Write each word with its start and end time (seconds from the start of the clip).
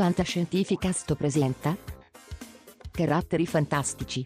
Fantascientificast 0.00 1.14
presenta 1.14 1.76
Caratteri 2.90 3.46
fantastici. 3.46 4.24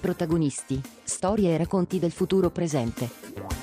Protagonisti, 0.00 0.82
storie 1.04 1.54
e 1.54 1.56
racconti 1.56 2.00
del 2.00 2.10
futuro 2.10 2.50
presente. 2.50 3.57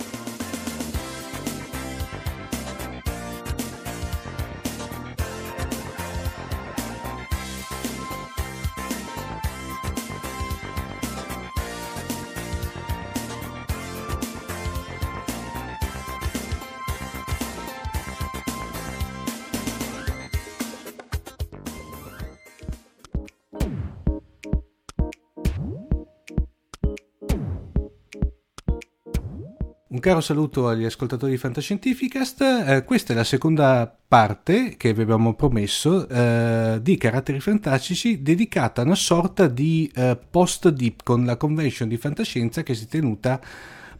Caro 30.05 30.21
saluto 30.21 30.67
agli 30.67 30.85
ascoltatori 30.85 31.31
di 31.31 31.37
Fantascientificast. 31.39 32.41
Eh, 32.41 32.83
questa 32.83 33.13
è 33.13 33.15
la 33.15 33.23
seconda 33.23 33.91
parte 34.07 34.75
che 34.77 34.93
vi 34.93 35.01
abbiamo 35.01 35.33
promesso 35.33 36.07
eh, 36.07 36.77
di 36.79 36.95
caratteri 36.95 37.39
fantastici 37.39 38.21
dedicata 38.21 38.81
a 38.81 38.85
una 38.85 38.93
sorta 38.93 39.47
di 39.47 39.91
eh, 39.95 40.15
post-deep 40.29 41.01
con 41.01 41.25
la 41.25 41.37
convention 41.37 41.89
di 41.89 41.97
fantascienza 41.97 42.61
che 42.61 42.75
si 42.75 42.83
è 42.83 42.87
tenuta 42.87 43.41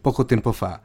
poco 0.00 0.24
tempo 0.24 0.52
fa. 0.52 0.80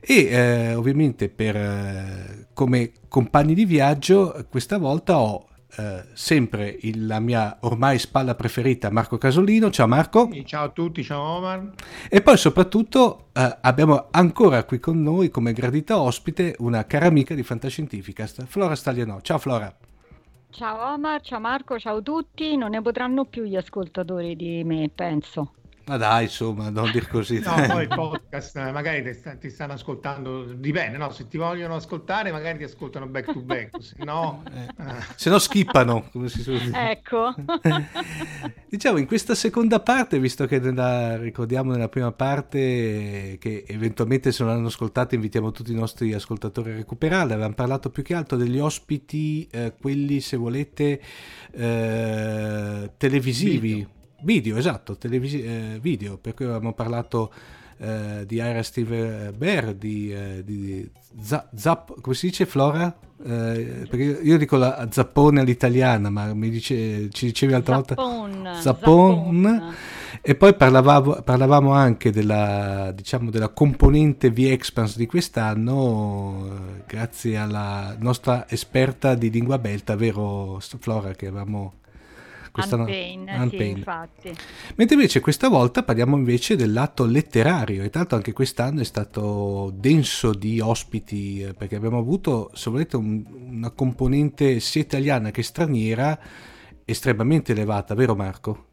E 0.00 0.24
eh, 0.24 0.74
ovviamente 0.74 1.28
per, 1.28 1.54
eh, 1.54 2.46
come 2.54 2.92
compagni 3.08 3.52
di 3.52 3.66
viaggio 3.66 4.46
questa 4.48 4.78
volta 4.78 5.18
ho 5.18 5.48
eh, 5.76 6.04
sempre 6.14 6.76
il, 6.82 7.06
la 7.06 7.20
mia 7.20 7.58
ormai 7.60 7.98
spalla 7.98 8.34
preferita 8.34 8.90
Marco 8.90 9.18
Casolino. 9.18 9.70
Ciao 9.70 9.86
Marco. 9.86 10.30
Ciao 10.44 10.64
a 10.64 10.68
tutti, 10.70 11.02
ciao 11.02 11.20
Omar. 11.20 11.70
E 12.08 12.22
poi 12.22 12.36
soprattutto 12.36 13.28
eh, 13.32 13.58
abbiamo 13.60 14.08
ancora 14.10 14.64
qui 14.64 14.78
con 14.78 15.02
noi 15.02 15.28
come 15.28 15.52
gradita 15.52 16.00
ospite 16.00 16.56
una 16.58 16.86
cara 16.86 17.06
amica 17.06 17.34
di 17.34 17.42
Fantascientificast, 17.42 18.44
Flora 18.46 18.74
Stagliano. 18.74 19.20
Ciao 19.20 19.38
Flora. 19.38 19.74
Ciao 20.50 20.94
Omar, 20.94 21.20
ciao 21.20 21.40
Marco, 21.40 21.78
ciao 21.78 21.98
a 21.98 22.02
tutti. 22.02 22.56
Non 22.56 22.70
ne 22.70 22.80
potranno 22.80 23.26
più 23.26 23.44
gli 23.44 23.56
ascoltatori 23.56 24.34
di 24.36 24.64
me, 24.64 24.90
penso. 24.94 25.52
Ma 25.86 25.96
dai, 25.98 26.24
insomma, 26.24 26.68
non 26.68 26.90
dir 26.90 27.06
così. 27.06 27.38
no, 27.38 27.54
poi 27.68 27.82
il 27.82 27.88
podcast 27.88 28.56
eh, 28.56 28.72
magari 28.72 29.04
ti, 29.04 29.12
st- 29.12 29.38
ti, 29.38 29.50
stanno 29.50 29.74
ascoltando, 29.74 30.42
dipende, 30.42 30.98
no? 30.98 31.10
Se 31.10 31.28
ti 31.28 31.36
vogliono 31.36 31.76
ascoltare 31.76 32.32
magari 32.32 32.58
ti 32.58 32.64
ascoltano 32.64 33.06
back 33.06 33.32
to 33.32 33.40
back, 33.40 33.80
se 33.80 33.94
no... 34.02 34.42
Eh, 34.52 34.82
eh. 34.82 34.94
se 35.14 35.30
no 35.30 35.38
skippano, 35.38 36.08
come 36.10 36.28
si 36.28 36.42
suol 36.42 36.58
dire. 36.58 36.90
Ecco. 36.90 37.32
diciamo, 38.68 38.98
in 38.98 39.06
questa 39.06 39.36
seconda 39.36 39.78
parte, 39.78 40.18
visto 40.18 40.46
che 40.46 40.58
nella, 40.58 41.16
ricordiamo 41.18 41.70
nella 41.70 41.88
prima 41.88 42.10
parte 42.10 43.36
che 43.38 43.64
eventualmente 43.68 44.32
se 44.32 44.42
non 44.42 44.54
hanno 44.54 44.66
ascoltato 44.66 45.14
invitiamo 45.14 45.52
tutti 45.52 45.70
i 45.70 45.76
nostri 45.76 46.12
ascoltatori 46.12 46.72
a 46.72 46.74
recuperarle, 46.74 47.34
avevamo 47.34 47.54
parlato 47.54 47.90
più 47.90 48.02
che 48.02 48.14
altro 48.14 48.36
degli 48.36 48.58
ospiti, 48.58 49.46
eh, 49.52 49.72
quelli 49.80 50.18
se 50.18 50.36
volete 50.36 51.00
eh, 51.52 52.90
televisivi. 52.96 53.74
Video 53.74 53.95
Video, 54.22 54.56
esatto, 54.56 54.96
televisi- 54.96 55.42
eh, 55.42 55.78
video, 55.80 56.16
per 56.16 56.34
cui 56.34 56.44
avevamo 56.46 56.72
parlato 56.72 57.32
eh, 57.78 58.24
di 58.26 58.36
Ira 58.36 58.62
Steve 58.62 59.32
Bear, 59.36 59.74
di, 59.74 60.10
eh, 60.10 60.42
di 60.44 60.88
Z- 61.20 61.48
Zap, 61.54 62.00
come 62.00 62.14
si 62.14 62.28
dice 62.28 62.46
Flora? 62.46 62.96
Eh, 63.22 63.86
perché 63.88 64.20
io 64.22 64.38
dico 64.38 64.56
la 64.56 64.88
zappone 64.90 65.40
all'italiana, 65.40 66.08
ma 66.10 66.32
mi 66.32 66.48
dice, 66.48 67.10
ci 67.10 67.26
dicevi 67.26 67.52
l'altra 67.52 67.82
Zappon, 67.86 68.32
volta 68.32 68.60
Zappon. 68.60 69.74
E 70.22 70.34
poi 70.34 70.54
parlavamo, 70.54 71.20
parlavamo 71.22 71.72
anche 71.72 72.10
della, 72.10 72.92
diciamo, 72.94 73.30
della 73.30 73.48
componente 73.50 74.30
V-Expanse 74.30 74.96
di 74.98 75.06
quest'anno, 75.06 76.46
eh, 76.46 76.82
grazie 76.86 77.36
alla 77.36 77.94
nostra 77.98 78.48
esperta 78.48 79.14
di 79.14 79.30
lingua 79.30 79.58
belta, 79.58 79.94
vero 79.94 80.58
Flora, 80.78 81.12
che 81.12 81.26
avevamo 81.26 81.74
questa 82.56 82.76
Unpain, 82.76 83.20
Unpain. 83.20 83.50
Sì, 83.50 83.68
infatti. 83.68 84.34
Mentre 84.76 84.96
invece 84.96 85.20
questa 85.20 85.48
volta 85.48 85.82
parliamo 85.82 86.16
invece 86.16 86.56
del 86.56 86.72
lato 86.72 87.04
letterario 87.04 87.82
e 87.82 87.90
tanto 87.90 88.14
anche 88.14 88.32
quest'anno 88.32 88.80
è 88.80 88.84
stato 88.84 89.70
denso 89.74 90.32
di 90.32 90.58
ospiti 90.60 91.42
eh, 91.42 91.52
perché 91.52 91.76
abbiamo 91.76 91.98
avuto, 91.98 92.50
se 92.54 92.70
volete, 92.70 92.96
un, 92.96 93.22
una 93.50 93.70
componente 93.70 94.58
sia 94.60 94.80
italiana 94.80 95.30
che 95.30 95.42
straniera 95.42 96.18
estremamente 96.84 97.52
elevata, 97.52 97.94
vero 97.94 98.14
Marco? 98.14 98.64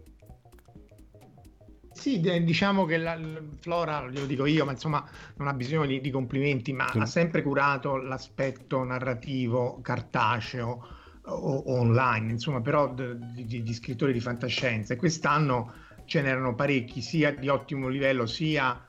Sì, 1.92 2.20
diciamo 2.20 2.86
che 2.86 2.98
la, 2.98 3.20
Flora, 3.60 4.02
lo 4.10 4.26
dico 4.26 4.46
io, 4.46 4.66
ma 4.66 4.72
insomma 4.72 5.06
non 5.38 5.48
ha 5.48 5.54
bisogno 5.54 5.86
di, 5.86 6.02
di 6.02 6.10
complimenti, 6.10 6.74
ma 6.74 6.90
sì. 6.92 7.00
ha 7.00 7.06
sempre 7.06 7.42
curato 7.42 7.98
l'aspetto 7.98 8.84
narrativo 8.84 9.80
cartaceo 9.82 11.02
o, 11.26 11.72
online, 11.80 12.32
insomma, 12.32 12.62
però 12.62 12.94
di, 12.94 13.46
di, 13.46 13.64
di, 13.64 13.74
scrittori 13.74 14.14
di 14.14 14.20
fantascienza. 14.20 14.94
E 14.94 14.98
quest'anno 14.98 15.74
ce 16.06 16.22
n'erano 16.22 16.56
parecchi, 16.56 17.02
sia 17.02 17.34
di 17.34 17.48
ottimo 17.48 17.88
livello, 17.88 18.26
sia 18.26 18.88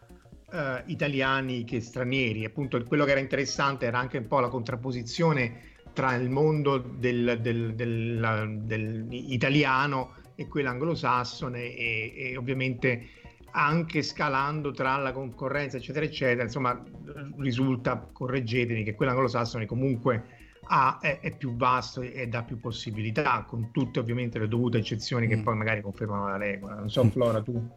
eh, 0.50 0.82
italiani 0.86 1.64
che 1.64 1.80
stranieri. 1.80 2.44
Appunto, 2.44 2.82
quello 2.84 3.04
che 3.04 3.12
era 3.12 3.20
interessante 3.20 3.86
era 3.86 3.98
anche 3.98 4.18
un 4.18 4.26
po' 4.26 4.40
la 4.40 4.48
contrapposizione 4.48 5.72
tra 5.92 6.14
il 6.16 6.28
mondo 6.28 6.78
del, 6.78 7.38
del, 7.40 7.74
del, 7.74 8.60
del 8.64 9.06
italiano 9.10 10.14
e 10.34 10.48
quello 10.48 10.68
anglosassone 10.68 11.74
e, 11.74 12.12
e 12.16 12.36
ovviamente 12.36 13.08
anche 13.52 14.02
scalando 14.02 14.72
tra 14.72 14.96
la 14.96 15.12
concorrenza 15.12 15.76
eccetera 15.76 16.04
eccetera 16.04 16.42
insomma 16.42 16.82
risulta 17.38 18.08
correggetemi 18.12 18.82
che 18.82 18.96
quello 18.96 19.12
anglosassone 19.12 19.64
comunque 19.64 20.33
ha, 20.66 20.98
è, 21.00 21.20
è, 21.20 21.36
più 21.36 21.56
vasto 21.56 22.00
e 22.02 22.26
dà 22.26 22.42
più 22.42 22.58
possibilità, 22.58 23.44
con 23.46 23.70
tutte 23.70 24.00
ovviamente 24.00 24.38
le 24.38 24.48
dovute 24.48 24.78
eccezioni 24.78 25.26
che 25.26 25.36
mm. 25.36 25.42
poi 25.42 25.56
magari 25.56 25.80
confermano 25.80 26.28
la 26.28 26.36
regola. 26.36 26.74
Non 26.74 26.90
so, 26.90 27.04
mm. 27.04 27.08
Flora, 27.08 27.42
tu 27.42 27.68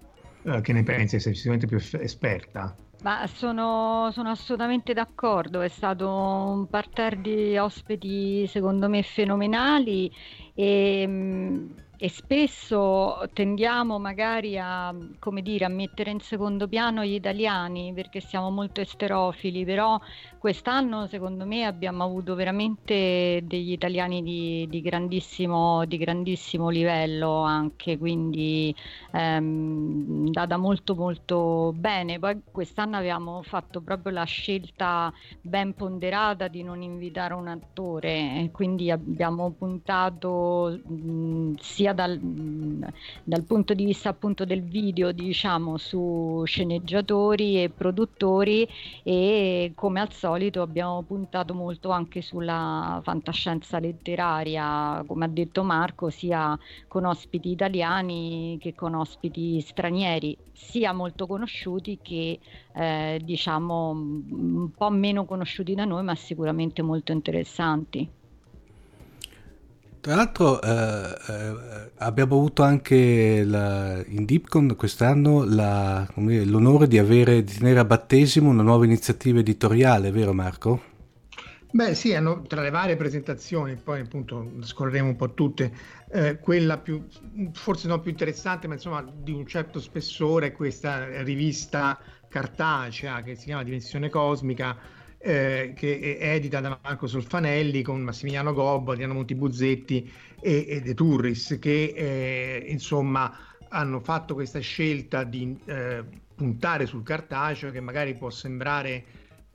eh, 0.44 0.62
che 0.62 0.74
ne 0.74 0.84
pensi? 0.84 1.20
Sei 1.20 1.34
sicuramente 1.34 1.68
più 1.68 1.78
esperta. 2.00 2.76
Ma 3.04 3.28
sono, 3.28 4.10
sono, 4.12 4.30
assolutamente 4.30 4.94
d'accordo, 4.94 5.62
è 5.62 5.68
stato 5.68 6.10
un 6.10 6.68
parterre 6.68 7.22
di 7.22 7.58
ospiti 7.58 8.48
secondo 8.48 8.90
me 8.90 9.04
fenomenali 9.04 10.12
e 10.56 11.06
mm, 11.08 11.70
e 12.00 12.10
spesso 12.10 13.28
tendiamo 13.34 13.98
magari 13.98 14.58
a, 14.60 14.96
come 15.20 15.42
dire, 15.42 15.66
a 15.66 15.68
mettere 15.70 16.12
in 16.12 16.20
secondo 16.20 16.68
piano 16.68 17.04
gli 17.04 17.14
italiani 17.16 17.92
perché 17.94 18.20
siamo 18.22 18.52
molto 18.52 18.82
esterofili, 18.82 19.66
però 19.66 20.00
quest'anno 20.38 21.08
secondo 21.08 21.46
me 21.46 21.66
abbiamo 21.66 22.04
avuto 22.04 22.36
veramente 22.36 23.42
degli 23.44 23.72
italiani 23.72 24.22
di, 24.22 24.68
di, 24.70 24.82
grandissimo, 24.82 25.86
di 25.86 25.98
grandissimo, 25.98 26.70
livello 26.70 27.42
anche, 27.42 27.98
quindi 27.98 28.76
ehm, 29.12 30.26
andata 30.28 30.58
molto 30.58 30.96
molto 30.96 31.74
bene. 31.76 32.20
Poi 32.20 32.42
quest'anno 32.52 32.98
abbiamo 32.98 33.42
fatto 33.44 33.82
proprio 33.82 34.14
la 34.14 34.24
scelta 34.26 35.12
ben 35.42 35.74
ponderata 35.74 36.48
di 36.48 36.64
non 36.64 36.82
invitare 36.82 37.34
un 37.34 37.48
attore, 37.48 38.50
quindi 38.52 38.92
abbiamo 38.92 39.52
puntato 39.52 40.80
mh, 40.86 41.54
sia 41.58 41.87
sia 41.88 41.94
dal, 41.94 42.20
dal, 43.24 43.44
punto 43.44 43.74
di 43.74 43.86
vista 43.86 44.10
appunto 44.10 44.44
del 44.46 44.64
video, 44.64 45.12
diciamo, 45.12 45.78
su 45.78 46.44
sceneggiatori 46.46 47.64
e 47.64 47.70
produttori 47.70 48.68
e 49.04 49.72
come 49.76 50.02
al 50.02 50.12
solito 50.12 50.62
abbiamo 50.62 51.02
puntato 51.04 51.54
molto 51.54 51.90
anche 51.90 52.22
sulla 52.22 53.00
fantascienza 53.04 53.80
letteraria, 53.80 55.04
come 55.08 55.26
ha 55.26 55.30
detto 55.30 55.64
Marco, 55.64 56.10
sia 56.10 56.58
con 56.88 57.06
ospiti 57.06 57.52
italiani 57.52 58.58
che 58.60 58.76
con 58.76 58.96
ospiti 58.96 59.62
stranieri, 59.62 60.38
sia 60.52 60.92
molto 60.92 61.28
conosciuti 61.28 62.00
che 62.02 62.40
eh, 62.74 63.22
diciamo 63.24 63.92
un 63.92 64.72
po' 64.76 64.90
meno 64.90 65.26
conosciuti 65.26 65.74
da 65.74 65.86
noi, 65.86 66.04
ma 66.04 66.16
sicuramente 66.16 66.82
molto 66.82 67.12
interessanti. 67.12 68.17
Tra 70.08 70.16
l'altro 70.16 70.62
eh, 70.62 70.70
eh, 70.70 71.92
abbiamo 71.98 72.36
avuto 72.36 72.64
anche 72.64 73.44
la, 73.44 74.02
in 74.08 74.24
Deepcon 74.24 74.78
quest'anno 74.78 75.44
la, 75.44 76.08
dire, 76.16 76.46
l'onore 76.46 76.88
di, 76.88 76.98
avere, 76.98 77.44
di 77.44 77.54
tenere 77.58 77.80
a 77.80 77.84
battesimo 77.84 78.50
una 78.50 78.62
nuova 78.62 78.86
iniziativa 78.86 79.40
editoriale, 79.40 80.12
vero 80.12 80.32
Marco? 80.32 80.82
Beh 81.72 81.94
sì, 81.94 82.16
hanno, 82.16 82.42
tra 82.44 82.62
le 82.62 82.70
varie 82.70 82.96
presentazioni, 82.96 83.76
poi 83.76 84.00
appunto 84.00 84.50
scorreremo 84.62 85.10
un 85.10 85.18
po' 85.18 85.34
tutte, 85.34 85.74
eh, 86.10 86.40
quella 86.40 86.78
più, 86.78 87.06
forse 87.52 87.90
non 87.90 88.00
più 88.00 88.12
interessante, 88.12 88.66
ma 88.70 88.76
insomma 88.76 89.06
di 89.14 89.34
un 89.34 89.46
certo 89.46 89.82
spessore, 89.82 90.54
questa 90.54 91.22
rivista 91.22 92.00
cartacea 92.30 93.22
che 93.24 93.36
si 93.36 93.44
chiama 93.44 93.64
Dimensione 93.64 94.10
Cosmica, 94.10 94.78
eh, 95.20 95.74
che 95.76 96.18
è 96.20 96.34
edita 96.34 96.60
da 96.60 96.80
Marco 96.82 97.08
Solfanelli 97.08 97.82
con 97.82 98.02
Massimiliano 98.02 98.54
Gobbo, 98.54 98.92
Adriano 98.92 99.16
Montibuzzetti 99.16 100.12
e, 100.40 100.66
e 100.68 100.82
De 100.82 100.94
Turris, 100.94 101.58
che 101.60 101.94
eh, 101.96 102.66
insomma 102.68 103.36
hanno 103.70 104.00
fatto 104.00 104.34
questa 104.34 104.60
scelta 104.60 105.24
di 105.24 105.58
eh, 105.66 106.04
puntare 106.36 106.86
sul 106.86 107.04
cartaceo 107.04 107.72
che 107.72 107.82
magari 107.82 108.16
può 108.16 108.30
sembrare 108.30 109.04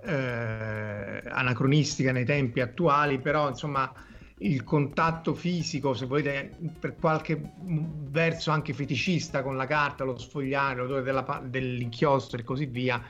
eh, 0.05 1.23
anacronistica 1.25 2.13
nei 2.13 2.25
tempi 2.25 2.61
attuali, 2.61 3.21
però 3.21 3.49
insomma 3.49 3.93
il 4.39 4.65
contatto 4.65 5.35
fisico, 5.35 5.95
se 5.95 6.07
volete, 6.07 6.57
per 6.79 6.97
qualche 6.97 7.41
verso 7.61 8.51
anche 8.51 8.73
feticista 8.73 9.43
con 9.43 9.57
la 9.57 9.67
carta, 9.67 10.05
lo 10.05 10.19
sfogliare, 10.19 10.81
l'odore 10.81 11.03
della, 11.03 11.43
dell'inchiostro 11.45 12.41
e 12.41 12.43
così 12.45 12.67
via, 12.67 13.01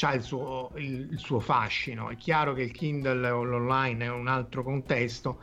ha 0.00 0.14
il 0.14 0.22
suo, 0.22 0.70
il, 0.76 1.08
il 1.12 1.18
suo 1.18 1.40
fascino. 1.40 2.10
È 2.10 2.16
chiaro 2.16 2.52
che 2.52 2.62
il 2.62 2.72
Kindle 2.72 3.28
o 3.30 3.42
l'online 3.42 4.04
è 4.04 4.10
un 4.10 4.28
altro 4.28 4.62
contesto, 4.62 5.40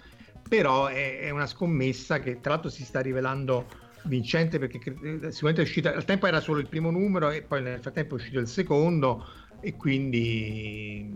però 0.47 0.87
è, 0.87 1.19
è 1.19 1.29
una 1.29 1.47
scommessa 1.47 2.19
che 2.19 2.39
tra 2.39 2.51
l'altro 2.53 2.69
si 2.69 2.83
sta 2.83 2.99
rivelando 3.01 3.65
vincente 4.03 4.59
perché 4.59 4.79
sicuramente 4.79 5.61
è 5.61 5.63
uscita 5.63 5.93
al 5.93 6.03
tempo 6.05 6.27
era 6.27 6.41
solo 6.41 6.59
il 6.59 6.67
primo 6.67 6.91
numero 6.91 7.29
e 7.29 7.41
poi 7.41 7.61
nel 7.61 7.79
frattempo 7.79 8.15
è 8.15 8.17
uscito 8.17 8.39
il 8.39 8.47
secondo 8.47 9.25
e 9.61 9.77
quindi 9.77 11.09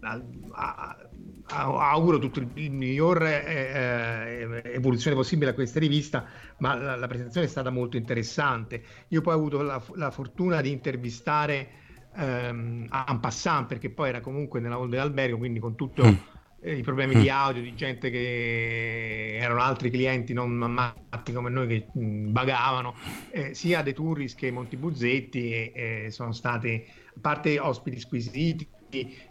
a, 0.00 0.20
a, 0.50 0.96
a, 1.44 1.90
auguro 1.90 2.18
tutto 2.18 2.40
il, 2.40 2.48
il 2.54 2.72
miglior 2.72 3.22
eh, 3.24 4.62
eh, 4.64 4.72
evoluzione 4.72 5.14
possibile 5.14 5.52
a 5.52 5.54
questa 5.54 5.78
rivista 5.78 6.26
ma 6.58 6.74
la, 6.74 6.96
la, 6.96 7.06
presentazione 7.06 7.46
è 7.46 7.50
stata 7.50 7.70
molto 7.70 7.96
interessante 7.96 8.82
io 9.08 9.20
poi 9.20 9.34
ho 9.34 9.36
avuto 9.36 9.62
la, 9.62 9.80
la 9.94 10.10
fortuna 10.10 10.60
di 10.60 10.72
intervistare 10.72 11.82
ehm, 12.16 12.86
en 13.08 13.20
passant 13.20 13.66
perché 13.66 13.90
poi 13.90 14.08
era 14.08 14.20
comunque 14.20 14.60
nella 14.60 14.76
hall 14.76 14.88
dell'albergo 14.88 15.38
quindi 15.38 15.60
con 15.60 15.74
tutto 15.74 16.04
mm 16.04 16.32
i 16.64 16.82
problemi 16.82 17.14
di 17.14 17.26
mm. 17.26 17.32
audio 17.32 17.62
di 17.62 17.74
gente 17.74 18.10
che 18.10 19.36
erano 19.38 19.60
altri 19.60 19.90
clienti 19.90 20.32
non 20.32 20.52
matti 20.52 21.32
come 21.32 21.50
noi 21.50 21.66
che 21.66 21.86
bagavano, 21.94 22.94
eh, 23.30 23.54
sia 23.54 23.82
De 23.82 23.92
Turris 23.92 24.34
che 24.34 24.50
Monti 24.50 24.76
Buzzetti 24.76 25.72
eh, 25.72 26.06
sono 26.10 26.32
stati, 26.32 26.82
a 26.86 27.18
parte 27.20 27.58
ospiti 27.58 28.00
squisiti, 28.00 28.66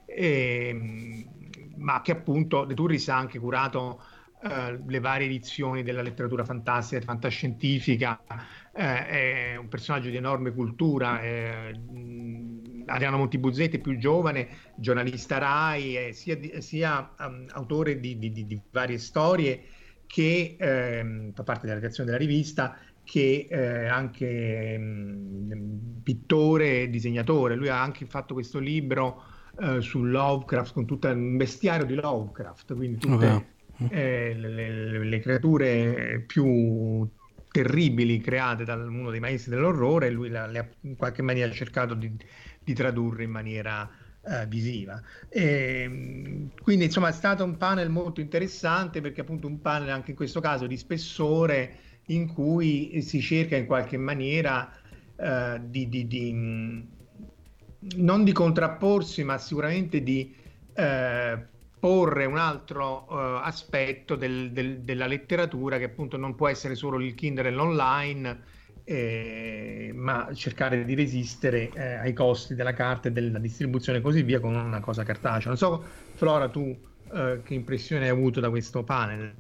eh, 0.06 1.26
ma 1.78 2.02
che 2.02 2.12
appunto 2.12 2.66
De 2.66 2.76
Turris 2.76 3.10
ha 3.10 3.18
anche 3.18 3.40
curato 3.40 4.02
eh, 4.44 4.80
le 4.86 5.00
varie 5.00 5.26
edizioni 5.26 5.82
della 5.82 6.04
letteratura 6.04 6.46
fantastica 6.46 7.02
e 7.02 7.04
fantascientifica, 7.04 8.22
eh, 8.76 9.08
è 9.08 9.56
un 9.56 9.70
personaggio 9.70 10.10
di 10.10 10.18
enorme 10.18 10.54
cultura. 10.54 11.20
Eh, 11.22 12.53
Adriano 12.86 13.18
Montibuzzetti, 13.18 13.80
più 13.80 13.98
giovane, 13.98 14.48
giornalista 14.76 15.38
RAI, 15.38 15.96
è 15.96 16.12
sia, 16.12 16.38
sia 16.60 17.14
um, 17.20 17.46
autore 17.52 18.00
di, 18.00 18.18
di, 18.18 18.32
di, 18.32 18.62
varie 18.72 18.98
storie 18.98 19.64
che 20.06 20.56
ehm, 20.60 21.34
fa 21.34 21.44
parte 21.44 21.66
della 21.66 21.80
redazione 21.80 22.12
della 22.12 22.22
rivista, 22.22 22.78
che 23.04 23.48
eh, 23.50 23.88
anche 23.88 24.78
mh, 24.78 26.02
pittore 26.04 26.84
e 26.84 26.90
disegnatore. 26.90 27.56
Lui 27.56 27.70
ha 27.70 27.82
anche 27.82 28.06
fatto 28.06 28.34
questo 28.34 28.60
libro 28.60 29.24
eh, 29.60 29.82
su 29.82 30.04
Lovecraft 30.04 30.74
con 30.74 30.86
tutto 30.86 31.08
un 31.10 31.38
bestiario 31.38 31.86
di 31.86 31.96
Lovecraft, 31.96 32.76
quindi 32.76 32.98
tutte 32.98 33.28
oh, 33.28 33.46
eh, 33.90 34.34
le, 34.36 34.50
le, 34.50 35.04
le, 35.04 35.20
creature 35.20 36.24
più 36.26 37.08
terribili 37.52 38.20
create 38.20 38.64
da 38.64 38.74
uno 38.74 39.12
dei 39.12 39.20
maestri 39.20 39.52
dell'orrore 39.52 40.10
lui 40.10 40.30
la, 40.30 40.48
le 40.48 40.58
ha 40.58 40.68
in 40.82 40.96
qualche 40.96 41.22
maniera 41.22 41.52
cercato 41.52 41.94
di, 41.94 42.12
di 42.64 42.74
tradurre 42.74 43.24
in 43.24 43.32
maniera 43.32 43.90
uh, 44.22 44.48
visiva. 44.48 45.02
E, 45.30 46.50
quindi 46.62 46.86
insomma 46.86 47.10
è 47.10 47.14
stato 47.14 47.44
un 47.44 47.58
panel 47.58 47.90
molto 47.90 48.22
interessante 48.22 49.02
perché 49.02 49.22
appunto 49.22 49.48
un 49.48 49.62
panel 49.62 49.90
anche 49.90 50.12
in 50.12 50.16
questo 50.16 50.40
caso 50.40 50.68
di 50.68 50.78
spessore 50.78 51.78
in 52.08 52.28
cui 52.28 53.02
si 53.02 53.22
cerca 53.22 53.56
in 53.56 53.66
qualche 53.66 53.98
maniera 53.98 54.72
uh, 55.16 55.60
di, 55.62 55.88
di, 55.88 56.08
di, 56.08 56.88
non 57.96 58.24
di 58.24 58.32
contrapporsi 58.32 59.24
ma 59.24 59.38
sicuramente 59.38 60.02
di 60.04 60.36
uh, 60.76 61.52
porre 61.80 62.26
un 62.26 62.38
altro 62.38 63.06
uh, 63.10 63.16
aspetto 63.42 64.16
del, 64.16 64.52
del, 64.52 64.80
della 64.80 65.06
letteratura 65.06 65.78
che 65.78 65.86
appunto 65.86 66.18
non 66.18 66.36
può 66.36 66.48
essere 66.48 66.76
solo 66.76 67.00
il 67.02 67.14
Kindle 67.14 67.50
e 67.50 67.52
l'online 67.52 68.40
eh, 68.84 69.92
ma 69.96 70.34
cercare 70.34 70.84
di 70.86 70.94
resistere 70.96 71.72
eh, 71.74 71.94
ai 71.96 72.14
costi 72.14 72.56
della 72.56 72.74
carta 72.74 73.08
e 73.10 73.12
della 73.12 73.40
distribuzione 73.40 74.00
e 74.00 74.02
così 74.02 74.24
via 74.24 74.40
con 74.40 74.56
una 74.56 74.80
cosa 74.80 75.04
cartacea. 75.04 75.48
Non 75.48 75.58
so, 75.58 75.86
Flora, 76.14 76.50
tu 76.50 76.80
eh, 77.14 77.42
che 77.44 77.54
impressione 77.54 78.06
hai 78.06 78.10
avuto 78.10 78.40
da 78.40 78.50
questo 78.50 78.84
panel? 78.84 79.34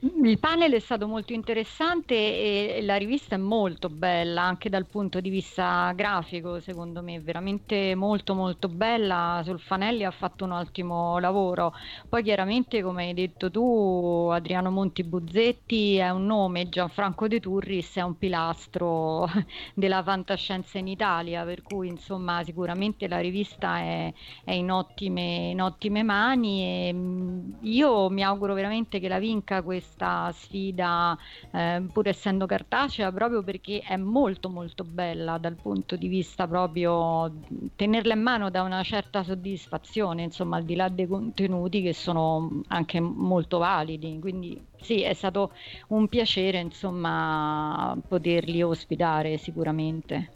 Il 0.00 0.38
panel 0.38 0.72
è 0.72 0.78
stato 0.78 1.06
molto 1.06 1.32
interessante 1.32 2.14
e 2.14 2.80
la 2.82 2.96
rivista 2.96 3.34
è 3.34 3.38
molto 3.38 3.88
bella 3.88 4.42
anche 4.42 4.70
dal 4.70 4.86
punto 4.86 5.20
di 5.20 5.28
vista 5.28 5.92
grafico, 5.94 6.60
secondo 6.60 7.02
me, 7.02 7.20
veramente 7.20 7.94
molto 7.94 8.34
molto 8.34 8.68
bella. 8.68 9.42
Sul 9.44 9.60
Fanelli 9.60 10.04
ha 10.04 10.10
fatto 10.10 10.44
un 10.44 10.52
ottimo 10.52 11.18
lavoro. 11.18 11.74
Poi 12.08 12.22
chiaramente, 12.22 12.80
come 12.80 13.08
hai 13.08 13.14
detto 13.14 13.50
tu, 13.50 14.28
Adriano 14.32 14.70
Monti 14.70 15.02
Buzzetti 15.04 15.96
è 15.96 16.10
un 16.10 16.26
nome, 16.26 16.68
Gianfranco 16.68 17.28
De 17.28 17.40
Turris 17.40 17.96
è 17.96 18.02
un 18.02 18.16
pilastro 18.16 19.28
della 19.74 20.02
fantascienza 20.02 20.78
in 20.78 20.88
Italia, 20.88 21.44
per 21.44 21.62
cui 21.62 21.88
insomma 21.88 22.42
sicuramente 22.44 23.08
la 23.08 23.18
rivista 23.18 23.78
è, 23.78 24.12
è 24.44 24.52
in, 24.52 24.70
ottime, 24.70 25.50
in 25.50 25.60
ottime 25.60 26.02
mani 26.02 26.77
Ehm, 26.78 27.58
io 27.62 28.08
mi 28.10 28.22
auguro 28.22 28.54
veramente 28.54 29.00
che 29.00 29.08
la 29.08 29.18
vinca 29.18 29.62
questa 29.62 30.30
sfida, 30.32 31.16
eh, 31.52 31.82
pur 31.92 32.06
essendo 32.08 32.46
cartacea, 32.46 33.10
proprio 33.12 33.42
perché 33.42 33.80
è 33.80 33.96
molto 33.96 34.48
molto 34.48 34.84
bella 34.84 35.38
dal 35.38 35.56
punto 35.56 35.96
di 35.96 36.08
vista 36.08 36.46
proprio 36.46 37.42
tenerla 37.74 38.14
in 38.14 38.22
mano 38.22 38.50
da 38.50 38.62
una 38.62 38.82
certa 38.82 39.22
soddisfazione, 39.22 40.22
insomma, 40.22 40.56
al 40.56 40.64
di 40.64 40.76
là 40.76 40.88
dei 40.88 41.06
contenuti 41.06 41.82
che 41.82 41.92
sono 41.92 42.60
anche 42.68 43.00
molto 43.00 43.58
validi. 43.58 44.18
Quindi 44.20 44.60
sì, 44.80 45.02
è 45.02 45.12
stato 45.14 45.52
un 45.88 46.08
piacere, 46.08 46.60
insomma, 46.60 47.96
poterli 48.06 48.62
ospitare 48.62 49.36
sicuramente. 49.36 50.30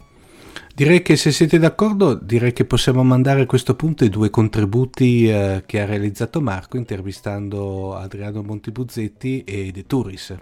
Direi 0.75 1.01
che 1.01 1.15
se 1.15 1.31
siete 1.31 1.59
d'accordo, 1.59 2.15
direi 2.15 2.51
che 2.51 2.65
possiamo 2.65 3.03
mandare 3.03 3.41
a 3.41 3.45
questo 3.45 3.75
punto 3.75 4.03
i 4.03 4.09
due 4.09 4.29
contributi 4.29 5.29
eh, 5.29 5.63
che 5.65 5.81
ha 5.81 5.85
realizzato 5.85 6.41
Marco 6.41 6.77
intervistando 6.77 7.95
Adriano 7.95 8.41
Montibuzzetti 8.41 9.43
e 9.43 9.71
De 9.71 9.85
Turis. 9.85 10.35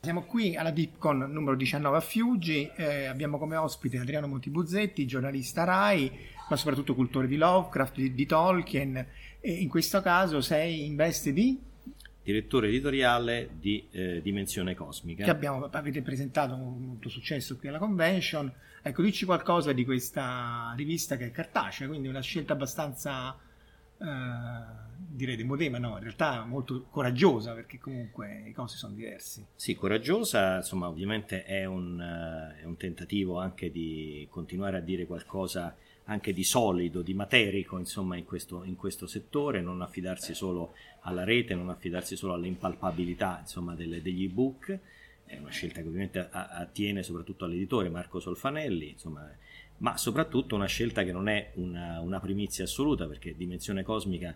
Siamo 0.00 0.22
qui 0.22 0.56
alla 0.56 0.70
DeepCon 0.70 1.30
numero 1.30 1.56
19 1.56 1.96
a 1.96 2.00
Fiuggi, 2.00 2.70
eh, 2.76 3.06
abbiamo 3.06 3.36
come 3.36 3.56
ospite 3.56 3.98
Adriano 3.98 4.28
Montibuzzetti, 4.28 5.06
giornalista 5.06 5.64
RAI, 5.64 6.10
ma 6.48 6.56
soprattutto 6.56 6.94
cultore 6.94 7.26
di 7.26 7.36
Lovecraft, 7.36 7.96
di, 7.96 8.14
di 8.14 8.24
Tolkien, 8.24 9.06
e 9.40 9.52
in 9.52 9.68
questo 9.68 10.00
caso 10.00 10.40
sei 10.40 10.86
in 10.86 10.96
veste 10.96 11.32
di 11.32 11.58
direttore 12.22 12.68
editoriale 12.68 13.50
di 13.58 13.88
eh, 13.90 14.20
Dimensione 14.22 14.74
Cosmica. 14.74 15.24
Che 15.24 15.30
abbiamo, 15.30 15.64
avete 15.70 16.02
presentato 16.02 16.54
con 16.56 16.86
molto 16.86 17.08
successo 17.08 17.56
qui 17.56 17.68
alla 17.68 17.78
convention. 17.78 18.52
Ecco, 18.82 19.02
dici 19.02 19.24
qualcosa 19.24 19.72
di 19.72 19.84
questa 19.84 20.72
rivista 20.76 21.16
che 21.16 21.26
è 21.26 21.30
cartacea, 21.30 21.88
quindi 21.88 22.08
una 22.08 22.20
scelta 22.20 22.52
abbastanza, 22.52 23.36
eh, 23.98 24.06
direi, 24.96 25.36
demodema, 25.36 25.78
no, 25.78 25.96
in 25.96 26.02
realtà 26.02 26.44
molto 26.44 26.86
coraggiosa, 26.90 27.54
perché 27.54 27.78
comunque 27.78 28.44
i 28.46 28.52
costi 28.52 28.78
sono 28.78 28.94
diversi. 28.94 29.44
Sì, 29.54 29.74
coraggiosa, 29.74 30.56
insomma, 30.56 30.88
ovviamente 30.88 31.44
è 31.44 31.64
un, 31.64 31.98
uh, 31.98 32.60
è 32.60 32.64
un 32.64 32.76
tentativo 32.76 33.38
anche 33.38 33.70
di 33.70 34.26
continuare 34.30 34.76
a 34.76 34.80
dire 34.80 35.06
qualcosa 35.06 35.74
anche 36.04 36.32
di 36.32 36.44
solido, 36.44 37.02
di 37.02 37.12
materico, 37.12 37.78
insomma, 37.78 38.16
in 38.16 38.24
questo, 38.24 38.64
in 38.64 38.76
questo 38.76 39.06
settore, 39.06 39.60
non 39.60 39.82
affidarsi 39.82 40.34
solo 40.34 40.74
alla 41.00 41.24
rete, 41.24 41.54
non 41.54 41.68
affidarsi 41.68 42.16
solo 42.16 42.32
all'impalpabilità, 42.32 43.38
insomma, 43.40 43.74
delle, 43.74 44.00
degli 44.00 44.24
ebook. 44.24 44.78
È 45.28 45.36
una 45.36 45.50
scelta 45.50 45.82
che 45.82 45.86
ovviamente 45.86 46.26
attiene 46.30 47.02
soprattutto 47.02 47.44
all'editore 47.44 47.90
Marco 47.90 48.18
Solfanelli, 48.18 48.90
insomma, 48.92 49.30
ma 49.78 49.96
soprattutto 49.98 50.54
una 50.54 50.66
scelta 50.66 51.04
che 51.04 51.12
non 51.12 51.28
è 51.28 51.52
una, 51.56 52.00
una 52.00 52.18
primizia 52.18 52.64
assoluta, 52.64 53.06
perché 53.06 53.36
Dimensione 53.36 53.82
Cosmica 53.82 54.34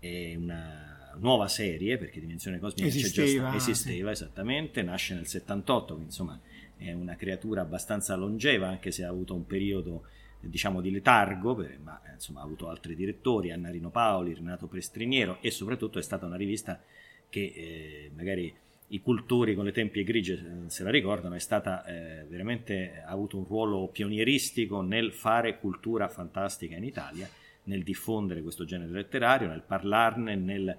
è 0.00 0.34
una 0.34 1.14
nuova 1.18 1.46
serie, 1.46 1.98
perché 1.98 2.18
Dimensione 2.20 2.58
Cosmica 2.58 2.88
esisteva, 2.88 3.50
già, 3.50 3.56
esisteva 3.56 4.14
sì. 4.14 4.22
esattamente, 4.22 4.82
nasce 4.82 5.14
nel 5.14 5.26
78, 5.26 5.86
quindi 5.86 6.04
insomma 6.06 6.40
è 6.76 6.92
una 6.92 7.14
creatura 7.14 7.60
abbastanza 7.60 8.14
longeva, 8.16 8.68
anche 8.68 8.90
se 8.90 9.04
ha 9.04 9.08
avuto 9.08 9.34
un 9.34 9.46
periodo 9.46 10.04
diciamo 10.40 10.80
di 10.80 10.90
letargo, 10.90 11.56
ma 11.82 12.00
insomma 12.12 12.40
ha 12.40 12.44
avuto 12.44 12.68
altri 12.68 12.94
direttori, 12.94 13.52
Anna 13.52 13.70
Rino 13.70 13.90
Paoli, 13.90 14.34
Renato 14.34 14.66
Prestriniero 14.66 15.38
e 15.40 15.50
soprattutto 15.50 15.98
è 15.98 16.02
stata 16.02 16.26
una 16.26 16.36
rivista 16.36 16.80
che 17.28 17.52
eh, 17.54 18.10
magari 18.14 18.54
i 18.88 19.00
cultori 19.00 19.54
con 19.54 19.64
le 19.64 19.72
tempie 19.72 20.04
grigie 20.04 20.34
eh, 20.34 20.70
se 20.70 20.82
la 20.82 20.90
ricordano, 20.90 21.34
è 21.34 21.40
stata 21.40 21.84
eh, 21.84 22.24
veramente 22.24 23.02
ha 23.04 23.10
avuto 23.10 23.36
un 23.36 23.44
ruolo 23.44 23.88
pionieristico 23.88 24.80
nel 24.80 25.12
fare 25.12 25.58
cultura 25.58 26.08
fantastica 26.08 26.76
in 26.76 26.84
Italia 26.84 27.28
nel 27.64 27.82
diffondere 27.82 28.42
questo 28.42 28.64
genere 28.64 28.90
letterario, 28.90 29.48
nel 29.48 29.62
parlarne, 29.62 30.34
nel 30.36 30.76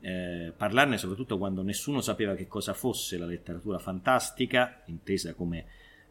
eh, 0.00 0.52
parlarne 0.56 0.98
soprattutto 0.98 1.38
quando 1.38 1.62
nessuno 1.62 2.00
sapeva 2.00 2.34
che 2.34 2.48
cosa 2.48 2.74
fosse 2.74 3.16
la 3.16 3.26
letteratura 3.26 3.78
fantastica, 3.78 4.82
intesa 4.86 5.34
come 5.34 5.64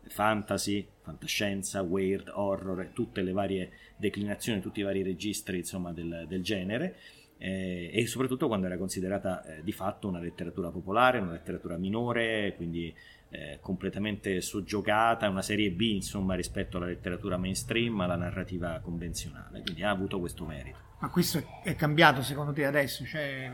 fantasy, 0.07 0.87
fantascienza, 1.01 1.81
weird, 1.81 2.29
horror, 2.33 2.91
tutte 2.93 3.21
le 3.21 3.33
varie 3.33 3.71
declinazioni, 3.97 4.61
tutti 4.61 4.79
i 4.79 4.83
vari 4.83 5.03
registri 5.03 5.57
insomma, 5.57 5.91
del, 5.91 6.25
del 6.27 6.41
genere. 6.41 6.95
Eh, 7.43 7.89
e 7.91 8.05
soprattutto 8.05 8.45
quando 8.45 8.67
era 8.67 8.77
considerata 8.77 9.43
eh, 9.43 9.63
di 9.63 9.71
fatto 9.71 10.07
una 10.07 10.19
letteratura 10.19 10.69
popolare, 10.69 11.17
una 11.17 11.31
letteratura 11.31 11.75
minore, 11.75 12.53
quindi 12.55 12.93
eh, 13.29 13.57
completamente 13.59 14.41
soggiogata, 14.41 15.27
una 15.27 15.41
serie 15.41 15.71
B 15.71 15.81
insomma 15.81 16.35
rispetto 16.35 16.77
alla 16.77 16.85
letteratura 16.85 17.37
mainstream, 17.37 17.99
alla 18.01 18.15
narrativa 18.15 18.79
convenzionale, 18.79 19.63
quindi 19.63 19.81
ha 19.81 19.89
avuto 19.89 20.19
questo 20.19 20.45
merito. 20.45 20.77
Ma 20.99 21.09
questo 21.09 21.43
è 21.63 21.75
cambiato 21.75 22.21
secondo 22.21 22.53
te 22.53 22.63
adesso? 22.63 23.05
Cioè, 23.05 23.51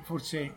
forse 0.00 0.54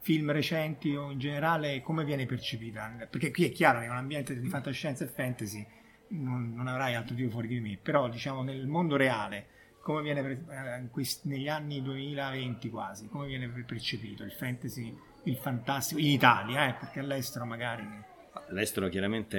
film 0.00 0.32
recenti 0.32 0.94
o 0.94 1.10
in 1.10 1.18
generale 1.18 1.82
come 1.82 2.04
viene 2.04 2.24
percepita? 2.24 3.06
Perché 3.10 3.30
qui 3.32 3.44
è 3.44 3.50
chiaro 3.50 3.80
che 3.80 3.84
in 3.84 3.90
un 3.90 3.98
ambiente 3.98 4.40
di 4.40 4.48
fantascienza 4.48 5.04
e 5.04 5.08
fantasy 5.08 5.66
non, 6.08 6.54
non 6.54 6.68
avrai 6.68 6.94
altro 6.94 7.14
tipo 7.14 7.28
fuori 7.28 7.48
di 7.48 7.60
me, 7.60 7.78
però 7.82 8.08
diciamo 8.08 8.42
nel 8.42 8.66
mondo 8.66 8.96
reale 8.96 9.48
come 9.84 10.00
viene 10.00 10.20
eh, 10.48 11.04
negli 11.24 11.48
anni 11.48 11.82
2020 11.82 12.70
quasi, 12.70 13.06
come 13.08 13.26
viene 13.26 13.48
percepito 13.66 14.24
il 14.24 14.32
fantasy, 14.32 14.96
il 15.24 15.36
fantastico 15.36 16.00
in 16.00 16.06
Italia, 16.06 16.68
eh, 16.68 16.72
perché 16.72 17.00
all'estero 17.00 17.44
magari 17.44 18.12
L'estero 18.48 18.88
chiaramente 18.88 19.38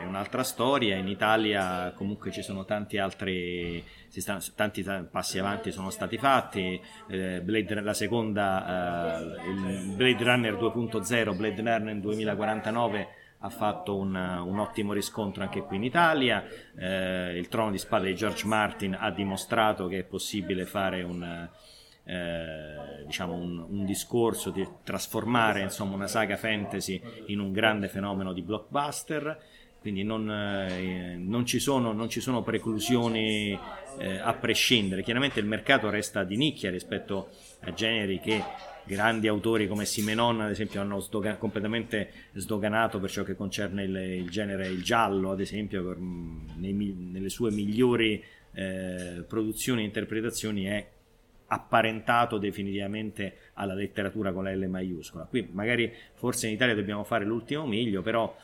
è 0.00 0.04
un'altra 0.06 0.42
storia, 0.42 0.96
in 0.96 1.08
Italia 1.08 1.92
comunque 1.94 2.30
ci 2.30 2.42
sono 2.42 2.64
tanti 2.64 2.96
altri, 2.96 3.84
stanno, 4.08 4.40
tanti 4.54 4.84
passi 5.10 5.38
avanti 5.38 5.72
sono 5.72 5.90
stati 5.90 6.16
fatti, 6.16 6.80
eh, 7.08 7.40
Blade, 7.42 7.80
la 7.80 7.94
seconda, 7.94 9.40
eh, 9.42 9.94
Blade 9.94 10.24
Runner 10.24 10.54
2.0, 10.54 11.36
Blade 11.36 11.62
Runner 11.62 11.96
2049 11.96 13.08
ha 13.40 13.50
fatto 13.50 13.96
un, 13.96 14.14
un, 14.14 14.58
ottimo 14.58 14.92
riscontro 14.92 15.42
anche 15.42 15.62
qui 15.62 15.76
in 15.76 15.84
Italia, 15.84 16.44
eh, 16.76 17.36
il 17.36 17.48
Trono 17.48 17.70
di 17.70 17.78
Spada 17.78 18.04
di 18.04 18.14
George 18.14 18.46
Martin 18.46 18.96
ha 18.98 19.10
dimostrato 19.10 19.86
che 19.86 19.98
è 19.98 20.02
possibile 20.04 20.64
fare 20.64 21.02
un 21.02 21.48
eh, 22.08 23.04
diciamo 23.04 23.34
un, 23.34 23.58
un, 23.68 23.84
discorso 23.84 24.48
di 24.50 24.66
trasformare 24.82 25.60
insomma, 25.60 25.94
una 25.94 26.06
saga 26.06 26.38
fantasy 26.38 27.00
in 27.26 27.38
un 27.38 27.52
grande 27.52 27.88
fenomeno 27.88 28.32
di 28.32 28.40
blockbuster. 28.40 29.38
Quindi 29.78 30.02
non, 30.02 30.28
eh, 30.28 31.16
non, 31.16 31.46
ci, 31.46 31.60
sono, 31.60 31.92
non 31.92 32.08
ci, 32.08 32.20
sono, 32.20 32.42
preclusioni 32.42 33.56
eh, 33.98 34.18
a 34.18 34.32
prescindere. 34.34 35.02
Chiaramente 35.02 35.38
il 35.38 35.46
mercato 35.46 35.88
resta 35.88 36.24
di 36.24 36.36
nicchia 36.36 36.70
rispetto 36.70 37.28
a 37.60 37.72
generi 37.72 38.18
che 38.18 38.42
grandi 38.88 39.28
autori 39.28 39.68
come 39.68 39.84
Simenon 39.84 40.40
ad 40.40 40.50
esempio 40.50 40.80
hanno 40.80 40.98
sdogan- 40.98 41.38
completamente 41.38 42.10
sdoganato 42.32 42.98
per 42.98 43.10
ciò 43.10 43.22
che 43.22 43.36
concerne 43.36 43.84
il, 43.84 43.94
il 43.94 44.30
genere 44.30 44.66
il 44.68 44.82
giallo 44.82 45.30
ad 45.30 45.40
esempio 45.40 45.84
per, 45.84 45.98
nei, 45.98 46.72
nelle 46.72 47.28
sue 47.28 47.50
migliori 47.50 48.24
eh, 48.52 49.24
produzioni 49.28 49.82
e 49.82 49.84
interpretazioni 49.84 50.64
è 50.64 50.86
apparentato 51.48 52.38
definitivamente 52.38 53.50
alla 53.54 53.74
letteratura 53.74 54.32
con 54.32 54.44
la 54.44 54.54
L 54.54 54.68
maiuscola. 54.68 55.24
Qui 55.24 55.48
magari 55.52 55.92
forse 56.14 56.46
in 56.46 56.54
Italia 56.54 56.74
dobbiamo 56.74 57.04
fare 57.04 57.24
l'ultimo 57.24 57.66
miglio, 57.66 58.02
però 58.02 58.36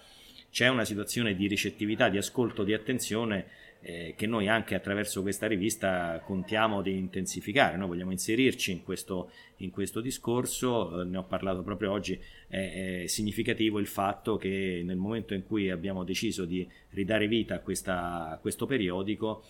c'è 0.50 0.68
una 0.68 0.84
situazione 0.84 1.34
di 1.34 1.46
ricettività, 1.46 2.08
di 2.08 2.16
ascolto, 2.16 2.62
di 2.62 2.72
attenzione 2.72 3.46
eh, 3.86 4.14
che 4.16 4.26
noi 4.26 4.48
anche 4.48 4.74
attraverso 4.74 5.20
questa 5.20 5.46
rivista 5.46 6.18
contiamo 6.24 6.80
di 6.80 6.96
intensificare. 6.96 7.76
Noi 7.76 7.88
vogliamo 7.88 8.12
inserirci 8.12 8.72
in 8.72 8.82
questo, 8.82 9.30
in 9.58 9.70
questo 9.70 10.00
discorso, 10.00 11.02
eh, 11.02 11.04
ne 11.04 11.18
ho 11.18 11.24
parlato 11.24 11.62
proprio 11.62 11.92
oggi, 11.92 12.18
è, 12.48 13.02
è, 13.02 13.06
significativo 13.06 13.78
il 13.78 13.86
fatto 13.86 14.36
che 14.36 14.82
nel 14.82 14.96
momento 14.96 15.34
in 15.34 15.44
cui 15.44 15.68
abbiamo 15.70 16.02
deciso 16.02 16.46
di 16.46 16.66
ridare 16.90 17.28
vita 17.28 17.56
a, 17.56 17.58
questa, 17.58 18.30
a 18.30 18.38
questo 18.38 18.64
periodico, 18.64 19.44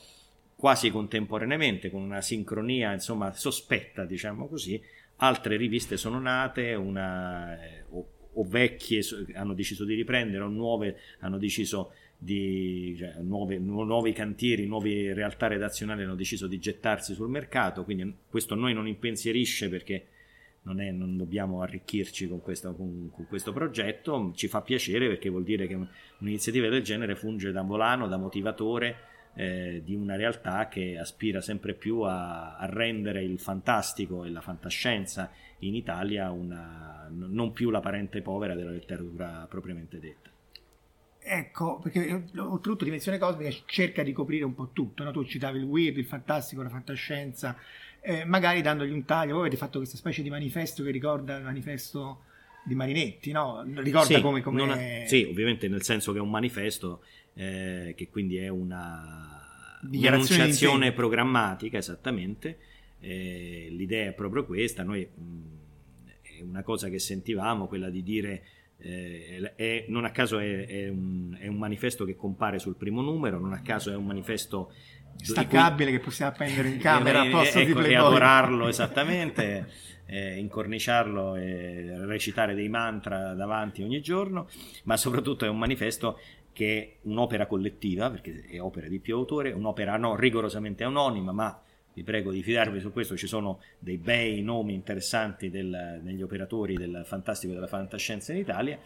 quasi 0.57 0.91
contemporaneamente, 0.91 1.89
con 1.89 2.03
una 2.03 2.21
sincronia 2.21 2.93
insomma 2.93 3.33
sospetta, 3.33 4.05
diciamo 4.05 4.49
così, 4.49 4.83
altre 5.17 5.57
riviste 5.57 5.97
sono 5.97 6.19
nate, 6.19 6.75
una, 6.75 7.57
eh, 7.63 7.85
o, 7.91 8.09
o, 8.33 8.43
vecchie 8.43 9.01
hanno 9.35 9.55
deciso 9.55 9.85
di 9.85 9.95
riprendere, 9.95 10.43
o 10.43 10.49
nuove 10.49 10.99
hanno 11.21 11.39
deciso 11.39 11.93
di 11.93 12.04
cioè, 12.27 13.17
nuove, 13.23 13.59
nuovi 13.59 14.13
cantieri, 14.13 14.67
nuove 14.67 15.13
realtà 15.15 15.47
redazionali 15.47 16.03
hanno 16.03 16.15
deciso 16.15 16.47
di 16.47 16.59
gettarsi 16.59 17.15
sul 17.15 17.29
mercato, 17.29 17.85
quindi 17.85 18.15
questo 18.29 18.55
noi 18.55 18.73
non 18.73 18.87
impensierisce 18.87 19.69
perché 19.69 20.07
non, 20.63 20.81
è, 20.81 20.91
non 20.91 21.17
dobbiamo 21.17 21.63
arricchirci 21.63 22.29
con 22.29 22.41
questo, 22.41 22.75
con, 22.75 23.11
con 23.13 23.27
questo, 23.27 23.53
progetto, 23.53 24.33
ci 24.35 24.49
fa 24.49 24.63
piacere 24.63 25.09
perché 25.09 25.29
vuol 25.29 25.45
dire 25.45 25.67
che 25.67 25.75
un'iniziativa 26.19 26.69
del 26.69 26.83
genere 26.83 27.15
funge 27.17 27.53
da 27.53 27.63
volano, 27.63 28.09
da 28.09 28.17
motivatore 28.17 29.13
eh, 29.35 29.83
di 29.85 29.95
una 29.95 30.17
realtà 30.17 30.69
che 30.69 30.97
aspira 30.97 31.41
sempre 31.41 31.75
più 31.75 32.01
a, 32.01 32.57
a, 32.57 32.67
rendere 32.67 33.23
il 33.23 33.39
fantastico 33.39 34.25
e 34.25 34.31
la 34.31 34.41
fantascienza 34.41 35.31
in 35.59 35.75
Italia 35.75 36.31
una, 36.31 37.11
non 37.11 37.53
più 37.53 37.71
la 37.71 37.81
parente 37.81 38.23
povera 38.23 38.55
della 38.55 38.71
letteratura 38.71 39.47
propriamente 39.49 39.99
detta. 39.99 40.34
Ecco, 41.27 41.79
perché 41.79 42.23
oltretutto 42.37 42.85
Dimensione 42.85 43.17
Cosmica 43.17 43.51
cerca 43.65 44.03
di 44.03 44.13
coprire 44.13 44.45
un 44.45 44.55
po' 44.55 44.71
tutto, 44.75 45.05
no? 45.05 45.11
tu 45.11 45.25
citavi 45.25 45.59
il 45.59 45.65
weird, 45.65 45.97
il 45.97 46.05
fantastico, 46.05 46.63
la 46.63 46.69
fantascienza, 46.69 47.57
eh, 48.03 48.27
magari 48.27 48.61
dandogli 48.61 48.93
un 48.93 49.07
taglio, 49.07 49.33
voi 49.33 49.47
avete 49.47 49.57
fatto 49.57 49.79
questa 49.79 49.97
specie 49.97 50.21
di 50.21 50.29
manifesto 50.29 50.83
che 50.83 50.91
ricorda 50.91 51.37
il 51.37 51.45
manifesto 51.45 52.25
di 52.63 52.75
Marinetti, 52.75 53.33
no? 53.33 53.63
Ricorda 53.63 54.17
sì, 54.17 54.21
come... 54.21 54.43
come... 54.43 55.03
Ha, 55.03 55.07
sì, 55.07 55.23
ovviamente 55.23 55.67
nel 55.69 55.83
senso 55.83 56.13
che 56.13 56.19
è 56.19 56.21
un 56.21 56.31
manifesto 56.31 57.03
eh, 57.33 57.95
che 57.97 58.09
quindi 58.11 58.37
è 58.37 58.49
una 58.49 59.45
un'annunciazione 59.91 60.93
programmatica, 60.93 61.79
esattamente. 61.79 62.59
Eh, 63.01 63.69
l'idea 63.71 64.09
è 64.09 64.13
proprio 64.13 64.45
questa. 64.45 64.83
Noi 64.83 65.07
mh, 65.07 66.07
è 66.23 66.43
una 66.43 66.63
cosa 66.63 66.89
che 66.89 66.99
sentivamo, 66.99 67.67
quella 67.67 67.91
di 67.91 68.03
dire. 68.03 68.43
Eh, 68.87 69.55
è, 69.57 69.87
non 69.89 70.05
a 70.05 70.11
caso 70.11 70.39
è, 70.39 70.67
è, 70.67 70.89
un, 70.89 71.35
è, 71.41 71.47
un, 71.47 71.57
manifesto 71.57 72.05
che 72.05 72.15
compare 72.15 72.59
sul 72.59 72.77
primo 72.77 73.01
numero, 73.01 73.39
non 73.41 73.55
a 73.55 73.63
caso 73.63 73.91
è 73.91 73.97
un 73.97 74.05
manifesto 74.05 74.73
staccabile 75.17 75.89
cui, 75.89 75.99
che 75.99 76.05
possiamo 76.05 76.33
appendere 76.33 76.69
in 76.69 76.77
camera 76.81 77.23
a 77.23 77.31
posto 77.31 77.61
ecco, 77.61 77.81
di 77.81 77.95
adorarlo 77.95 78.69
esattamente, 78.69 79.71
eh, 80.05 80.37
incorniciarlo 80.37 81.35
e 81.37 82.05
recitare 82.05 82.55
dei 82.55 82.69
mantra 82.69 83.33
davanti 83.33 83.83
ogni 83.83 84.03
giorno, 84.03 84.49
ma 84.83 84.99
soprattutto 84.99 85.47
è 85.47 85.49
un 85.49 85.57
manifesto 85.59 86.19
che 86.53 86.79
è 86.79 87.09
un'opera 87.09 87.47
collettiva, 87.47 88.11
perché 88.11 88.45
è 88.51 88.61
opera 88.61 88.87
di 88.87 89.01
più 89.01 89.17
autore, 89.17 89.51
un'opera 89.53 89.97
no, 89.97 90.15
rigorosamente 90.15 90.85
anonima, 90.85 91.33
ma 91.33 91.59
vi 91.95 92.03
prego 92.03 92.33
di 92.33 92.43
fidarvi 92.43 92.81
su 92.81 92.93
questo, 92.93 93.17
ci 93.17 93.27
sono 93.27 93.61
dei 93.79 93.97
bei 93.97 94.43
nomi 94.43 94.75
interessanti 94.75 95.49
del, 95.49 96.01
negli 96.03 96.23
operatori 96.23 96.75
del 96.77 97.03
fantastico 97.05 97.53
e 97.53 97.55
della 97.55 97.69
fantascienza 97.69 98.33
in 98.33 98.39
Italia, 98.39 98.79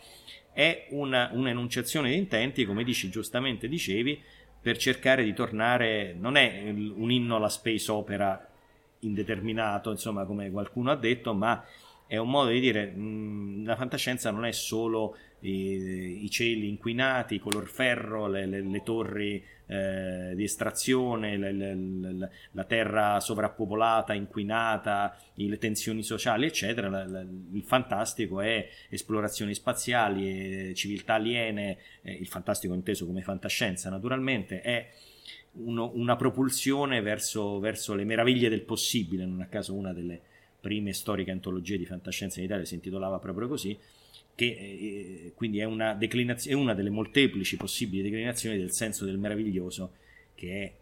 è 0.52 0.86
una, 0.90 1.30
un'enunciazione 1.32 2.10
di 2.10 2.16
intenti, 2.16 2.64
come 2.64 2.84
dici 2.84 3.08
giustamente 3.08 3.66
dicevi, 3.66 4.20
per 4.60 4.76
cercare 4.76 5.24
di 5.24 5.32
tornare, 5.32 6.14
non 6.18 6.36
è 6.36 6.68
un 6.68 7.10
inno 7.10 7.36
alla 7.36 7.48
space 7.48 7.90
opera 7.90 8.46
indeterminato, 9.00 9.90
insomma, 9.90 10.24
come 10.24 10.50
qualcuno 10.50 10.90
ha 10.90 10.96
detto, 10.96 11.32
ma 11.32 11.64
è 12.06 12.16
un 12.16 12.28
modo 12.28 12.50
di 12.50 12.60
dire, 12.60 12.86
mh, 12.86 13.64
la 13.64 13.76
fantascienza 13.76 14.30
non 14.30 14.44
è 14.44 14.52
solo 14.52 15.16
i, 15.40 16.24
i 16.24 16.30
cieli 16.30 16.68
inquinati, 16.68 17.36
i 17.36 17.38
color 17.38 17.68
ferro, 17.68 18.26
le, 18.26 18.46
le, 18.46 18.62
le 18.62 18.82
torri 18.82 19.44
eh, 19.66 20.32
di 20.34 20.44
estrazione, 20.44 21.36
le, 21.36 22.30
la 22.52 22.64
terra 22.64 23.20
sovrappopolata, 23.20 24.14
inquinata, 24.14 25.16
le 25.34 25.58
tensioni 25.58 26.02
sociali, 26.02 26.46
eccetera. 26.46 26.88
La, 26.88 27.04
la, 27.06 27.20
il 27.20 27.62
fantastico 27.62 28.40
è 28.40 28.68
esplorazioni 28.88 29.54
spaziali, 29.54 30.74
civiltà 30.74 31.14
aliene, 31.14 31.78
eh, 32.02 32.12
il 32.12 32.26
fantastico 32.26 32.74
inteso 32.74 33.06
come 33.06 33.22
fantascienza 33.22 33.90
naturalmente, 33.90 34.60
è 34.60 34.88
uno, 35.52 35.90
una 35.94 36.16
propulsione 36.16 37.00
verso, 37.00 37.58
verso 37.58 37.94
le 37.94 38.04
meraviglie 38.04 38.48
del 38.48 38.62
possibile, 38.62 39.24
non 39.24 39.40
a 39.40 39.46
caso 39.46 39.74
una 39.74 39.92
delle 39.92 40.20
prime 40.60 40.92
storiche 40.92 41.30
antologie 41.30 41.78
di 41.78 41.86
fantascienza 41.86 42.40
in 42.40 42.46
Italia 42.46 42.64
si 42.64 42.74
intitolava 42.74 43.20
proprio 43.20 43.46
così 43.46 43.78
che 44.38 44.44
eh, 44.46 45.32
quindi 45.34 45.58
è 45.58 45.64
una, 45.64 45.94
declinazio- 45.94 46.52
è 46.52 46.54
una 46.54 46.72
delle 46.72 46.90
molteplici 46.90 47.56
possibili 47.56 48.04
declinazioni 48.04 48.56
del 48.56 48.70
senso 48.70 49.04
del 49.04 49.18
meraviglioso 49.18 49.94
che 50.36 50.62
è 50.62 50.72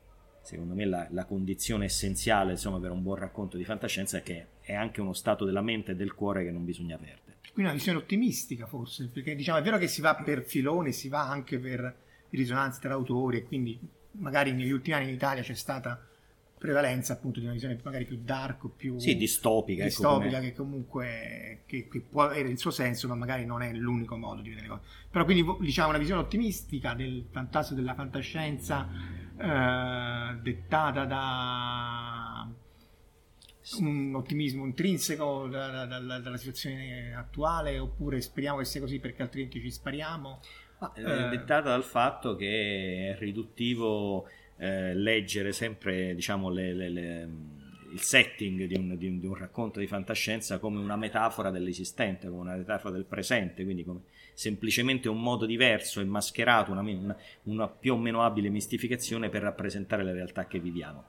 secondo 0.42 0.74
me 0.74 0.84
la, 0.84 1.08
la 1.10 1.24
condizione 1.24 1.86
essenziale 1.86 2.52
insomma, 2.52 2.78
per 2.78 2.90
un 2.90 3.02
buon 3.02 3.16
racconto 3.16 3.56
di 3.56 3.64
fantascienza 3.64 4.20
che 4.20 4.48
è 4.60 4.74
anche 4.74 5.00
uno 5.00 5.14
stato 5.14 5.46
della 5.46 5.62
mente 5.62 5.92
e 5.92 5.96
del 5.96 6.12
cuore 6.12 6.44
che 6.44 6.50
non 6.50 6.66
bisogna 6.66 6.98
perdere. 6.98 7.38
Quindi 7.50 7.62
una 7.62 7.72
visione 7.72 7.96
ottimistica 7.96 8.66
forse, 8.66 9.08
perché 9.10 9.34
diciamo 9.34 9.56
è 9.56 9.62
vero 9.62 9.78
che 9.78 9.88
si 9.88 10.02
va 10.02 10.14
per 10.14 10.44
filoni, 10.44 10.92
si 10.92 11.08
va 11.08 11.26
anche 11.26 11.58
per 11.58 11.96
risonanze 12.28 12.80
tra 12.82 12.92
autori 12.92 13.38
e 13.38 13.44
quindi 13.44 13.80
magari 14.18 14.52
negli 14.52 14.70
ultimi 14.70 14.96
anni 14.96 15.08
in 15.08 15.14
Italia 15.14 15.42
c'è 15.42 15.54
stata 15.54 16.06
prevalenza 16.58 17.12
appunto 17.12 17.38
di 17.38 17.44
una 17.44 17.54
visione 17.54 17.78
magari 17.82 18.06
più 18.06 18.18
dark 18.22 18.64
o 18.64 18.68
più 18.70 18.98
sì, 18.98 19.16
distopica, 19.16 19.82
ecco, 19.82 19.88
distopica 19.88 20.38
ecco 20.38 20.46
che 20.46 20.54
comunque 20.54 21.62
che, 21.66 21.86
che, 21.88 22.00
può 22.00 22.22
avere 22.22 22.48
il 22.48 22.58
suo 22.58 22.70
senso 22.70 23.08
ma 23.08 23.14
magari 23.14 23.44
non 23.44 23.62
è 23.62 23.72
l'unico 23.72 24.16
modo 24.16 24.40
di 24.40 24.48
vedere 24.48 24.66
le 24.68 24.72
cose. 24.72 24.88
Però 25.10 25.24
quindi 25.24 25.44
diciamo 25.60 25.90
una 25.90 25.98
visione 25.98 26.22
ottimistica 26.22 26.94
del 26.94 27.26
fantasma 27.30 27.76
della 27.76 27.94
fantascienza 27.94 28.88
eh, 29.38 30.38
dettata 30.40 31.04
da 31.04 32.50
un 33.78 34.14
ottimismo 34.14 34.64
intrinseco 34.64 35.48
da, 35.48 35.84
da, 35.84 35.98
da, 35.98 36.18
dalla 36.20 36.36
situazione 36.36 37.14
attuale 37.14 37.78
oppure 37.78 38.20
speriamo 38.20 38.58
che 38.58 38.64
sia 38.64 38.80
così 38.80 38.98
perché 38.98 39.22
altrimenti 39.22 39.60
ci 39.60 39.70
spariamo? 39.70 40.40
Ma, 40.78 40.92
eh, 40.94 41.02
eh 41.02 41.28
dettata 41.28 41.70
dal 41.70 41.84
fatto 41.84 42.36
che 42.36 43.14
è 43.14 43.18
riduttivo 43.18 44.26
eh, 44.58 44.94
leggere 44.94 45.52
sempre 45.52 46.14
diciamo, 46.14 46.50
le, 46.50 46.72
le, 46.72 46.88
le, 46.88 47.28
il 47.92 48.00
setting 48.00 48.64
di 48.64 48.74
un, 48.76 48.96
di, 48.96 49.06
un, 49.06 49.20
di 49.20 49.26
un, 49.26 49.34
racconto 49.34 49.80
di 49.80 49.86
fantascienza 49.86 50.58
come 50.58 50.78
una 50.78 50.96
metafora 50.96 51.50
dell'esistente, 51.50 52.28
come 52.28 52.40
una 52.40 52.56
metafora 52.56 52.94
del 52.94 53.04
presente, 53.04 53.64
quindi 53.64 53.84
come 53.84 54.00
semplicemente 54.34 55.08
un 55.08 55.20
modo 55.20 55.46
diverso 55.46 56.00
e 56.00 56.04
mascherato, 56.04 56.70
una, 56.70 56.82
una, 56.82 57.16
una 57.44 57.68
più 57.68 57.94
o 57.94 57.96
meno 57.96 58.22
abile 58.22 58.50
mistificazione 58.50 59.30
per 59.30 59.42
rappresentare 59.42 60.04
la 60.04 60.12
realtà 60.12 60.46
che 60.46 60.58
viviamo. 60.58 61.04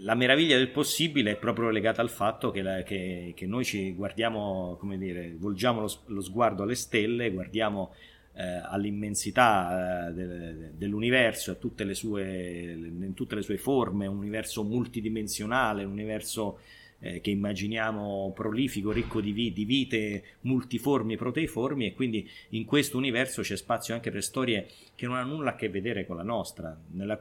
La 0.00 0.14
meraviglia 0.14 0.58
del 0.58 0.68
possibile 0.68 1.32
è 1.32 1.36
proprio 1.36 1.70
legata 1.70 2.02
al 2.02 2.10
fatto 2.10 2.50
che, 2.50 2.60
la, 2.60 2.82
che, 2.82 3.32
che 3.34 3.46
noi 3.46 3.64
ci 3.64 3.92
guardiamo, 3.92 4.76
come 4.78 4.98
dire, 4.98 5.34
volgiamo 5.38 5.80
lo, 5.80 5.90
lo 6.06 6.20
sguardo 6.20 6.62
alle 6.62 6.74
stelle, 6.74 7.30
guardiamo 7.30 7.94
eh, 8.36 8.60
all'immensità 8.62 10.08
eh, 10.08 10.12
de, 10.12 10.76
dell'universo, 10.76 11.52
a 11.52 11.54
tutte 11.54 11.84
le 11.84 11.94
sue, 11.94 12.72
in 12.72 13.14
tutte 13.14 13.34
le 13.34 13.42
sue 13.42 13.56
forme, 13.56 14.06
un 14.06 14.18
universo 14.18 14.62
multidimensionale, 14.62 15.84
un 15.84 15.92
universo 15.92 16.58
eh, 16.98 17.20
che 17.20 17.30
immaginiamo 17.30 18.32
prolifico, 18.34 18.92
ricco 18.92 19.20
di, 19.20 19.32
vi, 19.32 19.52
di 19.52 19.64
vite 19.64 20.24
multiformi, 20.42 21.16
proteiformi 21.16 21.86
e 21.86 21.94
quindi 21.94 22.28
in 22.50 22.64
questo 22.66 22.98
universo 22.98 23.40
c'è 23.42 23.56
spazio 23.56 23.94
anche 23.94 24.10
per 24.10 24.22
storie 24.22 24.68
che 24.94 25.06
non 25.06 25.16
hanno 25.16 25.34
nulla 25.34 25.50
a 25.50 25.56
che 25.56 25.70
vedere 25.70 26.06
con 26.06 26.16
la 26.16 26.22
nostra, 26.22 26.78
nella, 26.92 27.18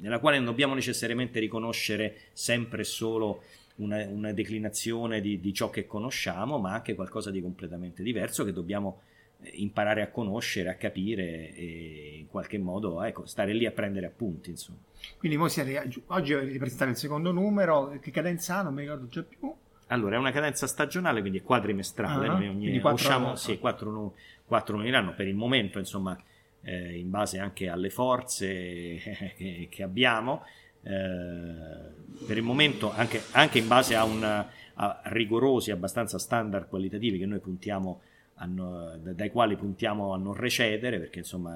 nella 0.00 0.18
quale 0.18 0.36
non 0.36 0.46
dobbiamo 0.46 0.74
necessariamente 0.74 1.38
riconoscere 1.38 2.16
sempre 2.32 2.82
e 2.82 2.84
solo 2.84 3.42
una, 3.76 4.04
una 4.06 4.32
declinazione 4.32 5.20
di, 5.20 5.40
di, 5.40 5.52
ciò 5.52 5.70
che 5.70 5.86
conosciamo, 5.86 6.58
ma 6.58 6.72
anche 6.72 6.94
qualcosa 6.94 7.30
di 7.30 7.40
completamente 7.40 8.02
diverso 8.02 8.44
che 8.44 8.52
dobbiamo 8.52 9.00
imparare 9.52 10.02
a 10.02 10.08
conoscere, 10.08 10.68
a 10.70 10.74
capire 10.74 11.54
e 11.54 12.16
in 12.18 12.28
qualche 12.28 12.58
modo 12.58 13.02
ecco, 13.02 13.26
stare 13.26 13.52
lì 13.52 13.66
a 13.66 13.70
prendere 13.70 14.06
appunti. 14.06 14.50
Insomma. 14.50 14.78
Quindi 15.18 15.36
voi 15.36 15.50
siete, 15.50 15.90
oggi 16.06 16.32
avete 16.32 16.58
presentato 16.58 16.90
il 16.90 16.96
secondo 16.96 17.32
numero, 17.32 17.98
che 18.00 18.10
cadenza 18.10 18.58
ha? 18.58 18.62
Non 18.62 18.74
mi 18.74 18.82
ricordo 18.82 19.08
già 19.08 19.22
più. 19.22 19.52
Allora, 19.88 20.16
è 20.16 20.18
una 20.18 20.32
cadenza 20.32 20.66
stagionale, 20.66 21.20
quindi 21.20 21.38
è 21.38 21.42
quadrimestrale. 21.42 22.28
Uh-huh. 22.28 22.50
Ogni, 22.50 22.80
quattro, 22.80 22.94
usciamo, 22.94 23.36
sì, 23.36 23.58
quattro, 23.58 24.14
quattro 24.46 24.78
l'anno 24.78 25.14
per 25.14 25.28
il 25.28 25.34
momento, 25.34 25.78
insomma, 25.78 26.18
eh, 26.62 26.98
in 26.98 27.10
base 27.10 27.38
anche 27.38 27.68
alle 27.68 27.90
forze 27.90 28.46
che, 29.36 29.68
che 29.70 29.82
abbiamo. 29.82 30.44
Eh, 30.82 32.02
per 32.26 32.36
il 32.36 32.42
momento, 32.42 32.92
anche, 32.92 33.22
anche 33.32 33.58
in 33.58 33.68
base 33.68 33.94
a, 33.94 34.04
un, 34.04 34.22
a 34.22 35.00
rigorosi, 35.04 35.70
abbastanza 35.70 36.18
standard 36.18 36.68
qualitativi 36.68 37.18
che 37.18 37.26
noi 37.26 37.38
puntiamo 37.40 38.00
a 38.00 38.13
a, 38.34 38.46
dai 38.46 39.30
quali 39.30 39.56
puntiamo 39.56 40.12
a 40.12 40.18
non 40.18 40.34
recedere 40.34 40.98
perché 40.98 41.20
insomma 41.20 41.54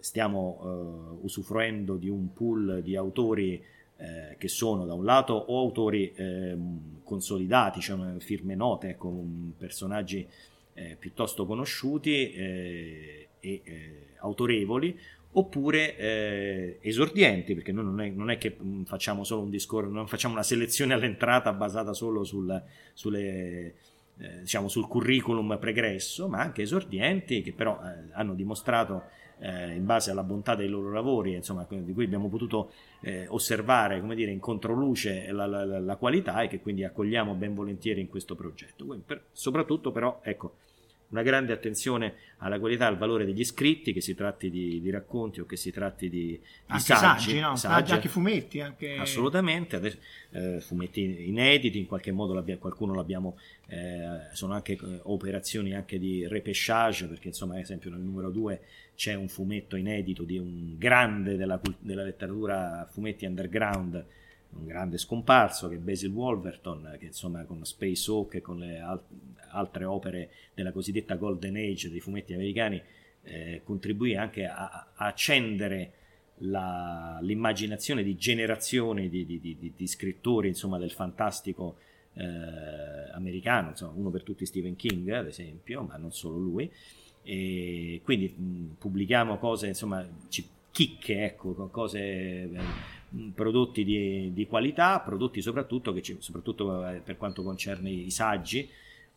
stiamo 0.00 1.18
uh, 1.20 1.24
usufruendo 1.24 1.96
di 1.96 2.08
un 2.08 2.32
pool 2.32 2.80
di 2.82 2.96
autori 2.96 3.62
eh, 4.00 4.36
che 4.38 4.46
sono 4.46 4.84
da 4.84 4.94
un 4.94 5.04
lato 5.04 5.34
o 5.34 5.58
autori 5.58 6.12
eh, 6.14 6.56
consolidati, 7.02 7.80
cioè 7.80 8.18
firme 8.18 8.54
note 8.54 8.96
con 8.96 9.54
personaggi 9.58 10.24
eh, 10.74 10.96
piuttosto 10.96 11.46
conosciuti 11.46 12.30
eh, 12.30 13.28
e 13.40 13.60
eh, 13.64 14.06
autorevoli, 14.18 14.96
oppure 15.32 16.78
esordienti, 16.80 17.54
perché 17.54 17.72
noi 17.72 17.84
non 17.84 18.00
è, 18.00 18.08
non 18.10 18.30
è, 18.30 18.38
che 18.38 18.56
mm, 18.62 18.84
facciamo 18.84 19.24
solo 19.24 19.42
un 19.42 19.50
discorso, 19.50 19.90
non 19.90 20.06
facciamo 20.06 20.34
una 20.34 20.44
selezione 20.44 20.94
all'entrata 20.94 21.52
basata 21.52 21.92
solo 21.92 22.22
sul, 22.22 22.62
sulle 22.94 23.74
eh, 24.18 24.40
diciamo 24.40 24.68
sul 24.68 24.86
curriculum 24.86 25.58
pregresso, 25.58 26.28
ma 26.28 26.40
anche 26.40 26.62
esordienti 26.62 27.42
che 27.42 27.52
però 27.52 27.78
eh, 27.82 28.12
hanno 28.12 28.34
dimostrato 28.34 29.04
eh, 29.40 29.74
in 29.74 29.84
base 29.86 30.10
alla 30.10 30.22
bontà 30.22 30.54
dei 30.54 30.68
loro 30.68 30.90
lavori, 30.90 31.34
insomma, 31.34 31.66
di 31.68 31.92
cui 31.92 32.04
abbiamo 32.04 32.28
potuto 32.28 32.72
eh, 33.00 33.26
osservare 33.28 34.00
come 34.00 34.14
dire, 34.14 34.30
in 34.30 34.40
controluce 34.40 35.30
la, 35.30 35.46
la, 35.46 35.64
la, 35.64 35.96
qualità 35.96 36.42
e 36.42 36.48
che 36.48 36.60
quindi 36.60 36.84
accogliamo 36.84 37.34
ben 37.34 37.54
volentieri 37.54 38.00
in 38.00 38.08
questo 38.08 38.34
progetto. 38.34 38.84
Per, 39.04 39.26
soprattutto 39.32 39.92
però, 39.92 40.20
ecco, 40.22 40.56
una 41.10 41.22
grande 41.22 41.52
attenzione 41.52 42.14
alla 42.38 42.58
qualità 42.58 42.84
e 42.84 42.88
al 42.88 42.98
valore 42.98 43.24
degli 43.24 43.44
scritti, 43.44 43.92
che 43.92 44.00
si 44.00 44.14
tratti 44.14 44.50
di, 44.50 44.80
di 44.80 44.90
racconti 44.90 45.40
o 45.40 45.46
che 45.46 45.56
si 45.56 45.70
tratti 45.70 46.08
di, 46.08 46.26
di 46.26 46.40
anche 46.66 46.84
saggi, 46.84 47.00
saggi, 47.00 47.40
no? 47.40 47.56
saggi, 47.56 47.92
anche 47.92 48.08
fumetti. 48.08 48.60
Anche... 48.60 48.96
Assolutamente, 48.96 49.76
Adesso, 49.76 49.98
eh, 50.30 50.60
fumetti 50.60 51.28
inediti, 51.28 51.78
in 51.78 51.86
qualche 51.86 52.12
modo 52.12 52.34
l'abbia, 52.34 52.58
qualcuno 52.58 52.94
l'abbiamo, 52.94 53.38
eh, 53.66 54.28
sono 54.32 54.52
anche 54.52 54.72
eh, 54.72 55.00
operazioni 55.04 55.74
anche 55.74 55.98
di 55.98 56.26
repêchage, 56.26 57.06
perché 57.06 57.28
insomma 57.28 57.54
ad 57.54 57.60
esempio 57.60 57.90
nel 57.90 58.00
numero 58.00 58.30
2 58.30 58.60
c'è 58.94 59.14
un 59.14 59.28
fumetto 59.28 59.76
inedito 59.76 60.24
di 60.24 60.38
un 60.38 60.76
grande 60.76 61.36
della, 61.36 61.60
della 61.78 62.02
letteratura 62.02 62.86
fumetti 62.90 63.24
underground, 63.24 64.04
un 64.50 64.66
grande 64.66 64.98
scomparso 64.98 65.68
che 65.68 65.76
Basil 65.76 66.10
Wolverton, 66.10 66.96
che 66.98 67.06
insomma 67.06 67.44
con 67.44 67.64
Space 67.64 68.10
Hawk 68.10 68.34
e 68.34 68.40
con 68.40 68.58
le 68.58 68.80
al- 68.80 69.02
altre 69.50 69.84
opere 69.84 70.30
della 70.54 70.72
cosiddetta 70.72 71.16
Golden 71.16 71.56
Age 71.56 71.90
dei 71.90 72.00
fumetti 72.00 72.34
americani 72.34 72.80
eh, 73.22 73.62
contribuì 73.64 74.16
anche 74.16 74.46
a, 74.46 74.88
a 74.94 75.06
accendere 75.06 75.92
la, 76.38 77.18
l'immaginazione 77.20 78.02
di 78.02 78.16
generazioni 78.16 79.08
di, 79.08 79.26
di, 79.26 79.40
di, 79.40 79.72
di 79.74 79.86
scrittori 79.86 80.48
insomma, 80.48 80.78
del 80.78 80.92
fantastico 80.92 81.78
eh, 82.14 82.26
americano, 83.12 83.70
insomma, 83.70 83.92
uno 83.94 84.10
per 84.10 84.22
tutti 84.22 84.46
Stephen 84.46 84.76
King 84.76 85.08
ad 85.10 85.26
esempio, 85.26 85.82
ma 85.82 85.96
non 85.96 86.12
solo 86.12 86.36
lui. 86.38 86.70
E 87.22 88.00
quindi 88.04 88.28
mh, 88.28 88.76
pubblichiamo 88.78 89.38
cose, 89.38 89.68
insomma, 89.68 90.06
chicche, 90.70 91.24
ecco, 91.24 91.68
cose 91.70 92.00
eh, 92.00 92.50
prodotti 93.34 93.84
di, 93.84 94.32
di, 94.32 94.46
qualità, 94.46 95.00
prodotti 95.00 95.40
soprattutto, 95.40 95.92
che 95.92 96.02
ci, 96.02 96.16
soprattutto 96.18 96.86
eh, 96.86 97.00
per 97.00 97.16
quanto 97.16 97.42
concerne 97.42 97.90
i 97.90 98.10
saggi, 98.10 98.68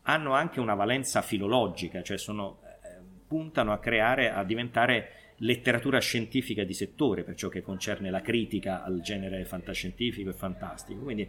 hanno 0.02 0.32
anche 0.32 0.60
una 0.60 0.74
valenza 0.74 1.22
filologica, 1.22 2.02
cioè 2.02 2.18
sono, 2.18 2.60
eh, 2.64 3.00
puntano 3.26 3.72
a 3.72 3.78
creare, 3.78 4.30
a 4.30 4.44
diventare 4.44 5.10
letteratura 5.42 5.98
scientifica 5.98 6.64
di 6.64 6.72
settore 6.72 7.24
per 7.24 7.34
ciò 7.34 7.48
che 7.48 7.62
concerne 7.62 8.10
la 8.10 8.20
critica 8.20 8.82
al 8.82 9.00
genere 9.00 9.44
fantascientifico 9.44 10.30
e 10.30 10.34
fantastico. 10.34 11.02
Quindi 11.02 11.28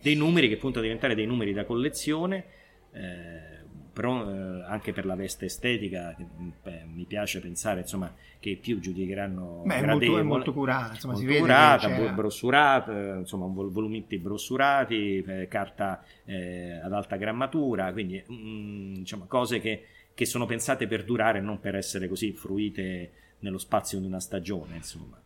dei 0.00 0.14
numeri 0.14 0.48
che 0.48 0.56
puntano 0.56 0.80
a 0.80 0.86
diventare 0.86 1.14
dei 1.14 1.26
numeri 1.26 1.52
da 1.52 1.64
collezione. 1.64 2.44
Eh, 2.92 3.62
però 3.94 4.28
eh, 4.28 4.64
anche 4.64 4.92
per 4.92 5.06
la 5.06 5.14
veste 5.14 5.46
estetica 5.46 6.14
beh, 6.16 6.84
mi 6.92 7.04
piace 7.04 7.40
pensare 7.40 7.80
insomma, 7.80 8.12
che 8.40 8.58
più 8.60 8.80
giudicheranno 8.80 9.62
Beh, 9.64 9.86
molto, 9.86 10.18
è 10.18 10.22
molto 10.22 10.52
curata, 10.52 10.94
insomma, 10.94 11.14
molto 11.14 11.30
si 11.30 11.38
curata, 11.38 11.88
brossurata, 12.12 13.14
insomma, 13.14 13.46
volumetti 13.46 14.18
brossurati, 14.18 15.22
eh, 15.22 15.48
carta 15.48 16.04
eh, 16.24 16.72
ad 16.82 16.92
alta 16.92 17.16
grammatura, 17.16 17.92
quindi 17.92 18.22
mm, 18.30 18.94
diciamo, 18.96 19.26
cose 19.26 19.60
che, 19.60 19.86
che, 20.12 20.26
sono 20.26 20.44
pensate 20.44 20.88
per 20.88 21.04
durare 21.04 21.38
e 21.38 21.42
non 21.42 21.60
per 21.60 21.76
essere 21.76 22.08
così 22.08 22.32
fruite 22.32 23.12
nello 23.38 23.58
spazio 23.58 24.00
di 24.00 24.06
una 24.06 24.20
stagione, 24.20 24.74
insomma. 24.74 25.22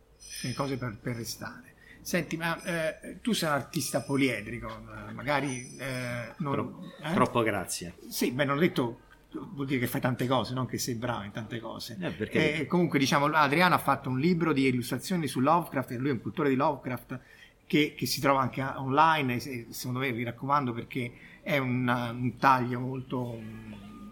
cose 0.55 0.77
per, 0.77 0.95
per 1.01 1.15
restare. 1.15 1.73
Senti, 2.01 2.37
ma 2.37 2.61
eh, 2.63 3.19
tu 3.21 3.33
sei 3.33 3.49
un 3.49 3.55
artista 3.55 4.01
poliedrico, 4.01 4.67
eh, 4.67 5.11
magari... 5.11 5.75
Eh, 5.77 6.33
non, 6.37 6.53
Tro- 6.53 6.93
eh? 7.03 7.13
Troppo 7.13 7.41
grazie. 7.41 7.95
Sì, 8.09 8.31
beh, 8.31 8.45
non 8.45 8.57
ho 8.57 8.59
detto 8.59 8.99
vuol 9.31 9.67
dire 9.67 9.79
che 9.79 9.87
fai 9.87 10.01
tante 10.01 10.25
cose, 10.25 10.53
non 10.53 10.65
che 10.65 10.79
sei 10.79 10.95
bravo 10.95 11.23
in 11.23 11.31
tante 11.31 11.59
cose. 11.59 11.97
Eh, 11.99 12.11
perché... 12.11 12.61
E 12.61 12.65
comunque, 12.65 12.97
diciamo, 12.97 13.25
Adriano 13.25 13.75
ha 13.75 13.79
fatto 13.79 14.09
un 14.09 14.19
libro 14.19 14.53
di 14.53 14.67
illustrazioni 14.67 15.27
su 15.27 15.39
Lovecraft, 15.39 15.91
lui 15.91 16.09
è 16.09 16.13
un 16.13 16.21
cultore 16.21 16.49
di 16.49 16.55
Lovecraft, 16.55 17.19
che, 17.67 17.93
che 17.95 18.05
si 18.07 18.19
trova 18.19 18.41
anche 18.41 18.63
online, 18.63 19.39
secondo 19.39 19.99
me 19.99 20.11
vi 20.11 20.23
raccomando 20.23 20.73
perché 20.73 21.13
è 21.43 21.57
un, 21.59 21.87
un 21.87 22.37
taglio 22.37 22.79
molto 22.79 23.39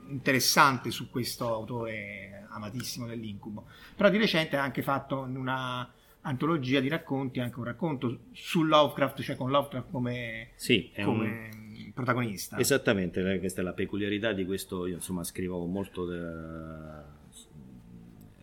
interessante 0.09 0.91
su 0.91 1.09
questo 1.09 1.51
autore 1.51 2.45
amatissimo 2.49 3.07
dell'incubo. 3.07 3.65
Però 3.95 4.09
di 4.09 4.17
recente 4.17 4.57
ha 4.57 4.61
anche 4.61 4.83
fatto 4.83 5.21
una 5.21 5.91
antologia 6.27 6.81
di 6.81 6.89
racconti, 6.89 7.39
anche 7.39 7.57
un 7.57 7.65
racconto 7.65 8.19
su 8.33 8.63
Lovecraft, 8.63 9.21
cioè 9.21 9.35
con 9.35 9.49
Lovecraft 9.49 9.89
come, 9.89 10.49
sì, 10.55 10.91
come 11.01 11.49
un... 11.53 11.91
protagonista. 11.93 12.57
Esattamente, 12.57 13.39
questa 13.39 13.61
è 13.61 13.63
la 13.63 13.73
peculiarità 13.73 14.33
di 14.33 14.45
questo, 14.45 14.85
io 14.85 14.95
insomma 14.95 15.23
scrivo 15.23 15.65
molto 15.65 16.05
de... 16.05 17.03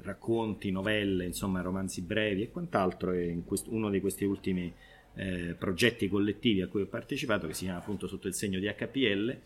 racconti, 0.03 0.71
novelle, 0.71 1.27
insomma 1.27 1.61
romanzi 1.61 2.01
brevi 2.01 2.43
e 2.43 2.51
quant'altro 2.51 3.13
e 3.13 3.29
in 3.29 3.45
quest... 3.45 3.67
uno 3.69 3.91
di 3.91 4.01
questi 4.01 4.25
ultimi 4.25 4.73
eh, 5.17 5.55
progetti 5.59 6.09
collettivi 6.09 6.63
a 6.63 6.69
cui 6.69 6.83
ho 6.83 6.87
partecipato, 6.87 7.47
che 7.47 7.53
si 7.53 7.65
chiama 7.65 7.81
appunto 7.81 8.07
sotto 8.07 8.29
il 8.29 8.35
segno 8.35 8.59
di 8.59 8.67
HPL, 8.67 9.39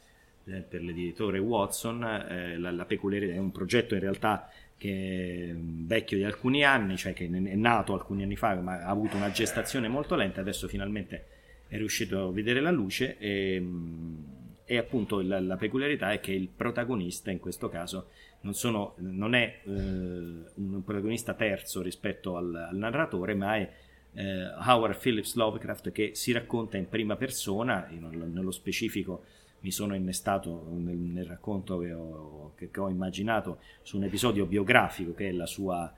eh, 0.44 0.61
per 0.61 0.83
l'editore 0.83 1.40
Watson. 1.40 2.05
Eh, 2.05 2.57
la, 2.57 2.70
la 2.70 2.85
peculiarità 2.85 3.33
è 3.35 3.38
un 3.38 3.51
progetto 3.51 3.94
in 3.94 4.01
realtà 4.01 4.48
che 4.79 5.51
è 5.51 5.55
vecchio 5.55 6.17
di 6.17 6.25
alcuni 6.25 6.64
anni, 6.64 6.97
cioè 6.97 7.12
che 7.12 7.27
è 7.27 7.29
nato 7.29 7.93
alcuni 7.93 8.23
anni 8.23 8.37
fa, 8.37 8.55
ma 8.55 8.81
ha 8.85 8.88
avuto 8.88 9.17
una 9.17 9.31
gestazione 9.31 9.88
molto 9.88 10.14
lenta, 10.14 10.41
adesso 10.41 10.69
finalmente 10.69 11.27
è 11.67 11.77
riuscito 11.77 12.29
a 12.29 12.33
vedere 12.33 12.61
la 12.61 12.71
luce 12.71 13.19
e, 13.19 13.62
e 14.64 14.77
appunto 14.79 15.21
la, 15.21 15.41
la, 15.41 15.57
peculiarità 15.57 16.12
è 16.12 16.21
che 16.21 16.33
il 16.33 16.49
protagonista 16.49 17.31
in 17.31 17.41
questo 17.41 17.69
caso 17.69 18.11
non, 18.43 18.55
sono, 18.55 18.95
non 18.99 19.35
è 19.35 19.61
eh, 19.64 19.71
un 19.71 20.83
protagonista 20.85 21.35
terzo 21.35 21.83
rispetto 21.83 22.37
al, 22.37 22.55
al 22.55 22.77
narratore, 22.77 23.35
ma 23.35 23.57
è 23.57 23.71
eh, 24.14 24.45
Howard 24.64 24.99
Phillips 24.99 25.35
Lovecraft 25.35 25.91
che 25.91 26.11
si 26.14 26.33
racconta 26.33 26.77
in 26.77 26.88
prima 26.88 27.17
persona, 27.17 27.88
nello 27.91 28.53
specifico 28.53 29.25
mi 29.61 29.71
sono 29.71 29.94
innestato 29.94 30.68
nel, 30.71 30.97
nel 30.97 31.25
racconto 31.25 31.79
che 31.79 31.92
ho, 31.92 32.53
che, 32.55 32.71
che 32.71 32.81
ho, 32.81 32.88
immaginato 32.88 33.61
su 33.83 33.97
un 33.97 34.05
episodio 34.05 34.47
biografico 34.47 35.14
che 35.14 35.31
è 35.31 35.47
sua, 35.47 35.92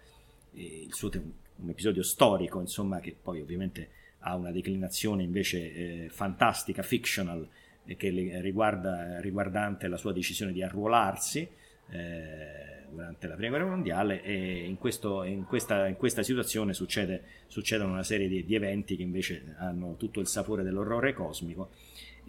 eh, 0.53 0.87
suo, 0.91 1.11
un 1.57 1.69
episodio 1.69 2.03
storico, 2.03 2.61
insomma, 2.61 3.01
che 3.01 3.15
poi 3.21 3.41
ovviamente 3.41 3.91
ha 4.21 4.35
una 4.35 4.51
declinazione 4.51 5.23
invece 5.23 5.73
eh, 6.05 6.09
fantastica, 6.11 6.83
fictional, 6.83 7.47
eh, 7.85 7.97
che 7.97 8.11
riguarda, 8.41 9.21
riguardante 9.21 9.89
la 9.89 9.97
sua 9.97 10.13
decisione 10.13 10.53
di 10.53 10.63
arruolarsi 10.63 11.49
eh, 11.91 12.71
durante 12.91 13.27
la 13.27 13.35
prima 13.35 13.57
guerra 13.57 13.71
mondiale 13.71 14.23
e 14.23 14.65
in, 14.65 14.79
questo, 14.79 15.23
in, 15.23 15.45
questa, 15.45 15.87
in 15.87 15.97
questa, 15.97 16.23
situazione 16.23 16.73
succede, 16.73 17.23
succedono 17.47 17.93
una 17.93 18.03
serie 18.03 18.29
di, 18.29 18.45
di 18.45 18.55
eventi 18.55 18.97
che 18.97 19.03
invece 19.03 19.55
hanno 19.59 19.97
tutto 19.97 20.21
il 20.21 20.27
sapore 20.27 20.63
dell'orrore 20.63 21.13
cosmico 21.13 21.71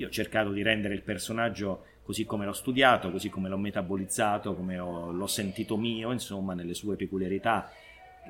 io 0.02 0.08
ho 0.08 0.12
cercato 0.12 0.52
di 0.52 0.64
rendere 0.64 0.96
il 0.96 1.04
personaggio 1.04 1.86
così 2.04 2.26
come 2.26 2.46
l'ho 2.46 2.54
studiato, 2.54 3.12
così 3.12 3.30
come 3.30 3.48
l'ho 3.48 3.58
metabolizzato, 3.58 4.56
come 4.56 4.80
ho, 4.80 5.12
l'ho 5.12 5.28
sentito 5.28 5.78
mio, 5.78 6.12
insomma, 6.12 6.54
nelle 6.54 6.74
sue 6.74 6.96
peculiarità, 6.96 7.72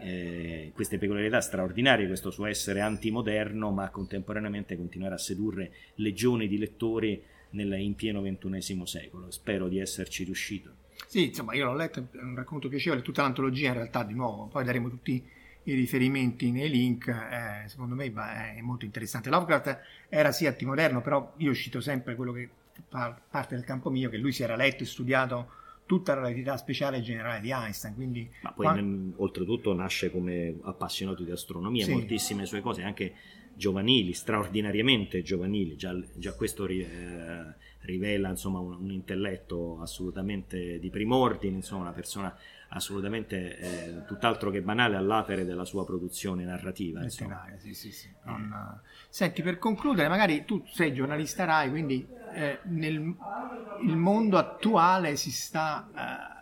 eh, 0.01 0.71
queste 0.73 0.97
peculiarità 0.97 1.39
straordinarie, 1.39 2.07
questo 2.07 2.29
suo 2.29 2.45
essere 2.45 2.81
antimoderno, 2.81 3.71
ma 3.71 3.89
contemporaneamente 3.89 4.75
continuare 4.75 5.15
a 5.15 5.17
sedurre 5.17 5.71
legioni 5.95 6.47
di 6.47 6.57
lettori 6.57 7.23
nel, 7.51 7.73
in 7.79 7.95
pieno 7.95 8.21
XXI 8.21 8.81
secolo. 8.86 9.31
Spero 9.31 9.67
di 9.69 9.79
esserci 9.79 10.25
riuscito. 10.25 10.75
Sì, 11.07 11.27
insomma, 11.27 11.55
io 11.55 11.65
l'ho 11.65 11.75
letto, 11.75 11.99
è 12.12 12.21
un 12.21 12.36
racconto 12.36 12.67
piacevole, 12.67 13.01
tutta 13.01 13.21
l'antologia 13.21 13.69
in 13.69 13.75
realtà 13.75 14.03
di 14.03 14.13
nuovo, 14.13 14.47
poi 14.47 14.65
daremo 14.65 14.89
tutti 14.89 15.23
i 15.63 15.74
riferimenti 15.74 16.52
nei 16.52 16.69
link, 16.69 17.08
eh, 17.08 17.67
secondo 17.67 17.95
me 17.95 18.12
è 18.12 18.62
molto 18.62 18.86
interessante. 18.86 19.30
Lovecraft 19.30 19.80
era 20.10 20.32
sì 20.32 20.47
antimoderno, 20.47 21.02
però 21.02 21.34
io 21.38 21.54
cito 21.54 21.82
sempre 21.82 22.15
quello 22.15 22.32
che 22.32 22.50
fa 22.88 23.19
parte 23.30 23.56
del 23.56 23.63
campo 23.63 23.89
mio, 23.89 24.10
che 24.10 24.17
lui 24.17 24.32
si 24.32 24.43
era 24.43 24.56
letto 24.56 24.84
e 24.84 24.86
studiato 24.88 25.60
tutta 25.86 26.13
la 26.13 26.21
relatività 26.21 26.58
speciale 26.58 27.02
generale 27.02 27.41
di 27.41 27.52
Einstein. 27.52 27.93
Quindi, 27.93 28.30
Ma 28.41 28.54
poi 28.54 28.65
quando... 28.65 29.13
oltretutto 29.21 29.74
nasce 29.74 30.10
come 30.10 30.56
appassionato 30.62 31.24
di 31.24 31.32
astronomia, 31.32 31.86
sì. 31.86 31.91
moltissime 31.91 32.45
sue 32.45 32.62
cose, 32.62 32.84
anche 32.84 33.13
giovanili, 33.54 34.13
straordinariamente 34.13 35.21
giovanili, 35.21 35.76
già, 35.76 35.93
già 36.15 36.34
questo 36.34 36.65
eh, 36.65 36.88
rivela 37.82 38.30
insomma, 38.30 38.60
un, 38.60 38.78
un, 38.80 38.91
intelletto 38.91 39.80
assolutamente 39.82 40.80
di 40.80 40.89
primordine, 40.89 41.58
insomma, 41.58 41.82
una 41.82 41.91
persona 41.91 42.36
assolutamente 42.73 43.57
eh, 43.57 44.05
tutt'altro 44.05 44.49
che 44.49 44.62
banale 44.62 44.95
all'atere 44.95 45.45
della 45.45 45.65
sua 45.65 45.86
produzione 45.86 46.43
narrativa. 46.43 47.01
Letteraria, 47.01 47.57
sì, 47.60 47.73
sì, 47.73 47.91
sì. 47.91 48.10
Non... 48.23 48.79
Senti, 49.10 49.41
per 49.41 49.57
concludere, 49.57 50.07
magari 50.07 50.45
tu 50.45 50.63
sei 50.67 50.93
giornalista 50.93 51.43
RAI, 51.45 51.69
quindi 51.69 52.07
eh, 52.34 52.60
nel 52.63 53.15
il 53.81 53.97
mondo 53.97 54.38
attuale 54.38 55.15
si 55.15 55.31
sta... 55.31 55.88
Uh, 55.91 56.39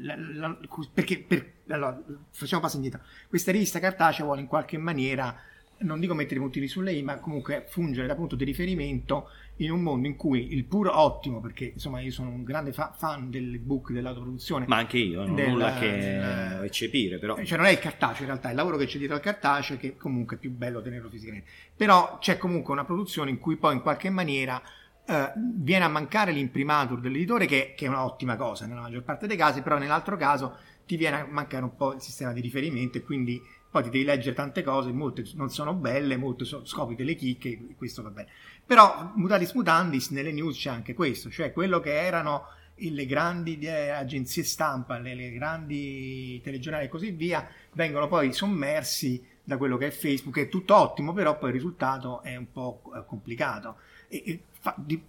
la, 0.00 0.14
la, 0.16 0.56
perché 0.92 1.20
per, 1.20 1.54
allora, 1.68 2.00
facciamo 2.30 2.62
passo 2.62 2.76
indietro. 2.76 3.00
Questa 3.28 3.50
rivista 3.50 3.80
cartacea 3.80 4.24
vuole 4.24 4.40
in 4.40 4.46
qualche 4.46 4.78
maniera 4.78 5.34
non 5.78 6.00
dico 6.00 6.14
mettere 6.14 6.36
i 6.36 6.40
puntini 6.40 6.66
sulle 6.66 6.92
i, 6.92 7.02
ma 7.02 7.18
comunque 7.18 7.66
fungere 7.68 8.06
da 8.06 8.14
punto 8.14 8.34
di 8.34 8.44
riferimento 8.44 9.28
in 9.58 9.70
un 9.70 9.82
mondo 9.82 10.06
in 10.06 10.16
cui 10.16 10.52
il 10.52 10.64
puro 10.64 10.98
ottimo, 10.98 11.40
perché 11.40 11.72
insomma 11.74 12.00
io 12.00 12.10
sono 12.10 12.30
un 12.30 12.44
grande 12.44 12.72
fa- 12.72 12.92
fan 12.96 13.30
del 13.30 13.58
book 13.58 13.92
dell'autoproduzione. 13.92 14.66
Ma 14.68 14.76
anche 14.76 14.98
io, 14.98 15.24
non 15.24 15.34
del, 15.34 15.48
nulla 15.48 15.74
che 15.74 15.90
del, 15.90 16.64
eccepire, 16.64 17.18
però. 17.18 17.42
Cioè 17.42 17.56
non 17.56 17.66
è 17.66 17.70
il 17.70 17.78
cartaceo 17.78 18.22
in 18.22 18.26
realtà, 18.28 18.48
è 18.48 18.50
il 18.50 18.56
lavoro 18.56 18.76
che 18.76 18.86
c'è 18.86 18.98
dietro 18.98 19.16
al 19.16 19.22
cartaceo 19.22 19.76
che 19.76 19.96
comunque 19.96 20.36
è 20.36 20.38
più 20.38 20.50
bello 20.50 20.80
tenerlo 20.80 21.08
fisicamente. 21.08 21.50
Però 21.76 22.18
c'è 22.20 22.36
comunque 22.36 22.72
una 22.72 22.84
produzione 22.84 23.30
in 23.30 23.38
cui 23.38 23.56
poi 23.56 23.74
in 23.74 23.82
qualche 23.82 24.10
maniera 24.10 24.62
eh, 25.06 25.32
viene 25.36 25.84
a 25.84 25.88
mancare 25.88 26.32
l'imprimatur 26.32 27.00
dell'editore, 27.00 27.46
che, 27.46 27.74
che 27.76 27.86
è 27.86 27.88
un'ottima 27.88 28.36
cosa 28.36 28.66
nella 28.66 28.82
maggior 28.82 29.02
parte 29.02 29.26
dei 29.26 29.36
casi, 29.36 29.62
però 29.62 29.78
nell'altro 29.78 30.16
caso 30.16 30.56
ti 30.86 30.96
viene 30.96 31.20
a 31.20 31.26
mancare 31.28 31.64
un 31.64 31.76
po' 31.76 31.94
il 31.94 32.00
sistema 32.00 32.32
di 32.32 32.40
riferimento 32.40 32.98
e 32.98 33.02
quindi 33.02 33.40
poi 33.70 33.82
ti 33.82 33.90
devi 33.90 34.04
leggere 34.04 34.34
tante 34.34 34.62
cose, 34.62 34.92
molte 34.92 35.24
non 35.34 35.50
sono 35.50 35.74
belle, 35.74 36.16
molte 36.16 36.44
so, 36.44 36.64
scopri 36.64 36.94
delle 36.94 37.14
chicche, 37.14 37.58
questo 37.76 38.02
va 38.02 38.10
bene. 38.10 38.28
Però, 38.64 39.12
mutatis 39.14 39.52
mutandis, 39.52 40.10
nelle 40.10 40.32
news 40.32 40.56
c'è 40.56 40.70
anche 40.70 40.94
questo, 40.94 41.30
cioè 41.30 41.52
quello 41.52 41.80
che 41.80 41.92
erano 41.92 42.46
le 42.76 43.06
grandi 43.06 43.58
eh, 43.58 43.88
agenzie 43.88 44.44
stampa, 44.44 44.98
le, 44.98 45.14
le 45.14 45.32
grandi 45.32 46.40
telegiornali 46.42 46.86
e 46.86 46.88
così 46.88 47.10
via, 47.10 47.46
vengono 47.72 48.08
poi 48.08 48.32
sommersi 48.32 49.22
da 49.42 49.56
quello 49.56 49.76
che 49.76 49.88
è 49.88 49.90
Facebook, 49.90 50.34
che 50.34 50.42
è 50.42 50.48
tutto 50.48 50.76
ottimo, 50.76 51.12
però 51.12 51.38
poi 51.38 51.48
il 51.48 51.54
risultato 51.54 52.22
è 52.22 52.36
un 52.36 52.50
po' 52.52 52.82
eh, 52.94 53.04
complicato. 53.06 53.76
E, 54.08 54.22
e 54.24 54.42
fa, 54.50 54.74
di, 54.76 55.02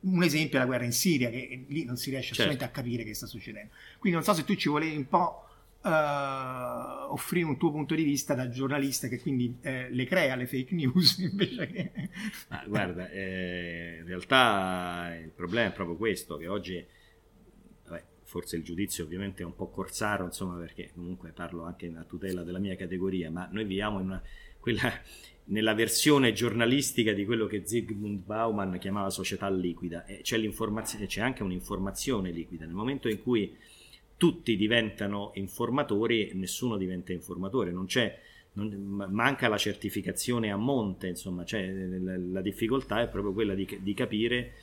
un 0.00 0.22
esempio 0.22 0.58
è 0.58 0.60
la 0.60 0.66
guerra 0.66 0.84
in 0.84 0.92
Siria, 0.92 1.30
che 1.30 1.64
lì 1.68 1.84
non 1.84 1.96
si 1.96 2.10
riesce 2.10 2.34
certo. 2.34 2.42
assolutamente 2.42 2.64
a 2.64 2.68
capire 2.68 3.04
che 3.04 3.14
sta 3.14 3.26
succedendo. 3.26 3.72
Quindi 3.98 4.18
non 4.18 4.22
so 4.22 4.34
se 4.34 4.44
tu 4.44 4.54
ci 4.54 4.68
volevi 4.68 4.96
un 4.96 5.08
po' 5.08 5.45
uh, 5.86 7.12
offrire 7.12 7.46
un 7.46 7.56
tuo 7.56 7.70
punto 7.70 7.94
di 7.94 8.02
vista 8.02 8.34
da 8.34 8.48
giornalista 8.48 9.08
che 9.08 9.20
quindi 9.20 9.56
eh, 9.62 9.88
le 9.90 10.04
crea 10.04 10.34
le 10.34 10.46
fake 10.46 10.74
news 10.74 11.18
invece 11.30 11.66
che... 11.68 11.92
ah, 12.48 12.64
guarda, 12.66 13.08
eh, 13.10 13.98
in 14.00 14.06
realtà 14.06 15.16
il 15.22 15.30
problema 15.30 15.68
è 15.68 15.72
proprio 15.72 15.96
questo, 15.96 16.36
che 16.36 16.48
oggi 16.48 16.84
vabbè, 17.86 18.04
forse 18.24 18.56
il 18.56 18.64
giudizio 18.64 19.04
ovviamente 19.04 19.42
è 19.42 19.46
un 19.46 19.54
po' 19.54 19.68
corsaro, 19.68 20.24
insomma, 20.24 20.56
perché 20.56 20.90
comunque 20.92 21.30
parlo 21.30 21.64
anche 21.64 21.92
a 21.96 22.02
tutela 22.02 22.42
della 22.42 22.58
mia 22.58 22.76
categoria, 22.76 23.30
ma 23.30 23.48
noi 23.50 23.64
viviamo 23.64 24.00
in 24.00 24.06
una, 24.06 24.22
quella, 24.58 24.92
nella 25.44 25.74
versione 25.74 26.32
giornalistica 26.32 27.12
di 27.12 27.24
quello 27.24 27.46
che 27.46 27.62
Zygmunt 27.64 28.24
Bauman 28.24 28.78
chiamava 28.78 29.10
società 29.10 29.48
liquida, 29.48 30.04
e 30.04 30.20
c'è, 30.22 30.38
c'è 31.06 31.20
anche 31.20 31.42
un'informazione 31.42 32.30
liquida. 32.30 32.64
Nel 32.64 32.74
momento 32.74 33.08
in 33.08 33.22
cui 33.22 33.56
tutti 34.16 34.56
diventano 34.56 35.32
informatori, 35.34 36.30
nessuno 36.34 36.76
diventa 36.76 37.12
informatore, 37.12 37.70
non 37.70 37.86
c'è, 37.86 38.18
non, 38.52 38.70
manca 39.10 39.48
la 39.48 39.58
certificazione 39.58 40.50
a 40.50 40.56
monte, 40.56 41.08
insomma, 41.08 41.44
cioè, 41.44 41.68
la, 41.68 42.16
la, 42.16 42.40
difficoltà 42.40 43.02
è 43.02 43.08
proprio 43.08 43.32
quella 43.32 43.54
di, 43.54 43.68
di 43.80 43.94
capire 43.94 44.54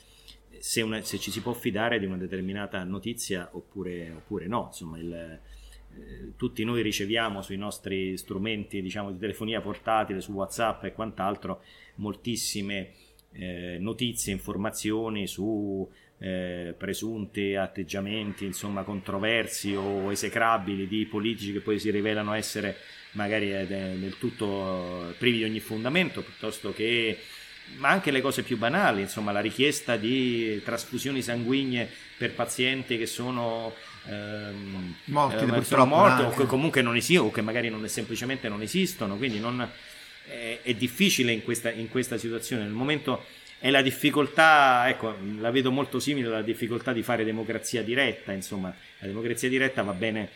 se, 0.58 0.82
una, 0.82 1.02
se, 1.02 1.20
ci 1.20 1.32
si 1.32 1.42
può 1.42 1.54
fidare 1.54 2.00
di 2.00 2.06
una 2.06 2.18
determinata 2.18 2.84
notizia 2.84 3.50
oppure, 3.52 4.12
oppure 4.12 4.48
no, 4.48 4.66
insomma, 4.68 4.98
il, 4.98 5.14
eh, 5.14 6.34
tutti 6.36 6.64
noi 6.64 6.82
riceviamo 6.82 7.42
sui 7.42 7.58
nostri 7.58 8.18
strumenti 8.18 8.82
diciamo, 8.82 9.12
di 9.12 9.20
telefonia 9.20 9.62
portatile, 9.62 10.22
su 10.22 10.32
WhatsApp 10.32 10.86
e 10.86 10.94
quant'altro, 10.94 11.62
moltissime 11.96 12.92
eh, 13.34 13.78
notizie, 13.80 14.34
informazioni 14.34 15.28
su 15.28 15.88
eh, 16.24 16.74
presunti 16.78 17.54
atteggiamenti 17.54 18.46
insomma 18.46 18.84
controversi 18.84 19.76
o 19.76 20.10
esecrabili 20.10 20.88
di 20.88 21.06
politici 21.06 21.52
che 21.52 21.60
poi 21.60 21.78
si 21.80 21.92
rivelano 21.92 22.34
essere 22.34 22.78
magari 23.12 23.54
eh, 23.54 23.68
del 23.68 24.16
tutto 24.18 25.10
eh, 25.10 25.14
privi 25.18 25.40
di 25.40 25.44
ogni 25.44 25.60
fondamento 25.60 26.22
piuttosto 26.22 26.74
che 26.74 27.20
ma 27.76 27.90
anche 27.90 28.12
le 28.12 28.22
cose 28.22 28.44
più 28.44 28.58
banali 28.58 29.02
insomma 29.02 29.34
la 29.34 29.42
richiesta 29.42 29.98
di 29.98 30.62
trasfusioni 30.64 31.22
sanguigne 31.22 31.90
per 32.18 32.34
pazienti 32.34 32.98
che 32.98 33.06
sono 33.06 33.74
ehm, 34.08 34.96
morti, 35.06 35.44
eh, 35.44 35.64
sono 35.64 35.86
morti 35.86 36.22
o 36.22 36.30
che 36.30 36.46
comunque 36.46 36.82
non 36.82 36.96
esistono 36.96 37.28
o 37.28 37.32
che 37.32 37.42
magari 37.42 37.70
non, 37.70 37.86
semplicemente 37.90 38.48
non 38.48 38.62
esistono 38.62 39.18
quindi 39.18 39.40
non, 39.40 39.70
è, 40.28 40.60
è 40.62 40.74
difficile 40.74 41.32
in 41.32 41.44
questa, 41.44 41.70
in 41.72 41.90
questa 41.90 42.18
situazione. 42.18 42.64
Nel 42.64 42.72
momento 42.72 43.26
e 43.66 43.72
la 43.72 43.82
difficoltà, 43.82 44.90
ecco, 44.90 45.16
la 45.40 45.50
vedo 45.50 45.72
molto 45.72 45.98
simile 45.98 46.28
alla 46.28 46.42
difficoltà 46.42 46.92
di 46.92 47.02
fare 47.02 47.24
democrazia 47.24 47.82
diretta, 47.82 48.34
insomma, 48.34 48.76
la 49.00 49.08
democrazia 49.08 49.48
diretta 49.48 49.84
va 49.84 49.94
bene 49.94 50.28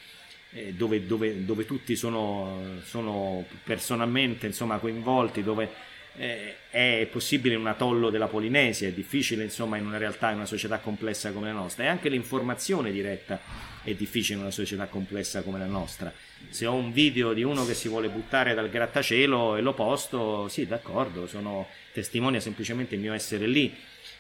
eh, 0.54 0.72
dove, 0.72 1.06
dove, 1.06 1.44
dove, 1.44 1.66
tutti 1.66 1.98
sono, 1.98 2.80
sono 2.86 3.46
personalmente 3.66 4.46
insomma, 4.46 4.78
coinvolti, 4.78 5.44
dove 5.44 5.70
eh, 6.16 6.56
è 6.70 7.06
possibile 7.12 7.56
un 7.56 7.68
atollo 7.68 8.10
della 8.10 8.28
Polinesia, 8.28 8.88
è 8.88 8.94
difficile 8.94 9.44
insomma 9.44 9.76
in 9.76 9.86
una 9.86 9.98
realtà, 9.98 10.30
in 10.30 10.38
una 10.38 10.46
società 10.46 10.78
complessa 10.78 11.34
come 11.34 11.48
la 11.48 11.60
nostra 11.60 11.84
e 11.84 11.88
anche 11.88 12.08
l'informazione 12.08 12.94
diretta 12.94 13.42
è 13.84 13.94
difficile 13.94 14.36
in 14.36 14.44
una 14.44 14.52
società 14.52 14.86
complessa 14.86 15.42
come 15.42 15.60
la 15.60 15.66
nostra. 15.66 16.14
Se 16.50 16.66
ho 16.66 16.76
un 16.76 16.94
video 16.94 17.34
di 17.34 17.44
uno 17.44 17.66
che 17.66 17.74
si 17.74 17.90
vuole 17.90 18.08
buttare 18.08 18.54
dal 18.54 18.70
grattacielo 18.70 19.58
e 19.58 19.62
lo 19.62 19.74
posto, 19.74 20.48
sì 20.48 20.66
d'accordo, 20.66 21.28
sono 21.28 21.68
testimonia 21.98 22.40
semplicemente 22.40 22.94
il 22.94 23.02
mio 23.02 23.14
essere 23.14 23.48
lì, 23.48 23.74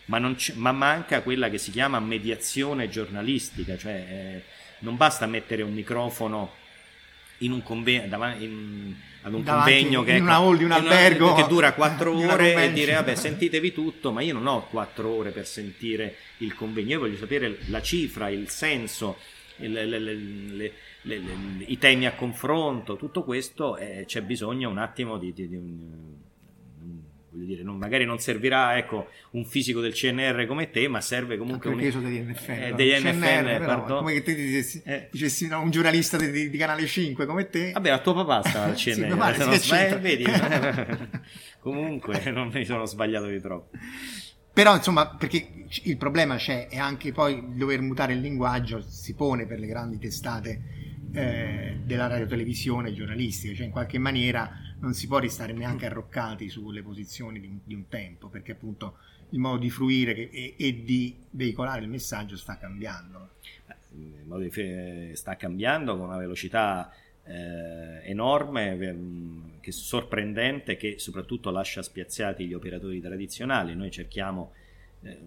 ma, 0.05 0.19
ma 0.55 0.71
manca 0.71 1.21
quella 1.21 1.47
che 1.47 1.59
si 1.59 1.69
chiama 1.69 1.99
mediazione 1.99 2.89
giornalistica, 2.89 3.77
cioè 3.77 3.93
eh, 3.93 4.43
non 4.79 4.97
basta 4.97 5.27
mettere 5.27 5.61
un 5.61 5.73
microfono 5.73 6.53
in 7.39 7.51
un 7.51 7.61
convegno 7.61 8.07
davanti 8.07 8.43
in, 8.45 8.95
ad 9.21 9.31
un 9.31 9.43
Davanti, 9.43 9.71
convegno 9.73 10.03
che, 10.03 10.17
una 10.17 10.35
hall 10.37 10.57
di 10.57 10.63
un 10.63 10.71
albergo. 10.71 11.35
che 11.35 11.45
dura 11.45 11.73
quattro 11.73 12.17
ore 12.17 12.55
e 12.55 12.73
dire 12.73 12.93
vabbè 12.93 13.13
sentitevi 13.13 13.71
tutto 13.71 14.11
ma 14.11 14.21
io 14.21 14.33
non 14.33 14.47
ho 14.47 14.65
quattro 14.65 15.09
ore 15.09 15.29
per 15.29 15.45
sentire 15.45 16.15
il 16.37 16.55
convegno. 16.55 16.93
Io 16.93 16.99
voglio 16.99 17.17
sapere 17.17 17.59
la 17.67 17.81
cifra 17.83 18.29
il 18.29 18.49
senso 18.49 19.19
il, 19.57 19.71
le, 19.71 19.85
le, 19.99 20.71
le, 21.01 21.21
i 21.67 21.77
temi 21.77 22.07
a 22.07 22.13
confronto 22.13 22.95
tutto 22.95 23.23
questo 23.23 23.77
eh, 23.77 24.03
c'è 24.07 24.23
bisogno 24.23 24.67
un 24.69 24.79
attimo 24.79 25.17
di, 25.17 25.31
di, 25.31 25.47
di 25.47 25.55
un 25.55 26.25
voglio 27.37 27.45
dire, 27.45 27.63
non, 27.63 27.77
magari 27.77 28.05
non 28.05 28.19
servirà 28.19 28.77
ecco, 28.77 29.07
un 29.31 29.45
fisico 29.45 29.79
del 29.79 29.93
CNR 29.93 30.45
come 30.47 30.69
te, 30.69 30.87
ma 30.87 30.99
serve 31.01 31.37
comunque 31.37 31.69
un... 31.69 31.79
io 31.79 31.99
degli 31.99 32.19
NFL, 32.19 32.51
eh, 32.51 32.73
degli 32.73 32.93
CNR, 32.93 33.13
NFL 33.13 33.57
però, 33.57 33.83
come 33.83 34.13
che 34.13 34.23
te 34.23 34.35
dicessi, 34.35 34.81
eh. 34.83 35.07
dicessi 35.11 35.47
no, 35.47 35.61
un 35.61 35.69
giornalista 35.69 36.17
di, 36.17 36.49
di, 36.49 36.57
Canale 36.57 36.85
5 36.85 37.25
come 37.25 37.49
te. 37.49 37.71
Vabbè, 37.71 37.89
a 37.89 37.99
tuo 37.99 38.13
papà 38.13 38.43
stava 38.43 38.65
al 38.65 38.75
CNR, 38.75 39.09
sì, 39.11 39.17
pare, 39.17 39.37
non 39.37 39.53
sbagli, 39.53 39.93
vedi, 39.95 40.25
comunque 41.59 42.31
non 42.31 42.49
mi 42.51 42.65
sono 42.65 42.85
sbagliato 42.85 43.27
di 43.27 43.39
troppo. 43.39 43.77
Però 44.51 44.75
insomma, 44.75 45.15
perché 45.15 45.65
il 45.83 45.97
problema 45.97 46.35
c'è 46.37 46.67
e 46.71 46.79
anche 46.79 47.11
poi 47.11 47.55
dover 47.55 47.79
mutare 47.81 48.13
il 48.13 48.21
linguaggio 48.21 48.81
si 48.81 49.13
pone 49.13 49.45
per 49.45 49.59
le 49.59 49.67
grandi 49.67 49.99
testate 49.99 50.61
eh, 51.13 51.79
della 51.83 52.07
radiotelevisione 52.07 52.91
giornalistica, 52.91 53.53
cioè 53.53 53.65
in 53.65 53.71
qualche 53.71 53.99
maniera 53.99 54.66
non 54.79 54.93
si 54.93 55.07
può 55.07 55.19
restare 55.19 55.53
neanche 55.53 55.85
arroccati 55.85 56.49
sulle 56.49 56.81
posizioni 56.81 57.39
di, 57.39 57.59
di 57.63 57.73
un 57.73 57.87
tempo, 57.87 58.27
perché 58.27 58.53
appunto 58.53 58.97
il 59.29 59.39
modo 59.39 59.57
di 59.57 59.69
fruire 59.69 60.13
che, 60.13 60.29
e, 60.31 60.55
e, 60.57 60.83
di 60.83 61.15
veicolare 61.31 61.81
il 61.81 61.89
messaggio 61.89 62.37
sta 62.37 62.57
cambiando. 62.57 63.31
Il 63.93 64.25
modo 64.25 64.47
di 64.47 65.15
sta 65.15 65.35
cambiando 65.35 65.97
con 65.97 66.07
una 66.07 66.17
velocità 66.17 66.91
eh, 67.23 68.09
enorme, 68.09 68.77
ehm, 68.77 69.59
che 69.59 69.71
sorprendente, 69.71 70.77
che 70.77 70.99
soprattutto 70.99 71.49
lascia 71.49 71.81
spiazzati 71.81 72.45
gli 72.45 72.53
operatori 72.53 73.01
tradizionali. 73.01 73.75
Noi 73.75 73.91
cerchiamo, 73.91 74.53
eh, 75.01 75.19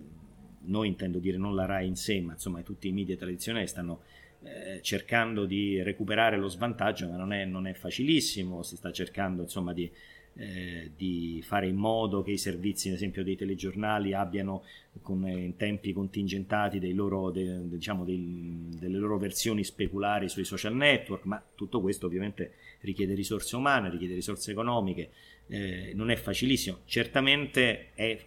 noi 0.63 0.89
intendo 0.89 1.19
dire 1.19 1.37
non 1.37 1.55
la 1.55 1.67
RAI 1.67 1.87
in 1.87 1.97
sé, 1.97 2.21
ma 2.21 2.33
insomma 2.33 2.63
tutti 2.63 2.89
i 2.89 2.93
media 2.93 3.17
tradizionali 3.17 3.67
stanno 3.67 4.03
eh, 4.43 4.81
cercando 4.81 5.45
di 5.45 5.83
recuperare 5.83 6.39
lo 6.39 6.49
svantaggio, 6.49 7.09
ma 7.09 7.17
non 7.17 7.33
è, 7.33 7.45
non 7.45 7.67
è 7.67 7.75
facilissimo, 7.75 8.63
si 8.63 8.77
sta 8.77 8.91
cercando 8.91 9.43
insomma 9.43 9.75
di, 9.75 9.91
eh, 10.37 10.93
di, 10.97 11.43
fare 11.45 11.69
in 11.69 11.77
modo 11.77 12.23
che 12.23 12.31
i 12.31 12.39
servizi, 12.39 12.89
ad 12.89 12.95
esempio 12.95 13.23
dei 13.23 13.37
telegiornali, 13.37 14.15
abbiano 14.15 14.65
con, 15.03 15.27
eh, 15.27 15.37
in 15.37 15.57
tempi 15.57 15.93
contingentati 15.93 16.79
dei 16.79 16.95
loro, 16.95 17.31
de, 17.31 17.69
diciamo 17.69 18.05
dei, 18.05 18.69
delle 18.79 18.97
loro 18.97 19.19
versioni 19.19 19.63
speculari 19.63 20.29
sui 20.31 20.45
social 20.45 20.75
network, 20.75 21.25
ma 21.27 21.45
tutto 21.55 21.83
questo 21.83 22.07
ovviamente 22.07 22.55
richiede 22.81 23.13
risorse 23.15 23.57
umane, 23.57 23.91
richiede 23.91 24.15
risorse 24.15 24.53
economiche, 24.53 25.11
eh, 25.49 25.93
non 25.95 26.11
è 26.11 26.17
facilissimo, 26.17 26.79
certamente 26.87 27.91
è, 27.93 28.19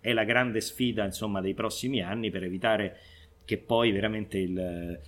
è 0.00 0.12
la 0.14 0.24
grande 0.24 0.62
sfida 0.62 1.04
insomma, 1.04 1.42
dei 1.42 1.52
prossimi 1.52 2.00
anni 2.00 2.30
per 2.30 2.44
evitare 2.44 2.96
che 3.44 3.58
poi 3.58 3.92
veramente 3.92 4.38
il 4.38 4.98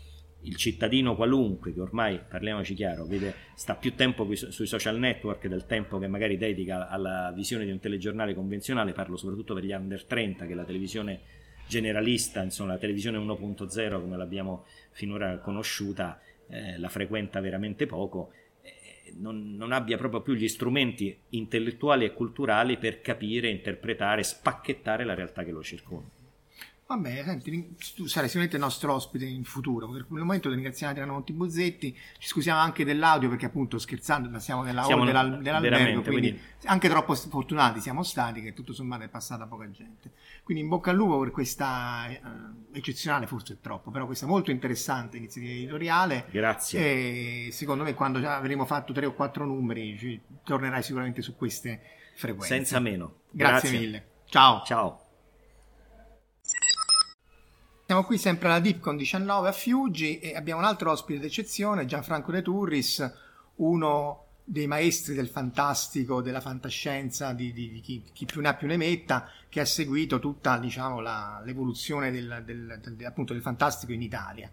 il 0.42 0.56
cittadino 0.56 1.14
qualunque 1.14 1.72
che 1.72 1.80
ormai, 1.80 2.20
parliamoci 2.26 2.74
chiaro, 2.74 3.04
vede, 3.04 3.34
sta 3.54 3.74
più 3.74 3.94
tempo 3.94 4.26
sui 4.34 4.66
social 4.66 4.98
network 4.98 5.46
del 5.46 5.66
tempo 5.66 5.98
che 5.98 6.06
magari 6.06 6.36
dedica 6.38 6.88
alla 6.88 7.32
visione 7.34 7.64
di 7.64 7.70
un 7.70 7.78
telegiornale 7.78 8.34
convenzionale, 8.34 8.92
parlo 8.92 9.16
soprattutto 9.16 9.54
per 9.54 9.64
gli 9.64 9.72
under 9.72 10.04
30 10.04 10.46
che 10.46 10.54
la 10.54 10.64
televisione 10.64 11.20
generalista, 11.66 12.42
insomma 12.42 12.72
la 12.72 12.78
televisione 12.78 13.18
1.0 13.18 14.00
come 14.00 14.16
l'abbiamo 14.16 14.64
finora 14.90 15.38
conosciuta, 15.38 16.20
eh, 16.48 16.78
la 16.78 16.88
frequenta 16.88 17.40
veramente 17.40 17.86
poco, 17.86 18.32
eh, 18.62 19.12
non, 19.16 19.54
non 19.54 19.72
abbia 19.72 19.96
proprio 19.96 20.22
più 20.22 20.34
gli 20.34 20.48
strumenti 20.48 21.16
intellettuali 21.30 22.04
e 22.04 22.12
culturali 22.12 22.78
per 22.78 23.00
capire, 23.00 23.48
interpretare, 23.48 24.22
spacchettare 24.22 25.04
la 25.04 25.14
realtà 25.14 25.44
che 25.44 25.52
lo 25.52 25.62
circonda. 25.62 26.19
Vabbè, 26.90 27.22
senti, 27.22 27.76
tu 27.94 28.06
sarai 28.06 28.26
sicuramente 28.26 28.56
il 28.56 28.62
nostro 28.62 28.92
ospite 28.92 29.24
in 29.24 29.44
futuro. 29.44 29.88
Per 29.90 30.06
il 30.08 30.16
momento 30.16 30.48
ti 30.48 30.56
ringraziamo 30.56 30.90
Adriano 30.90 31.12
Monti 31.12 31.32
Buzzetti. 31.32 31.96
Ci 32.18 32.26
scusiamo 32.26 32.58
anche 32.58 32.84
dell'audio 32.84 33.28
perché 33.28 33.46
appunto 33.46 33.78
scherzando, 33.78 34.28
ma 34.28 34.40
siamo 34.40 34.64
nella 34.64 34.82
siamo 34.82 35.04
hall 35.04 35.40
dell'albergo, 35.40 36.02
quindi, 36.02 36.32
quindi, 36.32 36.40
anche 36.64 36.88
troppo 36.88 37.14
fortunati 37.14 37.80
siamo 37.80 38.02
stati 38.02 38.42
che 38.42 38.54
tutto 38.54 38.72
sommato 38.72 39.04
è 39.04 39.08
passata 39.08 39.46
poca 39.46 39.70
gente. 39.70 40.10
Quindi 40.42 40.64
in 40.64 40.68
bocca 40.68 40.90
al 40.90 40.96
lupo 40.96 41.20
per 41.20 41.30
questa 41.30 42.08
eh, 42.08 42.20
eccezionale, 42.72 43.28
forse 43.28 43.52
è 43.52 43.56
troppo, 43.60 43.92
però 43.92 44.06
questa 44.06 44.26
molto 44.26 44.50
interessante 44.50 45.16
iniziativa 45.16 45.52
editoriale. 45.52 46.26
Grazie. 46.32 46.80
E 46.80 47.52
secondo 47.52 47.84
me 47.84 47.94
quando 47.94 48.18
avremo 48.28 48.64
fatto 48.64 48.92
tre 48.92 49.06
o 49.06 49.12
quattro 49.12 49.46
numeri 49.46 49.96
ci 49.96 50.20
tornerai 50.42 50.82
sicuramente 50.82 51.22
su 51.22 51.36
queste 51.36 51.80
frequenze. 52.16 52.52
Senza 52.52 52.80
meno. 52.80 53.18
Grazie, 53.30 53.70
Grazie. 53.70 53.78
mille. 53.78 54.06
Ciao. 54.24 54.64
Ciao. 54.64 55.04
Siamo 57.90 58.04
qui 58.04 58.18
sempre 58.18 58.46
alla 58.46 58.60
Dipcon 58.60 58.96
19 58.96 59.48
a 59.48 59.52
Fiuggi 59.52 60.20
e 60.20 60.36
abbiamo 60.36 60.60
un 60.60 60.66
altro 60.66 60.92
ospite 60.92 61.18
d'eccezione, 61.18 61.86
Gianfranco 61.86 62.30
De 62.30 62.40
Turris, 62.40 63.12
uno 63.56 64.26
dei 64.44 64.68
maestri 64.68 65.12
del 65.12 65.26
fantastico, 65.26 66.22
della 66.22 66.40
fantascienza, 66.40 67.32
di, 67.32 67.52
di, 67.52 67.68
di 67.68 67.80
chi, 67.80 68.04
chi, 68.12 68.26
più 68.26 68.42
ne 68.42 68.46
ha 68.46 68.54
più 68.54 68.68
ne 68.68 68.76
metta, 68.76 69.28
che 69.48 69.58
ha 69.58 69.64
seguito 69.64 70.20
tutta 70.20 70.56
diciamo, 70.58 71.00
la, 71.00 71.42
l'evoluzione 71.44 72.12
del, 72.12 72.44
del, 72.44 72.78
del, 72.80 73.06
appunto, 73.06 73.32
del 73.32 73.42
fantastico 73.42 73.90
in 73.90 74.02
Italia. 74.02 74.48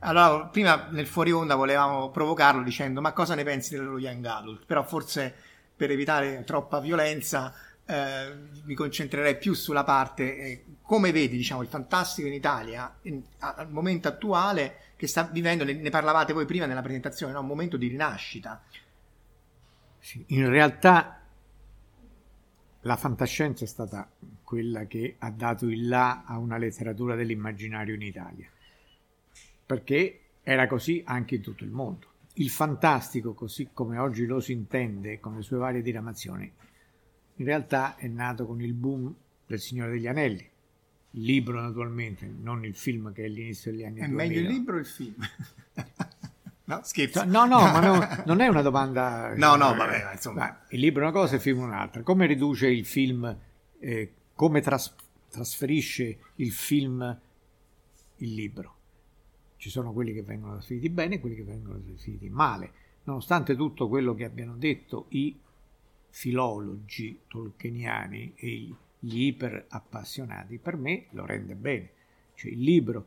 Allora, 0.00 0.44
prima 0.48 0.88
nel 0.90 1.06
fuori 1.06 1.32
onda 1.32 1.54
volevamo 1.54 2.10
provocarlo 2.10 2.62
dicendo 2.62 3.00
ma 3.00 3.12
cosa 3.12 3.34
ne 3.34 3.42
pensi 3.42 3.74
dello 3.74 3.98
Young 3.98 4.26
Adult? 4.26 4.66
Però 4.66 4.84
forse 4.84 5.34
per 5.74 5.90
evitare 5.90 6.44
troppa 6.44 6.78
violenza 6.78 7.54
eh, 7.86 8.34
mi 8.64 8.74
concentrerei 8.74 9.36
più 9.38 9.54
sulla 9.54 9.84
parte 9.84 10.36
eh, 10.36 10.64
come 10.82 11.12
vedi 11.12 11.36
diciamo, 11.36 11.62
il 11.62 11.68
fantastico 11.68 12.26
in 12.26 12.34
Italia 12.34 12.94
in, 13.02 13.22
al 13.38 13.70
momento 13.70 14.08
attuale 14.08 14.76
che 14.96 15.06
sta 15.06 15.24
vivendo, 15.24 15.64
ne, 15.64 15.72
ne 15.72 15.90
parlavate 15.90 16.32
voi 16.32 16.46
prima 16.46 16.66
nella 16.66 16.82
presentazione, 16.82 17.32
no? 17.32 17.40
un 17.40 17.46
momento 17.46 17.76
di 17.76 17.88
rinascita. 17.88 18.62
Sì, 19.98 20.24
in 20.28 20.48
realtà 20.48 21.20
la 22.82 22.96
fantascienza 22.96 23.64
è 23.64 23.68
stata 23.68 24.08
quella 24.42 24.86
che 24.86 25.16
ha 25.18 25.30
dato 25.30 25.66
il 25.66 25.88
là 25.88 26.24
a 26.24 26.38
una 26.38 26.56
letteratura 26.56 27.14
dell'immaginario 27.14 27.94
in 27.94 28.02
Italia, 28.02 28.48
perché 29.64 30.20
era 30.42 30.66
così 30.66 31.02
anche 31.06 31.36
in 31.36 31.42
tutto 31.42 31.64
il 31.64 31.70
mondo. 31.70 32.10
Il 32.34 32.50
fantastico, 32.50 33.34
così 33.34 33.70
come 33.72 33.98
oggi 33.98 34.26
lo 34.26 34.40
si 34.40 34.52
intende 34.52 35.20
con 35.20 35.36
le 35.36 35.42
sue 35.42 35.58
varie 35.58 35.82
diramazioni, 35.82 36.52
in 37.36 37.44
realtà 37.44 37.96
è 37.96 38.06
nato 38.06 38.46
con 38.46 38.60
il 38.60 38.72
boom 38.72 39.14
del 39.46 39.60
Signore 39.60 39.92
degli 39.92 40.06
Anelli. 40.06 40.48
Il 41.14 41.22
libro, 41.22 41.60
naturalmente, 41.60 42.26
non 42.26 42.64
il 42.64 42.74
film 42.74 43.12
che 43.12 43.24
è 43.24 43.28
l'inizio 43.28 43.70
degli 43.70 43.84
anni 43.84 44.00
è 44.00 44.06
2000. 44.06 44.22
È 44.22 44.26
meglio 44.26 44.40
il 44.40 44.46
libro 44.46 44.76
o 44.76 44.78
il 44.78 44.86
film? 44.86 45.14
no, 46.64 46.80
scherzo. 46.82 47.24
No, 47.24 47.44
no, 47.44 47.60
ma 47.60 47.80
no, 47.80 48.22
non 48.24 48.40
è 48.40 48.48
una 48.48 48.62
domanda. 48.62 49.34
no, 49.36 49.56
no, 49.56 49.74
vabbè, 49.74 50.12
insomma. 50.12 50.64
il 50.70 50.80
libro 50.80 51.02
è 51.02 51.04
una 51.04 51.12
cosa 51.12 51.32
e 51.34 51.36
il 51.36 51.42
film 51.42 51.60
è 51.60 51.64
un'altra. 51.64 52.02
Come 52.02 52.26
riduce 52.26 52.68
il 52.68 52.86
film, 52.86 53.36
eh, 53.78 54.12
come 54.34 54.60
tras- 54.60 54.94
trasferisce 55.28 56.18
il 56.36 56.52
film 56.52 57.20
il 58.16 58.34
libro? 58.34 58.76
Ci 59.56 59.68
sono 59.68 59.92
quelli 59.92 60.12
che 60.14 60.22
vengono 60.22 60.54
trasferiti 60.54 60.88
bene 60.88 61.16
e 61.16 61.20
quelli 61.20 61.36
che 61.36 61.44
vengono 61.44 61.78
trasferiti 61.78 62.28
male. 62.30 62.72
Nonostante 63.04 63.54
tutto 63.54 63.88
quello 63.88 64.14
che 64.14 64.24
abbiano 64.24 64.56
detto 64.56 65.06
i 65.10 65.36
filologi 66.12 67.20
tolkieniani 67.26 68.34
e 68.36 68.74
gli 68.98 69.24
iper 69.24 69.64
appassionati, 69.68 70.58
per 70.58 70.76
me 70.76 71.06
lo 71.10 71.24
rende 71.26 71.54
bene. 71.54 71.90
Cioè 72.34 72.50
il 72.50 72.60
libro, 72.60 73.06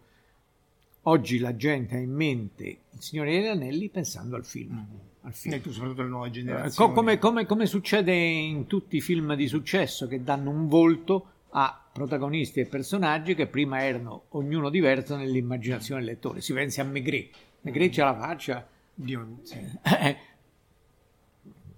oggi 1.04 1.38
la 1.38 1.56
gente 1.56 1.96
ha 1.96 2.00
in 2.00 2.12
mente 2.12 2.63
il 2.63 3.02
Signore 3.02 3.32
degli 3.32 3.46
Anelli 3.46 3.89
pensando 3.89 4.36
al 4.36 4.44
film. 4.44 4.74
Mm-hmm. 4.74 5.00
Al 5.22 5.34
film. 5.34 5.62
soprattutto 5.72 6.02
le 6.02 6.10
nuove 6.10 6.32
generazioni. 6.32 6.94
Come, 6.94 7.18
come, 7.18 7.46
come 7.46 7.65
succede 7.68 8.13
in 8.13 8.68
tutti 8.68 8.98
i 8.98 9.02
film 9.02 9.36
di 9.36 9.48
successo 9.48 10.08
che 10.08 10.24
danno 10.24 10.50
un 10.50 10.68
volto 10.68 11.30
a 11.52 11.88
protagonisti 11.94 12.60
e 12.60 12.65
personaggi 12.65 13.36
che 13.36 13.48
prima 13.48 13.84
erano 13.84 14.26
ognuno 14.30 14.70
diverso 14.70 15.15
nell'immaginazione 15.15 16.02
del 16.02 16.10
lettore. 16.10 16.41
Si 16.41 16.54
pensi 16.54 16.82
a 16.82 16.84
Maigret. 16.84 17.30
Maigret 17.62 17.94
c'ha 17.94 18.06
la 18.06 18.15
faccia 18.15 18.68
di 18.94 19.13
un... 19.13 19.38
Sì. 19.44 19.58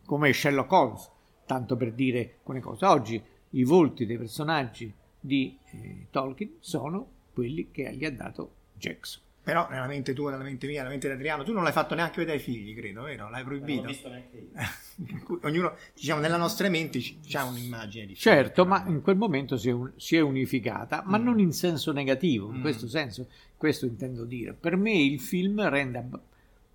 come 0.06 0.34
Sherlock 0.34 0.72
Holmes 0.72 1.12
tanto 1.48 1.76
per 1.76 1.94
dire 1.94 2.36
alcune 2.38 2.60
cose. 2.60 2.86
Oggi 2.86 3.24
i 3.52 3.64
volti 3.64 4.06
dei 4.06 4.18
personaggi 4.18 4.94
di 5.20 5.58
eh, 5.72 6.08
Tolkien 6.12 6.58
sono 6.60 7.10
quelli 7.34 7.70
che 7.72 7.92
gli 7.96 8.06
ha 8.06 8.12
dato 8.12 8.52
Jackson. 8.74 9.24
Però 9.48 9.66
nella 9.70 9.88
mente 9.88 10.14
tua, 10.14 10.30
nella 10.32 10.44
mente 10.44 10.68
mia, 10.68 10.80
nella 10.80 10.90
mente 10.90 11.08
di 11.08 11.14
Adriano, 11.14 11.44
tu 11.46 11.54
non 11.54 11.64
l'hai 11.64 11.72
fatto 11.72 11.96
neanche 11.96 12.18
vedere 12.18 12.36
ai 12.36 12.44
figli, 12.44 12.76
credo, 12.76 13.04
vero? 13.04 13.30
L'hai 13.30 13.46
proibito. 13.46 13.76
Non 13.76 13.84
l'ho 13.84 13.88
visto 13.88 14.10
neanche 14.10 14.38
io. 14.38 15.40
Ognuno, 15.48 15.76
diciamo, 15.94 16.20
nella 16.20 16.36
nostra 16.36 16.68
mente 16.68 17.00
c'è 17.00 17.42
un'immagine 17.42 18.08
di 18.08 18.16
Certo, 18.16 18.66
ma 18.66 18.84
in 18.88 19.02
quel 19.02 19.16
momento 19.16 19.56
si 19.56 19.70
è, 19.70 19.72
un, 19.72 19.90
si 19.96 20.18
è 20.18 20.20
unificata, 20.20 21.02
ma 21.06 21.18
mm. 21.18 21.24
non 21.24 21.40
in 21.40 21.54
senso 21.54 21.94
negativo, 21.94 22.52
in 22.52 22.58
mm. 22.58 22.62
questo 22.62 22.90
senso, 22.90 23.30
questo 23.56 23.86
intendo 23.86 24.26
dire. 24.26 24.52
Per 24.52 24.76
me 24.76 24.92
il 24.92 25.22
film 25.22 25.66
rende 25.70 25.98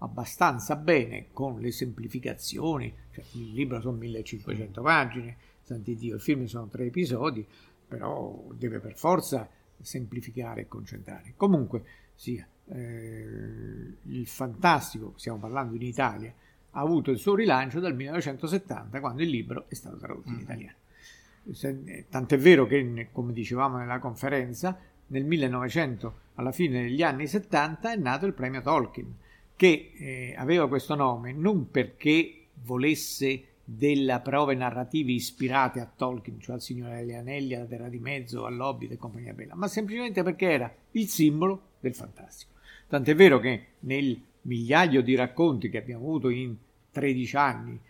abbastanza 0.03 0.77
bene 0.77 1.29
con 1.33 1.61
le 1.61 1.71
semplificazioni, 1.71 2.93
cioè, 3.11 3.25
il 3.33 3.53
libro 3.53 3.81
sono 3.81 3.97
1500 3.99 4.83
pagine, 4.83 5.37
santi 5.63 5.95
Dio, 5.97 6.17
il 6.17 6.21
film 6.21 6.45
sono 6.45 6.67
tre 6.67 6.87
episodi, 6.87 7.47
però 7.87 8.49
deve 8.55 8.81
per 8.81 8.97
forza 8.97 9.49
semplificare 9.81 10.63
e 10.63 10.69
concentrare. 10.69 11.35
Comunque 11.37 11.85
sia 12.15 12.47
eh, 12.67 13.97
il 14.03 14.27
fantastico, 14.27 15.15
stiamo 15.17 15.39
parlando 15.39 15.75
in 15.77 15.83
Italia, 15.83 16.33
ha 16.75 16.81
avuto 16.81 17.11
il 17.11 17.19
suo 17.19 17.35
rilancio 17.35 17.81
dal 17.81 17.95
1970 17.95 18.99
quando 19.01 19.23
il 19.23 19.29
libro 19.29 19.67
è 19.69 19.75
stato 19.75 19.97
tradotto 19.97 20.29
in 20.29 20.37
mm. 20.37 20.41
italiano. 20.41 20.77
Tant'è 22.09 22.39
vero 22.39 22.67
che, 22.67 23.09
come 23.13 23.33
dicevamo 23.33 23.77
nella 23.77 23.99
conferenza, 23.99 24.79
nel 25.09 25.25
1900, 25.25 26.21
alla 26.35 26.53
fine 26.53 26.83
degli 26.83 27.03
anni 27.03 27.27
70, 27.27 27.93
è 27.93 27.97
nato 27.97 28.27
il 28.27 28.33
premio 28.33 28.63
Tolkien, 28.63 29.15
che 29.57 29.93
eh, 29.97 30.35
aveva 30.37 30.69
questo 30.69 30.95
nome 30.95 31.33
non 31.33 31.71
perché 31.71 32.47
volesse 32.65 33.45
delle 33.65 34.21
prove 34.23 34.55
narrative 34.55 35.13
ispirate 35.13 35.81
a 35.81 35.87
Tolkien, 35.87 36.41
cioè 36.41 36.57
al 36.57 36.61
Signore 36.61 36.99
degli 36.99 37.15
Anelli, 37.15 37.55
alla 37.55 37.67
Terra 37.67 37.89
di 37.89 37.99
Mezzo, 37.99 38.45
all'Hobbit 38.45 38.93
e 38.93 38.97
compagnia 38.97 39.33
bella, 39.33 39.55
ma 39.55 39.69
semplicemente 39.69 40.23
perché 40.23 40.51
era 40.51 40.75
il 40.93 41.09
simbolo 41.09 41.63
del 41.81 41.95
fantastico. 41.95 42.53
Tant'è 42.89 43.15
vero 43.15 43.39
che 43.39 43.67
nel 43.81 44.21
migliaio 44.43 45.03
di 45.03 45.15
racconti 45.15 45.71
che 45.71 45.79
abbiamo 45.79 46.05
avuto 46.05 46.29
in 46.29 46.55
13 46.91 47.37
anni 47.37 47.81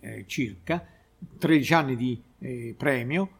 eh, 0.00 0.24
circa, 0.26 0.86
13 1.38 1.74
anni 1.74 1.96
di 1.96 2.22
eh, 2.38 2.74
premio, 2.76 3.30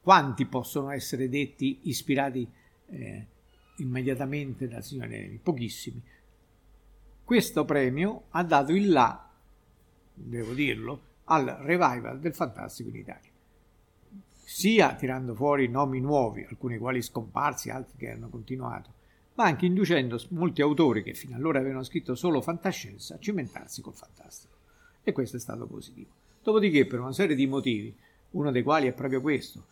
quanti 0.00 0.46
possono 0.46 0.90
essere 0.90 1.28
detti 1.28 1.80
ispirati 1.82 2.48
eh, 2.88 3.26
immediatamente 3.82 4.68
dal 4.68 4.84
signore 4.84 5.08
Neri? 5.08 5.40
Pochissimi. 5.42 6.02
Questo 7.24 7.64
premio 7.64 8.24
ha 8.30 8.42
dato 8.42 8.72
il 8.72 8.88
là, 8.90 9.30
devo 10.14 10.52
dirlo, 10.52 11.00
al 11.24 11.46
revival 11.60 12.18
del 12.18 12.34
fantastico 12.34 12.88
in 12.88 12.96
Italia 12.96 13.30
sia 14.52 14.94
tirando 14.96 15.32
fuori 15.32 15.68
nomi 15.68 16.00
nuovi, 16.00 16.44
alcuni 16.46 16.76
quali 16.76 17.02
scomparsi, 17.02 17.70
altri 17.70 17.96
che 17.96 18.10
hanno 18.10 18.28
continuato, 18.28 18.92
ma 19.34 19.44
anche 19.44 19.64
inducendo 19.64 20.20
molti 20.30 20.60
autori 20.60 21.04
che 21.04 21.14
fino 21.14 21.36
allora 21.36 21.60
avevano 21.60 21.84
scritto 21.84 22.16
solo 22.16 22.40
fantascienza 22.40 23.14
a 23.14 23.18
cimentarsi 23.20 23.80
col 23.80 23.94
fantastico. 23.94 24.54
E 25.04 25.12
questo 25.12 25.36
è 25.36 25.40
stato 25.40 25.66
positivo. 25.66 26.10
Dopodiché, 26.42 26.84
per 26.84 26.98
una 26.98 27.12
serie 27.12 27.36
di 27.36 27.46
motivi, 27.46 27.94
uno 28.30 28.50
dei 28.50 28.64
quali 28.64 28.88
è 28.88 28.92
proprio 28.92 29.20
questo, 29.20 29.66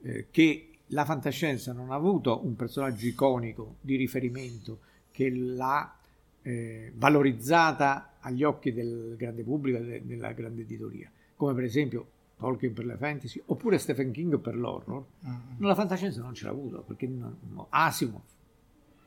eh, 0.00 0.28
che 0.30 0.71
la 0.92 1.04
fantascienza 1.04 1.72
non 1.72 1.90
ha 1.90 1.94
avuto 1.94 2.44
un 2.44 2.54
personaggio 2.54 3.06
iconico 3.06 3.76
di 3.80 3.96
riferimento 3.96 4.80
che 5.10 5.30
l'ha 5.30 5.94
eh, 6.42 6.92
valorizzata 6.94 8.14
agli 8.20 8.42
occhi 8.42 8.72
del 8.72 9.14
grande 9.16 9.42
pubblico 9.42 9.78
e 9.78 10.02
della 10.02 10.32
grande 10.32 10.62
editoria, 10.62 11.10
come 11.36 11.54
per 11.54 11.64
esempio 11.64 12.06
Tolkien 12.36 12.72
per 12.72 12.86
la 12.86 12.96
fantasy, 12.96 13.40
oppure 13.46 13.78
Stephen 13.78 14.10
King 14.10 14.38
per 14.38 14.56
l'horror. 14.56 15.04
Mm-hmm. 15.26 15.64
La 15.64 15.74
fantascienza 15.74 16.20
non 16.20 16.34
ce 16.34 16.44
l'ha 16.44 16.50
avuto, 16.50 16.82
perché 16.82 17.06
non, 17.06 17.36
Asimov 17.68 18.20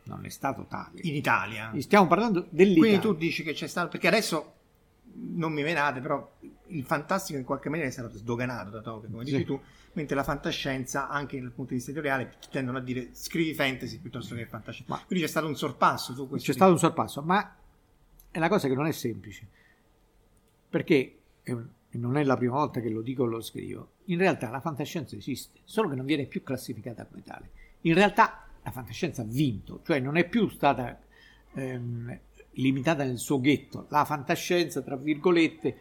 non 0.04 0.24
è 0.26 0.30
stato 0.30 0.66
tale. 0.70 1.02
In 1.02 1.16
Italia? 1.16 1.74
Stiamo 1.80 2.08
parlando 2.08 2.48
dell'Italia. 2.50 3.00
Quindi 3.00 3.00
tu 3.00 3.14
dici 3.14 3.44
che 3.44 3.54
c'è 3.54 3.68
stato, 3.68 3.90
perché 3.90 4.08
adesso 4.08 4.54
non 5.34 5.52
mi 5.52 5.64
menate, 5.64 6.00
però 6.00 6.34
il 6.68 6.84
fantastico 6.84 7.38
in 7.38 7.46
qualche 7.46 7.70
maniera 7.70 7.90
è 7.90 7.94
stato 7.94 8.18
sdoganato 8.18 8.70
da 8.70 8.82
Tolkien, 8.82 9.12
come 9.12 9.26
sì. 9.26 9.32
dici 9.32 9.46
tu, 9.46 9.60
mentre 9.96 10.16
la 10.16 10.24
fantascienza, 10.24 11.10
anche 11.10 11.40
dal 11.40 11.52
punto 11.52 11.72
di 11.72 11.76
vista 11.76 11.92
editoriale, 11.92 12.34
tendono 12.50 12.78
a 12.78 12.82
dire 12.82 13.10
scrivi 13.14 13.54
fantasy 13.54 14.00
piuttosto 14.00 14.36
che 14.36 14.46
fantascienza. 14.46 14.94
Ma 14.94 15.04
Quindi 15.06 15.26
c'è 15.26 15.32
stato 15.32 15.48
un 15.48 15.56
sorpasso. 15.56 16.14
Tu 16.14 16.30
c'è 16.38 16.54
stato 16.54 16.72
un 16.72 16.78
sorpasso, 16.78 17.22
ma 17.22 17.56
è 18.30 18.38
una 18.38 18.50
cosa 18.50 18.68
che 18.68 18.76
non 18.76 18.86
è 18.86 18.92
semplice, 18.92 19.48
perché, 20.70 21.18
e 21.44 21.58
non 21.92 22.18
è 22.18 22.24
la 22.24 22.36
prima 22.36 22.56
volta 22.56 22.82
che 22.82 22.90
lo 22.90 23.02
dico 23.02 23.24
o 23.24 23.26
lo 23.26 23.42
scrivo, 23.42 23.92
in 24.06 24.18
realtà 24.18 24.50
la 24.50 24.60
fantascienza 24.60 25.16
esiste, 25.16 25.60
solo 25.64 25.90
che 25.90 25.96
non 25.96 26.06
viene 26.06 26.26
più 26.26 26.44
classificata 26.44 27.06
come 27.06 27.24
tale. 27.24 27.50
In 27.82 27.94
realtà 27.94 28.48
la 28.62 28.72
fantascienza 28.72 29.22
ha 29.22 29.26
vinto, 29.26 29.82
cioè 29.86 30.00
non 30.00 30.18
è 30.18 30.28
più 30.28 30.50
stata 30.50 31.00
ehm, 31.54 32.20
limitata 32.52 33.06
nel 33.06 33.18
suo 33.18 33.40
ghetto. 33.40 33.86
La 33.90 34.04
fantascienza, 34.04 34.82
tra 34.82 34.98
virgolette, 34.98 35.80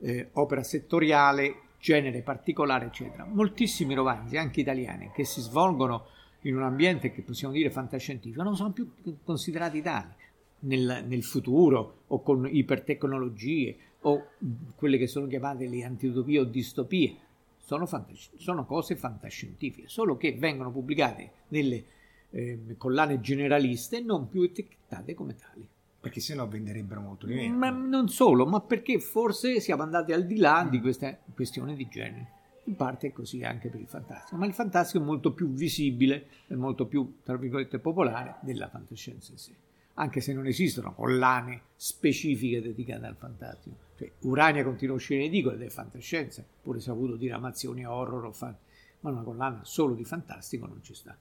eh, 0.00 0.28
opera 0.32 0.62
settoriale, 0.62 1.62
genere 1.78 2.22
particolare, 2.22 2.86
eccetera. 2.86 3.24
Moltissimi 3.24 3.94
romanzi, 3.94 4.36
anche 4.36 4.60
italiani, 4.60 5.10
che 5.14 5.24
si 5.24 5.40
svolgono 5.40 6.06
in 6.42 6.56
un 6.56 6.62
ambiente 6.62 7.12
che 7.12 7.22
possiamo 7.22 7.54
dire 7.54 7.70
fantascientifico, 7.70 8.42
non 8.42 8.56
sono 8.56 8.72
più 8.72 8.90
considerati 9.24 9.82
tali. 9.82 10.12
Nel, 10.60 11.04
nel 11.06 11.22
futuro 11.22 12.02
o 12.08 12.20
con 12.20 12.48
ipertecnologie 12.50 13.76
o 14.00 14.30
quelle 14.74 14.98
che 14.98 15.06
sono 15.06 15.28
chiamate 15.28 15.68
le 15.68 15.84
antidopie 15.84 16.40
o 16.40 16.44
distopie 16.44 17.16
sono, 17.58 17.86
fantas- 17.86 18.34
sono 18.36 18.64
cose 18.64 18.96
fantascientifiche, 18.96 19.88
solo 19.88 20.16
che 20.16 20.32
vengono 20.32 20.72
pubblicate 20.72 21.30
nelle 21.48 21.84
eh, 22.30 22.74
collane 22.76 23.20
generaliste 23.20 24.00
non 24.00 24.28
più 24.28 24.42
etichettate 24.42 25.14
come 25.14 25.36
tali. 25.36 25.68
Perché 26.00 26.20
se 26.20 26.34
no 26.34 26.46
venderebbero 26.46 27.00
molto 27.00 27.26
di 27.26 27.34
meno. 27.34 27.56
Ma 27.56 27.70
non 27.70 28.08
solo, 28.08 28.46
ma 28.46 28.60
perché 28.60 29.00
forse 29.00 29.60
siamo 29.60 29.82
andati 29.82 30.12
al 30.12 30.26
di 30.26 30.36
là 30.36 30.64
mm. 30.64 30.68
di 30.68 30.80
queste 30.80 31.20
questioni 31.34 31.74
di 31.74 31.88
genere. 31.88 32.36
In 32.64 32.76
parte 32.76 33.08
è 33.08 33.12
così 33.12 33.42
anche 33.42 33.68
per 33.68 33.80
il 33.80 33.88
fantastico, 33.88 34.36
ma 34.36 34.46
il 34.46 34.52
fantastico 34.52 35.02
è 35.02 35.06
molto 35.06 35.32
più 35.32 35.48
visibile 35.48 36.26
e 36.46 36.54
molto 36.54 36.86
più, 36.86 37.16
tra 37.24 37.36
virgolette, 37.36 37.78
popolare 37.78 38.36
della 38.42 38.68
fantascienza 38.68 39.32
in 39.32 39.38
sé. 39.38 39.54
Anche 39.94 40.20
se 40.20 40.34
non 40.34 40.46
esistono 40.46 40.92
collane 40.94 41.62
specifiche 41.76 42.60
dedicate 42.60 43.06
al 43.06 43.16
fantastico. 43.16 43.76
Cioè, 43.96 44.12
Urania 44.20 44.62
continua 44.62 44.94
a 44.94 44.98
uscire 44.98 45.20
in 45.20 45.28
edicola 45.28 45.54
ed 45.54 45.62
è 45.62 45.68
fantascienza, 45.68 46.44
pure 46.62 46.80
avuto 46.86 47.16
diramazioni 47.16 47.84
horror 47.84 48.26
o 48.26 48.32
fan... 48.32 48.54
ma 49.00 49.10
una 49.10 49.22
collana 49.22 49.60
solo 49.64 49.94
di 49.94 50.04
fantastico 50.04 50.66
non 50.66 50.80
ci 50.82 50.94
sta. 50.94 51.16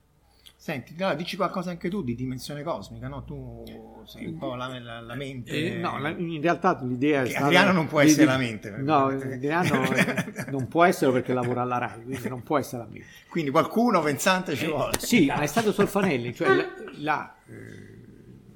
Senti, 0.60 0.96
allora, 0.98 1.14
dici 1.14 1.36
qualcosa 1.36 1.70
anche 1.70 1.88
tu 1.88 2.02
di 2.02 2.16
dimensione 2.16 2.64
cosmica, 2.64 3.08
no? 3.08 3.24
Tu 3.24 4.02
sei 4.06 4.26
un 4.26 4.38
po' 4.40 4.56
la, 4.56 4.80
la, 4.80 5.00
la 5.02 5.14
mente. 5.14 5.76
Eh, 5.76 5.78
no, 5.78 6.00
la, 6.00 6.10
in 6.10 6.42
realtà 6.42 6.80
l'idea 6.82 7.22
è 7.22 7.30
stata... 7.30 7.46
Adriano 7.46 7.72
non 7.74 7.86
può 7.86 8.00
essere 8.00 8.24
di, 8.24 8.28
la 8.28 8.38
mente. 8.38 8.72
No, 8.72 9.06
Adriano 9.06 9.84
non 10.50 10.68
può 10.68 10.84
essere 10.84 11.12
perché 11.12 11.32
lavora 11.32 11.62
alla 11.62 11.78
RAI, 11.78 12.04
quindi 12.04 12.28
non 12.28 12.42
può 12.42 12.58
essere 12.58 12.82
la 12.82 12.90
mente. 12.90 13.08
Quindi 13.30 13.52
qualcuno 13.52 14.02
pensante 14.02 14.56
ci 14.56 14.66
vuole. 14.66 14.96
Eh, 14.96 15.00
sì, 15.00 15.28
ma 15.28 15.42
è 15.42 15.46
stato 15.46 15.72
Solfanelli, 15.72 16.34
cioè 16.34 16.56
la, 16.56 16.66
la 17.02 17.36
eh, 17.46 17.98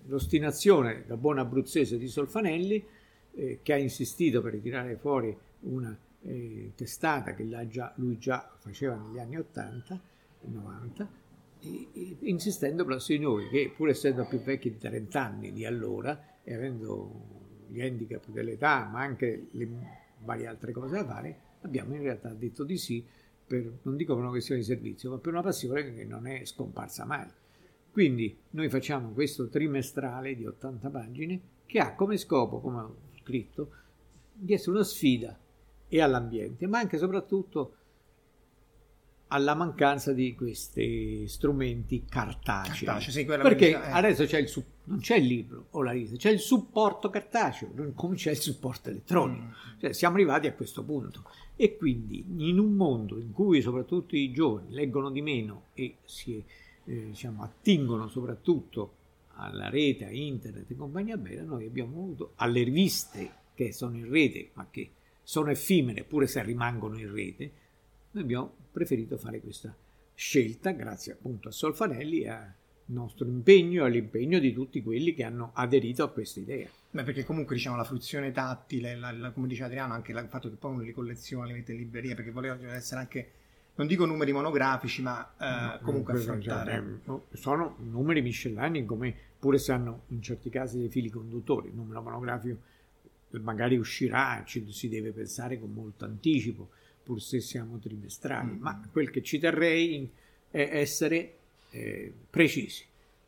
l'ostinazione 0.07 1.03
da 1.05 1.15
buon 1.17 1.37
abruzzese 1.37 1.99
di 1.99 2.07
Solfanelli 2.07 2.83
eh, 3.35 3.59
che 3.61 3.73
ha 3.73 3.77
insistito 3.77 4.41
per 4.41 4.53
ritirare 4.53 4.95
fuori 4.95 5.37
una 5.61 5.95
eh, 6.23 6.71
testata 6.75 7.35
che 7.35 7.47
già, 7.69 7.93
lui 7.97 8.17
già 8.17 8.49
faceva 8.57 8.95
negli 8.95 9.19
anni 9.19 9.37
80 9.37 10.01
e 10.41 10.47
90 10.49 11.19
insistendo 12.21 12.83
presso 12.85 13.11
di 13.11 13.19
noi 13.19 13.47
che 13.49 13.71
pur 13.75 13.89
essendo 13.89 14.25
più 14.25 14.39
vecchi 14.39 14.71
di 14.71 14.77
30 14.77 15.23
anni 15.23 15.51
di 15.51 15.65
allora 15.65 16.39
e 16.43 16.53
avendo 16.55 17.65
gli 17.67 17.81
handicap 17.81 18.27
dell'età 18.29 18.89
ma 18.91 19.01
anche 19.01 19.47
le 19.51 19.69
varie 20.23 20.47
altre 20.47 20.71
cose 20.71 20.95
da 20.95 21.05
fare 21.05 21.39
abbiamo 21.61 21.95
in 21.95 22.01
realtà 22.01 22.33
detto 22.33 22.63
di 22.63 22.77
sì 22.77 23.05
per, 23.45 23.79
non 23.83 23.95
dico 23.95 24.13
per 24.13 24.23
una 24.23 24.31
questione 24.31 24.61
di 24.61 24.65
servizio 24.65 25.09
ma 25.09 25.17
per 25.17 25.33
una 25.33 25.41
passione 25.41 25.93
che 25.93 26.05
non 26.05 26.25
è 26.25 26.45
scomparsa 26.45 27.05
mai. 27.05 27.27
Quindi 27.91 28.37
noi 28.51 28.69
facciamo 28.69 29.09
questo 29.11 29.49
trimestrale 29.49 30.35
di 30.35 30.45
80 30.45 30.89
pagine 30.89 31.41
che 31.65 31.79
ha 31.79 31.93
come 31.93 32.15
scopo 32.17 32.61
come 32.61 32.79
ho 32.79 32.95
scritto 33.19 33.71
di 34.33 34.53
essere 34.53 34.71
una 34.71 34.83
sfida 34.83 35.37
e 35.87 36.01
all'ambiente 36.01 36.67
ma 36.67 36.79
anche 36.79 36.95
e 36.95 36.99
soprattutto 36.99 37.75
alla 39.33 39.55
mancanza 39.55 40.13
di 40.13 40.35
questi 40.35 41.25
strumenti 41.27 42.05
cartacei. 42.05 42.85
Cartaceo, 42.85 43.11
sì, 43.11 43.25
Perché 43.25 43.71
è... 43.71 43.91
adesso 43.91 44.25
c'è 44.25 44.39
il 44.39 44.49
non 44.83 44.99
c'è 44.99 45.15
il 45.15 45.25
libro 45.25 45.67
o 45.71 45.83
la 45.83 45.91
risa, 45.91 46.17
c'è 46.17 46.31
il 46.31 46.39
supporto 46.39 47.09
cartaceo, 47.09 47.69
non 47.73 47.93
come 47.93 48.15
c'è 48.15 48.31
il 48.31 48.37
supporto 48.37 48.89
elettronico. 48.89 49.43
Mm. 49.43 49.79
Cioè, 49.79 49.93
siamo 49.93 50.15
arrivati 50.15 50.47
a 50.47 50.53
questo 50.53 50.83
punto. 50.83 51.23
E 51.55 51.77
quindi 51.77 52.25
in 52.37 52.59
un 52.59 52.73
mondo 52.73 53.19
in 53.19 53.31
cui 53.31 53.61
soprattutto 53.61 54.15
i 54.15 54.31
giovani 54.31 54.73
leggono 54.73 55.09
di 55.11 55.21
meno 55.21 55.67
e 55.73 55.97
si 56.03 56.43
eh, 56.85 57.05
diciamo, 57.05 57.43
attingono 57.43 58.09
soprattutto 58.09 58.95
alla 59.35 59.69
rete, 59.69 60.05
a 60.05 60.11
internet 60.11 60.69
e 60.69 60.75
compagnia 60.75 61.17
bella, 61.17 61.43
noi 61.43 61.65
abbiamo 61.65 61.97
avuto 61.97 62.33
alle 62.35 62.63
riviste 62.63 63.31
che 63.53 63.71
sono 63.71 63.95
in 63.95 64.09
rete 64.09 64.49
ma 64.53 64.67
che 64.69 64.91
sono 65.23 65.51
effimere 65.51 66.03
pure 66.03 66.27
se 66.27 66.43
rimangono 66.43 66.97
in 66.97 67.11
rete, 67.13 67.51
abbiamo 68.19 68.53
preferito 68.71 69.17
fare 69.17 69.39
questa 69.39 69.73
scelta 70.13 70.71
grazie 70.71 71.13
appunto 71.13 71.47
a 71.47 71.51
Solfanelli 71.51 72.21
e 72.21 72.29
al 72.29 72.53
nostro 72.85 73.25
impegno 73.25 73.83
e 73.83 73.87
all'impegno 73.87 74.39
di 74.39 74.53
tutti 74.53 74.81
quelli 74.83 75.13
che 75.13 75.23
hanno 75.23 75.51
aderito 75.53 76.03
a 76.03 76.09
questa 76.09 76.39
idea. 76.39 76.67
Beh, 76.91 77.03
perché 77.03 77.23
comunque 77.23 77.55
diciamo 77.55 77.77
la 77.77 77.85
fruizione 77.85 78.31
tattile, 78.31 78.95
la, 78.95 79.11
la, 79.11 79.31
come 79.31 79.47
dice 79.47 79.63
Adriano, 79.63 79.93
anche 79.93 80.11
il 80.11 80.27
fatto 80.29 80.49
che 80.49 80.55
poi 80.55 80.73
uno 80.73 80.81
li 80.81 80.91
colleziona, 80.91 81.45
li 81.45 81.53
mette 81.53 81.71
in 81.71 81.77
libreria, 81.77 82.15
perché 82.15 82.31
voleva 82.31 82.57
essere 82.73 82.99
anche, 82.99 83.31
non 83.75 83.87
dico 83.87 84.05
numeri 84.05 84.33
monografici, 84.33 85.01
ma 85.01 85.33
eh, 85.39 85.45
no, 85.45 85.79
comunque 85.83 86.13
affrontare. 86.13 86.99
Cioè, 87.05 87.19
sono 87.31 87.77
numeri 87.79 88.21
miscellanei 88.21 88.83
come 88.83 89.15
pure 89.39 89.57
se 89.57 89.71
hanno 89.71 90.03
in 90.09 90.21
certi 90.21 90.49
casi 90.49 90.77
dei 90.77 90.89
fili 90.89 91.09
conduttori, 91.09 91.69
il 91.69 91.75
numero 91.75 92.01
monografico 92.01 92.57
magari 93.39 93.77
uscirà, 93.77 94.43
ci 94.45 94.69
si 94.71 94.89
deve 94.89 95.11
pensare 95.11 95.57
con 95.57 95.71
molto 95.71 96.03
anticipo, 96.03 96.71
pur 97.03 97.21
se 97.21 97.39
siamo 97.39 97.79
trimestrali, 97.79 98.51
mm. 98.51 98.61
ma 98.61 98.89
quel 98.91 99.09
che 99.09 99.21
ci 99.21 99.39
terrei 99.39 100.09
è 100.49 100.69
essere 100.73 101.35
eh, 101.71 102.13
precisi. 102.29 102.85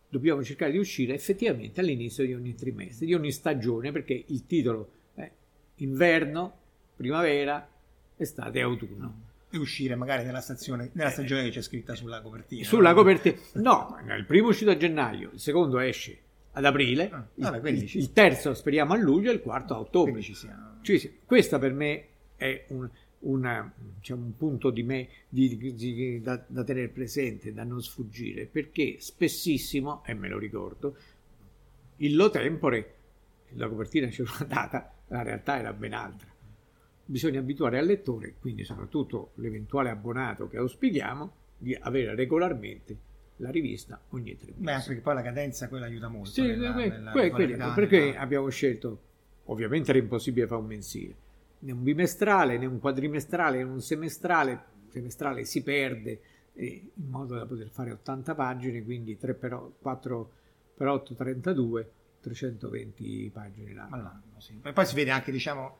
Dobbiamo 0.09 0.43
cercare 0.43 0.71
di 0.71 0.77
uscire 0.77 1.13
effettivamente 1.13 1.79
all'inizio 1.79 2.25
di 2.25 2.33
ogni 2.33 2.53
trimestre, 2.53 3.05
di 3.05 3.13
ogni 3.13 3.31
stagione, 3.31 3.91
perché 3.91 4.23
il 4.27 4.45
titolo 4.45 4.91
è 5.15 5.29
inverno, 5.77 6.57
primavera, 6.95 7.67
estate 8.15 8.59
e 8.59 8.61
autunno. 8.61 9.31
E 9.49 9.57
uscire 9.57 9.95
magari 9.95 10.23
nella, 10.23 10.41
stazione, 10.41 10.89
nella 10.93 11.09
eh. 11.09 11.13
stagione 11.13 11.43
che 11.43 11.49
c'è 11.49 11.61
scritta 11.61 11.95
sulla 11.95 12.21
copertina. 12.21 12.63
Sulla 12.63 12.89
no? 12.89 12.95
copertina, 12.95 13.37
no, 13.61 13.97
il 14.15 14.25
primo 14.25 14.47
è 14.47 14.49
uscito 14.49 14.71
a 14.71 14.77
gennaio, 14.77 15.31
il 15.33 15.39
secondo 15.39 15.79
esce 15.79 16.19
ad 16.55 16.65
aprile, 16.65 17.09
ah, 17.11 17.27
vabbè, 17.35 17.69
il, 17.69 17.89
il, 17.95 18.11
terzo 18.11 18.53
speriamo 18.53 18.93
a 18.93 18.97
luglio 18.97 19.31
e 19.31 19.33
il 19.33 19.41
quarto 19.41 19.73
a 19.73 19.79
ottobre. 19.79 20.21
Ci 20.21 20.35
siamo. 20.35 20.77
Ci 20.81 20.99
siamo. 20.99 21.15
Questa 21.25 21.57
per 21.57 21.73
me 21.73 22.05
è 22.35 22.65
un, 22.69 22.87
una, 23.23 23.71
diciamo, 23.97 24.23
un 24.23 24.35
punto 24.35 24.69
di 24.69 24.83
me 24.83 25.07
di, 25.29 25.57
di, 25.57 26.21
da, 26.21 26.43
da, 26.45 26.63
tenere 26.63 26.89
presente, 26.89 27.53
da 27.53 27.63
non 27.63 27.81
sfuggire, 27.81 28.45
perché 28.45 28.97
spessissimo, 28.99 30.03
e 30.05 30.13
me 30.13 30.27
lo 30.27 30.37
ricordo, 30.37 30.95
il 31.97 32.15
lo 32.15 32.29
tempore, 32.29 32.93
la 33.55 33.67
copertina 33.67 34.07
c'era 34.07 34.31
una 34.39 34.47
data, 34.47 34.93
la 35.07 35.21
realtà 35.21 35.59
era 35.59 35.73
ben 35.73 35.93
altra. 35.93 36.31
Bisogna 37.05 37.39
abituare 37.39 37.77
al 37.77 37.85
lettore, 37.85 38.35
quindi 38.39 38.63
soprattutto 38.63 39.31
l'eventuale 39.35 39.89
abbonato 39.89 40.47
che 40.47 40.57
auspichiamo, 40.57 41.41
di 41.57 41.75
avere 41.79 42.15
regolarmente 42.15 42.97
la 43.37 43.49
rivista 43.49 44.01
ogni 44.09 44.37
tre 44.37 44.47
mesi. 44.51 44.63
Beh, 44.63 44.71
anche 44.73 44.87
perché 44.87 45.01
poi 45.01 45.13
la 45.15 45.21
cadenza 45.21 45.67
quella 45.67 45.85
aiuta 45.85 46.07
molto. 46.07 46.29
Sì, 46.29 46.41
nella, 46.41 46.73
que, 46.73 46.87
nella 46.87 47.11
que, 47.11 47.29
que, 47.31 47.47
perché 47.73 48.15
abbiamo 48.15 48.49
scelto, 48.49 49.01
ovviamente 49.45 49.91
era 49.91 49.99
impossibile 49.99 50.47
fare 50.47 50.61
un 50.61 50.67
mensile, 50.67 51.15
né 51.63 51.71
un 51.71 51.83
bimestrale, 51.83 52.57
né 52.57 52.65
un 52.65 52.79
quadrimestrale, 52.79 53.57
né 53.57 53.63
un 53.63 53.81
semestrale, 53.81 54.63
semestrale 54.89 55.45
si 55.45 55.63
perde 55.63 56.19
eh, 56.53 56.91
in 56.93 57.09
modo 57.09 57.35
da 57.35 57.45
poter 57.45 57.69
fare 57.69 57.91
80 57.91 58.35
pagine, 58.35 58.83
quindi 58.83 59.17
3 59.17 59.33
per 59.33 59.59
4 59.79 60.31
per 60.75 60.87
8, 60.87 61.13
32, 61.13 61.91
320 62.21 63.29
pagine 63.33 63.73
l'anno. 63.73 63.95
all'anno. 63.95 64.39
Sì. 64.39 64.59
E 64.61 64.73
poi 64.73 64.85
si 64.85 64.95
vede 64.95 65.11
anche, 65.11 65.31
diciamo, 65.31 65.77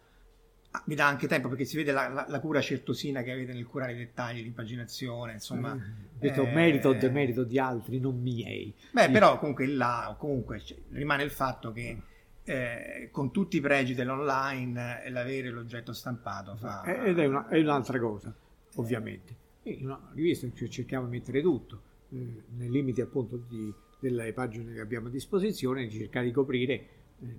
ah, 0.72 0.84
mi 0.86 0.96
dà 0.96 1.08
anche 1.08 1.28
tempo 1.28 1.50
perché 1.50 1.66
si 1.66 1.76
vede 1.78 1.92
la, 1.92 2.08
la, 2.10 2.26
la, 2.28 2.40
cura 2.40 2.62
certosina 2.62 3.24
che 3.24 3.32
avete 3.32 3.54
nel 3.54 3.66
curare 3.66 3.94
i 3.94 3.98
dettagli, 3.98 4.42
l'impaginazione, 4.42 5.34
insomma. 5.34 5.74
Mm, 5.74 5.82
detto 6.18 6.44
eh, 6.44 6.52
merito 6.52 6.90
o 6.90 6.94
demerito 6.94 7.44
di 7.44 7.58
altri, 7.58 8.00
non 8.00 8.20
miei. 8.22 8.74
Beh, 8.92 9.10
però 9.10 9.40
comunque 9.40 9.68
là, 9.68 10.16
comunque 10.18 10.60
cioè, 10.60 10.78
rimane 10.92 11.24
il 11.24 11.32
fatto 11.32 11.72
che 11.72 11.98
eh, 12.46 13.10
con 13.12 13.32
tutti 13.32 13.58
i 13.58 13.62
pregi 13.62 13.94
dell'online, 13.94 15.04
eh, 15.04 15.10
l'avere 15.10 15.50
l'oggetto 15.50 15.94
stampato 15.94 16.56
fa... 16.56 16.84
Eh, 16.84 17.10
ed 17.10 17.20
è, 17.20 17.26
una, 17.26 17.48
è 17.48 17.60
un'altra 17.60 18.00
cosa, 18.00 18.34
ovviamente. 18.76 19.42
In 19.64 19.86
una 19.86 20.12
rivista 20.14 20.48
cioè, 20.54 20.68
cerchiamo 20.68 21.06
di 21.06 21.12
mettere 21.18 21.42
tutto, 21.42 21.82
eh, 22.10 22.44
nei 22.58 22.70
limiti 22.70 23.02
appunto 23.02 23.38
di, 23.38 23.74
delle 24.00 24.34
pagine 24.34 24.74
che 24.74 24.82
abbiamo 24.82 25.08
a 25.08 25.12
disposizione, 25.12 25.88
di 25.88 25.98
cercare 25.98 26.26
di 26.26 26.32
coprire 26.32 26.74
eh, 26.74 26.88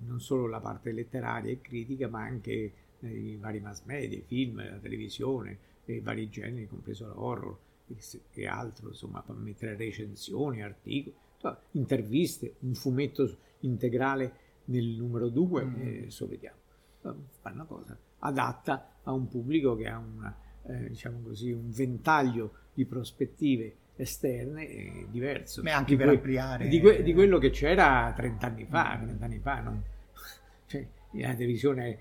non 0.05 0.19
solo 0.19 0.47
la 0.47 0.59
parte 0.59 0.91
letteraria 0.91 1.51
e 1.51 1.61
critica, 1.61 2.07
ma 2.07 2.21
anche 2.21 2.73
i 3.01 3.37
vari 3.39 3.59
mass 3.59 3.83
media, 3.83 4.17
i 4.17 4.23
film, 4.25 4.57
la 4.57 4.77
televisione, 4.77 5.57
i 5.85 5.99
vari 5.99 6.29
generi, 6.29 6.67
compreso 6.67 7.05
l'horror 7.07 7.57
e 8.33 8.47
altro, 8.47 8.87
insomma, 8.87 9.23
mettere 9.35 9.75
recensioni, 9.75 10.63
articoli, 10.63 11.13
interviste, 11.71 12.55
un 12.61 12.73
fumetto 12.73 13.37
integrale 13.59 14.44
nel 14.65 14.85
numero 14.85 15.29
2, 15.29 15.63
mm. 15.63 15.81
eh, 15.81 16.05
so 16.09 16.27
vediamo. 16.27 16.57
Fa 17.01 17.51
una 17.51 17.65
cosa 17.65 17.97
adatta 18.19 18.97
a 19.03 19.11
un 19.11 19.27
pubblico 19.27 19.75
che 19.75 19.87
ha 19.87 19.97
una, 19.97 20.35
eh, 20.63 20.89
diciamo 20.89 21.19
così, 21.21 21.51
un 21.51 21.69
ventaglio 21.69 22.53
di 22.73 22.85
prospettive 22.85 23.75
esterne 23.95 24.67
e 24.67 25.07
diverso. 25.09 25.61
Ma 25.61 25.75
anche 25.75 25.95
per 25.95 26.07
que- 26.07 26.15
ampliare. 26.15 26.67
Di, 26.67 26.79
que- 26.79 27.03
di, 27.03 27.13
quello 27.13 27.37
che 27.37 27.49
c'era 27.51 28.11
30 28.15 28.45
anni 28.45 28.65
fa, 28.65 28.97
30 29.01 29.25
anni 29.25 29.39
fa. 29.39 29.59
Non... 29.59 29.83
Cioè, 30.67 30.85
la 31.11 31.35
televisione 31.35 31.99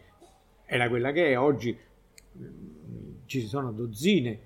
era 0.65 0.89
quella 0.89 1.12
che 1.12 1.33
è, 1.33 1.39
oggi 1.39 1.79
mm, 2.39 3.15
ci 3.27 3.47
sono 3.47 3.73
dozzine 3.73 4.41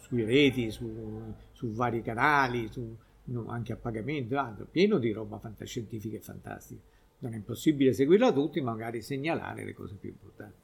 sui 0.00 0.24
reti, 0.24 0.72
su, 0.72 1.32
su 1.52 1.70
vari 1.70 2.02
canali, 2.02 2.68
su, 2.72 2.96
no, 3.24 3.46
anche 3.46 3.72
a 3.72 3.76
pagamento, 3.76 4.36
altro, 4.36 4.66
pieno 4.66 4.98
di 4.98 5.12
roba 5.12 5.38
fantascientifica 5.38 6.16
e 6.16 6.20
fantastica 6.20 6.80
non 7.20 7.32
è 7.32 7.36
impossibile 7.36 7.92
seguirla 7.92 8.32
tutti, 8.32 8.60
magari 8.60 9.00
segnalare 9.00 9.64
le 9.64 9.72
cose 9.72 9.94
più 9.94 10.10
importanti. 10.10 10.56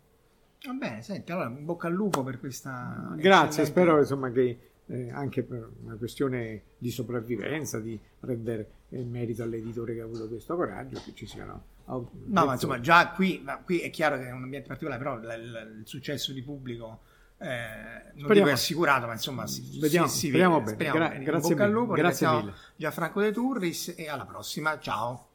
Va 0.67 0.73
bene, 0.73 1.03
senti, 1.03 1.33
allora 1.33 1.49
bocca 1.49 1.87
al 1.87 1.95
lupo 1.95 2.23
per 2.23 2.39
questa... 2.41 3.15
Grazie, 3.17 3.63
eccellente... 3.63 3.65
spero 3.65 3.99
insomma 3.99 4.31
che 4.31 4.59
eh, 4.87 5.11
anche 5.11 5.43
per 5.43 5.69
una 5.83 5.97
questione 5.97 6.63
di 6.79 6.91
sopravvivenza, 6.91 7.79
di 7.79 7.99
rendere 8.21 8.71
il 8.91 9.07
merito 9.07 9.43
all'editore 9.43 9.95
che 9.95 10.01
ha 10.01 10.05
avuto 10.05 10.29
questo 10.29 10.57
coraggio, 10.57 11.01
che 11.05 11.13
ci 11.15 11.27
siano... 11.27 11.75
No, 11.87 12.11
ma 12.25 12.53
insomma, 12.53 12.81
già 12.81 13.11
qui, 13.11 13.41
ma 13.45 13.59
qui 13.59 13.79
è 13.79 13.91
chiaro 13.91 14.17
che 14.17 14.27
è 14.27 14.33
un 14.33 14.43
ambiente 14.43 14.67
particolare, 14.67 15.01
però 15.01 15.17
l- 15.19 15.25
l- 15.25 15.79
il 15.79 15.87
successo 15.87 16.33
di 16.33 16.43
pubblico 16.43 17.03
eh, 17.39 18.11
non 18.15 18.25
speriamo, 18.25 18.51
assicurato, 18.51 19.07
ma 19.07 19.13
insomma, 19.13 19.47
si, 19.47 19.79
vediamo, 19.79 20.09
si, 20.09 20.19
si 20.19 20.29
speriamo 20.29 20.59
bene. 20.59 20.71
Speriamo 20.73 20.99
Gra- 20.99 21.09
bene. 21.11 21.25
Grazie, 21.25 21.51
bocca 21.51 21.65
al 21.65 21.71
lupo, 21.71 21.93
grazie 21.93 22.29
mille. 22.29 22.55
Gianfranco 22.75 23.21
De 23.21 23.31
Turris 23.31 23.95
e 23.97 24.09
alla 24.09 24.25
prossima, 24.25 24.81
ciao. 24.81 25.26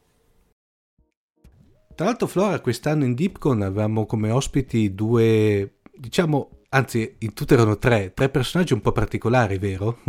Tra 2.02 2.10
l'altro, 2.10 2.26
Flora, 2.26 2.60
quest'anno 2.62 3.06
in 3.06 3.14
Deepcon 3.14 3.62
avevamo 3.62 4.08
come 4.08 4.32
ospiti 4.32 4.96
due, 4.96 5.82
diciamo, 5.94 6.64
anzi, 6.70 7.18
in 7.20 7.36
tutte 7.36 7.54
erano 7.54 7.78
tre, 7.78 8.12
tre 8.16 8.28
personaggi 8.30 8.74
un 8.74 8.82
po' 8.82 8.92
particolari, 8.92 9.60
vero? 9.60 10.00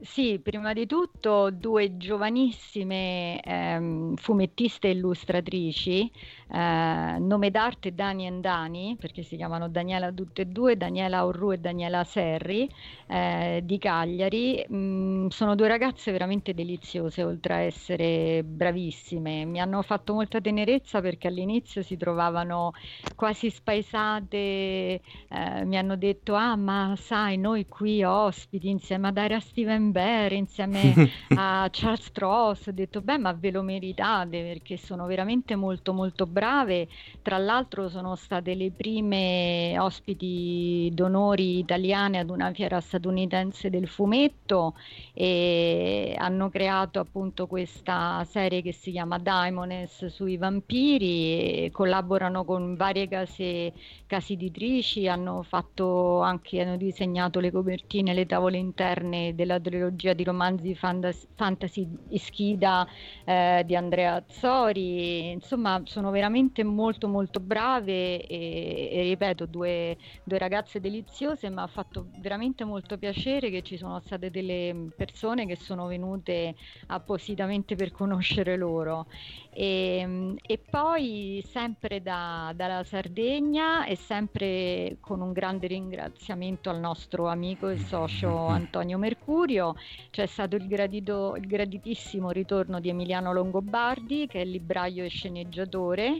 Sì, 0.00 0.38
prima 0.38 0.72
di 0.72 0.86
tutto 0.86 1.50
due 1.50 1.96
giovanissime 1.96 3.42
ehm, 3.42 4.14
fumettiste 4.14 4.86
illustratrici, 4.86 6.08
eh, 6.52 7.18
nome 7.18 7.50
d'arte 7.50 7.94
Dani 7.94 8.26
e 8.26 8.32
Dani, 8.40 8.96
perché 8.98 9.22
si 9.22 9.36
chiamano 9.36 9.68
Daniela 9.68 10.10
tutte 10.12 10.42
e 10.42 10.46
due, 10.46 10.76
Daniela 10.76 11.24
Orru 11.24 11.52
e 11.52 11.58
Daniela 11.58 12.04
Serri 12.04 12.68
eh, 13.06 13.60
di 13.64 13.78
Cagliari. 13.78 14.64
Mm, 14.72 15.28
sono 15.28 15.54
due 15.54 15.68
ragazze 15.68 16.10
veramente 16.12 16.54
deliziose, 16.54 17.22
oltre 17.22 17.54
a 17.54 17.58
essere 17.60 18.42
bravissime. 18.42 19.44
Mi 19.44 19.60
hanno 19.60 19.82
fatto 19.82 20.14
molta 20.14 20.40
tenerezza 20.40 21.00
perché 21.00 21.28
all'inizio 21.28 21.82
si 21.82 21.96
trovavano 21.96 22.72
quasi 23.14 23.50
spaesate, 23.50 24.36
eh, 24.36 25.64
mi 25.64 25.78
hanno 25.78 25.96
detto, 25.96 26.34
ah 26.34 26.56
ma 26.56 26.94
sai, 26.96 27.36
noi 27.38 27.66
qui 27.66 28.02
ospiti 28.02 28.68
insieme 28.68 29.08
ad 29.08 29.18
Aria 29.18 29.40
Steven 29.40 29.92
Bear 29.92 30.32
insieme 30.32 31.10
a 31.36 31.68
Charles 31.70 32.04
Stross, 32.04 32.66
ho 32.66 32.72
detto 32.72 33.00
beh 33.00 33.18
ma 33.18 33.32
ve 33.32 33.50
lo 33.50 33.62
meritate 33.62 34.42
perché 34.42 34.76
sono 34.76 35.06
veramente 35.06 35.54
molto 35.56 35.92
molto 35.92 36.26
brave, 36.40 36.88
tra 37.20 37.36
l'altro 37.36 37.90
sono 37.90 38.16
state 38.16 38.54
le 38.54 38.70
prime 38.70 39.78
ospiti 39.78 40.90
d'onori 40.90 41.58
italiane 41.58 42.18
ad 42.18 42.30
una 42.30 42.50
fiera 42.54 42.80
statunitense 42.80 43.68
del 43.68 43.86
fumetto 43.86 44.74
e 45.12 46.14
hanno 46.16 46.48
creato 46.48 46.98
appunto 46.98 47.46
questa 47.46 48.24
serie 48.24 48.62
che 48.62 48.72
si 48.72 48.90
chiama 48.90 49.18
Daimones 49.18 50.06
sui 50.06 50.38
vampiri 50.38 51.68
collaborano 51.72 52.44
con 52.44 52.74
varie 52.74 53.06
case, 53.06 53.74
case 54.06 54.32
editrici, 54.32 55.08
hanno 55.08 55.42
fatto 55.42 56.20
anche 56.20 56.62
hanno 56.62 56.78
disegnato 56.78 57.38
le 57.40 57.50
copertine, 57.50 58.14
le 58.14 58.24
tavole 58.24 58.56
interne 58.56 59.34
della 59.34 59.60
trilogia 59.60 60.14
di 60.14 60.24
romanzi 60.24 60.74
fantasy, 60.74 61.26
fantasy 61.34 61.86
Ischida 62.08 62.86
eh, 63.24 63.62
di 63.66 63.76
Andrea 63.76 64.14
Azzori, 64.14 65.32
insomma 65.32 65.82
sono 65.84 66.10
veramente 66.10 66.28
molto 66.64 67.08
molto 67.08 67.40
brave 67.40 68.26
e, 68.26 68.88
e 68.92 69.02
ripeto 69.02 69.46
due, 69.46 69.96
due, 70.24 70.38
ragazze 70.38 70.80
deliziose, 70.80 71.48
ma 71.50 71.62
ha 71.62 71.66
fatto 71.66 72.06
veramente 72.18 72.64
molto 72.64 72.96
piacere 72.98 73.50
che 73.50 73.62
ci 73.62 73.76
sono 73.76 74.00
state 74.00 74.30
delle 74.30 74.88
persone 74.96 75.46
che 75.46 75.56
sono 75.56 75.86
venute 75.86 76.54
appositamente 76.86 77.74
per 77.76 77.92
conoscere 77.92 78.56
loro. 78.56 79.06
E, 79.52 80.36
e 80.46 80.58
poi 80.58 81.42
sempre 81.46 82.00
da, 82.00 82.52
dalla 82.54 82.84
Sardegna 82.84 83.84
e 83.84 83.96
sempre 83.96 84.96
con 85.00 85.20
un 85.20 85.32
grande 85.32 85.66
ringraziamento 85.66 86.70
al 86.70 86.78
nostro 86.78 87.26
amico 87.26 87.68
e 87.68 87.78
socio 87.78 88.46
Antonio 88.46 88.96
Mercurio, 88.98 89.74
c'è 90.10 90.26
stato 90.26 90.56
il, 90.56 90.66
gradito, 90.66 91.34
il 91.36 91.46
graditissimo 91.46 92.30
ritorno 92.30 92.80
di 92.80 92.88
Emiliano 92.88 93.32
Longobardi 93.32 94.26
che 94.26 94.42
è 94.42 94.44
libraio 94.44 95.04
e 95.04 95.08
sceneggiatore 95.08 96.19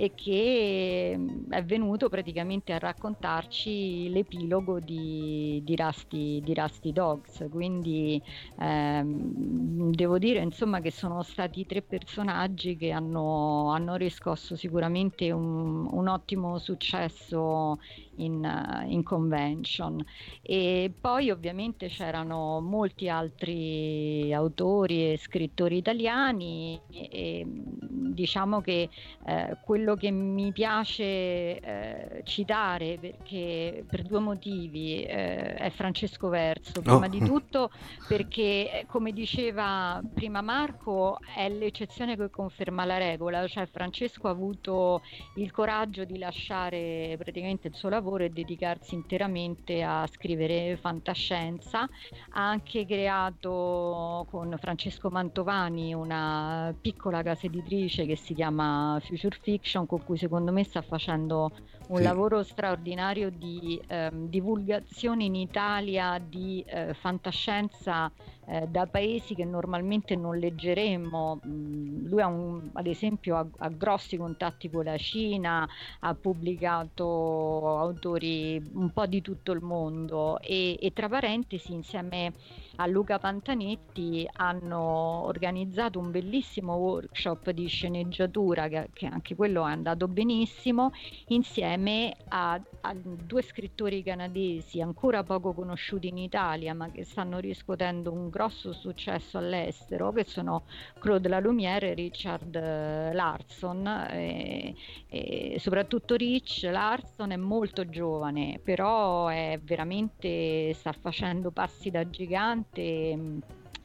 e 0.00 0.12
che 0.14 1.18
è 1.50 1.62
venuto 1.62 2.08
praticamente 2.08 2.72
a 2.72 2.78
raccontarci 2.78 4.08
l'epilogo 4.08 4.80
di, 4.80 5.60
di, 5.62 5.76
Rusty, 5.76 6.40
di 6.40 6.54
Rusty 6.54 6.90
Dogs. 6.90 7.46
Quindi 7.50 8.20
ehm, 8.58 9.92
devo 9.92 10.16
dire 10.16 10.40
insomma 10.40 10.80
che 10.80 10.90
sono 10.90 11.22
stati 11.22 11.66
tre 11.66 11.82
personaggi 11.82 12.78
che 12.78 12.92
hanno, 12.92 13.72
hanno 13.72 13.96
riscosso 13.96 14.56
sicuramente 14.56 15.30
un, 15.32 15.86
un 15.90 16.08
ottimo 16.08 16.56
successo 16.56 17.78
in, 18.16 18.86
in, 18.88 19.02
convention 19.02 20.02
e 20.42 20.92
poi 20.98 21.30
ovviamente 21.30 21.88
c'erano 21.88 22.60
molti 22.60 23.08
altri 23.08 24.32
autori 24.32 25.12
e 25.12 25.18
scrittori 25.18 25.76
italiani 25.76 26.80
e, 26.90 27.44
diciamo 27.46 28.60
che 28.60 28.88
eh, 29.26 29.56
quello 29.64 29.89
quello 29.90 29.96
che 29.96 30.10
mi 30.10 30.52
piace 30.52 31.02
eh, 31.04 32.22
citare 32.24 32.98
perché, 33.00 33.84
per 33.88 34.02
due 34.02 34.20
motivi 34.20 35.02
eh, 35.02 35.54
è 35.54 35.70
Francesco 35.70 36.28
Verso. 36.28 36.80
Prima 36.80 37.06
oh. 37.06 37.08
di 37.08 37.20
tutto 37.24 37.70
perché, 38.06 38.84
come 38.86 39.12
diceva 39.12 40.00
prima 40.14 40.40
Marco, 40.40 41.18
è 41.34 41.48
l'eccezione 41.48 42.16
che 42.16 42.30
conferma 42.30 42.84
la 42.84 42.98
regola, 42.98 43.46
cioè 43.46 43.66
Francesco 43.66 44.28
ha 44.28 44.30
avuto 44.30 45.02
il 45.36 45.50
coraggio 45.50 46.04
di 46.04 46.18
lasciare 46.18 47.16
praticamente 47.18 47.68
il 47.68 47.74
suo 47.74 47.88
lavoro 47.88 48.24
e 48.24 48.30
dedicarsi 48.30 48.94
interamente 48.94 49.82
a 49.82 50.06
scrivere 50.06 50.76
fantascienza. 50.76 51.80
Ha 51.80 52.48
anche 52.48 52.86
creato 52.86 54.26
con 54.30 54.56
Francesco 54.60 55.10
Mantovani 55.10 55.94
una 55.94 56.74
piccola 56.80 57.22
casa 57.22 57.46
editrice 57.46 58.06
che 58.06 58.16
si 58.16 58.34
chiama 58.34 59.00
Future 59.02 59.38
Fiction 59.40 59.79
con 59.86 60.02
cui 60.02 60.16
secondo 60.18 60.52
me 60.52 60.64
sta 60.64 60.82
facendo 60.82 61.50
un 61.90 61.96
sì. 61.96 62.02
lavoro 62.02 62.42
straordinario 62.42 63.30
di 63.30 63.80
ehm, 63.86 64.28
divulgazione 64.28 65.24
in 65.24 65.34
Italia 65.34 66.20
di 66.24 66.64
eh, 66.66 66.94
fantascienza 66.94 68.10
eh, 68.46 68.66
da 68.68 68.86
paesi 68.86 69.34
che 69.34 69.44
normalmente 69.44 70.14
non 70.14 70.38
leggeremmo. 70.38 71.40
Mm, 71.46 72.06
lui 72.06 72.20
ha 72.20 72.28
un, 72.28 72.70
ad 72.72 72.86
esempio 72.86 73.36
ha, 73.36 73.46
ha, 73.58 73.68
grossi 73.68 74.16
contatti 74.16 74.70
con 74.70 74.84
la 74.84 74.96
Cina, 74.96 75.68
ha 76.00 76.14
pubblicato 76.14 77.78
autori 77.78 78.62
un 78.74 78.90
po' 78.92 79.06
di 79.06 79.20
tutto 79.20 79.50
il 79.52 79.60
mondo 79.60 80.40
e, 80.40 80.76
e 80.80 80.92
tra 80.92 81.08
parentesi 81.08 81.72
insieme 81.72 82.32
a 82.76 82.86
Luca 82.86 83.18
Pantanetti 83.18 84.28
hanno 84.32 85.24
organizzato 85.24 85.98
un 85.98 86.10
bellissimo 86.10 86.74
workshop 86.76 87.50
di 87.50 87.66
sceneggiatura 87.66 88.68
che, 88.68 88.88
che 88.92 89.06
anche 89.06 89.34
quello 89.34 89.66
è 89.66 89.70
andato 89.70 90.08
benissimo 90.08 90.92
insieme 91.28 91.79
a, 92.28 92.60
a, 92.80 92.94
due 92.94 93.42
scrittori 93.42 94.02
canadesi 94.02 94.80
ancora 94.80 95.22
poco 95.22 95.52
conosciuti 95.52 96.08
in 96.08 96.18
Italia 96.18 96.74
ma 96.74 96.90
che 96.90 97.04
stanno 97.04 97.38
riscuotendo 97.38 98.12
un 98.12 98.28
grosso 98.28 98.72
successo 98.72 99.38
all'estero 99.38 100.12
che 100.12 100.24
sono 100.24 100.64
Claude 100.98 101.28
Lalumiere 101.28 101.90
e 101.90 101.94
Richard 101.94 102.54
eh, 102.54 103.12
Larson 103.12 103.86
e, 104.10 104.74
e 105.08 105.56
soprattutto 105.58 106.14
Rich 106.16 106.68
Larson 106.70 107.32
è 107.32 107.36
molto 107.36 107.88
giovane 107.88 108.60
però 108.62 109.28
è 109.28 109.58
veramente 109.62 110.72
sta 110.74 110.92
facendo 110.92 111.50
passi 111.50 111.90
da 111.90 112.08
gigante 112.08 113.16
mm, 113.16 113.38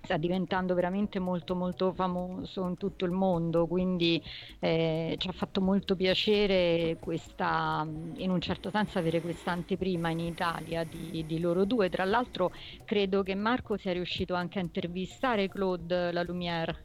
sta 0.05 0.17
diventando 0.17 0.73
veramente 0.73 1.19
molto 1.19 1.55
molto 1.55 1.91
famoso 1.93 2.67
in 2.67 2.77
tutto 2.77 3.05
il 3.05 3.11
mondo 3.11 3.67
quindi 3.67 4.21
eh, 4.59 5.15
ci 5.17 5.27
ha 5.27 5.31
fatto 5.31 5.61
molto 5.61 5.95
piacere 5.95 6.97
questa 6.99 7.83
mm, 7.83 8.13
in 8.17 8.31
un 8.31 8.39
certo 8.39 8.69
senso 8.69 8.97
avere 8.97 9.21
questa 9.21 9.51
anteprima 9.51 10.09
in 10.09 10.19
Italia 10.19 10.83
di, 10.83 11.25
di 11.25 11.39
loro 11.39 11.65
due 11.65 11.89
tra 11.89 12.05
l'altro 12.05 12.51
credo 12.85 13.23
che 13.23 13.35
Marco 13.35 13.77
sia 13.77 13.91
riuscito 13.91 14.33
anche 14.33 14.59
a 14.59 14.61
intervistare 14.61 15.49
Claude 15.49 16.11
Lalumière 16.11 16.83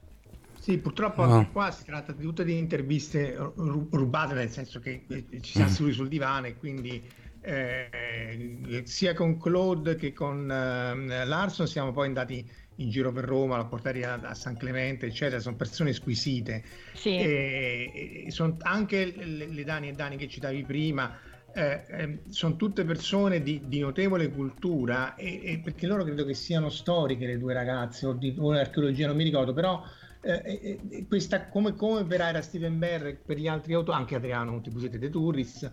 sì, 0.60 0.76
purtroppo 0.76 1.24
no. 1.24 1.48
qua 1.52 1.70
si 1.70 1.84
tratta 1.84 2.12
di 2.12 2.22
tutte 2.22 2.44
di 2.44 2.58
interviste 2.58 3.34
rubate, 3.34 4.34
nel 4.34 4.50
senso 4.50 4.78
che 4.78 5.04
eh, 5.08 5.40
ci 5.40 5.52
siamo 5.52 5.70
mm. 5.70 5.72
seduti 5.72 5.94
sul 5.94 6.08
divano 6.08 6.48
e 6.48 6.56
quindi 6.58 7.02
eh, 7.40 8.82
sia 8.84 9.14
con 9.14 9.38
Claude 9.38 9.96
che 9.96 10.12
con 10.12 10.50
eh, 10.50 11.24
Larson 11.24 11.66
siamo 11.66 11.92
poi 11.92 12.08
andati 12.08 12.46
in 12.80 12.90
giro 12.90 13.12
per 13.12 13.24
Roma, 13.24 13.56
la 13.56 13.64
portare 13.64 14.04
a, 14.04 14.34
San 14.34 14.56
Clemente, 14.56 15.06
eccetera, 15.06 15.40
sono 15.40 15.56
persone 15.56 15.92
squisite. 15.92 16.62
Sì. 16.92 17.16
E, 17.16 18.24
e 18.26 18.30
sono 18.30 18.56
anche 18.60 19.12
le, 19.16 19.46
le, 19.46 19.64
Dani 19.64 19.88
e 19.88 19.92
Dani 19.92 20.16
che 20.16 20.28
citavi 20.28 20.64
prima, 20.64 21.18
eh, 21.52 21.84
eh, 21.88 22.18
sono 22.28 22.56
tutte 22.56 22.84
persone 22.84 23.42
di, 23.42 23.62
di 23.64 23.80
notevole 23.80 24.30
cultura, 24.30 25.14
e, 25.14 25.40
e, 25.42 25.58
perché 25.58 25.86
loro 25.86 26.04
credo 26.04 26.24
che 26.24 26.34
siano 26.34 26.68
storiche 26.68 27.26
le 27.26 27.38
due 27.38 27.52
ragazze, 27.52 28.06
o 28.06 28.12
di 28.12 28.34
o 28.38 28.50
archeologia, 28.52 29.06
non 29.06 29.16
mi 29.16 29.24
ricordo, 29.24 29.52
però 29.52 29.82
eh, 30.22 31.04
questa, 31.08 31.48
come, 31.48 31.74
come 31.74 32.04
per 32.04 32.20
Aira 32.20 32.42
Steven 32.42 32.78
Berg, 32.78 33.18
per 33.24 33.38
gli 33.38 33.48
altri 33.48 33.74
autori, 33.74 33.98
anche 33.98 34.16
Adriano 34.16 34.52
Montipusete 34.52 34.98
De 34.98 35.10
Turris, 35.10 35.70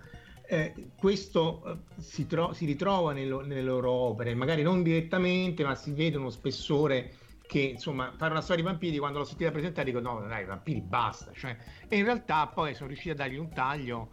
eh, 0.48 0.74
questo 0.98 1.64
eh, 1.66 2.02
si, 2.02 2.26
tro- 2.26 2.54
si, 2.54 2.66
ritrova 2.66 3.12
nel, 3.14 3.44
nelle 3.46 3.62
loro 3.62 3.92
opere, 3.92 4.34
magari 4.34 4.64
non 4.64 4.82
direttamente, 4.82 5.64
ma 5.64 5.76
si 5.76 5.92
vede 5.92 6.18
uno 6.18 6.30
spessore 6.30 7.14
che 7.48 7.60
insomma 7.60 8.14
fare 8.18 8.32
una 8.32 8.42
storia 8.42 8.62
di 8.64 8.70
vampiri 8.70 8.98
quando 8.98 9.20
l'ho 9.20 9.24
sentita 9.24 9.52
presentare 9.52 9.86
dico 9.86 10.02
no 10.02 10.20
dai 10.28 10.44
vampiri 10.44 10.82
basta 10.82 11.32
cioè, 11.34 11.56
e 11.88 11.98
in 11.98 12.04
realtà 12.04 12.46
poi 12.48 12.76
sono 12.76 12.88
riusciti 12.88 13.12
a 13.12 13.16
dargli 13.16 13.38
un 13.38 13.50
taglio 13.54 14.10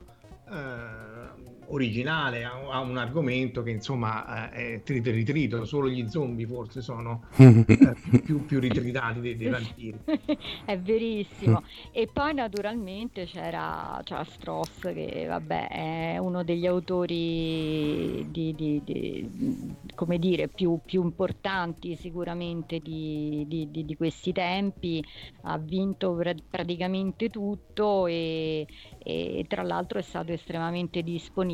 eh, 0.49 1.54
originale 1.69 2.45
a, 2.45 2.81
un 2.81 2.97
argomento 2.97 3.63
che 3.63 3.71
insomma 3.71 4.51
eh, 4.53 4.75
è 4.75 4.83
trito 4.83 5.09
e 5.09 5.13
ritrito, 5.13 5.65
solo 5.65 5.89
gli 5.89 6.07
zombie 6.09 6.47
forse 6.47 6.83
sono 6.83 7.25
eh, 7.37 7.95
più, 8.23 8.45
più 8.45 8.61
ritritati 8.61 9.21
dei, 9.21 9.37
dei, 9.37 9.49
vampiri. 9.49 9.99
è 10.65 10.79
verissimo. 10.79 11.63
e 11.93 12.09
poi 12.13 12.35
naturalmente 12.35 13.25
c'era, 13.25 14.01
c'era 14.05 14.25
Stross 14.25 14.93
che 14.93 15.27
vabbè 15.29 15.69
è 15.69 16.19
uno 16.19 16.45
degli 16.45 16.67
autori 16.67 18.27
di, 18.31 18.55
di, 18.55 18.83
di 18.85 19.75
come 19.95 20.19
dire, 20.19 20.49
più, 20.49 20.79
più, 20.85 21.03
importanti 21.03 21.97
sicuramente 21.97 22.81
di, 22.81 23.47
di, 23.49 23.97
questi 23.97 24.33
tempi, 24.33 25.05
ha 25.43 25.59
vinto 25.59 26.15
pr- 26.15 26.43
praticamente 26.49 27.31
tutto 27.31 28.07
e, 28.07 28.67
e 28.99 29.45
tra 29.49 29.63
l'altro 29.63 29.99
è 29.99 30.03
stato 30.03 30.33
estremamente 30.33 31.03
disponibile 31.03 31.54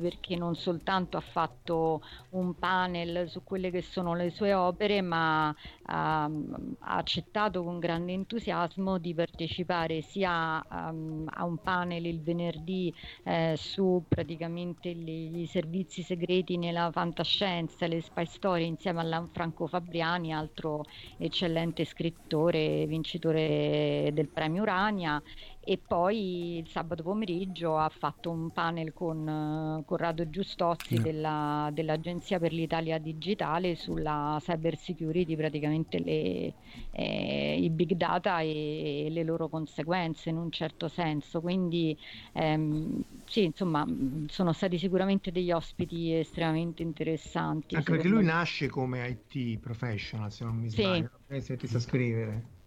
perché 0.00 0.36
non 0.36 0.54
soltanto 0.54 1.16
ha 1.16 1.20
fatto 1.20 2.02
un 2.30 2.54
panel 2.54 3.28
su 3.28 3.42
quelle 3.42 3.70
che 3.70 3.82
sono 3.82 4.14
le 4.14 4.30
sue 4.30 4.52
opere, 4.54 5.00
ma 5.00 5.48
ha, 5.84 6.24
ha 6.24 6.96
accettato 6.96 7.64
con 7.64 7.78
grande 7.78 8.12
entusiasmo 8.12 8.98
di 8.98 9.14
partecipare 9.14 10.02
sia 10.02 10.64
um, 10.70 11.26
a 11.28 11.44
un 11.44 11.56
panel 11.58 12.06
il 12.06 12.20
venerdì 12.20 12.94
eh, 13.24 13.54
su 13.56 14.04
praticamente 14.06 14.92
gli, 14.92 15.46
servizi 15.46 16.02
segreti 16.02 16.56
nella 16.56 16.90
fantascienza, 16.92 17.86
le 17.86 18.00
spy 18.00 18.26
story 18.26 18.66
insieme 18.66 19.00
a 19.00 19.04
Lanfranco 19.04 19.66
Fabriani, 19.66 20.32
altro 20.32 20.84
eccellente 21.18 21.84
scrittore, 21.84 22.86
vincitore 22.86 24.10
del 24.12 24.28
premio 24.28 24.62
Urania 24.62 25.20
e 25.62 25.78
poi 25.78 26.58
il 26.58 26.68
sabato 26.68 27.02
pomeriggio 27.02 27.76
ha 27.76 27.90
fatto 27.90 28.30
un 28.30 28.50
panel 28.50 28.94
con 28.94 29.26
uh, 29.26 29.84
Corrado 29.84 30.30
Giustozzi 30.30 30.98
mm. 30.98 31.02
della, 31.02 31.70
dell'Agenzia 31.72 32.38
per 32.38 32.52
l'Italia 32.52 32.98
Digitale 32.98 33.74
sulla 33.74 34.38
cyber 34.40 34.78
security, 34.78 35.36
praticamente 35.36 35.98
le, 35.98 36.54
eh, 36.92 37.58
i 37.60 37.68
big 37.68 37.92
data 37.92 38.40
e, 38.40 39.06
e, 39.06 39.10
le 39.10 39.22
loro 39.22 39.48
conseguenze 39.48 40.30
in 40.30 40.38
un 40.38 40.50
certo 40.50 40.88
senso. 40.88 41.42
Quindi 41.42 41.96
ehm, 42.32 43.02
sì, 43.26 43.44
insomma, 43.44 43.86
sono 44.28 44.52
stati 44.54 44.78
sicuramente 44.78 45.30
degli 45.30 45.52
ospiti 45.52 46.14
estremamente 46.14 46.82
interessanti. 46.82 47.76
Anche 47.76 47.92
perché 47.92 48.08
lui 48.08 48.24
nasce 48.24 48.68
come 48.68 49.20
IT 49.26 49.58
professional, 49.58 50.32
se 50.32 50.42
non 50.44 50.56
mi 50.56 50.70
sbaglio, 50.70 51.10
sì. 51.28 51.40
se 51.42 51.56
ti 51.58 51.66
sa 51.66 51.78
scrivere. 51.78 52.58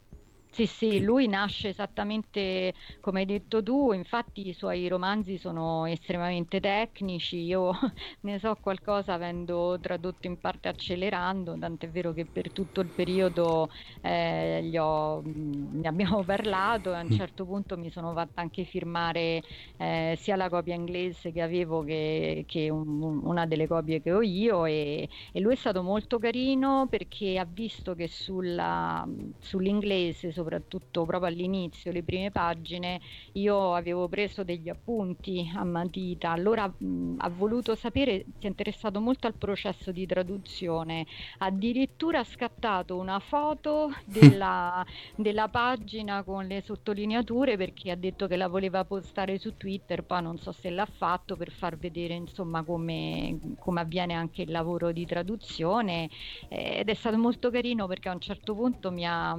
Sì, 0.56 0.68
sì, 0.68 1.01
lui 1.01 1.28
nasce 1.28 1.70
esattamente 1.70 2.76
come 2.99 3.22
hai 3.22 3.26
detto 3.26 3.64
tu, 3.64 3.91
infatti 3.91 4.47
i 4.47 4.54
suoi 4.54 4.88
romanzi 4.88 5.39
sono 5.39 5.88
estremamente 5.88 6.60
tecnici, 6.60 7.38
io 7.41 7.72
ne 8.22 8.38
so 8.38 8.56
qualcosa 8.62 9.14
avendo 9.14 9.80
tradotto 9.82 10.28
in 10.28 10.38
parte 10.39 10.68
accelerando, 10.68 11.58
tant'è 11.58 11.89
vero 11.89 12.14
che 12.14 12.28
per 12.28 12.51
tutto 12.51 12.82
il 12.82 12.91
periodo 12.93 13.68
eh, 14.01 14.78
ho, 14.78 15.24
ne 15.26 15.88
abbiamo 15.88 16.22
parlato 16.24 16.91
e 16.91 16.97
a 16.97 17.01
un 17.01 17.08
mm. 17.12 17.18
certo 17.18 17.45
punto 17.45 17.76
mi 17.76 17.89
sono 17.89 18.14
fatta 18.14 18.41
anche 18.41 18.64
firmare 18.64 19.41
eh, 19.78 20.16
sia 20.20 20.36
la 20.36 20.49
copia 20.49 20.76
inglese 20.76 21.32
che 21.32 21.41
avevo 21.41 21.84
che, 21.84 22.43
che 22.47 22.70
un, 22.70 23.01
una 23.24 23.47
delle 23.47 23.66
copie 23.68 24.01
che 24.04 24.12
ho 24.14 24.22
io 24.22 24.66
e, 24.66 25.10
e, 25.32 25.39
lui 25.39 25.54
è 25.54 25.56
stato 25.56 25.82
molto 25.82 26.20
carino 26.20 26.86
perché 26.89 27.39
ha 27.39 27.45
visto 27.49 27.95
che 27.95 28.08
sulla, 28.08 29.04
sull'inglese, 29.39 30.32
soprattutto 30.44 31.06
proprio 31.06 31.30
all'inizio, 31.30 31.91
le 31.91 32.04
prime 32.04 32.30
pagine, 32.30 33.00
io 33.34 33.74
avevo 33.74 34.08
preso 34.10 34.44
degli 34.44 34.68
appunti 34.70 35.50
a 35.56 35.64
matita, 35.64 36.32
allora 36.32 36.68
mh, 36.68 37.16
ha 37.20 37.30
voluto 37.30 37.76
sapere, 37.76 38.26
si 38.39 38.46
è 38.46 38.48
interessato 38.48 39.00
molto 39.00 39.28
al 39.28 39.36
processo 39.36 39.91
di 39.91 40.06
traduzione, 40.06 41.06
addirittura 41.39 42.20
ha 42.20 42.24
scattato 42.26 42.98
una 42.98 43.20
foto 43.20 43.91
della, 44.04 44.86
della 45.16 45.48
pagina 45.48 46.24
con 46.24 46.46
le 46.46 46.62
sottolineature 46.62 47.56
perché 47.56 47.91
ha 47.91 47.96
detto 47.96 48.28
che 48.28 48.36
la 48.36 48.48
voleva 48.48 48.84
postare 48.84 49.38
su 49.39 49.56
Twitter, 49.56 50.04
poi 50.04 50.22
non 50.22 50.38
so 50.39 50.52
se 50.52 50.70
l'ha 50.70 50.86
fatto 50.86 51.38
per 51.38 51.52
far 51.52 51.78
vedere 51.78 52.14
insomma 52.16 52.64
come, 52.64 53.39
come 53.60 53.80
avviene 53.82 54.14
anche 54.14 54.41
il 54.41 54.52
lavoro 54.52 54.91
di 54.91 55.06
traduzione. 55.06 56.10
Eh, 56.50 56.80
ed 56.80 56.89
è 56.89 56.94
stato 56.94 57.18
molto 57.18 57.50
carino 57.50 57.88
perché 57.88 58.10
a 58.10 58.14
un 58.14 58.20
certo 58.20 58.54
punto 58.54 58.91
mi 58.91 59.06
ha 59.06 59.38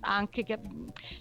anche 0.00 0.39
anche 0.40 0.44
che 0.44 0.58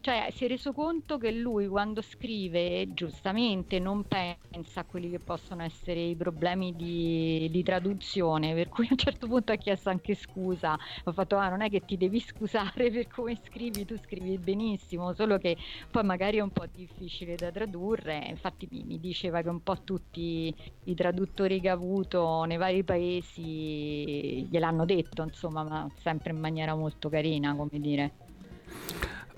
cioè, 0.01 0.29
si 0.31 0.45
è 0.45 0.47
reso 0.47 0.73
conto 0.73 1.17
che 1.17 1.31
lui 1.31 1.67
quando 1.67 2.01
scrive 2.01 2.93
giustamente 2.93 3.79
non 3.79 4.05
pensa 4.05 4.81
a 4.81 4.85
quelli 4.85 5.09
che 5.09 5.19
possono 5.19 5.63
essere 5.63 5.99
i 6.01 6.15
problemi 6.15 6.75
di, 6.75 7.47
di 7.51 7.63
traduzione, 7.63 8.53
per 8.53 8.69
cui 8.69 8.85
a 8.85 8.89
un 8.91 8.97
certo 8.97 9.27
punto 9.27 9.51
ha 9.51 9.55
chiesto 9.55 9.89
anche 9.89 10.15
scusa. 10.15 10.77
Ho 11.05 11.11
fatto, 11.11 11.37
ah, 11.37 11.49
non 11.49 11.61
è 11.61 11.69
che 11.69 11.83
ti 11.85 11.97
devi 11.97 12.19
scusare 12.19 12.89
per 12.91 13.07
come 13.07 13.35
scrivi, 13.43 13.85
tu 13.85 13.97
scrivi 13.97 14.37
benissimo, 14.37 15.13
solo 15.13 15.37
che 15.37 15.57
poi 15.89 16.03
magari 16.03 16.37
è 16.37 16.41
un 16.41 16.51
po' 16.51 16.65
difficile 16.67 17.37
da 17.37 17.51
tradurre. 17.51 18.25
Infatti 18.27 18.67
mi, 18.71 18.83
mi 18.83 18.99
diceva 18.99 19.41
che 19.41 19.49
un 19.49 19.61
po' 19.61 19.83
tutti 19.83 20.53
i 20.83 20.95
traduttori 20.95 21.59
che 21.59 21.69
ha 21.69 21.73
avuto 21.73 22.43
nei 22.43 22.57
vari 22.57 22.83
paesi 22.83 24.47
gliel'hanno 24.49 24.85
detto, 24.85 25.23
insomma, 25.23 25.63
ma 25.63 25.91
sempre 25.95 26.31
in 26.31 26.39
maniera 26.39 26.75
molto 26.75 27.09
carina, 27.09 27.55
come 27.55 27.79
dire. 27.79 28.13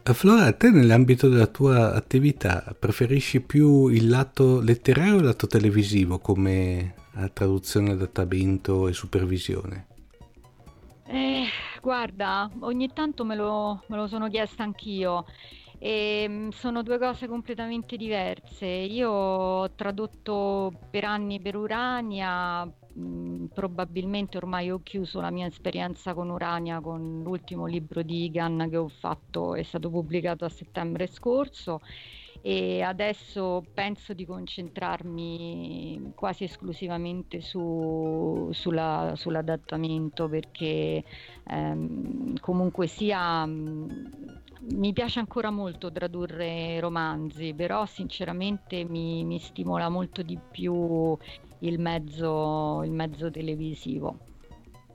Eh, 0.04 0.14
Flora, 0.14 0.52
te 0.54 0.72
nell'ambito 0.72 1.30
della 1.30 1.48
tua 1.48 1.94
attività 1.94 2.76
preferisci 2.78 3.42
più 3.42 3.88
il 3.88 4.10
lato 4.10 4.60
letterario 4.60 5.16
o 5.16 5.18
il 5.20 5.26
lato 5.26 5.48
televisivo 5.48 6.20
come 6.20 6.96
traduzione, 7.34 7.92
adattamento 7.92 8.88
e 8.88 8.94
supervisione? 8.94 9.88
Eh, 11.06 11.46
guarda, 11.82 12.50
ogni 12.62 12.90
tanto 12.94 13.26
me 13.26 13.36
lo, 13.36 13.84
me 13.88 13.98
lo 13.98 14.08
sono 14.08 14.30
chiesta 14.30 14.64
anch'io. 14.64 15.26
E 15.84 16.24
ehm, 16.26 16.50
sono 16.50 16.84
due 16.84 17.00
cose 17.00 17.28
completamente 17.28 17.98
diverse. 17.98 18.68
Io 18.68 19.10
ho 19.10 19.72
tradotto 19.74 20.72
per 20.92 21.06
anni 21.06 21.42
per 21.42 21.56
Urania, 21.56 22.64
mh, 22.66 23.46
probabilmente 23.52 24.38
ormai 24.38 24.70
ho 24.70 24.80
chiuso 24.84 25.20
la 25.22 25.32
mia 25.32 25.48
esperienza 25.48 26.14
con 26.14 26.30
Urania 26.30 26.80
con 26.82 27.24
l'ultimo 27.24 27.66
libro 27.66 28.04
di 28.04 28.26
Igan 28.26 28.68
che 28.70 28.78
ho 28.78 28.90
fatto, 28.90 29.56
è 29.56 29.64
stato 29.64 29.90
pubblicato 29.90 30.46
a 30.46 30.50
settembre 30.50 31.08
scorso 31.08 31.82
e 32.44 32.82
adesso 32.84 33.64
penso 33.74 34.14
di 34.14 34.26
concentrarmi 34.26 36.12
quasi 36.16 36.44
esclusivamente 36.44 37.42
su, 37.42 38.50
sulla, 38.52 39.14
sull'adattamento 39.16 40.30
perché 40.30 41.04
ehm, 41.48 42.38
comunque 42.40 42.86
sia 42.88 43.48
mi 44.70 44.94
piace 44.94 45.20
ancora 45.20 45.50
molto 45.50 45.92
tradurre 45.92 46.80
romanzi 46.80 47.54
però 47.56 47.86
sinceramente 47.86 48.84
mi, 48.84 49.24
mi 49.24 49.40
stimola 49.40 49.90
molto 49.90 50.22
di 50.22 50.38
più 50.52 51.18
il 51.60 51.80
mezzo, 51.80 52.82
il 52.84 52.92
mezzo 52.92 53.32
televisivo. 53.32 54.20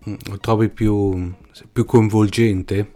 Mm, 0.09 0.15
lo 0.29 0.39
trovi 0.39 0.69
più, 0.69 1.33
più 1.73 1.85
coinvolgente? 1.85 2.93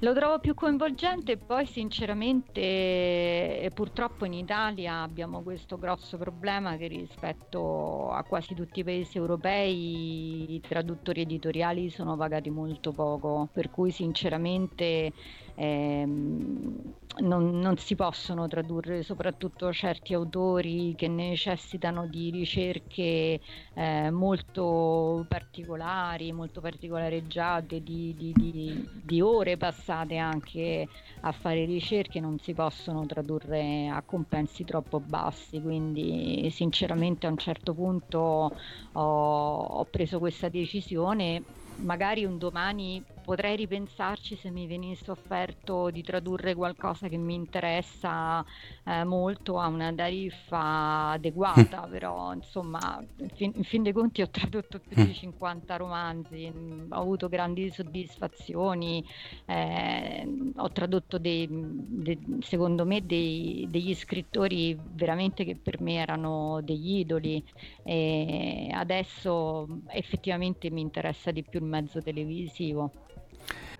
Lo 0.00 0.12
trovo 0.12 0.38
più 0.38 0.54
coinvolgente 0.54 1.32
e 1.32 1.36
poi 1.38 1.66
sinceramente 1.66 3.70
purtroppo 3.74 4.24
in 4.24 4.34
Italia 4.34 5.02
abbiamo 5.02 5.42
questo 5.42 5.78
grosso 5.78 6.18
problema 6.18 6.76
che 6.76 6.88
rispetto 6.88 8.10
a 8.10 8.22
quasi 8.24 8.54
tutti 8.54 8.80
i 8.80 8.84
paesi 8.84 9.16
europei 9.16 10.54
i 10.54 10.60
traduttori 10.60 11.22
editoriali 11.22 11.90
sono 11.90 12.16
pagati 12.16 12.50
molto 12.50 12.92
poco, 12.92 13.48
per 13.52 13.70
cui 13.70 13.90
sinceramente 13.90 15.12
ehm, 15.54 16.94
non, 17.20 17.58
non, 17.60 17.76
si 17.76 17.94
possono 17.94 18.48
tradurre 18.48 19.02
soprattutto 19.02 19.72
certi 19.72 20.14
autori 20.14 20.94
che 20.96 21.06
necessitano 21.06 22.06
di 22.08 22.30
ricerche 22.30 23.40
eh, 23.74 24.10
molto 24.10 25.24
particolari, 25.28 26.32
molto 26.32 26.60
particolareggiate, 26.60 27.82
di, 27.82 28.14
di, 28.16 28.32
di, 28.34 28.88
di, 29.04 29.20
ore 29.20 29.56
passate 29.56 30.16
anche 30.16 30.88
a 31.20 31.32
fare 31.32 31.64
ricerche, 31.64 32.18
non 32.18 32.38
si 32.38 32.52
possono 32.52 33.06
tradurre 33.06 33.88
a 33.88 34.02
compensi 34.02 34.64
troppo 34.64 34.98
bassi, 34.98 35.60
quindi 35.60 36.48
sinceramente 36.50 37.26
a 37.26 37.30
un 37.30 37.38
certo 37.38 37.74
punto 37.74 38.52
ho, 38.92 39.60
ho 39.62 39.84
preso 39.84 40.18
questa 40.18 40.48
decisione. 40.48 41.42
Magari 41.76 42.24
un 42.24 42.38
domani 42.38 43.02
potrei 43.24 43.56
ripensarci 43.56 44.36
se 44.36 44.50
mi 44.50 44.66
venisse 44.66 45.10
offerto 45.10 45.90
di 45.90 46.02
tradurre 46.02 46.54
qualcosa 46.54 47.08
che 47.08 47.16
mi 47.16 47.34
interessa 47.34 48.44
eh, 48.84 49.04
molto 49.04 49.58
a 49.58 49.66
una 49.66 49.92
tariffa 49.92 51.10
adeguata, 51.12 51.88
però 51.90 52.34
insomma 52.34 53.02
in 53.16 53.28
fin, 53.30 53.52
in 53.54 53.64
fin, 53.64 53.82
dei 53.82 53.92
conti 53.92 54.20
ho 54.22 54.28
tradotto 54.28 54.78
più 54.78 55.04
di 55.04 55.14
50 55.14 55.76
romanzi, 55.76 56.52
ho 56.90 57.00
avuto 57.00 57.28
grandi 57.28 57.70
soddisfazioni, 57.70 59.04
eh, 59.46 60.28
ho 60.56 60.70
tradotto 60.70 61.18
dei, 61.18 61.48
dei, 61.50 62.18
secondo 62.40 62.84
me 62.84 63.04
dei, 63.04 63.66
degli 63.70 63.94
scrittori 63.94 64.78
veramente 64.78 65.44
che 65.44 65.56
per 65.56 65.80
me 65.80 65.94
erano 65.94 66.60
degli 66.62 66.98
idoli 66.98 67.42
e 67.82 68.68
adesso 68.72 69.66
effettivamente 69.88 70.70
mi 70.70 70.82
interessa 70.82 71.30
di 71.30 71.42
più 71.42 71.60
il 71.60 71.66
mezzo 71.66 72.02
televisivo. 72.02 72.92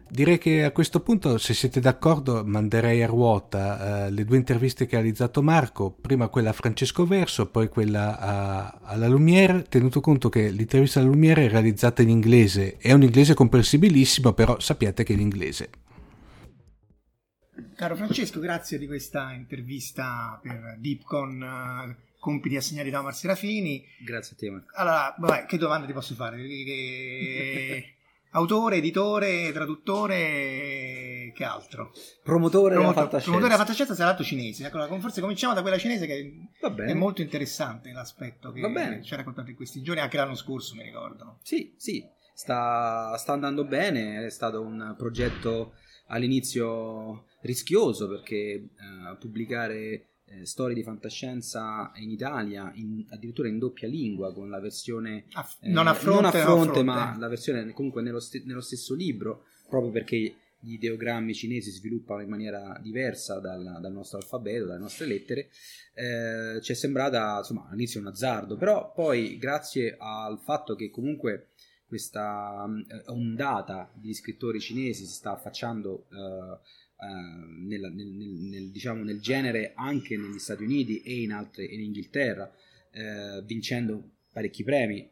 Direi 0.06 0.38
che 0.38 0.62
a 0.62 0.70
questo 0.70 1.00
punto, 1.00 1.38
se 1.38 1.54
siete 1.54 1.80
d'accordo, 1.80 2.44
manderei 2.44 3.02
a 3.02 3.06
ruota 3.06 4.06
eh, 4.06 4.10
le 4.10 4.24
due 4.24 4.36
interviste 4.36 4.86
che 4.86 4.94
ha 4.94 5.00
realizzato 5.00 5.42
Marco, 5.42 5.90
prima 5.90 6.28
quella 6.28 6.50
a 6.50 6.52
Francesco 6.52 7.04
Verso, 7.04 7.50
poi 7.50 7.68
quella 7.68 8.18
a, 8.18 8.78
alla 8.82 9.08
Lumiere, 9.08 9.64
tenuto 9.64 10.00
conto 10.00 10.28
che 10.28 10.50
l'intervista 10.50 11.00
alla 11.00 11.08
Lumiere 11.08 11.46
è 11.46 11.48
realizzata 11.48 12.02
in 12.02 12.10
inglese, 12.10 12.76
è 12.76 12.92
un 12.92 13.02
inglese 13.02 13.34
comprensibilissimo, 13.34 14.34
però 14.34 14.60
sappiate 14.60 15.02
che 15.02 15.12
è 15.12 15.16
in 15.16 15.22
inglese. 15.22 15.70
Caro 17.74 17.96
Francesco, 17.96 18.38
grazie 18.38 18.78
di 18.78 18.86
questa 18.86 19.32
intervista 19.32 20.38
per 20.40 20.76
Deepcon, 20.78 21.42
uh, 21.42 21.94
compiti 22.20 22.56
assegnati 22.56 22.90
da 22.90 23.00
Omar 23.00 23.14
Serafini. 23.14 23.84
Grazie 24.04 24.36
a 24.36 24.38
te. 24.38 24.50
Marco. 24.50 24.70
Allora, 24.76 25.14
vabbè, 25.18 25.46
che 25.46 25.58
domande 25.58 25.88
ti 25.88 25.92
posso 25.92 26.14
fare? 26.14 26.36
Autore, 28.36 28.78
editore, 28.78 29.52
traduttore, 29.52 31.30
che 31.34 31.44
altro? 31.44 31.92
Promotore, 32.20 32.74
della 32.74 32.86
fantascienza. 32.86 33.22
Promotore 33.22 33.44
della 33.44 33.56
fantascienza 33.58 33.94
sarà 33.94 34.10
l'atto 34.10 34.24
cinese. 34.24 34.66
Ecco, 34.66 34.98
forse 34.98 35.20
cominciamo 35.20 35.54
da 35.54 35.62
quella 35.62 35.78
cinese 35.78 36.06
che 36.06 36.48
è 36.84 36.94
molto 36.94 37.22
interessante 37.22 37.92
l'aspetto 37.92 38.50
che 38.50 39.00
ci 39.04 39.14
ha 39.14 39.18
raccontato 39.18 39.50
in 39.50 39.56
questi 39.56 39.82
giorni, 39.82 40.00
anche 40.00 40.16
l'anno 40.16 40.34
scorso 40.34 40.74
mi 40.74 40.82
ricordo. 40.82 41.38
Sì, 41.42 41.74
sì, 41.76 42.04
sta, 42.34 43.16
sta 43.16 43.32
andando 43.32 43.64
bene, 43.64 44.24
è 44.24 44.30
stato 44.30 44.60
un 44.60 44.96
progetto 44.98 45.74
all'inizio 46.08 47.26
rischioso 47.42 48.08
perché 48.08 48.70
uh, 48.76 49.16
pubblicare 49.16 50.08
eh, 50.26 50.46
storie 50.46 50.74
di 50.74 50.82
fantascienza 50.82 51.92
in 51.96 52.10
Italia, 52.10 52.72
in, 52.74 53.04
addirittura 53.10 53.48
in 53.48 53.58
doppia 53.58 53.88
lingua, 53.88 54.32
con 54.32 54.48
la 54.48 54.60
versione 54.60 55.24
Aff- 55.32 55.62
eh, 55.62 55.68
non 55.68 55.86
a 55.86 55.94
fronte, 55.94 56.20
non 56.20 56.24
a 56.24 56.30
fronte, 56.30 56.72
fronte. 56.72 56.82
ma 56.82 57.16
la 57.18 57.28
versione 57.28 57.72
comunque 57.72 58.02
nello, 58.02 58.20
st- 58.20 58.44
nello, 58.44 58.60
stesso 58.60 58.94
libro, 58.94 59.44
proprio 59.68 59.90
perché 59.90 60.36
gli 60.58 60.72
ideogrammi 60.74 61.34
cinesi 61.34 61.70
sviluppano 61.70 62.22
in 62.22 62.28
maniera 62.28 62.78
diversa 62.82 63.38
dal, 63.38 63.78
dal 63.80 63.92
nostro 63.92 64.16
alfabeto, 64.16 64.64
dalle 64.64 64.78
nostre 64.78 65.06
lettere, 65.06 65.50
eh, 65.94 66.58
ci 66.62 66.72
è 66.72 66.74
sembrata 66.74 67.38
insomma 67.38 67.68
all'inizio 67.68 68.00
un 68.00 68.06
azzardo, 68.06 68.56
però 68.56 68.92
poi 68.92 69.36
grazie 69.36 69.94
al 69.98 70.40
fatto 70.40 70.74
che 70.74 70.90
comunque 70.90 71.50
questa 71.86 72.64
uh, 72.64 73.12
ondata 73.12 73.92
di 73.94 74.14
scrittori 74.14 74.58
cinesi 74.58 75.04
si 75.04 75.12
sta 75.12 75.32
affacciando 75.32 76.06
uh, 76.10 76.58
uh, 76.96 77.66
nel, 77.66 77.92
nel, 77.92 78.06
nel, 78.06 78.70
diciamo, 78.70 79.02
nel, 79.02 79.20
genere 79.20 79.72
anche 79.74 80.16
negli 80.16 80.38
Stati 80.38 80.62
Uniti 80.62 81.02
e 81.02 81.22
in, 81.22 81.32
altre, 81.32 81.64
in 81.64 81.80
Inghilterra, 81.80 82.52
vincendo 83.44 84.10
parecchi 84.30 84.62
premi. 84.62 85.08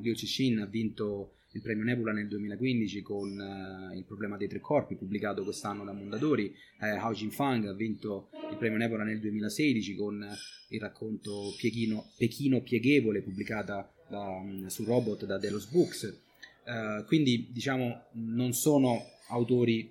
Liu 0.00 0.14
Cixin 0.14 0.58
ha 0.58 0.66
vinto 0.66 1.34
il 1.54 1.60
premio 1.60 1.84
Nebula 1.84 2.12
nel 2.12 2.28
2015 2.28 3.02
con 3.02 3.28
uh, 3.38 3.94
Il 3.94 4.04
problema 4.04 4.36
dei 4.36 4.48
tre 4.48 4.60
corpi, 4.60 4.96
pubblicato 4.96 5.44
quest'anno 5.44 5.84
da 5.84 5.92
Mondadori. 5.92 6.54
Eh, 6.80 6.88
Hao 6.88 7.12
Jinfang 7.12 7.66
ha 7.66 7.74
vinto 7.74 8.30
il 8.50 8.56
premio 8.56 8.78
Nebula 8.78 9.04
nel 9.04 9.20
2016 9.20 9.94
con 9.94 10.26
il 10.68 10.80
racconto 10.80 11.54
Pieghino, 11.58 12.12
Pechino 12.16 12.62
Pieghevole, 12.62 13.20
pubblicata 13.20 13.92
da, 14.08 14.28
um, 14.28 14.66
su 14.66 14.84
Robot 14.84 15.26
da 15.26 15.38
Delos 15.38 15.66
Books. 15.66 16.20
Uh, 16.64 17.04
quindi, 17.04 17.48
diciamo, 17.50 18.06
non 18.12 18.52
sono 18.54 19.02
autori 19.28 19.90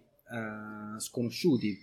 sconosciuti. 1.00 1.78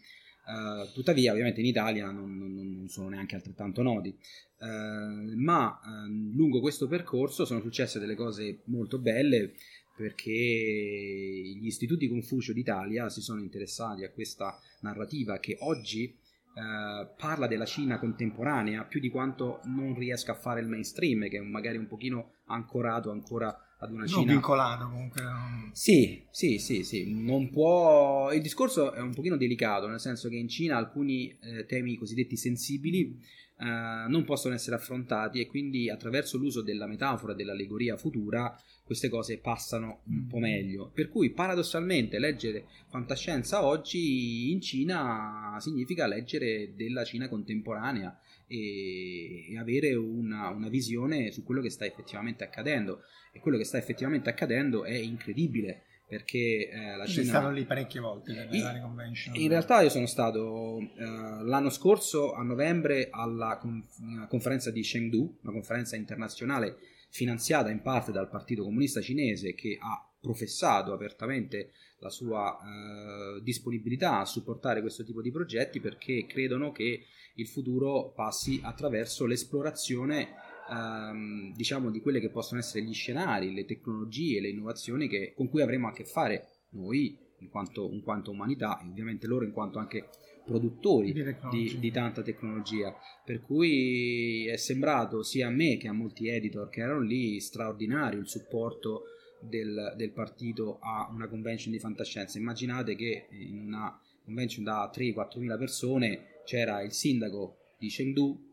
Uh, 0.48 0.90
tuttavia, 0.94 1.32
ovviamente 1.32 1.60
in 1.60 1.66
Italia 1.66 2.10
non, 2.10 2.38
non, 2.38 2.54
non 2.54 2.88
sono 2.88 3.10
neanche 3.10 3.34
altrettanto 3.34 3.82
noti. 3.82 4.16
Uh, 4.58 5.36
ma 5.36 5.78
uh, 5.84 6.34
lungo 6.34 6.60
questo 6.60 6.88
percorso 6.88 7.44
sono 7.44 7.60
successe 7.60 7.98
delle 7.98 8.14
cose 8.14 8.62
molto 8.64 8.98
belle 8.98 9.52
perché 9.94 10.30
gli 10.30 11.66
istituti 11.66 12.08
Confucio 12.08 12.52
d'Italia 12.52 13.10
si 13.10 13.20
sono 13.20 13.40
interessati 13.40 14.04
a 14.04 14.10
questa 14.10 14.58
narrativa 14.80 15.38
che 15.38 15.56
oggi 15.60 16.16
parla 16.58 17.46
della 17.46 17.64
Cina 17.64 18.00
contemporanea 18.00 18.82
più 18.82 18.98
di 18.98 19.10
quanto 19.10 19.60
non 19.66 19.94
riesca 19.94 20.32
a 20.32 20.34
fare 20.34 20.60
il 20.60 20.66
mainstream, 20.66 21.28
che 21.28 21.38
è 21.38 21.40
magari 21.40 21.76
un 21.76 21.86
pochino 21.86 22.32
ancorato 22.46 23.12
ancora 23.12 23.56
ad 23.78 23.92
una 23.92 24.06
Cina. 24.06 24.18
Non 24.18 24.26
vincolato 24.26 24.88
comunque. 24.88 25.22
Non... 25.22 25.70
Sì, 25.72 26.24
sì, 26.30 26.58
sì, 26.58 26.82
sì, 26.82 27.12
non 27.12 27.50
può... 27.50 28.32
Il 28.32 28.42
discorso 28.42 28.92
è 28.92 29.00
un 29.00 29.14
pochino 29.14 29.36
delicato, 29.36 29.86
nel 29.86 30.00
senso 30.00 30.28
che 30.28 30.36
in 30.36 30.48
Cina 30.48 30.76
alcuni 30.76 31.36
eh, 31.40 31.64
temi 31.66 31.96
cosiddetti 31.96 32.36
sensibili 32.36 33.20
eh, 33.60 33.64
non 34.08 34.24
possono 34.24 34.54
essere 34.54 34.76
affrontati 34.76 35.40
e 35.40 35.46
quindi 35.46 35.90
attraverso 35.90 36.38
l'uso 36.38 36.62
della 36.62 36.86
metafora, 36.86 37.34
dell'allegoria 37.34 37.96
futura, 37.96 38.56
queste 38.84 39.08
cose 39.08 39.38
passano 39.38 40.00
un 40.06 40.26
po' 40.26 40.38
meglio. 40.38 40.90
Per 40.92 41.08
cui 41.08 41.30
paradossalmente 41.30 42.18
leggere 42.18 42.66
fantascienza 42.88 43.64
oggi 43.64 44.50
in 44.50 44.60
Cina 44.60 45.56
significa 45.60 46.06
leggere 46.06 46.74
della 46.74 47.04
Cina 47.04 47.28
contemporanea 47.28 48.18
e, 48.48 49.52
e 49.52 49.58
avere 49.58 49.94
una, 49.94 50.48
una 50.48 50.68
visione 50.68 51.30
su 51.30 51.44
quello 51.44 51.60
che 51.60 51.70
sta 51.70 51.84
effettivamente 51.84 52.42
accadendo 52.42 53.02
e 53.32 53.40
quello 53.40 53.56
che 53.56 53.64
sta 53.64 53.78
effettivamente 53.78 54.28
accadendo 54.28 54.84
è 54.84 54.94
incredibile 54.94 55.84
perché 56.08 56.70
eh, 56.70 56.96
la. 56.96 57.06
Sei 57.06 57.24
stato 57.24 57.50
lì 57.50 57.66
parecchie 57.66 58.00
volte 58.00 58.32
per 58.32 58.48
in, 58.54 58.80
convention. 58.80 59.34
In 59.36 59.48
realtà 59.48 59.82
io 59.82 59.90
sono 59.90 60.06
stato 60.06 60.78
eh, 60.80 61.04
l'anno 61.44 61.68
scorso 61.68 62.32
a 62.32 62.42
novembre 62.42 63.08
alla 63.10 63.58
conf- 63.58 64.26
conferenza 64.26 64.70
di 64.70 64.80
Chengdu, 64.80 65.38
una 65.42 65.52
conferenza 65.52 65.96
internazionale 65.96 66.76
finanziata 67.10 67.70
in 67.70 67.82
parte 67.82 68.10
dal 68.10 68.28
Partito 68.28 68.64
Comunista 68.64 69.02
Cinese 69.02 69.54
che 69.54 69.78
ha 69.80 70.02
professato 70.20 70.92
apertamente 70.92 71.72
la 72.00 72.10
sua 72.10 72.58
eh, 72.58 73.42
disponibilità 73.42 74.20
a 74.20 74.24
supportare 74.24 74.80
questo 74.80 75.04
tipo 75.04 75.20
di 75.20 75.30
progetti 75.30 75.80
perché 75.80 76.26
credono 76.26 76.72
che 76.72 77.04
il 77.38 77.46
futuro 77.46 78.12
passi 78.14 78.60
attraverso 78.62 79.24
l'esplorazione 79.24 80.28
ehm, 80.70 81.54
diciamo 81.54 81.90
di 81.90 82.00
quelli 82.00 82.20
che 82.20 82.30
possono 82.30 82.60
essere 82.60 82.84
gli 82.84 82.92
scenari, 82.92 83.54
le 83.54 83.64
tecnologie, 83.64 84.40
le 84.40 84.48
innovazioni 84.48 85.08
che, 85.08 85.32
con 85.36 85.48
cui 85.48 85.62
avremo 85.62 85.88
a 85.88 85.92
che 85.92 86.04
fare 86.04 86.48
noi 86.70 87.16
in 87.38 87.48
quanto, 87.48 87.88
in 87.92 88.02
quanto 88.02 88.32
umanità 88.32 88.80
e 88.80 88.88
ovviamente 88.88 89.26
loro 89.26 89.44
in 89.44 89.52
quanto 89.52 89.78
anche 89.78 90.08
produttori 90.44 91.12
di, 91.12 91.22
di, 91.50 91.78
di, 91.78 91.90
tanta 91.90 92.22
tecnologia. 92.22 92.94
Per 93.24 93.42
cui 93.42 94.46
è 94.46 94.56
sembrato 94.56 95.22
sia 95.22 95.46
a 95.46 95.50
me 95.50 95.76
che 95.76 95.88
a 95.88 95.92
molti 95.92 96.28
editor 96.28 96.68
che 96.70 96.80
erano 96.80 97.02
lì 97.02 97.38
straordinario 97.38 98.18
il 98.18 98.28
supporto 98.28 99.02
del, 99.40 99.94
del 99.96 100.10
partito 100.10 100.78
a 100.80 101.08
una 101.12 101.28
convention 101.28 101.70
di 101.70 101.78
fantascienza. 101.78 102.38
Immaginate 102.38 102.96
che 102.96 103.28
in 103.30 103.66
una 103.66 104.00
convention 104.24 104.64
da 104.64 104.90
3-4 104.92 105.38
mila 105.38 105.56
persone 105.56 106.37
c'era 106.48 106.80
il 106.80 106.92
sindaco 106.92 107.74
di 107.78 107.88
Chengdu 107.88 108.46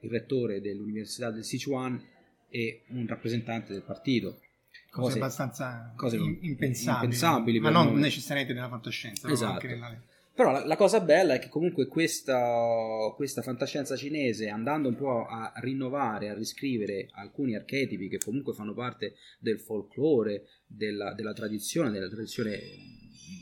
il 0.00 0.10
rettore 0.10 0.60
dell'Università 0.60 1.30
del 1.30 1.44
Sichuan 1.44 2.02
e 2.48 2.82
un 2.88 3.06
rappresentante 3.06 3.72
del 3.72 3.82
partito. 3.82 4.40
Cose, 4.90 5.12
cose 5.12 5.18
abbastanza 5.18 5.92
cose 5.94 6.16
impensabili, 6.16 7.04
impensabili 7.04 7.60
ma 7.60 7.70
non 7.70 7.92
noi. 7.92 8.00
necessariamente 8.00 8.52
nella 8.52 8.68
fantascienza. 8.68 9.30
Esatto. 9.30 9.64
Nella... 9.64 9.96
Però 10.34 10.50
la, 10.50 10.66
la, 10.66 10.76
cosa 10.76 11.00
bella 11.00 11.34
è 11.34 11.38
che 11.38 11.48
comunque 11.48 11.86
questa, 11.86 13.12
questa, 13.14 13.42
fantascienza 13.42 13.94
cinese, 13.94 14.48
andando 14.48 14.88
un 14.88 14.96
po' 14.96 15.26
a 15.26 15.52
rinnovare, 15.56 16.30
a 16.30 16.34
riscrivere 16.34 17.08
alcuni 17.12 17.54
archetipi 17.54 18.08
che 18.08 18.18
comunque 18.18 18.54
fanno 18.54 18.74
parte 18.74 19.14
del 19.38 19.60
folklore, 19.60 20.46
della, 20.66 21.14
della 21.14 21.32
tradizione, 21.32 21.90
della 21.90 22.08
tradizione 22.08 22.58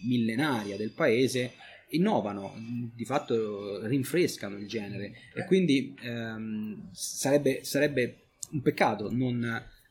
millenaria 0.06 0.76
del 0.76 0.92
paese, 0.92 1.52
innovano, 1.90 2.54
di 2.94 3.04
fatto 3.04 3.86
rinfrescano 3.86 4.56
il 4.56 4.66
genere 4.66 5.12
e 5.34 5.44
quindi 5.44 5.94
ehm, 6.02 6.90
sarebbe, 6.92 7.60
sarebbe, 7.64 8.24
un 8.50 8.62
peccato 8.62 9.10
non, 9.12 9.42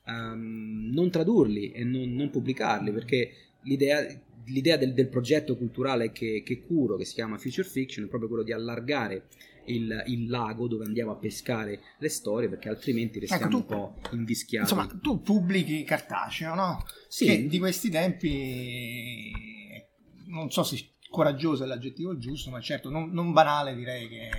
ehm, 0.06 0.89
non 0.93 1.10
tradurli 1.10 1.72
e 1.72 1.84
non, 1.84 2.14
non, 2.14 2.30
pubblicarli 2.30 2.91
perché 2.91 3.32
l'idea, 3.64 4.06
l'idea 4.45 4.78
del, 4.78 4.93
del, 4.93 5.10
progetto 5.10 5.56
culturale 5.56 6.12
che, 6.12 6.43
che, 6.45 6.62
curo, 6.62 6.98
che 6.98 7.06
si 7.06 7.14
chiama 7.16 7.38
Future 7.38 7.68
Fiction, 7.68 8.06
è 8.06 8.10
proprio 8.10 8.30
quello 8.30 8.43
di 8.43 8.52
allargare 8.52 9.28
il, 9.66 10.04
il, 10.08 10.30
lago 10.30 10.68
dove 10.68 10.86
andiamo 10.86 11.12
a 11.12 11.16
pescare 11.16 11.82
le 11.98 12.10
storie 12.10 12.48
perché 12.48 12.70
altrimenti 12.70 13.20
restiamo 13.20 13.45
ecco, 13.45 13.52
tu, 13.52 13.58
un 13.58 13.66
po' 13.66 13.95
invischiati. 14.14 14.72
Insomma, 14.72 15.00
tu 15.02 15.22
pubblichi 15.22 15.84
cartaceo, 15.84 16.56
no? 16.56 16.84
Sì. 17.08 17.26
Che 17.26 17.48
di 17.48 17.60
questi 17.60 17.89
tempi 17.89 19.32
non 20.28 20.52
so 20.52 20.64
se 20.64 20.78
coraggioso 21.10 21.64
è 21.64 21.68
l'aggettivo 21.68 22.18
giusto, 22.18 22.49
ma 22.49 22.60
certo 22.62 22.89
non, 22.89 23.12
non 23.12 23.32
banale 23.32 23.76
direi 23.76 24.08
che... 24.08 24.30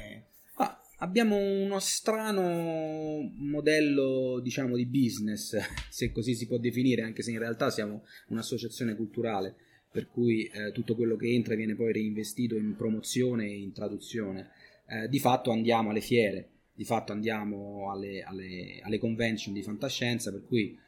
Ah, 0.57 0.81
abbiamo 0.99 1.37
uno 1.37 1.79
strano 1.79 3.31
modello, 3.37 4.41
diciamo, 4.41 4.77
di 4.77 4.87
business, 4.87 5.57
se 5.89 6.12
così 6.12 6.35
si 6.35 6.47
può 6.47 6.59
definire, 6.59 7.03
anche 7.03 7.23
se 7.23 7.31
in 7.31 7.39
realtà 7.39 7.71
siamo 7.71 8.05
un'associazione 8.29 8.95
culturale, 8.95 9.55
per 9.91 10.09
cui 10.09 10.45
eh, 10.45 10.73
tutto 10.73 10.95
quello 10.95 11.16
che 11.16 11.29
entra 11.29 11.55
viene 11.55 11.75
poi 11.75 11.93
reinvestito 11.93 12.57
in 12.57 12.77
promozione 12.77 13.47
e 13.47 13.59
in 13.59 13.73
traduzione. 13.73 14.51
Eh, 14.87 15.09
di 15.09 15.19
fatto 15.19 15.51
andiamo 15.51 15.91
alle 15.91 16.01
fiere, 16.01 16.49
di 16.75 16.85
fatto 16.85 17.12
andiamo 17.12 17.91
alle, 17.91 18.23
alle, 18.23 18.81
alle 18.83 18.99
convention 18.99 19.53
di 19.53 19.62
fantascienza, 19.62 20.31
per 20.31 20.45
cui 20.47 20.79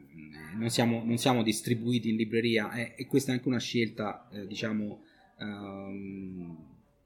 mm, 0.00 0.58
non 0.58 0.70
siamo, 0.70 1.02
non 1.04 1.18
siamo, 1.18 1.42
distribuiti 1.42 2.08
in 2.10 2.16
libreria 2.16 2.72
eh, 2.72 2.94
e 2.96 3.06
questa 3.06 3.32
è 3.32 3.34
anche 3.34 3.48
una 3.48 3.58
scelta, 3.58 4.28
eh, 4.32 4.46
diciamo, 4.46 5.02
ehm, 5.40 6.56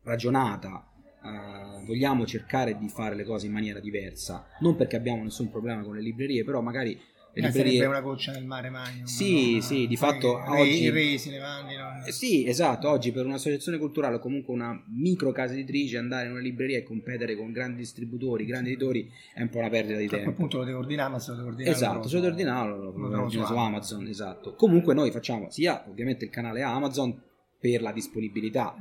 ragionata, 0.03 0.87
eh, 1.25 1.85
vogliamo 1.87 2.27
cercare 2.27 2.77
di 2.77 2.89
fare 2.89 3.15
le 3.15 3.25
cose 3.25 3.47
in 3.47 3.53
maniera 3.53 3.81
diversa, 3.81 4.47
non 4.61 4.77
perché 4.77 4.97
abbiamo 4.97 5.23
nessun 5.23 5.51
problema 5.51 5.83
con 5.83 5.95
le 5.95 6.03
librerie, 6.03 6.45
però 6.45 6.61
magari 6.61 6.99
le 7.37 7.43
eh, 7.43 7.47
librerie... 7.47 7.87
una 7.87 8.01
goccia 8.01 8.33
nel 8.33 8.45
mare 8.45 8.71
Magnum. 8.71 9.05
Sì, 9.05 9.55
no? 9.55 9.61
sì, 9.61 9.87
di 9.87 9.97
fatto 9.97 10.39
re, 10.39 10.61
oggi... 10.61 10.91
resi, 10.91 11.31
le 11.31 11.39
vanni, 11.39 11.75
no? 11.75 12.05
eh, 12.05 12.13
sì, 12.13 12.47
esatto, 12.47 12.89
oggi 12.89 13.11
per 13.11 13.27
un'associazione 13.27 13.79
culturale 13.79 14.17
o 14.17 14.19
comunque 14.19 14.55
una 14.55 14.81
micro 14.89 15.33
casa 15.33 15.55
editrice 15.55 15.97
andare 15.97 16.27
in 16.27 16.33
una 16.33 16.41
libreria 16.41 16.79
e 16.79 16.83
competere 16.83 17.35
con 17.37 17.51
grandi 17.51 17.79
distributori, 17.79 18.45
grandi 18.45 18.71
editori 18.71 19.11
è 19.35 19.43
un 19.43 19.49
po' 19.49 19.59
una 19.59 19.69
perdita 19.69 19.99
di 19.99 20.07
tempo. 20.07 20.17
A 20.17 20.23
quel 20.25 20.35
punto 20.35 20.59
lo 20.59 20.65
devo 20.65 20.79
ordinare, 20.79 21.11
ma 21.11 21.19
se 21.19 21.31
lo 21.31 21.37
devo 21.37 21.49
ordinare... 21.49 21.75
Esatto, 21.75 22.09
se 22.09 22.15
lo 22.15 22.21
devo 22.21 22.33
ordinare 22.35 22.69
lo, 22.69 22.77
lo, 22.77 23.09
lo, 23.09 23.23
lo 23.23 23.29
su 23.29 23.57
Amazon, 23.57 24.07
esatto. 24.07 24.55
Comunque 24.55 24.95
noi 24.95 25.11
facciamo 25.11 25.51
sia 25.51 25.85
ovviamente 25.89 26.27
il 26.27 26.31
canale 26.31 26.63
Amazon 26.63 27.21
per 27.65 27.81
la 27.81 27.93
disponibilità, 27.93 28.77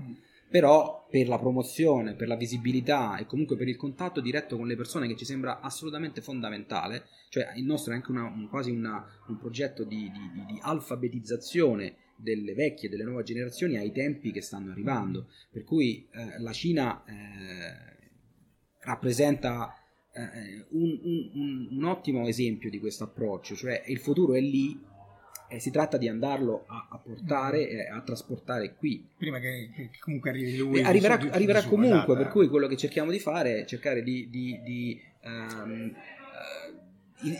però 0.49 1.07
per 1.09 1.29
la 1.29 1.39
promozione, 1.39 2.15
per 2.15 2.27
la 2.27 2.35
visibilità 2.35 3.15
e 3.15 3.25
comunque 3.25 3.55
per 3.55 3.69
il 3.69 3.77
contatto 3.77 4.19
diretto 4.19 4.57
con 4.57 4.67
le 4.67 4.75
persone 4.75 5.07
che 5.07 5.15
ci 5.15 5.23
sembra 5.23 5.61
assolutamente 5.61 6.19
fondamentale, 6.19 7.05
cioè 7.29 7.53
il 7.55 7.63
nostro 7.63 7.93
è 7.93 7.95
anche 7.95 8.11
una, 8.11 8.25
un, 8.25 8.49
quasi 8.49 8.71
una, 8.71 9.07
un 9.27 9.37
progetto 9.37 9.85
di, 9.85 10.11
di, 10.11 10.45
di, 10.47 10.59
alfabetizzazione 10.59 11.95
delle 12.17 12.53
vecchie 12.55 12.89
e 12.89 12.91
delle 12.91 13.05
nuove 13.05 13.23
generazioni 13.23 13.77
ai 13.77 13.93
tempi 13.93 14.33
che 14.33 14.41
stanno 14.41 14.71
arrivando. 14.71 15.29
Per 15.49 15.63
cui 15.63 16.05
eh, 16.11 16.41
la 16.41 16.51
Cina 16.51 17.05
eh, 17.05 17.95
rappresenta 18.79 19.77
eh, 20.11 20.65
un, 20.71 20.99
un, 21.03 21.67
un, 21.71 21.83
ottimo 21.85 22.27
esempio 22.27 22.69
di 22.69 22.79
questo 22.79 23.05
approccio, 23.05 23.55
cioè 23.55 23.81
il 23.87 23.99
futuro 23.99 24.33
è 24.33 24.41
lì 24.41 24.77
e 25.53 25.59
si 25.59 25.69
tratta 25.69 25.97
di 25.97 26.07
andarlo 26.07 26.63
a, 26.65 26.87
a 26.89 26.97
portare 26.97 27.69
e 27.69 27.87
a 27.87 28.01
trasportare 28.01 28.73
qui. 28.73 29.07
Prima 29.15 29.39
che, 29.39 29.69
che 29.75 29.89
comunque 29.99 30.31
arrivi 30.31 30.57
lui. 30.57 30.79
E 30.79 30.83
arriverà, 30.83 31.19
su, 31.19 31.27
arriverà 31.31 31.61
su, 31.61 31.69
comunque, 31.69 31.97
esatto. 31.97 32.15
per 32.15 32.27
cui 32.29 32.47
quello 32.47 32.65
che 32.67 32.75
cerchiamo 32.75 33.11
di 33.11 33.19
fare 33.19 33.61
è 33.61 33.65
cercare 33.65 34.01
di, 34.01 34.29
di, 34.31 34.59
di 34.63 35.01
um, 35.23 35.93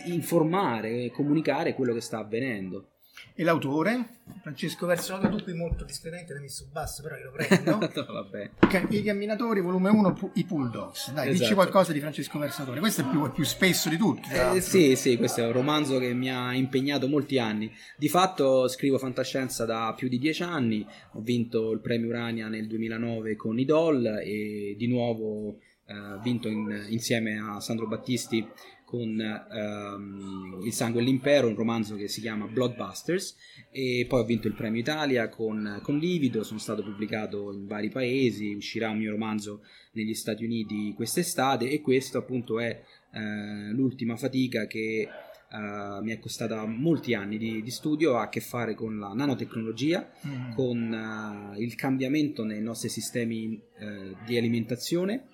informare 0.04 1.04
e 1.04 1.10
comunicare 1.10 1.74
quello 1.74 1.92
che 1.92 2.00
sta 2.00 2.18
avvenendo. 2.18 2.90
E 3.34 3.42
l'autore? 3.42 4.20
Francesco 4.42 4.86
Versonoto, 4.86 5.36
tu 5.36 5.42
qui 5.42 5.54
molto 5.54 5.84
discretamente 5.84 6.32
l'hai 6.32 6.42
messo 6.42 6.68
basso, 6.70 7.02
però 7.02 7.16
io 7.16 7.24
lo 7.24 7.32
prendo. 7.32 7.78
no, 8.02 8.88
I 8.90 9.02
camminatori, 9.02 9.60
volume 9.60 9.90
1, 9.90 10.32
i 10.34 10.44
Pull 10.44 10.70
Dogs. 10.70 11.12
Dai, 11.12 11.28
esatto. 11.28 11.42
dici 11.42 11.54
qualcosa 11.54 11.92
di 11.92 12.00
Francesco 12.00 12.38
Versatore. 12.38 12.80
Questo 12.80 13.00
è 13.00 13.04
più, 13.06 13.30
più 13.32 13.44
spesso 13.44 13.88
di 13.88 13.96
tutti. 13.96 14.28
Eh, 14.30 14.60
sì, 14.60 14.94
sì, 14.96 15.16
questo 15.16 15.40
è 15.40 15.46
un 15.46 15.52
romanzo 15.52 15.98
che 15.98 16.12
mi 16.14 16.30
ha 16.30 16.54
impegnato 16.54 17.08
molti 17.08 17.38
anni. 17.38 17.72
Di 17.96 18.08
fatto 18.08 18.68
scrivo 18.68 18.98
fantascienza 18.98 19.64
da 19.64 19.92
più 19.96 20.08
di 20.08 20.18
dieci 20.18 20.42
anni. 20.42 20.86
Ho 21.12 21.20
vinto 21.20 21.72
il 21.72 21.80
premio 21.80 22.08
Urania 22.08 22.48
nel 22.48 22.66
2009 22.66 23.36
con 23.36 23.58
Idol 23.58 24.20
e 24.22 24.74
di 24.76 24.86
nuovo 24.86 25.58
eh, 25.86 26.18
vinto 26.22 26.48
in, 26.48 26.86
insieme 26.88 27.38
a 27.38 27.60
Sandro 27.60 27.86
Battisti 27.86 28.46
con 28.94 29.20
ehm, 29.20 30.60
Il 30.64 30.72
sangue 30.72 31.00
e 31.00 31.04
l'impero, 31.04 31.48
un 31.48 31.56
romanzo 31.56 31.96
che 31.96 32.06
si 32.06 32.20
chiama 32.20 32.46
Bloodbusters 32.46 33.36
e 33.70 34.06
poi 34.08 34.20
ho 34.20 34.24
vinto 34.24 34.46
il 34.46 34.54
premio 34.54 34.80
Italia 34.80 35.28
con, 35.28 35.80
con 35.82 35.98
Livido, 35.98 36.44
sono 36.44 36.60
stato 36.60 36.84
pubblicato 36.84 37.52
in 37.52 37.66
vari 37.66 37.90
paesi, 37.90 38.54
uscirà 38.54 38.90
un 38.90 38.98
mio 38.98 39.10
romanzo 39.10 39.62
negli 39.92 40.14
Stati 40.14 40.44
Uniti 40.44 40.92
quest'estate 40.94 41.68
e 41.68 41.80
questo 41.80 42.18
appunto 42.18 42.60
è 42.60 42.82
eh, 43.12 43.72
l'ultima 43.72 44.16
fatica 44.16 44.66
che 44.66 45.08
Uh, 45.54 46.02
mi 46.02 46.10
è 46.10 46.18
costata 46.18 46.66
molti 46.66 47.14
anni 47.14 47.38
di, 47.38 47.62
di, 47.62 47.70
studio, 47.70 48.16
ha 48.16 48.22
a 48.22 48.28
che 48.28 48.40
fare 48.40 48.74
con 48.74 48.98
la 48.98 49.12
nanotecnologia, 49.12 50.10
mm. 50.26 50.52
con 50.52 51.52
uh, 51.54 51.60
il 51.60 51.76
cambiamento 51.76 52.42
nei 52.42 52.60
nostri 52.60 52.88
sistemi 52.88 53.60
uh, 53.78 54.16
di 54.26 54.36
alimentazione 54.36 55.28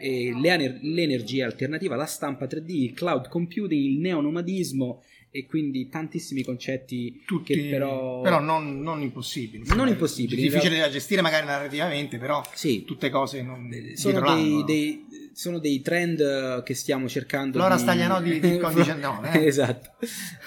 l'energia 0.00 1.46
alternativa, 1.46 1.96
la 1.96 2.06
stampa 2.06 2.46
3D, 2.46 2.70
il 2.70 2.92
cloud 2.92 3.28
computing, 3.28 3.82
il 3.82 3.98
neonomadismo 3.98 5.02
e 5.36 5.46
quindi 5.46 5.88
tantissimi 5.88 6.44
concetti 6.44 7.22
Tutti, 7.26 7.54
che 7.54 7.68
però... 7.68 8.20
però 8.20 8.38
non, 8.38 8.80
non 8.80 9.00
impossibili. 9.00 9.64
Non 9.74 9.88
impossibili. 9.88 10.42
Difficile 10.42 10.78
da 10.78 10.88
gestire 10.88 11.22
magari 11.22 11.44
narrativamente, 11.44 12.18
però 12.18 12.40
sì. 12.54 12.84
tutte 12.84 13.10
cose 13.10 13.42
non... 13.42 13.68
Sono 13.94 14.20
dei, 14.20 14.62
dei, 14.64 15.06
sono 15.32 15.58
dei 15.58 15.80
trend 15.80 16.62
che 16.62 16.74
stiamo 16.74 17.08
cercando 17.08 17.58
Laura 17.58 17.74
di... 17.74 17.80
Stagliano 17.80 18.20
di 18.20 18.38
Bitcoin 18.38 18.76
19 18.76 19.32
eh? 19.32 19.44
esatto 19.46 19.90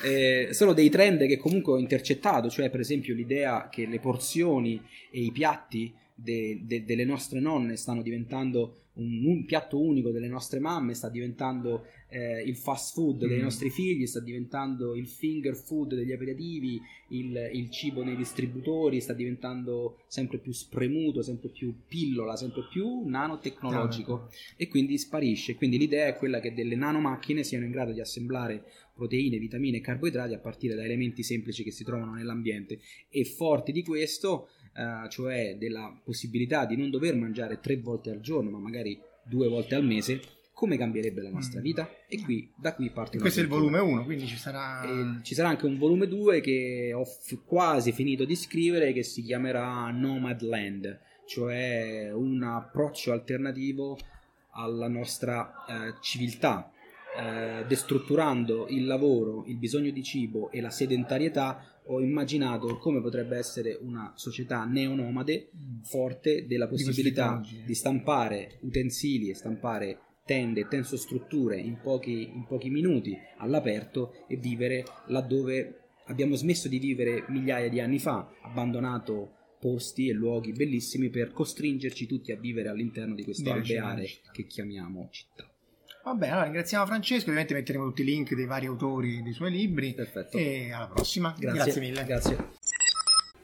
eh, 0.04 0.50
sono 0.54 0.72
dei 0.72 0.90
trend 0.90 1.28
che 1.28 1.38
comunque 1.38 1.74
ho 1.74 1.78
intercettato 1.78 2.50
cioè 2.50 2.70
per 2.70 2.80
esempio 2.80 3.14
l'idea 3.14 3.68
che 3.70 3.86
le 3.86 4.00
porzioni 4.00 4.82
e 5.12 5.20
i 5.20 5.32
piatti 5.32 5.94
de, 6.16 6.62
de, 6.64 6.86
delle 6.86 7.06
nostre 7.06 7.40
nonne 7.40 7.76
stanno 7.76 8.02
diventando 8.02 8.87
un, 8.98 9.26
un, 9.26 9.46
piatto 9.46 9.80
unico 9.82 10.12
delle 10.12 10.28
nostre 10.28 10.60
mamme, 10.60 10.94
sta 10.94 11.10
diventando 11.10 11.86
eh, 12.10 12.42
il 12.44 12.56
fast 12.56 12.94
food 12.94 13.26
mm. 13.26 13.28
dei 13.28 13.42
nostri 13.42 13.70
figli, 13.70 14.06
sta 14.06 14.20
diventando 14.20 14.96
il 14.96 15.08
finger 15.08 15.56
food 15.56 15.96
degli 15.96 16.12
aperitivi, 16.12 16.82
il, 17.10 17.50
il, 17.54 17.70
cibo 17.70 18.04
nei 18.04 18.16
distributori, 18.16 19.02
sta 19.02 19.14
diventando 19.14 20.00
sempre 20.08 20.38
più 20.40 20.52
spremuto, 20.52 21.22
sempre 21.22 21.50
più 21.50 21.74
pillola, 21.88 22.36
sempre 22.36 22.68
più 22.70 23.08
nanotecnologico 23.08 24.12
no, 24.12 24.18
no. 24.18 24.30
e 24.56 24.68
quindi 24.68 24.98
sparisce. 24.98 25.56
Quindi 25.56 25.78
l'idea 25.78 26.08
è 26.08 26.16
quella 26.16 26.40
che 26.40 26.54
delle 26.54 26.76
nanomacchine 26.76 27.44
siano 27.44 27.66
in 27.66 27.72
grado 27.72 27.92
di 27.92 28.02
assemblare 28.02 28.64
proteine, 28.98 29.38
vitamine 29.38 29.78
e 29.78 29.82
carboidrati 29.82 30.34
a 30.34 30.40
partire 30.40 30.76
da 30.76 30.84
elementi 30.84 31.22
semplici 31.22 31.64
che 31.64 31.72
si 31.72 31.84
trovano 31.84 32.16
nell'ambiente 32.16 32.80
e 33.10 33.24
forti 33.24 33.72
di 33.72 33.84
questo 33.84 34.50
eh, 34.78 35.10
cioè 35.10 35.56
della 35.58 35.92
possibilità 36.04 36.66
di 36.66 36.78
non 36.78 36.92
dover 36.92 37.16
mangiare 37.16 37.60
tre 37.60 37.78
volte 37.78 38.12
al 38.12 38.22
giorno, 38.22 38.52
ma 38.52 38.60
magari 38.60 39.00
due 39.24 39.48
volte 39.48 39.74
al 39.74 39.84
mese, 39.84 40.22
come 40.54 40.78
cambierebbe 40.78 41.22
la 41.22 41.30
nostra 41.30 41.60
mm. 41.60 41.64
vita? 41.64 41.90
E 42.08 42.22
qui, 42.22 42.52
da 42.56 42.76
qui 42.76 42.92
parte 42.92 43.18
Questo 43.18 43.40
è 43.40 43.44
il 43.44 43.50
volume 43.50 43.80
1, 43.80 44.04
quindi 44.06 44.28
ci 44.28 44.38
sarà... 44.38 44.84
E 44.84 45.24
ci 45.24 45.34
sarà 45.34 45.50
anche 45.50 45.66
un 45.66 45.78
volume 45.78 46.08
2 46.08 46.42
che 46.42 46.92
ho 46.94 47.04
f- 47.04 47.40
quasi 47.46 47.92
finito 47.92 48.24
di 48.24 48.36
scrivere 48.36 48.94
che 48.94 49.04
si 49.04 49.24
chiamerà 49.24 49.90
Nomadland, 49.90 51.00
cioè 51.26 52.12
un 52.14 52.44
approccio 52.44 53.12
alternativo 53.12 53.98
alla 54.52 54.88
nostra 54.88 55.66
eh, 55.68 55.94
civiltà, 56.02 56.72
eh, 57.18 57.66
destrutturando 57.68 58.68
il 58.70 58.86
lavoro, 58.86 59.44
il 59.48 59.58
bisogno 59.58 59.90
di 59.90 60.04
cibo 60.04 60.52
e 60.52 60.62
la 60.62 60.70
sedentarietà 60.70 61.82
ho 61.86 62.02
immaginato 62.02 62.78
come 62.78 63.02
potrebbe 63.02 63.38
essere 63.38 63.78
una 63.82 64.14
società 64.16 64.66
neonomade 64.66 65.50
mm. 65.56 65.82
forte 65.82 66.46
della 66.46 66.68
possibilità 66.68 67.42
di, 67.44 67.64
di 67.66 67.74
stampare 67.74 68.60
utensili 68.62 69.30
e 69.30 69.36
stampare 69.36 70.00
tende 70.26 70.62
e 70.62 70.68
tensostrutture 70.68 71.58
in 71.58 71.80
pochi, 71.82 72.30
in 72.34 72.46
pochi 72.46 72.70
minuti 72.70 73.18
all'aperto 73.38 74.26
e 74.28 74.36
vivere 74.36 74.84
laddove 75.08 75.86
abbiamo 76.06 76.36
smesso 76.36 76.68
di 76.68 76.78
vivere 76.80 77.26
migliaia 77.30 77.70
di 77.70 77.80
anni 77.80 78.00
fa, 78.00 78.30
abbandonato 78.42 79.32
posti 79.60 80.08
e 80.10 80.14
luoghi 80.14 80.52
bellissimi 80.52 81.10
per 81.10 81.32
costringerci 81.32 82.06
tutti 82.06 82.32
a 82.32 82.38
vivere 82.38 82.70
all'interno 82.70 83.16
di 83.16 83.24
questo 83.24 83.52
alveare 83.52 84.08
che 84.32 84.46
chiamiamo 84.46 85.08
città. 85.12 85.47
Va 86.08 86.14
bene, 86.14 86.32
allora 86.32 86.46
ringraziamo 86.46 86.86
Francesco, 86.86 87.24
ovviamente 87.24 87.54
metteremo 87.54 87.84
tutti 87.84 88.02
i 88.02 88.06
link 88.06 88.34
dei 88.34 88.46
vari 88.46 88.66
autori 88.66 89.22
dei 89.22 89.34
suoi 89.34 89.52
libri. 89.52 89.94
Perfetto. 89.94 90.38
E 90.38 90.72
alla 90.72 90.88
prossima. 90.88 91.36
Grazie, 91.38 91.64
Grazie 91.64 91.82
mille. 91.82 92.06
Grazie. 92.06 92.48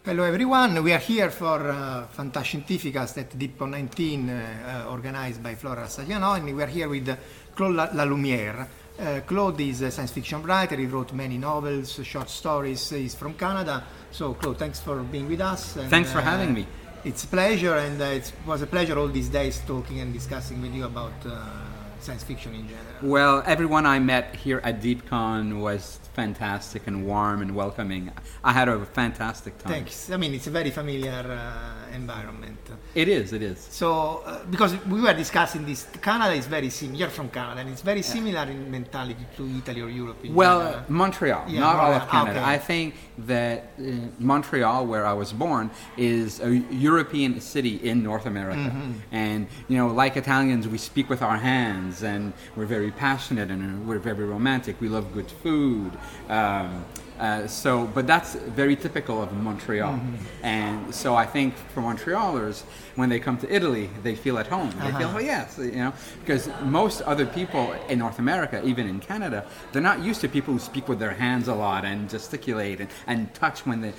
Hello 0.03 0.23
everyone, 0.23 0.79
we 0.79 0.93
are 0.93 1.03
here 1.05 1.29
for 1.29 1.59
uh, 1.59 2.07
Fantascientificast 2.09 3.17
at 3.17 3.35
DIPPO 3.35 3.65
19 3.65 4.29
uh, 4.29 4.89
organized 4.89 5.41
by 5.41 5.55
Flora 5.55 5.87
Sagliano 5.87 6.35
and 6.35 6.49
we 6.49 6.61
are 6.61 6.71
here 6.71 6.87
with 6.87 7.17
Claude 7.53 7.89
Lalumiere. 7.95 8.67
Uh, 8.97 9.21
Claude 9.25 9.59
is 9.59 9.81
a 9.81 9.91
science 9.91 10.13
fiction 10.13 10.41
writer, 10.41 10.77
he 10.77 10.85
wrote 10.85 11.11
many 11.13 11.37
novels, 11.37 11.99
short 12.03 12.29
stories, 12.29 12.89
he's 12.91 13.13
from 13.13 13.35
Canada. 13.35 13.83
So 14.09 14.35
Claude, 14.35 14.57
thanks 14.57 14.79
for 14.79 15.03
being 15.03 15.27
with 15.27 15.41
us. 15.41 15.75
And, 15.75 15.89
thanks 15.89 16.13
for 16.13 16.19
uh, 16.19 16.23
having 16.23 16.53
me. 16.53 16.65
It's 17.03 17.25
a 17.25 17.27
pleasure 17.27 17.75
and 17.75 18.01
uh, 18.01 18.05
it 18.05 18.31
was 18.45 18.61
a 18.61 18.67
pleasure 18.67 18.97
all 18.97 19.09
these 19.09 19.27
days 19.27 19.61
talking 19.67 19.99
and 19.99 20.13
discussing 20.13 20.61
with 20.61 20.73
you 20.73 20.85
about 20.85 21.25
uh, 21.25 21.72
science 22.03 22.23
fiction 22.23 22.53
in 22.53 22.67
general? 22.67 22.95
Well, 23.01 23.43
everyone 23.45 23.85
I 23.85 23.99
met 23.99 24.35
here 24.35 24.59
at 24.63 24.81
DeepCon 24.81 25.61
was 25.61 25.99
fantastic 26.13 26.87
and 26.87 27.05
warm 27.05 27.41
and 27.41 27.55
welcoming. 27.55 28.11
I 28.43 28.53
had 28.53 28.69
a 28.69 28.85
fantastic 28.85 29.57
time. 29.57 29.73
Thanks. 29.73 30.11
I 30.11 30.17
mean, 30.17 30.33
it's 30.33 30.47
a 30.47 30.51
very 30.51 30.69
familiar 30.69 31.11
uh, 31.11 31.95
environment. 31.95 32.59
It 32.95 33.07
is. 33.07 33.33
It 33.33 33.41
is. 33.41 33.59
So, 33.59 34.23
uh, 34.25 34.43
because 34.45 34.73
we 34.85 35.01
were 35.01 35.13
discussing 35.13 35.65
this, 35.65 35.87
Canada 36.01 36.33
is 36.33 36.45
very 36.45 36.69
similar. 36.69 36.99
You're 36.99 37.09
from 37.09 37.29
Canada, 37.29 37.61
and 37.61 37.69
it's 37.69 37.81
very 37.81 38.01
yeah. 38.01 38.15
similar 38.15 38.43
in 38.43 38.69
mentality 38.69 39.25
to 39.37 39.43
Italy 39.57 39.81
or 39.81 39.89
Europe. 39.89 40.17
well, 40.29 40.59
general. 40.59 40.83
Montreal, 40.89 41.43
yeah, 41.47 41.59
not 41.59 41.75
all 41.77 41.93
of 41.93 42.07
Canada. 42.09 42.39
Okay. 42.39 42.49
I 42.55 42.57
think 42.57 42.95
that 43.19 43.73
uh, 43.79 43.91
Montreal, 44.19 44.85
where 44.85 45.05
I 45.05 45.13
was 45.13 45.33
born, 45.33 45.71
is 45.97 46.39
a 46.39 46.55
European 46.89 47.41
city 47.41 47.75
in 47.89 48.03
North 48.03 48.25
America, 48.25 48.69
mm-hmm. 48.71 48.93
and 49.11 49.47
you 49.67 49.77
know, 49.77 49.87
like 49.87 50.15
Italians, 50.17 50.67
we 50.67 50.77
speak 50.77 51.09
with 51.09 51.21
our 51.21 51.37
hands, 51.37 51.92
and 52.01 52.33
we're 52.55 52.65
very 52.65 52.91
passionate, 52.91 53.51
and 53.51 53.87
we're 53.87 53.99
very 53.99 54.25
romantic. 54.25 54.81
We 54.81 54.87
love 54.87 55.13
good 55.13 55.29
food 55.29 55.91
um, 56.29 56.85
uh, 57.19 57.47
so, 57.47 57.85
but 57.87 58.07
that's 58.07 58.35
very 58.35 58.75
typical 58.75 59.21
of 59.21 59.31
Montreal. 59.33 59.93
Mm-hmm. 59.93 60.45
And 60.45 60.93
so 60.93 61.15
I 61.15 61.25
think 61.25 61.55
for 61.73 61.81
Montrealers, 61.81 62.63
when 62.95 63.09
they 63.09 63.19
come 63.19 63.37
to 63.37 63.53
Italy, 63.53 63.89
they 64.03 64.15
feel 64.15 64.37
at 64.37 64.47
home. 64.47 64.69
They 64.71 64.87
uh-huh. 64.87 64.99
feel, 64.99 65.07
well, 65.09 65.21
yes, 65.21 65.57
you 65.57 65.71
know, 65.71 65.93
because 66.19 66.49
most 66.63 67.01
other 67.01 67.25
people 67.25 67.73
in 67.89 67.99
North 67.99 68.19
America, 68.19 68.61
even 68.63 68.87
in 68.87 68.99
Canada, 68.99 69.45
they're 69.71 69.81
not 69.81 70.03
used 70.03 70.21
to 70.21 70.29
people 70.29 70.53
who 70.53 70.59
speak 70.59 70.87
with 70.87 70.99
their 70.99 71.11
hands 71.11 71.47
a 71.47 71.55
lot 71.55 71.85
and 71.85 72.09
gesticulate 72.09 72.79
and, 72.79 72.89
and 73.07 73.33
touch 73.33 73.65
when 73.65 73.81
they 73.81 73.91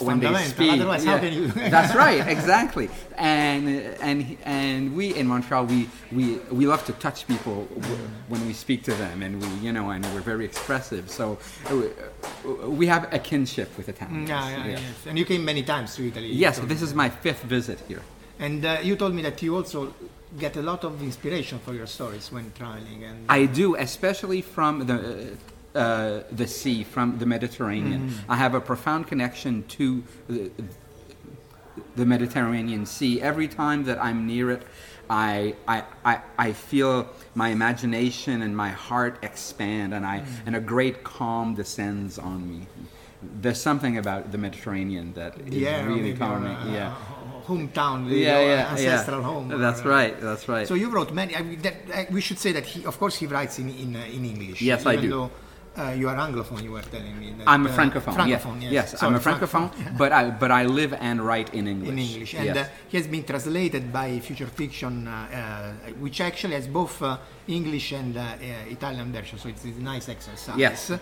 when 0.00 0.20
they 0.20 0.34
speak. 0.44 0.76
Yeah. 0.76 1.46
that's 1.70 1.94
right, 1.94 2.26
exactly. 2.26 2.88
And 3.16 3.68
and 4.00 4.36
and 4.44 4.96
we 4.96 5.14
in 5.14 5.26
Montreal, 5.26 5.66
we 5.66 5.88
we 6.12 6.36
we 6.50 6.66
love 6.66 6.84
to 6.86 6.92
touch 6.94 7.26
people 7.26 7.66
w- 7.66 8.08
when 8.28 8.46
we 8.46 8.52
speak 8.52 8.82
to 8.84 8.94
them, 8.94 9.22
and 9.22 9.40
we 9.40 9.48
you 9.66 9.72
know, 9.72 9.90
and 9.90 10.04
we're 10.14 10.20
very 10.20 10.44
expressive. 10.44 11.10
So 11.10 11.38
uh, 11.66 12.70
we 12.70 12.86
have 12.86 13.12
a 13.12 13.18
kinship 13.18 13.76
with 13.76 13.88
Italians. 13.88 14.28
Yeah, 14.28 14.48
yeah, 14.48 14.56
yeah. 14.56 14.70
Yes. 14.72 15.06
And 15.06 15.18
you 15.18 15.24
came 15.24 15.44
many 15.44 15.62
times 15.62 15.94
to 15.96 16.08
Italy. 16.08 16.28
Yes, 16.28 16.58
this 16.60 16.82
is 16.82 16.94
my 16.94 17.08
fifth 17.08 17.42
visit 17.42 17.80
here. 17.86 18.02
And 18.38 18.64
uh, 18.64 18.78
you 18.82 18.96
told 18.96 19.14
me 19.14 19.22
that 19.22 19.40
you 19.42 19.54
also 19.56 19.94
get 20.38 20.56
a 20.56 20.62
lot 20.62 20.84
of 20.84 21.00
inspiration 21.02 21.58
for 21.60 21.72
your 21.74 21.86
stories 21.86 22.32
when 22.32 22.52
traveling. 22.52 23.04
And 23.04 23.26
I 23.28 23.46
do, 23.46 23.76
especially 23.76 24.42
from 24.42 24.86
the. 24.86 24.94
Uh, 24.94 25.36
uh, 25.74 26.22
the 26.30 26.46
sea, 26.46 26.84
from 26.84 27.18
the 27.18 27.26
Mediterranean. 27.26 28.14
I 28.28 28.36
have 28.36 28.54
a 28.54 28.60
profound 28.60 29.08
connection 29.08 29.64
to 29.70 30.04
the, 30.28 30.50
the 31.96 32.06
Mediterranean 32.06 32.86
Sea. 32.86 33.20
Every 33.20 33.48
time 33.48 33.82
that 33.84 33.98
I'm 34.00 34.24
near 34.24 34.52
it, 34.52 34.62
I, 35.10 35.56
I, 35.66 35.82
I, 36.04 36.20
I 36.38 36.52
feel 36.52 37.08
my 37.34 37.48
imagination 37.48 38.42
and 38.42 38.56
my 38.56 38.70
heart 38.70 39.18
expand, 39.22 39.94
and, 39.94 40.06
I, 40.06 40.22
and 40.46 40.54
a 40.54 40.60
great 40.60 41.02
calm 41.02 41.54
descends 41.54 42.18
on 42.18 42.48
me. 42.48 42.66
There's 43.20 43.60
something 43.60 43.98
about 43.98 44.32
the 44.32 44.38
Mediterranean 44.38 45.14
that 45.14 45.38
is 45.40 45.54
Yeah, 45.54 45.86
really 45.86 46.14
calming. 46.14 46.52
uh, 46.56 46.72
yeah. 46.72 46.94
Hometown, 47.46 48.08
Yeah, 48.08 48.40
your 48.40 48.48
yeah, 48.56 48.70
ancestral 48.72 49.20
yeah. 49.20 49.26
home. 49.26 49.48
That's 49.64 49.84
uh, 49.84 49.88
right. 49.88 50.14
That's 50.20 50.48
right. 50.48 50.66
So 50.66 50.74
you 50.74 50.88
wrote 50.90 51.12
many. 51.12 51.36
I 51.36 51.42
mean, 51.42 51.60
that, 51.62 51.74
uh, 51.92 52.04
we 52.10 52.20
should 52.20 52.38
say 52.38 52.52
that 52.52 52.64
he, 52.64 52.84
of 52.86 52.98
course, 52.98 53.16
he 53.16 53.26
writes 53.26 53.58
in 53.58 53.68
in, 53.70 53.96
uh, 53.96 54.16
in 54.16 54.24
English. 54.24 54.60
Yes, 54.62 54.86
I 54.86 54.96
do. 54.96 55.08
Though, 55.08 55.30
uh, 55.76 55.90
you 56.00 56.08
are 56.08 56.16
anglophone. 56.16 56.62
You 56.62 56.72
were 56.72 56.82
telling 56.82 57.18
me. 57.18 57.34
That, 57.38 57.48
I'm 57.48 57.66
a 57.66 57.70
uh, 57.70 57.76
francophone. 57.76 58.28
yes. 58.28 58.42
francophone, 58.42 58.62
yes. 58.62 58.72
yes, 58.72 58.86
Sorry, 58.98 59.08
I'm 59.08 59.16
a 59.16 59.24
francophone, 59.28 59.68
but 59.98 60.12
I 60.12 60.30
but 60.30 60.50
I 60.50 60.64
live 60.64 60.92
and 61.08 61.20
write 61.20 61.52
in 61.52 61.66
English. 61.66 61.90
in 61.92 61.98
English, 61.98 62.34
and 62.34 62.44
Yes. 62.46 62.56
uh, 62.56 62.68
he 62.88 62.96
has 62.96 63.06
been 63.06 63.24
translated 63.24 63.92
by 63.92 64.20
Future 64.20 64.46
Fiction, 64.46 65.06
uh, 65.08 65.72
which 66.04 66.20
actually 66.20 66.54
has 66.54 66.66
both 66.68 67.02
uh, 67.02 67.18
English 67.48 67.92
and 67.92 68.16
Italian 68.76 69.12
version. 69.12 69.38
So 69.38 69.48
it's, 69.48 69.64
it's 69.64 69.78
a 69.78 69.82
nice 69.82 70.08
exercise. 70.08 70.56
Yes. 70.56 70.92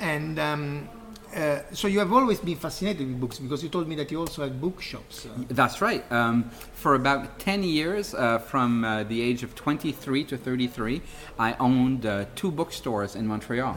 And 0.00 0.38
um, 0.38 0.88
uh, 1.36 1.62
so 1.72 1.86
you 1.88 1.98
have 1.98 2.12
always 2.12 2.40
been 2.40 2.56
fascinated 2.56 3.06
with 3.06 3.20
books 3.20 3.38
because 3.38 3.62
you 3.62 3.68
told 3.68 3.86
me 3.88 3.94
that 3.96 4.10
you 4.10 4.18
also 4.18 4.42
have 4.42 4.60
bookshops. 4.60 5.26
Uh, 5.26 5.30
That's 5.48 5.80
right. 5.80 6.02
Um, 6.10 6.50
for 6.72 6.94
about 6.94 7.38
10 7.38 7.62
years, 7.62 8.14
uh, 8.14 8.38
from 8.38 8.84
uh, 8.84 9.04
the 9.04 9.20
age 9.20 9.42
of 9.42 9.54
23 9.54 10.24
to 10.24 10.36
33, 10.36 11.02
I 11.38 11.54
owned 11.60 12.06
uh, 12.06 12.24
two 12.34 12.50
bookstores 12.50 13.14
in 13.16 13.26
Montreal. 13.26 13.76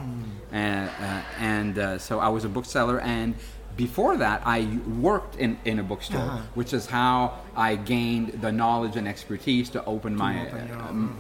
Uh, 0.51 0.55
uh, 0.55 1.22
and 1.39 1.78
uh, 1.78 1.97
so 1.99 2.20
I 2.20 2.30
was 2.30 2.45
a 2.45 2.49
bookseller. 2.49 2.99
And 3.01 3.36
before 3.76 4.18
that, 4.18 4.41
I 4.45 4.68
worked 4.99 5.36
in, 5.38 5.57
in 5.66 5.80
a 5.80 5.84
bookstore, 5.84 6.22
Uh-huh. 6.22 6.41
which 6.55 6.74
is 6.74 6.86
how 6.88 7.39
I 7.55 7.76
gained 7.76 8.41
the 8.41 8.51
knowledge 8.51 8.95
and 8.97 9.07
expertise 9.07 9.70
to 9.72 9.84
open 9.86 10.16
my. 10.16 10.47
open 10.47 10.68
your 10.68 10.78
own. 10.78 11.16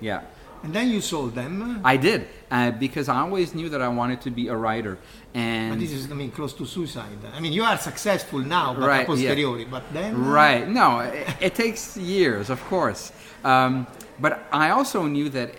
yeah. 0.00 0.20
and 0.64 0.72
then 0.72 0.88
you 0.88 1.00
sold 1.00 1.34
them. 1.34 1.80
I 1.84 1.96
did, 1.98 2.26
uh, 2.54 2.70
because 2.70 3.08
I 3.08 3.18
always 3.18 3.52
knew 3.52 3.68
that 3.68 3.82
I 3.82 3.88
wanted 3.88 4.20
to 4.22 4.30
be 4.30 4.46
a 4.46 4.56
writer. 4.56 4.94
but 5.32 5.40
And 5.40 5.80
this 5.80 5.90
is, 5.90 6.10
I 6.10 6.14
mean, 6.14 6.30
close 6.30 6.52
to 6.54 6.64
suicide. 6.64 7.18
I 7.36 7.40
mean, 7.40 7.52
you 7.52 7.64
are 7.64 7.76
successful 7.76 8.38
now, 8.38 8.74
but 8.74 8.86
Right, 8.86 9.02
a 9.02 9.06
posteriori. 9.06 9.64
But 9.64 9.82
then, 9.92 10.24
Right. 10.24 10.68
No, 10.68 11.00
it, 11.00 11.26
it 11.40 11.54
takes 11.56 11.96
years, 11.96 12.50
of 12.50 12.60
course. 12.66 13.12
Um, 13.42 13.88
but 14.20 14.32
I 14.52 14.70
also 14.70 15.02
knew 15.06 15.28
that 15.30 15.50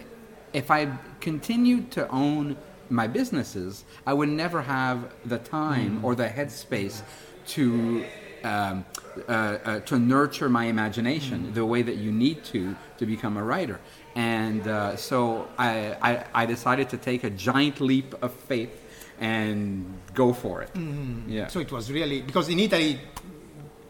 if 0.53 0.71
I 0.71 0.81
continued 1.19 1.91
to 1.91 2.07
own 2.09 2.55
my 2.89 3.07
businesses, 3.07 3.83
I 4.07 4.13
would 4.13 4.29
never 4.29 4.61
have 4.61 5.13
the 5.25 5.39
time 5.39 5.99
or 6.05 6.15
the 6.15 6.29
headspace 6.29 7.01
to. 7.47 8.05
Um, 8.43 8.85
uh, 9.27 9.31
uh, 9.31 9.79
to 9.79 9.97
nurture 9.97 10.49
my 10.49 10.65
imagination 10.65 11.51
the 11.53 11.65
way 11.65 11.81
that 11.81 11.95
you 11.95 12.11
need 12.11 12.43
to 12.43 12.75
to 12.97 13.05
become 13.05 13.37
a 13.37 13.43
writer, 13.43 13.79
and 14.15 14.65
uh, 14.67 14.95
so 14.95 15.47
I, 15.57 15.95
I 16.01 16.43
I 16.43 16.45
decided 16.45 16.89
to 16.89 16.97
take 16.97 17.23
a 17.23 17.29
giant 17.29 17.81
leap 17.81 18.15
of 18.21 18.33
faith 18.33 18.81
and 19.19 19.85
go 20.13 20.33
for 20.33 20.61
it. 20.61 20.71
Yeah. 21.27 21.47
So 21.47 21.59
it 21.59 21.71
was 21.71 21.91
really 21.91 22.21
because 22.21 22.49
in 22.49 22.59
Italy 22.59 22.99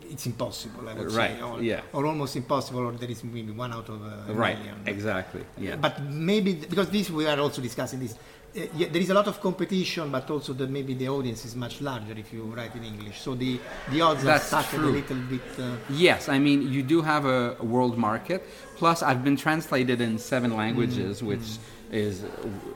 it's 0.09 0.26
impossible. 0.26 0.88
I 0.88 0.93
would 0.93 1.11
Right, 1.11 1.38
say, 1.38 1.41
or, 1.41 1.61
yeah. 1.61 1.82
or 1.93 2.05
almost 2.05 2.36
impossible, 2.36 2.80
or 2.82 2.91
there 2.93 3.09
is 3.09 3.23
maybe 3.23 3.51
one 3.51 3.73
out 3.73 3.89
of 3.89 4.01
a 4.01 4.34
right. 4.34 4.57
million. 4.57 4.76
Exactly. 4.86 5.43
Yeah. 5.57 5.76
But 5.76 6.01
maybe 6.03 6.53
because 6.53 6.89
this 6.89 7.09
we 7.09 7.28
are 7.28 7.39
also 7.39 7.61
discussing 7.61 7.99
this. 7.99 8.15
Uh, 8.57 8.61
yeah, 8.77 8.87
there 8.89 9.01
is 9.01 9.09
a 9.09 9.13
lot 9.13 9.27
of 9.27 9.41
competition, 9.41 10.09
but 10.11 10.29
also 10.29 10.53
that 10.53 10.69
maybe 10.69 10.93
the 10.93 11.09
audience 11.09 11.43
is 11.43 11.55
much 11.55 11.81
larger 11.81 12.13
if 12.17 12.31
you 12.31 12.43
write 12.43 12.73
in 12.75 12.83
English. 12.83 13.19
So 13.19 13.35
the 13.35 13.59
the 13.91 14.01
odds 14.01 14.23
That's 14.23 14.53
are 14.53 14.63
stacked 14.63 14.73
a 14.75 14.77
little 14.77 15.17
bit. 15.17 15.41
Uh, 15.59 15.75
Yes, 15.89 16.29
I 16.29 16.39
mean 16.39 16.71
you 16.71 16.81
do 16.81 17.01
have 17.01 17.25
a 17.25 17.55
world 17.61 17.97
market. 17.97 18.47
Plus, 18.77 19.03
I've 19.03 19.23
been 19.23 19.35
translated 19.35 19.99
in 19.99 20.17
seven 20.17 20.55
languages, 20.55 21.21
which 21.21 21.59
is 21.91 22.21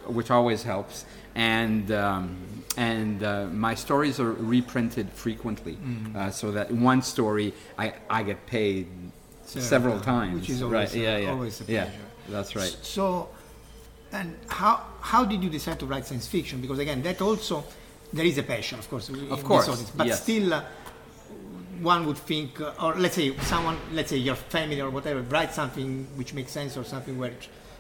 which 0.06 0.30
always 0.32 0.64
helps. 0.64 1.06
And 1.36 1.92
um, 1.92 2.36
and 2.76 3.24
uh, 3.24 3.46
my 3.46 3.76
stories 3.76 4.20
are 4.20 4.32
reprinted 4.34 5.10
frequently, 5.12 5.78
uh, 6.16 6.30
so 6.32 6.52
that 6.52 6.72
one 6.72 7.02
story 7.02 7.54
I, 7.78 7.94
I 8.10 8.24
get 8.24 8.46
paid 8.48 8.88
several 9.46 10.00
times. 10.00 10.42
which 10.42 10.50
is 10.50 10.62
always, 10.62 10.92
right? 10.92 11.02
Yeah, 11.02 11.14
uh, 11.14 11.18
yeah, 11.18 11.32
always 11.32 11.62
a 11.62 11.64
yeah. 11.72 11.84
pleasure. 11.84 12.00
That's 12.30 12.56
right. 12.56 12.78
So, 12.82 13.30
and 14.12 14.38
how 14.48 14.84
how 15.02 15.26
did 15.26 15.44
you 15.44 15.50
decide 15.50 15.80
to 15.80 15.86
write 15.86 16.06
science 16.06 16.28
fiction? 16.28 16.62
Because 16.62 16.80
again, 16.80 17.02
that 17.04 17.22
also 17.22 17.64
there 18.12 18.26
is 18.26 18.38
a 18.38 18.44
passion, 18.44 18.80
of 18.80 18.90
course. 18.90 19.08
this 19.08 19.44
course, 19.44 19.70
audience, 19.70 19.92
but 19.92 20.08
yes. 20.08 20.24
still, 20.24 20.54
uh, 20.54 20.64
one 21.82 22.06
would 22.06 22.18
think, 22.18 22.60
uh, 22.60 22.74
or 22.82 22.96
let's 22.96 23.16
say 23.16 23.36
someone, 23.38 23.78
let's 23.94 24.10
say 24.10 24.18
your 24.18 24.36
family 24.36 24.82
or 24.82 24.90
whatever, 24.90 25.22
write 25.22 25.54
something 25.54 26.08
which 26.16 26.34
makes 26.34 26.52
sense 26.52 26.76
or 26.76 26.84
something 26.84 27.18
where 27.18 27.34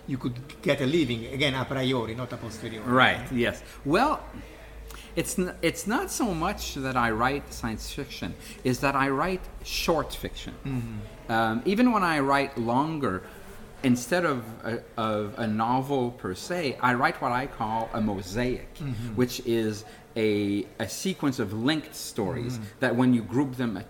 you 0.07 0.17
could 0.17 0.61
get 0.61 0.81
a 0.81 0.85
living. 0.85 1.25
Again, 1.27 1.55
a 1.55 1.65
priori, 1.65 2.15
not 2.15 2.31
a 2.33 2.37
posteriori. 2.37 2.87
Right. 2.87 3.19
Yes. 3.31 3.61
Well, 3.85 4.23
it's 5.15 5.37
n- 5.37 5.55
it's 5.61 5.85
not 5.87 6.11
so 6.11 6.33
much 6.33 6.75
that 6.75 6.95
I 6.95 7.11
write 7.11 7.51
science 7.53 7.91
fiction; 7.91 8.35
is 8.63 8.79
that 8.79 8.95
I 8.95 9.09
write 9.09 9.41
short 9.63 10.13
fiction. 10.13 10.53
Um, 11.27 11.61
even 11.65 11.91
when 11.91 12.03
I 12.03 12.19
write 12.19 12.57
longer, 12.57 13.23
instead 13.83 14.25
of 14.25 14.43
a, 14.63 14.81
of 14.97 15.37
a 15.37 15.47
novel 15.47 16.11
per 16.11 16.35
se, 16.35 16.77
I 16.81 16.93
write 16.93 17.21
what 17.21 17.31
I 17.31 17.47
call 17.47 17.89
a 17.93 18.01
mosaic, 18.01 18.77
which 19.15 19.41
is 19.45 19.85
a 20.15 20.65
a 20.79 20.89
sequence 20.89 21.39
of 21.39 21.53
linked 21.53 21.95
stories 21.95 22.59
that, 22.79 22.95
when 22.95 23.13
you 23.13 23.21
group 23.21 23.55
them 23.55 23.83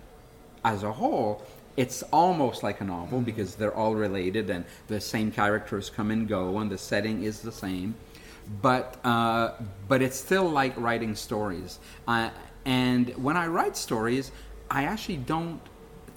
as 0.64 0.84
a 0.84 0.92
whole, 0.92 1.42
it's 1.78 2.04
almost 2.12 2.62
like 2.62 2.82
a 2.82 2.84
novel 2.84 3.22
because 3.22 3.56
they're 3.56 3.76
all 3.76 3.96
related 3.96 4.50
and 4.50 4.66
the 4.88 5.00
same 5.00 5.32
characters 5.32 5.90
come 5.90 6.12
and 6.12 6.28
go 6.28 6.58
and 6.60 6.70
the 6.70 6.78
setting 6.78 7.24
is 7.24 7.42
the 7.42 7.52
same. 7.52 7.96
But 8.62 8.98
uh, 9.04 9.54
but 9.88 10.02
it's 10.02 10.18
still 10.18 10.50
like 10.50 10.74
writing 10.78 11.16
stories. 11.16 11.80
Uh, 12.08 12.30
and 12.66 13.10
when 13.16 13.38
I 13.38 13.48
write 13.48 13.78
stories, 13.78 14.32
I 14.70 14.84
actually 14.84 15.18
don't 15.18 15.62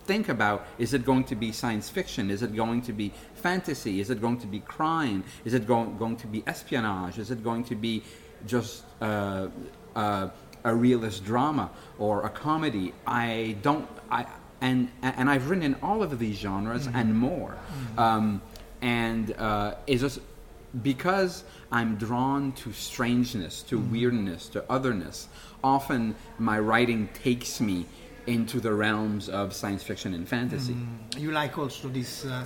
think 0.04 0.28
about 0.28 0.66
is 0.78 0.94
it 0.94 1.04
going 1.04 1.24
to 1.24 1.36
be 1.36 1.52
science 1.52 1.88
fiction? 1.88 2.30
Is 2.30 2.42
it 2.42 2.54
going 2.56 2.82
to 2.82 2.92
be 2.92 3.12
fantasy? 3.42 4.00
Is 4.00 4.08
it 4.10 4.20
going 4.20 4.38
to 4.38 4.46
be 4.46 4.60
crime? 4.60 5.24
Is 5.44 5.54
it 5.54 5.66
going, 5.66 5.98
going 5.98 6.16
to 6.18 6.26
be 6.26 6.42
espionage? 6.46 7.18
Is 7.18 7.30
it 7.30 7.42
going 7.42 7.64
to 7.64 7.74
be 7.74 8.02
just 8.46 8.84
uh, 9.00 9.48
uh, 9.96 10.28
a 10.64 10.74
realist 10.74 11.24
drama 11.24 11.70
or 11.98 12.24
a 12.24 12.30
comedy? 12.30 12.94
I 13.06 13.56
don't. 13.62 13.88
I 14.10 14.26
and 14.60 14.88
and 15.02 15.28
I've 15.28 15.50
written 15.50 15.64
in 15.64 15.76
all 15.82 16.02
of 16.02 16.18
these 16.18 16.38
genres 16.38 16.86
and 16.94 17.14
more. 17.18 17.56
Um, 17.98 18.40
and 18.80 19.34
uh, 19.38 19.74
it's 19.86 20.02
just 20.02 20.20
because 20.82 21.44
I'm 21.70 21.96
drawn 21.96 22.52
to 22.52 22.72
strangeness, 22.72 23.62
to 23.64 23.78
weirdness, 23.78 24.48
to 24.50 24.64
otherness. 24.70 25.28
Often 25.62 26.14
my 26.38 26.58
writing 26.58 27.08
takes 27.14 27.60
me 27.60 27.86
into 28.26 28.60
the 28.60 28.72
realms 28.72 29.28
of 29.28 29.52
science 29.52 29.82
fiction 29.82 30.14
and 30.14 30.28
fantasy. 30.28 30.76
You 31.18 31.32
like 31.32 31.58
also 31.58 31.88
this 31.88 32.24
uh, 32.24 32.44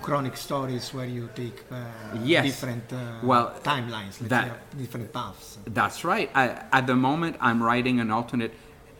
chronic 0.00 0.36
stories 0.36 0.92
where 0.92 1.06
you 1.06 1.28
take 1.34 1.62
uh, 1.70 1.76
Yes. 2.22 2.44
different 2.46 2.92
uh, 2.92 2.96
Well, 3.22 3.54
timelines, 3.62 4.18
that- 4.28 4.46
say, 4.46 4.78
different 4.78 5.12
paths. 5.12 5.58
That's 5.66 6.04
right. 6.04 6.30
I, 6.34 6.62
at 6.72 6.86
the 6.86 6.96
moment, 6.96 7.36
I'm 7.40 7.62
writing 7.62 8.00
an 8.00 8.10
alternate 8.10 8.52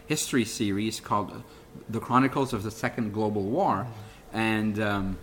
history 0.07 0.45
series 0.45 1.01
called 1.01 1.43
"The 1.89 2.01
Chronicles 2.01 2.53
of 2.53 2.63
the 2.63 2.71
Second 2.71 3.13
Global 3.13 3.43
War," 3.43 3.87
and 4.33 4.79
um, 4.81 5.17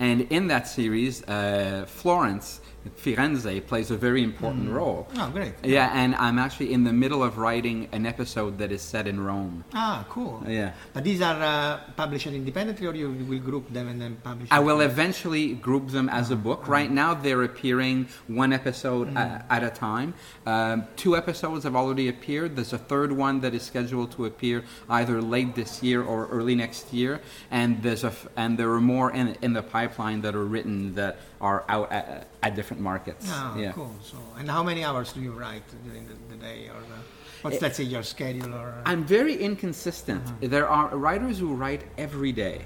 and 0.00 0.20
in 0.30 0.46
that 0.48 0.68
series, 0.68 1.22
uh, 1.28 1.84
Florence 1.88 2.60
Firenze 2.96 3.66
plays 3.66 3.90
a 3.90 3.96
very 3.96 4.22
important 4.22 4.70
role. 4.70 5.08
Oh, 5.16 5.28
great. 5.30 5.52
Yeah, 5.62 5.90
and 5.92 6.14
I'm 6.14 6.38
actually 6.38 6.72
in 6.72 6.84
the 6.84 6.92
middle 6.92 7.22
of 7.22 7.36
writing 7.38 7.88
an 7.92 8.06
episode 8.06 8.58
that 8.58 8.72
is 8.72 8.80
set 8.82 9.06
in 9.06 9.20
Rome. 9.20 9.64
Ah, 9.74 10.06
cool. 10.08 10.42
Yeah. 10.46 10.72
But 10.92 11.04
these 11.04 11.20
are 11.20 11.40
uh, 11.42 11.80
published 11.96 12.26
independently, 12.28 12.86
or 12.86 12.94
you 12.94 13.10
will 13.28 13.38
group 13.40 13.72
them 13.72 13.88
and 13.88 14.00
then 14.00 14.16
publish? 14.22 14.48
I 14.50 14.60
will 14.60 14.80
eventually 14.80 15.54
group 15.54 15.88
them 15.88 16.08
as 16.08 16.30
a 16.30 16.36
book. 16.36 16.66
Right 16.68 16.90
now, 16.90 17.14
they're 17.14 17.42
appearing 17.42 18.08
one 18.26 18.52
episode 18.52 19.14
a- 19.16 19.44
at 19.50 19.62
a 19.62 19.70
time. 19.70 20.14
Um, 20.46 20.86
two 20.96 21.16
episodes 21.16 21.64
have 21.64 21.76
already 21.76 22.08
appeared. 22.08 22.56
There's 22.56 22.72
a 22.72 22.78
third 22.78 23.12
one 23.12 23.40
that 23.40 23.54
is 23.54 23.62
scheduled 23.62 24.12
to 24.12 24.24
appear 24.24 24.64
either 24.88 25.20
late 25.20 25.54
this 25.54 25.82
year 25.82 26.02
or 26.02 26.26
early 26.28 26.54
next 26.54 26.92
year. 26.92 27.20
And 27.50 27.82
there's 27.82 28.04
a 28.04 28.08
f- 28.08 28.28
and 28.36 28.58
there 28.58 28.70
are 28.72 28.80
more 28.80 29.10
in, 29.12 29.36
in 29.42 29.52
the 29.52 29.62
pipeline 29.62 30.22
that 30.22 30.34
are 30.34 30.44
written 30.44 30.94
that 30.94 31.18
are 31.40 31.64
out 31.68 31.90
at, 31.92 32.26
at 32.42 32.54
different 32.54 32.82
markets. 32.82 33.26
Ah, 33.28 33.56
yeah. 33.56 33.72
cool. 33.72 33.94
So, 34.02 34.16
and 34.38 34.50
how 34.50 34.62
many 34.62 34.84
hours 34.84 35.12
do 35.12 35.20
you 35.20 35.32
write 35.32 35.62
during 35.84 36.06
the, 36.06 36.14
the 36.30 36.36
day, 36.36 36.68
or 36.68 36.80
the, 36.80 36.98
what's 37.42 37.56
eh, 37.56 37.60
let's 37.62 37.76
say 37.76 37.84
your 37.84 38.02
schedule, 38.02 38.54
or? 38.54 38.74
I'm 38.84 39.04
very 39.04 39.36
inconsistent. 39.36 40.24
Mm-hmm. 40.24 40.48
There 40.48 40.68
are 40.68 40.96
writers 40.96 41.38
who 41.38 41.54
write 41.54 41.84
every 41.96 42.32
day. 42.32 42.62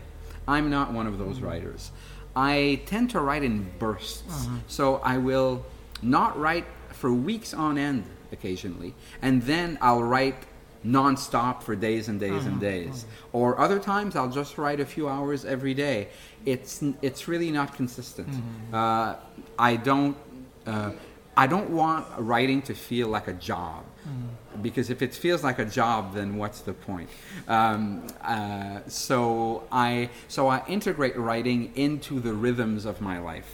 I'm 0.48 0.70
not 0.70 0.92
one 0.92 1.06
of 1.06 1.18
those 1.18 1.36
mm-hmm. 1.36 1.46
writers. 1.46 1.90
I 2.34 2.80
tend 2.86 3.10
to 3.10 3.20
write 3.20 3.42
in 3.42 3.70
bursts. 3.78 4.46
Mm-hmm. 4.46 4.56
So 4.68 4.96
I 4.96 5.18
will 5.18 5.64
not 6.00 6.38
write 6.38 6.66
for 6.90 7.12
weeks 7.12 7.52
on 7.52 7.78
end 7.78 8.04
occasionally, 8.32 8.94
and 9.20 9.42
then 9.42 9.78
I'll 9.82 10.02
write 10.02 10.36
non-stop 10.84 11.62
for 11.62 11.74
days 11.76 12.08
and 12.08 12.18
days 12.20 12.44
and 12.46 12.60
days. 12.60 13.06
Or 13.32 13.58
other 13.60 13.78
times 13.78 14.16
I'll 14.16 14.30
just 14.30 14.58
write 14.58 14.80
a 14.80 14.86
few 14.86 15.08
hours 15.08 15.44
every 15.44 15.74
day. 15.74 16.08
It's 16.44 16.82
it's 17.02 17.28
really 17.28 17.50
not 17.50 17.74
consistent. 17.74 18.28
Uh, 18.72 19.16
I 19.58 19.76
don't 19.76 20.16
uh, 20.66 20.90
I 21.36 21.46
don't 21.46 21.70
want 21.70 22.06
writing 22.18 22.62
to 22.62 22.74
feel 22.74 23.08
like 23.08 23.28
a 23.28 23.32
job. 23.34 23.84
Because 24.60 24.90
if 24.90 25.00
it 25.00 25.14
feels 25.14 25.42
like 25.42 25.58
a 25.58 25.64
job, 25.64 26.12
then 26.14 26.36
what's 26.36 26.60
the 26.60 26.72
point? 26.74 27.08
Um, 27.48 28.06
uh, 28.20 28.80
so 28.88 29.62
I 29.72 30.10
so 30.28 30.48
I 30.48 30.62
integrate 30.66 31.16
writing 31.16 31.72
into 31.76 32.20
the 32.20 32.32
rhythms 32.34 32.84
of 32.84 33.00
my 33.00 33.18
life, 33.20 33.50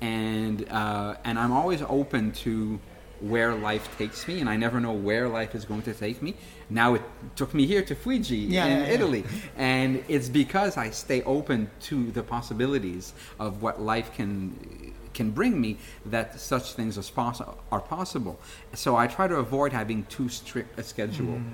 and 0.00 0.66
uh, 0.70 1.14
and 1.24 1.38
I'm 1.38 1.52
always 1.52 1.82
open 1.82 2.32
to 2.44 2.80
where 3.22 3.54
life 3.54 3.96
takes 3.98 4.26
me, 4.28 4.40
and 4.40 4.48
I 4.48 4.56
never 4.56 4.80
know 4.80 4.92
where 4.92 5.28
life 5.28 5.54
is 5.54 5.64
going 5.64 5.82
to 5.82 5.94
take 5.94 6.20
me. 6.22 6.34
Now 6.68 6.94
it 6.94 7.02
took 7.36 7.54
me 7.54 7.66
here 7.66 7.82
to 7.82 7.94
Fuji 7.94 8.36
Yeah, 8.36 8.66
in 8.66 8.70
yeah, 8.72 8.86
yeah. 8.86 8.92
Italy, 8.92 9.24
and 9.56 10.02
it's 10.08 10.28
because 10.28 10.76
I 10.76 10.90
stay 10.90 11.22
open 11.22 11.70
to 11.82 12.10
the 12.10 12.22
possibilities 12.22 13.12
of 13.38 13.62
what 13.62 13.80
life 13.80 14.12
can 14.14 14.92
can 15.14 15.30
bring 15.30 15.60
me 15.60 15.76
that 16.06 16.40
such 16.40 16.72
things 16.72 16.96
as 16.96 17.10
poss- 17.10 17.42
are 17.70 17.80
possible. 17.80 18.40
So 18.74 18.96
I 18.96 19.06
try 19.06 19.28
to 19.28 19.36
avoid 19.36 19.70
having 19.72 20.04
too 20.04 20.28
strict 20.30 20.78
a 20.78 20.82
schedule. 20.82 21.36
Mm. 21.36 21.44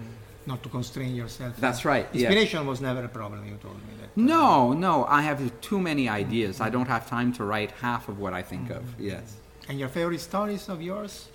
Not 0.46 0.62
to 0.62 0.68
constrain 0.68 1.14
yourself. 1.14 1.56
That's 1.58 1.84
right, 1.84 2.06
yeah. 2.12 2.28
Inspiration 2.28 2.66
was 2.66 2.80
never 2.80 3.04
a 3.04 3.08
problem. 3.08 3.44
You 3.46 3.56
told 3.56 3.76
me 3.88 3.94
that. 4.00 4.16
No, 4.16 4.72
no, 4.72 5.04
I 5.06 5.22
have 5.22 5.40
too 5.60 5.80
many 5.80 6.08
ideas. 6.08 6.60
I 6.60 6.70
don't 6.70 6.86
have 6.86 7.08
time 7.08 7.32
to 7.34 7.44
write 7.44 7.72
half 7.72 8.08
of 8.08 8.18
what 8.18 8.32
I 8.32 8.42
think 8.42 8.70
of. 8.70 8.82
Mm. 8.82 8.94
Yes. 8.98 9.36
And 9.68 9.78
your 9.78 9.88
favorite 9.88 10.20
stories 10.20 10.68
of 10.68 10.80
yours? 10.80 11.28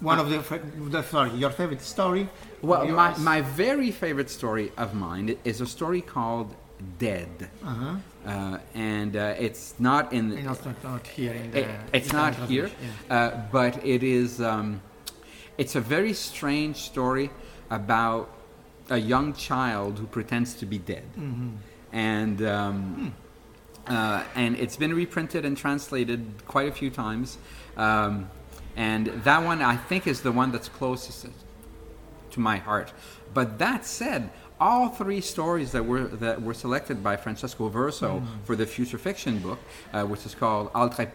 One 0.00 0.18
of 0.18 0.30
the, 0.30 0.58
the 0.88 1.02
sorry, 1.02 1.30
your 1.32 1.50
favorite 1.50 1.82
story? 1.82 2.28
Well, 2.62 2.86
my, 2.88 3.16
my 3.18 3.40
very 3.42 3.90
favorite 3.90 4.30
story 4.30 4.72
of 4.76 4.94
mine 4.94 5.36
is 5.44 5.60
a 5.60 5.66
story 5.66 6.00
called 6.00 6.54
Dead. 6.98 7.50
Uh-huh. 7.62 7.96
Uh, 8.26 8.58
and 8.74 9.16
uh, 9.16 9.34
it's 9.38 9.74
not 9.78 10.12
in. 10.12 10.32
And 10.32 10.48
also 10.48 10.74
not 10.82 11.06
here 11.06 11.32
in 11.32 11.50
the. 11.50 11.60
It, 11.60 11.68
it's 11.92 12.12
not 12.12 12.34
here, 12.34 12.70
yeah. 13.08 13.16
uh, 13.16 13.42
but 13.52 13.84
it 13.84 14.02
is. 14.02 14.40
Um, 14.40 14.80
it's 15.58 15.74
a 15.74 15.80
very 15.80 16.14
strange 16.14 16.76
story 16.76 17.30
about 17.70 18.30
a 18.88 18.98
young 18.98 19.34
child 19.34 19.98
who 19.98 20.06
pretends 20.06 20.54
to 20.54 20.66
be 20.66 20.78
dead, 20.78 21.04
Mm-hmm. 21.18 21.50
and 21.92 22.42
um, 22.42 23.14
uh, 23.86 24.24
and 24.34 24.56
it's 24.56 24.76
been 24.76 24.94
reprinted 24.94 25.44
and 25.44 25.56
translated 25.56 26.24
quite 26.46 26.68
a 26.68 26.72
few 26.72 26.90
times. 26.90 27.38
Um, 27.76 28.30
and 28.76 29.06
that 29.24 29.44
one 29.44 29.62
I 29.62 29.76
think 29.76 30.06
is 30.06 30.22
the 30.22 30.32
one 30.32 30.52
that's 30.52 30.68
closest 30.68 31.26
to 32.30 32.40
my 32.40 32.56
heart. 32.56 32.92
But 33.32 33.58
that 33.58 33.84
said, 33.84 34.30
all 34.60 34.88
three 34.88 35.20
stories 35.20 35.72
that 35.72 35.84
were 35.84 36.04
that 36.04 36.42
were 36.42 36.54
selected 36.54 37.02
by 37.02 37.16
Francesco 37.16 37.68
Verso 37.68 38.22
for 38.44 38.56
the 38.56 38.66
future 38.66 38.98
fiction 38.98 39.38
book, 39.38 39.58
uh, 39.92 40.04
which 40.04 40.26
is 40.26 40.34
called 40.34 40.72
Altre 40.72 41.10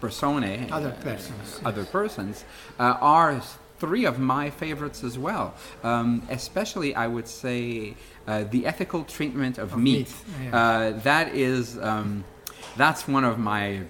Persone, 0.00 0.70
Other 0.72 0.88
uh, 0.88 1.02
persons, 1.02 1.60
other 1.64 1.84
persons, 1.84 2.44
uh, 2.78 2.96
are 3.00 3.40
three 3.78 4.04
of 4.04 4.18
my 4.18 4.50
favorites 4.50 5.04
as 5.04 5.16
well. 5.18 5.54
Um, 5.84 6.26
especially, 6.28 6.94
I 6.94 7.06
would 7.06 7.28
say, 7.28 7.94
uh, 8.26 8.44
the 8.44 8.66
ethical 8.66 9.04
treatment 9.04 9.58
of, 9.58 9.76
meat. 9.76 9.82
meat, 9.82 10.14
yeah. 10.44 10.56
Uh, 10.56 10.90
that 11.00 11.34
is 11.34 11.78
um, 11.78 12.24
that's 12.76 13.06
one 13.06 13.24
of 13.24 13.38
my 13.38 13.82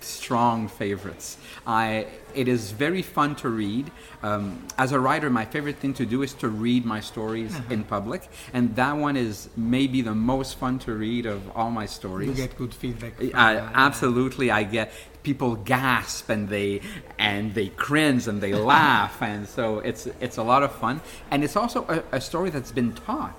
strong 0.00 0.66
favorites. 0.66 1.36
I 1.66 2.06
it 2.34 2.48
is 2.48 2.72
very 2.72 3.02
fun 3.02 3.34
to 3.36 3.48
read. 3.48 3.90
Um, 4.22 4.66
as 4.78 4.92
a 4.92 5.00
writer, 5.00 5.30
my 5.30 5.44
favorite 5.44 5.76
thing 5.78 5.94
to 5.94 6.06
do 6.06 6.22
is 6.22 6.32
to 6.34 6.48
read 6.48 6.84
my 6.84 7.00
stories 7.00 7.54
Uh-huh. 7.54 7.74
in 7.74 7.84
public, 7.84 8.22
and 8.52 8.74
that 8.76 8.96
one 8.96 9.16
is 9.16 9.48
maybe 9.56 10.02
the 10.02 10.14
most 10.14 10.58
fun 10.58 10.78
to 10.80 10.92
read 10.92 11.26
of 11.26 11.40
all 11.56 11.70
my 11.70 11.86
stories. 11.86 12.28
You 12.28 12.34
get 12.34 12.56
good 12.56 12.74
feedback. 12.74 13.12
Uh, 13.20 13.36
uh, 13.36 13.70
absolutely, 13.74 14.50
I 14.50 14.62
get 14.64 14.92
people 15.22 15.54
gasp 15.56 16.30
and 16.30 16.48
they 16.48 16.80
and 17.18 17.52
they 17.54 17.68
cringe 17.68 18.26
and 18.28 18.40
they 18.40 18.54
laugh, 18.74 19.20
and 19.22 19.46
so 19.48 19.80
it's 19.80 20.06
it's 20.20 20.38
a 20.38 20.42
lot 20.42 20.62
of 20.62 20.72
fun, 20.72 21.00
and 21.30 21.44
it's 21.44 21.56
also 21.56 21.84
a, 21.88 22.16
a 22.16 22.20
story 22.20 22.50
that's 22.50 22.72
been 22.72 22.92
taught 23.06 23.36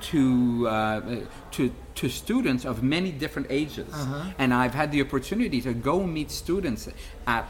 to 0.00 0.66
uh, 0.68 1.00
to 1.52 1.70
to 1.94 2.08
students 2.08 2.64
of 2.64 2.82
many 2.82 3.12
different 3.12 3.48
ages, 3.50 3.92
and 4.38 4.54
I've 4.54 4.72
had 4.74 4.90
the 4.92 5.02
opportunity 5.02 5.60
to 5.60 5.74
go 5.74 6.02
meet 6.06 6.30
students 6.30 6.88
at 7.26 7.44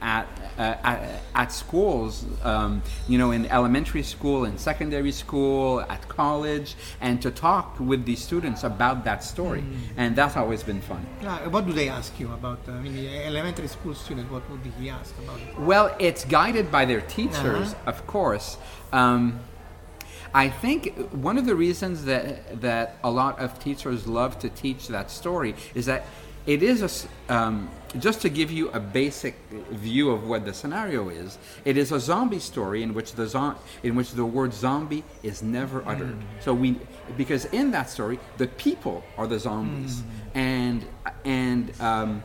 at 0.00 0.26
uh, 0.58 0.74
at, 0.84 1.20
at 1.34 1.52
schools, 1.52 2.24
um, 2.44 2.80
you 3.08 3.18
know, 3.18 3.30
in 3.32 3.46
elementary 3.46 4.02
school, 4.02 4.44
in 4.44 4.56
secondary 4.58 5.10
school, 5.12 5.80
at 5.88 6.06
college, 6.08 6.76
and 7.00 7.20
to 7.22 7.30
talk 7.30 7.78
with 7.80 8.04
these 8.04 8.22
students 8.22 8.62
about 8.64 9.04
that 9.04 9.24
story, 9.24 9.64
and 9.96 10.14
that's 10.16 10.36
always 10.36 10.62
been 10.62 10.80
fun. 10.80 11.04
uh, 11.26 11.38
what 11.50 11.66
do 11.66 11.72
they 11.72 11.88
ask 11.88 12.18
you 12.20 12.32
about? 12.32 12.58
uh, 12.68 12.72
I 12.72 12.80
mean, 12.80 12.94
the 12.94 13.08
elementary 13.26 13.68
school 13.68 13.94
student. 13.94 14.30
What 14.30 14.48
would 14.50 14.60
he 14.80 14.90
ask 14.90 15.12
about 15.18 15.40
it? 15.40 15.58
Well, 15.58 15.94
it's 15.98 16.24
guided 16.24 16.70
by 16.70 16.84
their 16.84 17.00
teachers, 17.00 17.72
Uh-huh. 17.72 17.90
of 17.90 18.06
course. 18.06 18.58
Um, 18.92 19.40
I 20.36 20.48
think 20.48 20.98
one 21.12 21.38
of 21.38 21.46
the 21.46 21.54
reasons 21.54 22.04
that 22.06 22.60
that 22.60 22.96
a 23.04 23.10
lot 23.10 23.38
of 23.38 23.58
teachers 23.60 24.06
love 24.06 24.38
to 24.40 24.48
teach 24.48 24.88
that 24.88 25.10
story 25.10 25.54
is 25.74 25.86
that 25.86 26.06
it 26.46 26.62
is 26.62 26.82
a 26.82 27.34
um, 27.34 27.70
just 27.98 28.20
to 28.22 28.28
give 28.28 28.50
you 28.50 28.70
a 28.70 28.80
basic 28.80 29.36
view 29.70 30.10
of 30.10 30.26
what 30.26 30.44
the 30.44 30.52
scenario 30.52 31.08
is. 31.08 31.38
It 31.64 31.76
is 31.76 31.92
a 31.92 32.00
zombie 32.00 32.40
story 32.40 32.82
in 32.82 32.92
which 32.92 33.12
the 33.12 33.26
zo- 33.26 33.54
in 33.82 33.94
which 33.94 34.12
the 34.12 34.24
word 34.24 34.52
zombie 34.52 35.04
is 35.22 35.42
never 35.42 35.86
uttered. 35.88 36.16
So 36.40 36.52
we 36.52 36.78
because 37.16 37.44
in 37.46 37.70
that 37.70 37.88
story 37.90 38.18
the 38.36 38.48
people 38.48 39.04
are 39.16 39.26
the 39.26 39.38
zombies 39.38 40.02
and 40.34 40.84
and 41.24 41.72
um, 41.80 42.22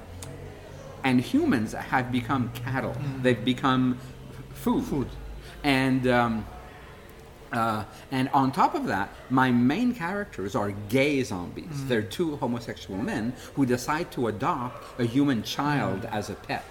and 1.03 1.21
humans 1.21 1.73
have 1.73 2.11
become 2.11 2.51
cattle. 2.53 2.95
They've 3.21 3.43
become 3.45 3.97
food. 4.53 4.83
Food. 4.85 5.07
And 5.63 6.07
um, 6.07 6.45
uh, 7.51 7.83
and 8.11 8.29
on 8.29 8.51
top 8.51 8.75
of 8.75 8.85
that, 8.87 9.09
my 9.29 9.51
main 9.51 9.93
characters 9.93 10.55
are 10.55 10.71
gay 10.89 11.23
zombies. 11.23 11.65
They're 11.87 12.01
two 12.01 12.35
homosexual 12.37 12.99
men 13.01 13.33
who 13.55 13.65
decide 13.65 14.11
to 14.11 14.27
adopt 14.27 14.99
a 14.99 15.05
human 15.05 15.43
child 15.43 16.05
as 16.05 16.29
a 16.29 16.35
pet. 16.35 16.65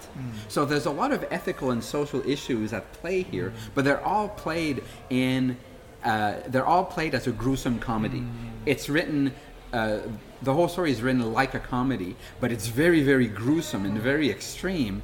So 0.49 0.65
there's 0.65 0.87
a 0.87 0.91
lot 0.91 1.13
of 1.13 1.25
ethical 1.31 1.71
and 1.71 1.83
social 1.83 2.27
issues 2.29 2.73
at 2.73 2.93
play 2.93 3.23
here, 3.23 3.53
but 3.75 3.85
they're 3.85 4.05
all 4.05 4.29
played 4.29 4.83
in. 5.11 5.57
Uh, 6.05 6.35
they're 6.47 6.67
all 6.67 6.85
played 6.85 7.15
as 7.15 7.27
a 7.27 7.33
gruesome 7.33 7.79
comedy. 7.79 8.25
It's 8.67 8.89
written. 8.89 9.35
Uh, 9.73 9.99
the 10.43 10.55
whole 10.55 10.69
story 10.69 10.93
is 10.93 11.03
written 11.03 11.33
like 11.33 11.55
a 11.55 11.59
comedy, 11.59 12.15
but 12.41 12.53
it's 12.53 12.69
very, 12.69 13.03
very 13.03 13.27
gruesome 13.27 13.85
and 13.85 13.99
very 13.99 14.31
extreme. 14.31 15.03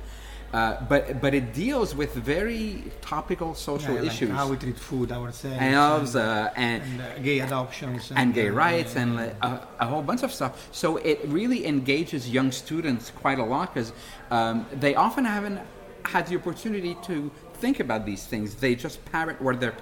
Uh, 0.55 0.81
but 0.89 1.21
but 1.21 1.33
it 1.35 1.53
deals 1.53 1.97
with 2.01 2.15
very 2.15 2.85
topical 3.01 3.51
social 3.57 3.95
Yeah, 3.95 4.03
like 4.03 4.13
issues 4.13 4.31
how 4.31 4.47
we 4.53 4.57
treat 4.57 4.79
food 4.79 5.11
ourselves. 5.11 5.59
elves 5.61 6.15
and, 6.15 6.29
uh, 6.29 6.67
and 6.69 6.83
and, 6.83 7.01
uh, 7.01 7.19
gay 7.29 7.39
adoptions. 7.41 8.13
and 8.15 8.33
gay 8.33 8.51
uh, 8.51 8.65
rights 8.65 8.95
and 8.95 9.11
uh, 9.19 9.49
a, 9.49 9.85
a 9.85 9.87
whole 9.93 10.05
bunch 10.11 10.23
of 10.23 10.33
stuff. 10.33 10.53
So 10.71 10.99
it 10.99 11.19
really 11.39 11.61
engages 11.67 12.31
young 12.31 12.53
students 12.53 13.05
quite 13.11 13.41
a 13.41 13.45
lot 13.55 13.75
because 13.75 13.91
um, 14.31 14.67
they 14.85 14.95
often 14.95 15.25
haven't 15.25 15.59
had 16.05 16.27
the 16.29 16.37
opportunity 16.37 16.95
to 17.09 17.15
think 17.55 17.81
about 17.81 18.07
these 18.07 18.25
things. 18.33 18.55
They 18.55 18.75
just 18.77 19.05
parrot 19.07 19.41
what 19.43 19.59
their 19.59 19.75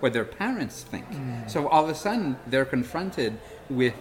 what 0.00 0.12
their 0.12 0.28
parents 0.42 0.76
think. 0.92 1.06
So 1.46 1.58
all 1.72 1.84
of 1.84 1.90
a 1.90 1.94
sudden 1.94 2.36
they're 2.50 2.70
confronted 2.76 3.32
with 3.70 3.94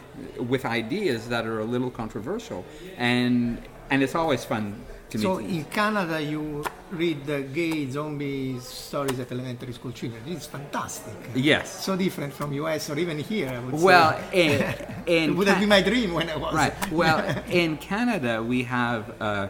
with 0.51 0.65
ideas 0.65 1.29
that 1.29 1.45
are 1.45 1.59
a 1.59 1.69
little 1.73 1.91
controversial, 1.91 2.65
and 2.97 3.61
and 3.89 4.03
it's 4.03 4.15
always 4.15 4.43
fun 4.45 4.75
to 5.09 5.17
meet. 5.17 5.23
So 5.23 5.37
in 5.39 5.65
Canada, 5.65 6.21
you 6.21 6.63
read 6.91 7.25
the 7.25 7.41
gay 7.41 7.89
zombie 7.89 8.59
stories 8.59 9.19
at 9.19 9.31
elementary 9.31 9.73
school 9.73 9.91
children. 9.91 10.21
It's 10.27 10.47
fantastic. 10.47 11.13
yes. 11.35 11.83
So 11.85 11.95
different 11.95 12.33
from 12.33 12.53
US 12.53 12.89
or 12.89 12.97
even 12.97 13.17
here. 13.19 13.49
I 13.49 13.59
would 13.59 13.81
Well, 13.81 14.11
say. 14.31 14.75
it 15.05 15.35
would 15.35 15.47
have 15.47 15.59
been 15.59 15.69
my 15.69 15.81
dream 15.81 16.13
when 16.13 16.29
I 16.29 16.35
was 16.35 16.53
Right. 16.53 16.73
Well, 16.91 17.19
in 17.49 17.77
Canada, 17.77 18.43
we 18.43 18.63
have 18.63 19.03
uh, 19.21 19.47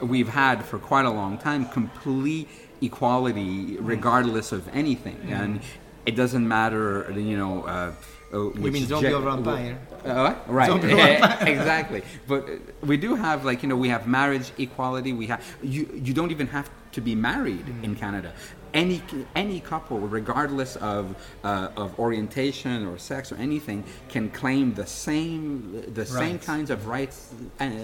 we've 0.00 0.28
had 0.28 0.64
for 0.64 0.78
quite 0.78 1.04
a 1.06 1.10
long 1.10 1.38
time 1.38 1.66
complete 1.66 2.48
equality, 2.82 3.76
regardless 3.80 4.52
of 4.52 4.68
anything, 4.74 5.18
and 5.30 5.60
it 6.04 6.14
doesn't 6.16 6.46
matter, 6.46 7.10
you 7.16 7.36
know. 7.36 7.62
Uh, 7.64 7.92
uh, 8.32 8.38
which 8.60 8.72
mean 8.72 8.86
zombie 8.86 9.08
ge- 9.08 9.12
or 9.12 9.20
vampire? 9.20 9.78
Uh, 10.06 10.34
right. 10.46 10.68
Zombie 10.68 10.92
or 10.92 10.96
vampire. 10.96 11.48
exactly. 11.48 12.02
But 12.26 12.48
uh, 12.48 12.52
we 12.82 12.96
do 12.96 13.14
have 13.14 13.44
like 13.44 13.62
you 13.62 13.68
know 13.68 13.76
we 13.76 13.88
have 13.88 14.06
marriage 14.06 14.50
equality. 14.58 15.12
We 15.12 15.26
have 15.26 15.42
you. 15.62 15.88
You 15.94 16.12
don't 16.14 16.30
even 16.30 16.46
have 16.48 16.68
to 16.92 17.00
be 17.00 17.14
married 17.14 17.66
Mm. 17.66 17.84
in 17.84 17.94
Canada. 17.96 18.32
Any 18.74 19.00
any 19.34 19.60
couple, 19.60 19.98
regardless 20.00 20.76
of 20.76 21.14
uh, 21.44 21.68
of 21.76 21.98
orientation 21.98 22.86
or 22.86 22.98
sex 22.98 23.32
or 23.32 23.36
anything, 23.36 23.84
can 24.08 24.28
claim 24.30 24.74
the 24.74 24.86
same 24.86 25.82
the 25.94 26.04
same 26.04 26.38
kinds 26.38 26.70
of 26.70 26.86
rights 26.86 27.32
and, 27.58 27.74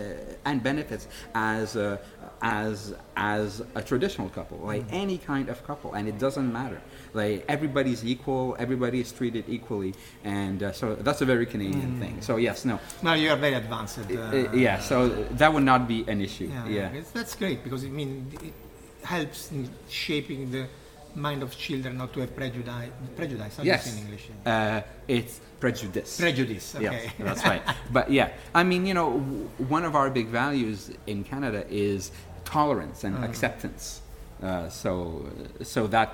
and 0.45 0.63
benefits 0.63 1.09
as 1.35 1.77
uh, 1.77 1.97
as 2.43 2.93
as 3.17 3.63
a 3.77 3.83
traditional 3.83 4.29
couple, 4.29 4.59
like 4.59 4.83
Mm. 4.89 5.03
any 5.05 5.19
kind 5.19 5.49
of 5.49 5.65
couple, 5.67 5.93
and 5.95 6.09
it 6.09 6.19
doesn't 6.19 6.53
matter. 6.53 6.81
Like 7.15 7.45
everybody's 7.49 8.05
equal, 8.05 8.57
everybody 8.59 9.01
is 9.01 9.13
treated 9.13 9.45
equally, 9.49 9.95
and 10.25 10.63
uh, 10.63 10.73
so 10.73 10.95
that's 10.97 11.21
a 11.21 11.25
very 11.25 11.47
Canadian 11.47 11.93
Mm. 11.97 12.01
thing. 12.01 12.15
So 12.21 12.37
yes, 12.37 12.65
no, 12.65 12.81
No, 13.03 13.13
you 13.15 13.31
are 13.31 13.37
very 13.37 13.55
advanced. 13.55 13.99
Uh, 13.99 14.03
Uh, 14.19 14.53
yeah, 14.53 14.81
so 14.81 15.09
that 15.41 15.53
would 15.55 15.63
not 15.65 15.87
be 15.87 16.05
an 16.09 16.21
issue. 16.21 16.49
yeah, 16.51 16.69
Yeah, 16.93 17.01
that's 17.15 17.35
great 17.37 17.63
because 17.63 17.85
I 17.85 17.91
mean 17.91 18.11
it 18.49 18.55
helps 19.05 19.53
in 19.53 19.69
shaping 19.89 20.51
the 20.51 20.67
mind 21.15 21.43
of 21.43 21.51
children 21.57 21.99
not 21.99 22.13
to 22.15 22.21
have 22.21 22.35
prejudice. 22.35 22.89
Prejudice, 23.17 23.57
how 23.59 23.63
yes, 23.65 23.87
in 23.93 23.99
English? 24.03 24.25
uh, 24.47 24.81
it's 25.07 25.41
prejudice. 25.61 26.17
Prejudice. 26.19 26.75
Okay. 26.75 26.87
Yes, 26.91 27.13
that's 27.19 27.45
right. 27.45 27.63
But 27.93 28.11
yeah, 28.11 28.31
I 28.55 28.63
mean, 28.65 28.87
you 28.87 28.95
know, 28.95 29.11
w- 29.21 29.49
one 29.69 29.85
of 29.85 29.95
our 29.95 30.09
big 30.11 30.27
values 30.29 30.91
in 31.07 31.23
Canada 31.23 31.65
is 31.71 32.11
tolerance 32.57 33.05
and 33.05 33.25
acceptance. 33.25 34.01
Uh, 34.43 34.69
so, 34.69 35.25
so 35.63 35.87
that 35.87 36.11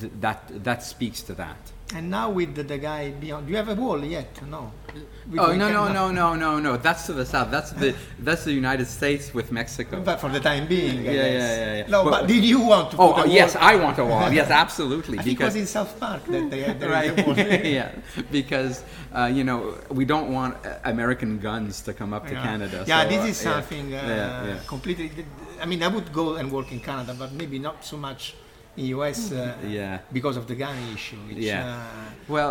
th- 0.00 0.12
that 0.20 0.40
that 0.64 0.82
speaks 0.82 1.22
to 1.22 1.32
that. 1.34 1.56
And 1.94 2.10
now 2.10 2.28
with 2.38 2.54
the, 2.54 2.64
the 2.64 2.76
guy 2.76 3.02
beyond, 3.12 3.46
do 3.46 3.50
you 3.52 3.56
have 3.56 3.70
a 3.70 3.74
wall 3.74 4.04
yet? 4.04 4.28
No. 4.54 4.62
We- 5.30 5.38
Oh 5.38 5.52
no 5.62 5.68
no 5.78 5.84
no 5.98 6.04
no 6.10 6.26
no 6.44 6.50
no! 6.66 6.76
That's 6.76 7.06
to 7.06 7.12
the 7.20 7.24
south. 7.34 7.50
That's 7.56 7.70
the 7.82 7.94
that's 8.26 8.42
the 8.44 8.52
United 8.52 8.86
States 8.98 9.24
with 9.38 9.52
Mexico. 9.60 9.94
But 10.10 10.18
for 10.22 10.28
the 10.36 10.40
time 10.50 10.66
being, 10.66 10.96
Yeah, 11.04 11.12
yeah, 11.12 11.26
yeah, 11.26 11.76
yeah. 11.80 11.86
No, 11.94 12.00
But- 12.04 12.10
but, 12.14 12.22
did 12.32 12.42
you 12.52 12.60
want 12.72 12.90
to 12.92 12.96
Oh 13.02 13.12
put 13.12 13.26
a 13.26 13.30
uh, 13.30 13.40
yes. 13.40 13.50
I 13.72 13.74
want 13.84 13.96
a 13.98 14.04
wall. 14.10 14.28
Yes, 14.40 14.50
absolutely. 14.64 15.16
I 15.20 15.22
think 15.22 15.40
it 15.40 15.44
was 15.44 15.56
in 15.64 15.66
South 15.78 15.92
Park 16.00 16.22
that 16.32 16.44
they 16.50 16.60
had 16.68 16.80
there 16.80 16.92
is 17.04 17.12
a 17.18 17.22
wall. 17.26 17.36
yeah 17.78 17.90
because 18.38 18.74
uh, 19.18 19.30
you 19.38 19.44
know 19.48 19.58
we 19.98 20.04
don't 20.12 20.28
want 20.38 20.52
uh, 20.66 20.68
american 20.94 21.32
guns 21.48 21.74
to 21.86 21.90
come 22.00 22.10
up 22.16 22.24
to 22.30 22.34
Yeah. 22.34 22.48
canada 22.48 22.78
Yeah, 22.86 23.02
so, 23.02 23.08
this 23.14 23.22
uh, 23.24 23.32
is 23.32 23.36
something 23.50 23.86
uh, 23.94 23.96
yeah, 23.96 24.46
yeah. 24.50 24.58
completely. 24.74 25.08
I 25.60 25.66
mean, 25.66 25.82
I 25.82 25.88
would 25.88 26.12
go 26.12 26.36
and 26.36 26.50
work 26.50 26.72
in 26.72 26.80
Canada, 26.80 27.14
but 27.18 27.32
maybe 27.32 27.58
not 27.58 27.84
so 27.84 27.96
much 27.96 28.34
in 28.76 28.86
US 28.96 29.32
uh, 29.32 29.54
Yeah. 29.66 29.98
because 30.12 30.36
of 30.36 30.46
the 30.46 30.54
gun 30.54 30.76
issue. 30.94 31.16
Which, 31.28 31.38
Yeah. 31.38 31.66
uh, 31.66 32.10
well 32.28 32.50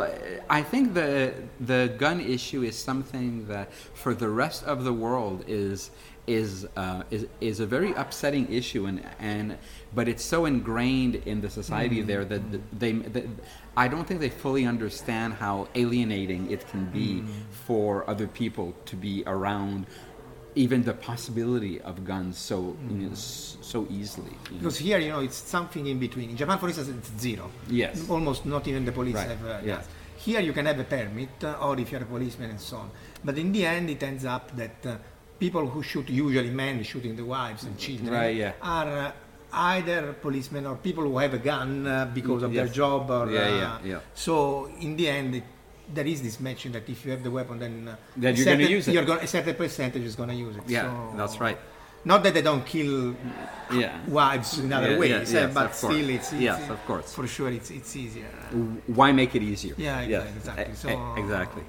i 0.49 0.61
think 0.71 0.93
the 0.93 1.33
the 1.73 1.81
gun 2.03 2.19
issue 2.19 2.61
is 2.69 2.75
something 2.89 3.47
that 3.47 3.67
for 4.01 4.13
the 4.23 4.29
rest 4.43 4.63
of 4.73 4.77
the 4.87 4.93
world 5.05 5.37
is 5.47 5.91
is 6.25 6.67
uh, 6.75 7.03
is 7.15 7.23
is 7.39 7.59
a 7.61 7.65
very 7.65 7.91
upsetting 8.03 8.45
issue 8.51 8.83
and 8.89 8.97
and 9.19 9.47
but 9.95 10.05
it's 10.11 10.25
so 10.35 10.39
ingrained 10.45 11.15
in 11.31 11.37
the 11.45 11.49
society 11.49 12.01
there 12.01 12.25
that 12.25 12.41
they, 12.81 12.91
that 13.15 13.25
I 13.77 13.87
don't 13.87 14.05
think 14.07 14.19
they 14.19 14.33
fully 14.45 14.65
understand 14.65 15.29
how 15.43 15.55
alienating 15.75 16.51
it 16.55 16.61
can 16.71 16.83
be 16.99 17.23
for 17.67 17.89
other 18.09 18.27
people 18.27 18.67
to 18.89 18.95
be 19.07 19.23
around 19.25 19.85
even 20.57 20.83
the 20.83 20.93
possibility 20.93 21.79
of 21.81 22.03
guns 22.03 22.37
so 22.37 22.75
you 22.89 22.95
know, 23.07 23.13
so 23.13 23.85
easily 23.89 24.31
you 24.31 24.55
know. 24.55 24.57
because 24.59 24.77
here, 24.77 24.97
you 24.97 25.09
know, 25.09 25.19
it's 25.19 25.37
something 25.37 25.85
in 25.87 25.99
between. 25.99 26.29
In 26.31 26.37
Japan, 26.37 26.57
for 26.57 26.67
instance, 26.67 26.89
it's 26.89 27.11
zero. 27.21 27.45
Yes. 27.69 28.09
Almost 28.09 28.45
not 28.45 28.67
even 28.67 28.83
the 28.83 28.91
police 28.91 29.15
Right, 29.15 29.29
have 29.29 29.45
uh, 29.45 29.61
guns. 29.61 29.85
Here, 30.17 30.39
you 30.41 30.51
can 30.51 30.65
have 30.65 30.79
a 30.79 30.83
permit, 30.83 31.29
uh, 31.43 31.57
or 31.61 31.79
if 31.79 31.91
you're 31.91 32.01
a 32.01 32.05
policeman 32.05 32.49
and 32.49 32.59
so 32.59 32.77
on. 32.77 32.89
But 33.23 33.37
in 33.37 33.51
the 33.51 33.65
end, 33.65 33.89
it 33.89 34.01
ends 34.01 34.25
up 34.25 34.55
that 34.57 34.85
uh, 34.85 34.95
people 35.39 35.67
who 35.67 35.83
shoot, 35.83 36.09
usually 36.09 36.49
men 36.49 36.83
shooting 36.83 37.15
the 37.15 37.23
wives 37.25 37.63
and 37.63 37.77
children, 37.77 38.09
Right, 38.11 38.35
yeah. 38.35 38.53
are 38.61 38.87
uh, 38.87 39.11
either 39.53 40.13
policemen 40.13 40.65
or 40.65 40.75
people 40.77 41.03
who 41.03 41.17
have 41.19 41.33
a 41.35 41.37
gun 41.37 41.85
uh, 41.85 42.09
because 42.13 42.41
of 42.43 42.51
their 42.51 42.67
job. 42.67 43.11
Or, 43.11 43.31
Yeah, 43.31 43.41
uh, 43.41 43.57
yeah, 43.57 43.79
yeah. 43.91 43.99
So 44.15 44.71
in 44.79 44.97
the 44.97 45.07
end, 45.07 45.35
it, 45.35 45.43
there 45.93 46.05
is 46.07 46.21
this 46.21 46.39
mention 46.39 46.71
that 46.73 46.87
if 46.89 47.05
you 47.05 47.11
have 47.11 47.23
the 47.23 47.31
weapon, 47.31 47.59
then 47.59 47.87
uh, 47.87 47.95
you're 48.19 48.33
gonna 48.33 48.43
certain- 48.43 48.69
use 48.69 48.87
it. 48.87 48.93
You're 48.93 49.05
gonna, 49.05 49.21
a 49.21 49.27
certain 49.27 49.55
percentage 49.55 50.03
is 50.03 50.15
going 50.15 50.29
to 50.29 50.35
use 50.35 50.55
it. 50.57 50.63
yeah 50.67 50.83
So- 50.83 51.17
that's 51.17 51.39
right 51.39 51.57
Not 52.05 52.23
that 52.23 52.33
they 52.35 52.41
don't 52.41 52.65
kill 52.65 53.15
yeah 53.73 53.97
wives 54.07 54.59
in 54.59 54.71
other 54.71 54.91
Yeah, 54.91 54.99
ways, 54.99 55.33
yeah, 55.33 55.39
uh, 55.39 55.45
yes, 55.47 55.53
but 55.53 55.75
still, 55.75 56.09
it's, 56.09 56.31
it's 56.33 56.41
Yes, 56.41 56.69
of 56.69 56.79
course. 56.85 57.13
for 57.13 57.25
sure, 57.27 57.49
it's 57.49 57.69
it's 57.71 57.95
easier. 57.95 58.29
why 58.99 59.11
make 59.11 59.31
it 59.35 59.43
easier 59.51 59.75
Yeah, 59.77 60.01
Yes, 60.01 60.27
exactly, 60.37 60.65
exactly. 60.65 60.93
e- 60.93 60.95
So- 60.95 61.21
exactly 61.23 61.63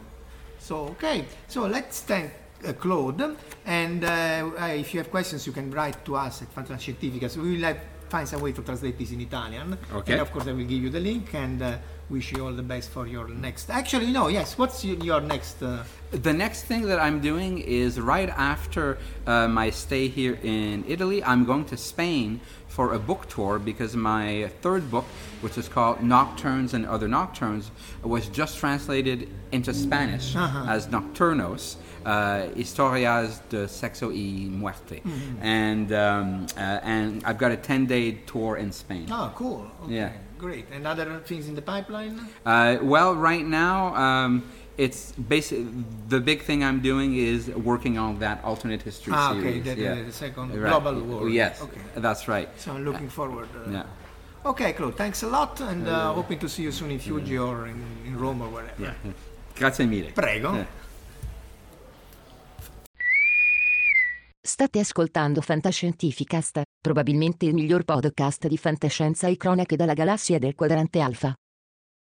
So 0.68 0.74
okay, 0.94 1.18
so 1.48 1.58
let's 1.76 2.00
thank 2.10 2.30
uh, 2.66 2.72
Claude, 2.82 3.24
and 3.66 4.00
uh, 4.04 4.08
uh, 4.10 4.82
if 4.82 4.92
you 4.92 4.98
have 5.00 5.10
questions, 5.10 5.46
you 5.46 5.52
can 5.58 5.70
write 5.70 5.98
to 6.08 6.12
us 6.16 6.42
at 6.42 6.48
Fantascientifica. 6.58 7.26
So 7.30 7.40
we 7.40 7.50
will 7.56 7.64
have, 7.70 7.78
find 8.08 8.26
some 8.28 8.40
way 8.42 8.52
to 8.52 8.62
translate 8.62 8.96
this 8.98 9.10
in 9.12 9.20
Italian, 9.20 9.78
Okay. 9.98 10.12
and 10.12 10.20
of 10.20 10.28
course 10.32 10.46
I 10.50 10.52
will 10.58 10.66
give 10.72 10.82
you 10.86 10.90
the 10.90 11.00
link 11.10 11.32
and 11.34 11.62
uh, 11.62 11.78
wish 12.10 12.32
you 12.32 12.44
all 12.46 12.52
the 12.52 12.62
best 12.62 12.90
for 12.90 13.06
your 13.06 13.28
next. 13.28 13.70
Actually, 13.70 14.10
no, 14.12 14.28
yes. 14.28 14.56
What's 14.58 14.84
your, 14.84 14.96
your 14.98 15.20
next? 15.20 15.62
Uh, 15.62 15.84
The 16.10 16.32
next 16.32 16.64
thing 16.64 16.86
that 16.86 16.98
I'm 16.98 17.20
doing 17.20 17.58
is 17.58 18.00
right 18.00 18.30
after 18.30 18.96
uh, 19.26 19.46
my 19.46 19.68
stay 19.70 20.08
here 20.08 20.38
in 20.42 20.84
Italy, 20.88 21.22
I'm 21.22 21.44
going 21.44 21.66
to 21.66 21.76
Spain 21.76 22.40
for 22.66 22.94
a 22.94 22.98
book 22.98 23.28
tour 23.28 23.58
because 23.58 23.94
my 23.94 24.50
third 24.62 24.90
book, 24.90 25.04
which 25.42 25.58
is 25.58 25.68
called 25.68 25.98
Nocturnes 26.00 26.72
and 26.72 26.86
Other 26.86 27.08
Nocturnes, 27.08 27.70
was 28.02 28.28
just 28.28 28.56
translated 28.58 29.28
into 29.52 29.74
Spanish 29.74 30.34
as 30.36 30.86
Nocturnos. 30.88 31.76
Uh, 32.06 32.48
historias 32.56 33.40
de 33.50 33.66
sexo 33.66 34.08
y 34.08 34.48
muerte, 34.48 35.02
and 35.42 35.92
um, 35.92 36.46
uh, 36.56 36.60
and 36.82 37.22
I've 37.26 37.36
got 37.36 37.50
a 37.52 37.56
ten 37.56 37.84
day 37.86 38.12
tour 38.24 38.56
in 38.56 38.72
Spain. 38.72 39.08
oh, 39.10 39.30
cool. 39.34 39.66
Okay, 39.84 39.94
Yeah. 39.96 40.12
Great. 40.38 40.66
And 40.72 40.86
other 40.86 41.20
things 41.24 41.48
in 41.48 41.54
the 41.54 41.62
pipeline? 41.62 42.14
Uh, 42.46 42.78
well, 42.82 43.14
right 43.14 43.44
now, 43.44 43.94
um, 43.94 44.42
it's 44.76 45.12
basically 45.12 45.66
The 46.08 46.20
big 46.20 46.42
thing 46.42 46.62
I'm 46.64 46.80
doing 46.80 47.16
is 47.16 47.48
working 47.70 47.98
on 47.98 48.18
that 48.20 48.42
alternate 48.44 48.82
history 48.82 49.12
Ah, 49.16 49.34
okay, 49.34 49.60
the- 49.60 49.74
the- 49.74 49.82
yeah. 49.82 50.02
the 50.02 50.12
second 50.12 50.46
Right. 50.54 50.70
global 50.70 50.94
war. 51.10 51.28
Yes, 51.28 51.60
Okay. 51.62 51.80
that's 51.96 52.28
right. 52.28 52.48
So 52.62 52.72
I'm 52.72 52.84
looking 52.84 53.10
forward. 53.10 53.48
Uh, 53.54 53.70
Yeah. 53.70 53.82
Okay, 54.50 54.72
Claude, 54.72 54.96
thanks 54.96 55.22
a 55.22 55.26
lot, 55.26 55.60
and 55.60 55.86
uh, 55.88 56.14
hoping 56.14 56.38
to 56.38 56.48
see 56.48 56.62
you 56.62 56.72
soon 56.72 56.90
in 56.92 56.98
Fuji 57.00 57.36
or 57.38 57.66
in, 57.66 57.78
in 58.06 58.16
Rome 58.16 58.40
or 58.44 58.48
wherever. 58.48 58.82
Yeah. 58.82 59.12
Grazie 59.58 59.86
mille. 59.86 60.10
Prego. 60.14 60.54
Yeah. 60.54 60.64
State 64.48 64.78
ascoltando 64.78 65.42
Fantascientificast, 65.42 66.62
probabilmente 66.80 67.44
il 67.44 67.52
miglior 67.52 67.84
podcast 67.84 68.46
di 68.46 68.56
fantascienza 68.56 69.28
e 69.28 69.36
cronache 69.36 69.76
dalla 69.76 69.92
galassia 69.92 70.38
del 70.38 70.54
quadrante 70.54 71.00
alfa. 71.00 71.34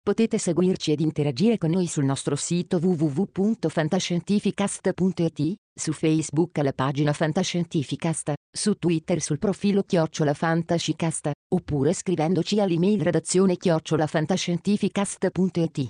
Potete 0.01 0.39
seguirci 0.39 0.93
ed 0.93 1.01
interagire 1.01 1.59
con 1.59 1.69
noi 1.69 1.85
sul 1.85 2.05
nostro 2.05 2.35
sito 2.35 2.79
www.fantascientificast.it, 2.81 5.53
su 5.79 5.93
Facebook 5.93 6.57
alla 6.57 6.73
pagina 6.73 7.13
Fantascientificast, 7.13 8.33
su 8.51 8.79
Twitter 8.79 9.21
sul 9.21 9.37
profilo 9.37 9.83
Chiocciola 9.83 10.33
Fantascicast, 10.33 11.29
oppure 11.53 11.93
scrivendoci 11.93 12.59
all'email 12.59 13.01
redazione 13.01 13.57
chiocciolafantascientificast.it. 13.57 15.87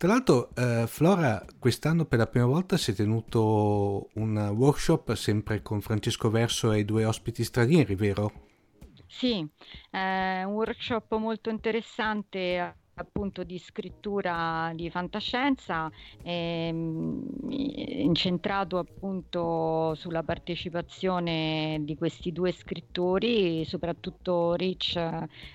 Tra 0.00 0.08
l'altro, 0.08 0.48
eh, 0.54 0.86
Flora, 0.86 1.44
quest'anno 1.58 2.06
per 2.06 2.20
la 2.20 2.26
prima 2.26 2.46
volta 2.46 2.78
si 2.78 2.92
è 2.92 2.94
tenuto 2.94 4.08
un 4.14 4.34
workshop 4.56 5.12
sempre 5.12 5.60
con 5.60 5.82
Francesco 5.82 6.30
Verso 6.30 6.72
e 6.72 6.78
i 6.78 6.84
due 6.86 7.04
ospiti 7.04 7.44
stranieri, 7.44 7.94
vero? 7.96 8.32
Sì, 9.06 9.46
è 9.90 10.42
un 10.44 10.52
workshop 10.54 11.16
molto 11.16 11.50
interessante 11.50 12.78
appunto 12.94 13.44
di 13.44 13.58
scrittura 13.58 14.72
di 14.74 14.88
fantascienza, 14.88 15.90
ehm, 16.22 17.22
incentrato 17.50 18.78
appunto 18.78 19.94
sulla 19.96 20.22
partecipazione 20.22 21.78
di 21.82 21.94
questi 21.96 22.32
due 22.32 22.52
scrittori, 22.52 23.66
soprattutto 23.66 24.54
Rich 24.54 24.96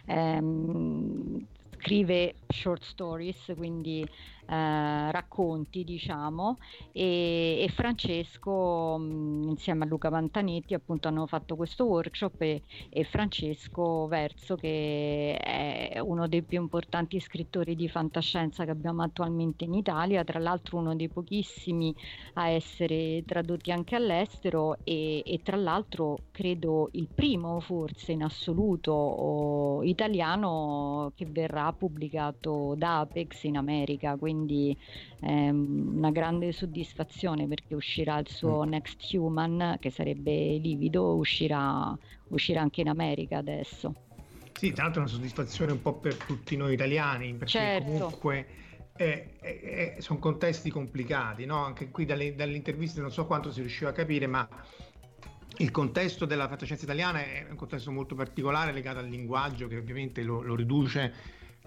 ehm, 0.05 1.47
scrive 1.77 2.39
short 2.47 2.83
stories, 2.83 3.53
quindi 3.55 4.07
eh, 4.47 5.11
racconti, 5.11 5.83
diciamo, 5.83 6.57
e, 6.91 7.63
e 7.63 7.69
Francesco 7.69 8.97
mh, 8.97 9.49
insieme 9.49 9.85
a 9.85 9.87
Luca 9.87 10.09
Pantanetti 10.09 10.73
appunto 10.73 11.07
hanno 11.07 11.25
fatto 11.25 11.55
questo 11.55 11.85
workshop 11.85 12.41
e, 12.41 12.61
e 12.89 13.03
Francesco 13.03 14.07
Verso 14.07 14.55
che 14.55 15.35
è 15.37 15.99
uno 15.99 16.27
dei 16.27 16.43
più 16.43 16.61
importanti 16.61 17.19
scrittori 17.19 17.75
di 17.75 17.89
fantascienza 17.89 18.65
che 18.65 18.71
abbiamo 18.71 19.01
attualmente 19.03 19.63
in 19.65 19.73
Italia, 19.73 20.23
tra 20.23 20.39
l'altro 20.39 20.77
uno 20.77 20.95
dei 20.95 21.09
pochissimi 21.09 21.95
a 22.33 22.49
essere 22.49 23.23
tradotti 23.25 23.71
anche 23.71 23.95
all'estero 23.95 24.77
e, 24.83 25.23
e 25.25 25.41
tra 25.43 25.57
l'altro 25.57 26.19
credo 26.31 26.89
il 26.93 27.07
primo 27.13 27.59
forse 27.59 28.11
in 28.11 28.23
assoluto 28.23 29.81
italiano 29.83 31.11
che 31.15 31.25
verrà 31.25 31.71
pubblicato 31.73 32.75
da 32.77 32.99
Apex 32.99 33.43
in 33.43 33.57
America, 33.57 34.15
quindi 34.17 34.34
è 35.19 35.49
una 35.49 36.11
grande 36.11 36.51
soddisfazione 36.51 37.47
perché 37.47 37.75
uscirà 37.75 38.19
il 38.19 38.27
suo 38.27 38.63
Next 38.63 39.13
Human 39.13 39.77
che 39.79 39.89
sarebbe 39.89 40.57
livido, 40.57 41.15
uscirà, 41.15 41.97
uscirà 42.29 42.61
anche 42.61 42.81
in 42.81 42.89
America 42.89 43.37
adesso. 43.37 43.93
Sì, 44.53 44.71
tra 44.71 44.83
l'altro 44.83 45.01
è 45.01 45.05
una 45.05 45.13
soddisfazione 45.13 45.71
un 45.71 45.81
po' 45.81 45.93
per 45.95 46.15
tutti 46.15 46.55
noi 46.55 46.73
italiani, 46.73 47.33
perché 47.33 47.51
Certo. 47.51 47.85
comunque 47.85 48.47
eh, 48.95 49.35
eh, 49.41 49.95
sono 49.99 50.19
contesti 50.19 50.69
complicati, 50.69 51.45
no? 51.45 51.63
anche 51.63 51.91
qui 51.91 52.05
dalle, 52.05 52.35
dalle 52.35 52.55
interviste 52.55 53.01
non 53.01 53.11
so 53.11 53.25
quanto 53.25 53.51
si 53.51 53.59
riusciva 53.59 53.89
a 53.89 53.93
capire, 53.93 54.27
ma 54.27 54.47
il 55.57 55.71
contesto 55.71 56.25
della 56.25 56.47
fantascienza 56.47 56.83
italiana 56.83 57.23
è 57.23 57.45
un 57.49 57.55
contesto 57.55 57.91
molto 57.91 58.15
particolare 58.15 58.71
legato 58.71 58.99
al 58.99 59.07
linguaggio 59.07 59.67
che 59.67 59.77
ovviamente 59.77 60.21
lo, 60.21 60.41
lo 60.41 60.55
riduce 60.55 61.13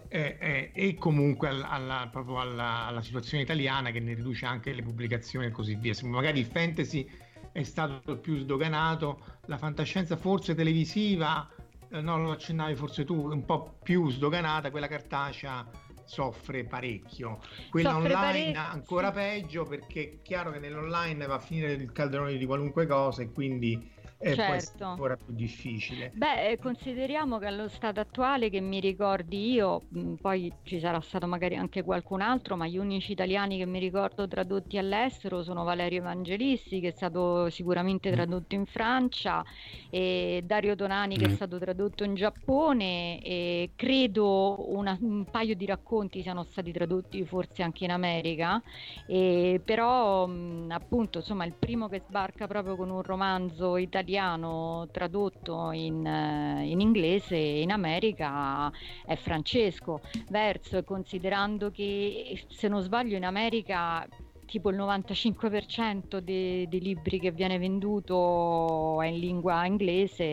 eh, 0.08 0.36
eh, 0.40 0.70
e 0.72 0.94
comunque 0.94 1.48
alla, 1.48 2.08
proprio 2.10 2.40
alla, 2.40 2.86
alla, 2.86 3.02
situazione 3.02 3.42
italiana 3.42 3.90
che 3.90 4.00
ne 4.00 4.14
riduce 4.14 4.46
anche 4.46 4.72
le 4.72 4.82
pubblicazioni 4.82 5.46
e 5.46 5.50
così 5.50 5.74
via. 5.74 5.94
Se 5.94 6.06
magari 6.06 6.40
il 6.40 6.46
fantasy 6.46 7.08
è 7.52 7.62
stato 7.62 8.18
più 8.18 8.38
sdoganato, 8.38 9.20
la 9.46 9.58
fantascienza 9.58 10.16
forse 10.16 10.54
televisiva, 10.54 11.48
eh, 11.90 12.00
no, 12.00 12.18
lo 12.18 12.30
accennavi 12.32 12.74
forse 12.74 13.04
tu, 13.04 13.30
un 13.30 13.44
po' 13.44 13.78
più 13.82 14.10
sdoganata, 14.10 14.70
quella 14.70 14.88
cartacea 14.88 15.66
soffre 16.04 16.64
parecchio. 16.64 17.38
Quella 17.68 17.90
soffre 17.90 18.14
online 18.14 18.52
parecchio. 18.52 18.72
ancora 18.72 19.10
peggio 19.10 19.64
perché 19.64 20.02
è 20.02 20.22
chiaro 20.22 20.50
che 20.52 20.58
nell'online 20.58 21.26
va 21.26 21.34
a 21.34 21.38
finire 21.38 21.72
il 21.72 21.92
calderone 21.92 22.36
di 22.38 22.46
qualunque 22.46 22.86
cosa 22.86 23.22
e 23.22 23.30
quindi 23.30 23.96
eh, 24.20 24.34
certo. 24.34 24.84
ancora 24.84 25.16
più 25.16 25.32
difficile. 25.32 26.10
Beh, 26.12 26.50
eh, 26.50 26.58
consideriamo 26.58 27.38
che 27.38 27.46
allo 27.46 27.68
stato 27.68 28.00
attuale 28.00 28.50
che 28.50 28.60
mi 28.60 28.80
ricordi 28.80 29.52
io, 29.52 29.82
mh, 29.88 30.14
poi 30.14 30.52
ci 30.64 30.80
sarà 30.80 31.00
stato 31.00 31.28
magari 31.28 31.54
anche 31.54 31.84
qualcun 31.84 32.20
altro, 32.20 32.56
ma 32.56 32.66
gli 32.66 32.78
unici 32.78 33.12
italiani 33.12 33.58
che 33.58 33.66
mi 33.66 33.78
ricordo 33.78 34.26
tradotti 34.26 34.76
all'estero 34.76 35.44
sono 35.44 35.62
Valerio 35.62 35.98
Evangelisti, 36.00 36.80
che 36.80 36.88
è 36.88 36.92
stato 36.92 37.48
sicuramente 37.50 38.10
mm. 38.10 38.12
tradotto 38.12 38.54
in 38.56 38.66
Francia, 38.66 39.44
e 39.88 40.42
Dario 40.44 40.74
Donani, 40.74 41.14
mm. 41.14 41.18
che 41.18 41.24
è 41.24 41.30
mm. 41.30 41.34
stato 41.34 41.58
tradotto 41.58 42.02
in 42.02 42.14
Giappone, 42.14 43.22
e 43.22 43.70
credo 43.76 44.68
una, 44.74 44.98
un 45.00 45.26
paio 45.30 45.54
di 45.54 45.64
racconti 45.64 46.22
siano 46.22 46.42
stati 46.42 46.72
tradotti 46.72 47.24
forse 47.24 47.62
anche 47.62 47.84
in 47.84 47.92
America, 47.92 48.60
e 49.06 49.60
però 49.64 50.26
mh, 50.26 50.70
appunto 50.70 51.18
insomma 51.18 51.44
il 51.44 51.54
primo 51.56 51.88
che 51.88 52.02
sbarca 52.04 52.48
proprio 52.48 52.74
con 52.74 52.90
un 52.90 53.02
romanzo 53.02 53.76
italiano 53.76 54.06
italiano 54.08 54.88
tradotto 54.90 55.70
in, 55.72 56.04
eh, 56.06 56.66
in 56.66 56.80
inglese 56.80 57.36
in 57.36 57.70
America 57.70 58.72
è 59.04 59.14
Francesco. 59.16 60.00
Verso, 60.28 60.82
considerando 60.82 61.70
che 61.70 62.44
se 62.48 62.68
non 62.68 62.80
sbaglio 62.80 63.16
in 63.16 63.24
America 63.24 64.06
tipo 64.48 64.70
il 64.70 64.78
95% 64.78 66.18
dei, 66.18 66.66
dei, 66.68 66.80
libri 66.80 67.20
che 67.20 67.30
viene 67.30 67.58
venduto 67.58 69.00
è 69.02 69.06
in 69.06 69.18
lingua 69.18 69.66
inglese, 69.66 70.24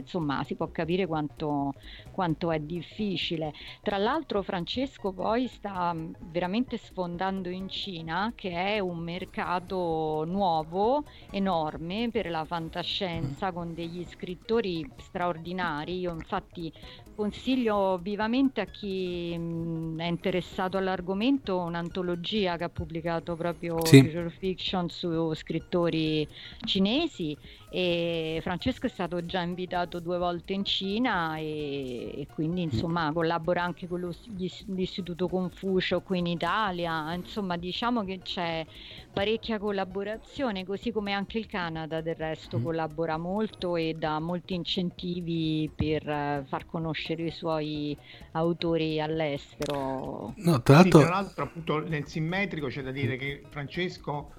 insomma 0.00 0.44
si 0.44 0.54
può 0.54 0.68
capire 0.70 1.06
quanto, 1.06 1.74
quanto 2.12 2.52
è 2.52 2.60
difficile. 2.60 3.52
Tra 3.82 3.98
l'altro 3.98 4.42
Francesco 4.42 5.12
poi 5.12 5.48
sta 5.48 5.94
veramente 6.30 6.76
sfondando 6.78 7.48
in 7.48 7.68
Cina, 7.68 8.32
che 8.34 8.50
è 8.50 8.78
un 8.78 8.98
mercato 8.98 10.24
nuovo, 10.24 11.04
enorme 11.30 12.08
per 12.12 12.30
la 12.30 12.44
fantascienza, 12.44 13.50
con 13.50 13.74
degli 13.74 14.04
scrittori 14.04 14.88
straordinari. 14.98 15.98
Io 15.98 16.12
infatti 16.12 16.72
consiglio 17.18 17.98
vivamente 18.00 18.60
a 18.60 18.64
chi 18.66 19.32
è 19.32 20.04
interessato 20.04 20.76
all'argomento 20.76 21.58
un'antologia 21.58 22.56
che 22.56 22.62
ha 22.62 22.68
pubblicato 22.68 23.34
proprio 23.34 23.84
sì. 23.84 24.02
Future 24.02 24.30
Fiction 24.30 24.88
su 24.88 25.34
scrittori 25.34 26.28
cinesi 26.64 27.36
e 27.70 28.38
Francesco 28.40 28.86
è 28.86 28.88
stato 28.88 29.26
già 29.26 29.40
invitato 29.40 29.98
due 29.98 30.16
volte 30.16 30.52
in 30.52 30.64
Cina 30.64 31.36
e, 31.38 32.12
e 32.20 32.26
quindi 32.32 32.62
insomma 32.62 33.10
collabora 33.12 33.64
anche 33.64 33.88
con 33.88 33.98
lo, 33.98 34.14
l'istituto 34.36 35.26
Confucio 35.26 36.00
qui 36.02 36.20
in 36.20 36.26
Italia 36.26 37.12
insomma 37.14 37.56
diciamo 37.56 38.04
che 38.04 38.20
c'è 38.22 38.64
parecchia 39.12 39.58
collaborazione 39.58 40.64
così 40.64 40.92
come 40.92 41.12
anche 41.12 41.38
il 41.38 41.46
Canada 41.46 42.00
del 42.00 42.14
resto 42.14 42.58
mm. 42.58 42.62
collabora 42.62 43.18
molto 43.18 43.74
e 43.74 43.96
dà 43.98 44.20
molti 44.20 44.54
incentivi 44.54 45.68
per 45.74 46.06
uh, 46.06 46.46
far 46.46 46.64
conoscere 46.64 47.07
i 47.12 47.30
suoi 47.30 47.96
autori 48.32 49.00
all'estero 49.00 50.34
no, 50.36 50.62
tra 50.62 50.74
l'altro... 50.74 50.98
Sì, 51.00 51.04
tra 51.06 51.14
l'altro 51.14 51.44
appunto 51.44 51.78
nel 51.80 52.06
simmetrico 52.06 52.66
c'è 52.68 52.82
da 52.82 52.90
dire 52.90 53.16
che 53.16 53.42
Francesco 53.48 54.32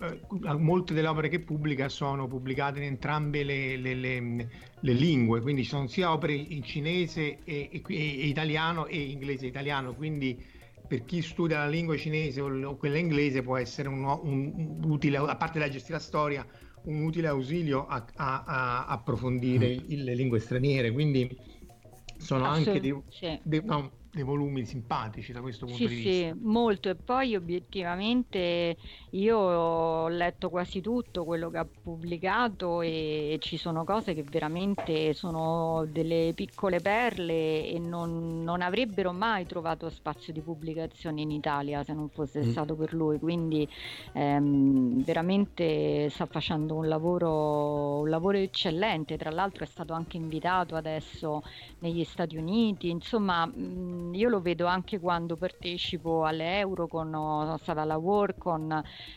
eh, 0.00 0.20
molte 0.56 0.94
delle 0.94 1.08
opere 1.08 1.28
che 1.28 1.40
pubblica 1.40 1.88
sono 1.88 2.28
pubblicate 2.28 2.78
in 2.78 2.84
entrambe 2.84 3.42
le, 3.42 3.76
le, 3.76 3.94
le, 3.94 4.48
le 4.78 4.92
lingue, 4.92 5.40
quindi 5.40 5.64
sono 5.64 5.88
sia 5.88 6.12
opere 6.12 6.34
in 6.34 6.62
cinese 6.62 7.38
e, 7.42 7.68
e, 7.72 7.82
e, 7.84 8.26
italiano 8.26 8.86
e 8.86 8.96
inglese 8.96 9.46
e 9.46 9.48
italiano, 9.48 9.94
quindi 9.94 10.40
per 10.86 11.04
chi 11.04 11.20
studia 11.20 11.58
la 11.58 11.68
lingua 11.68 11.96
cinese 11.96 12.40
o, 12.40 12.76
quella 12.76 12.98
inglese 12.98 13.42
può 13.42 13.56
essere 13.56 13.88
un, 13.88 14.04
un, 14.04 14.52
un 14.54 14.90
utile, 14.90 15.16
a 15.16 15.36
parte 15.36 15.58
la 15.58 15.68
gestire 15.68 15.94
la 15.94 16.04
storia, 16.04 16.46
un 16.84 17.02
utile 17.02 17.26
ausilio 17.26 17.86
a, 17.86 18.06
a, 18.14 18.44
a 18.44 18.86
approfondire 18.86 19.80
mm. 19.80 20.04
le 20.04 20.14
lingue 20.14 20.38
straniere, 20.38 20.92
quindi 20.92 21.28
sono 22.18 22.46
anche 22.46 22.80
dei, 22.80 22.94
dei, 23.42 23.62
no, 23.64 23.97
dei 24.18 24.24
volumi 24.24 24.64
simpatici 24.64 25.32
da 25.32 25.40
questo 25.40 25.66
punto 25.66 25.80
sì, 25.80 25.88
di 25.88 25.94
vista. 25.94 26.10
Sì, 26.10 26.40
molto. 26.42 26.88
E 26.88 26.96
poi 26.96 27.36
obiettivamente 27.36 28.76
io 29.10 29.38
ho 29.38 30.08
letto 30.08 30.50
quasi 30.50 30.80
tutto 30.80 31.24
quello 31.24 31.50
che 31.50 31.58
ha 31.58 31.66
pubblicato 31.82 32.82
e 32.82 33.36
ci 33.40 33.56
sono 33.56 33.84
cose 33.84 34.14
che 34.14 34.24
veramente 34.24 35.14
sono 35.14 35.86
delle 35.88 36.32
piccole 36.34 36.80
perle 36.80 37.68
e 37.68 37.78
non, 37.78 38.42
non 38.42 38.60
avrebbero 38.60 39.12
mai 39.12 39.46
trovato 39.46 39.88
spazio 39.88 40.32
di 40.32 40.40
pubblicazione 40.40 41.20
in 41.20 41.30
Italia 41.30 41.84
se 41.84 41.92
non 41.92 42.08
fosse 42.08 42.40
mm. 42.44 42.50
stato 42.50 42.74
per 42.74 42.92
lui. 42.94 43.18
Quindi 43.20 43.68
ehm, 44.12 45.04
veramente 45.04 46.08
sta 46.10 46.26
facendo 46.26 46.74
un 46.74 46.88
lavoro, 46.88 48.00
un 48.00 48.08
lavoro 48.08 48.38
eccellente. 48.38 49.16
Tra 49.16 49.30
l'altro 49.30 49.62
è 49.62 49.68
stato 49.68 49.92
anche 49.92 50.16
invitato 50.16 50.74
adesso 50.74 51.42
negli 51.78 52.02
Stati 52.02 52.36
Uniti. 52.36 52.90
Insomma, 52.90 53.46
mh, 53.46 54.07
io 54.14 54.28
lo 54.28 54.40
vedo 54.40 54.66
anche 54.66 54.98
quando 54.98 55.36
partecipo 55.36 56.24
alle 56.24 56.58
Eurocon 56.58 57.14
o 57.14 57.56
stata 57.58 57.82
alla 57.82 57.98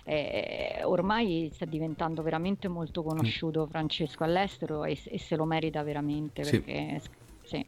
eh, 0.03 0.81
ormai 0.83 1.49
sta 1.53 1.65
diventando 1.65 2.21
veramente 2.21 2.67
molto 2.67 3.03
conosciuto 3.03 3.67
Francesco 3.67 4.23
all'estero 4.23 4.83
e, 4.83 4.99
e 5.03 5.19
se 5.19 5.35
lo 5.35 5.45
merita 5.45 5.83
veramente 5.83 6.43
perché 6.43 7.01
sì. 7.43 7.65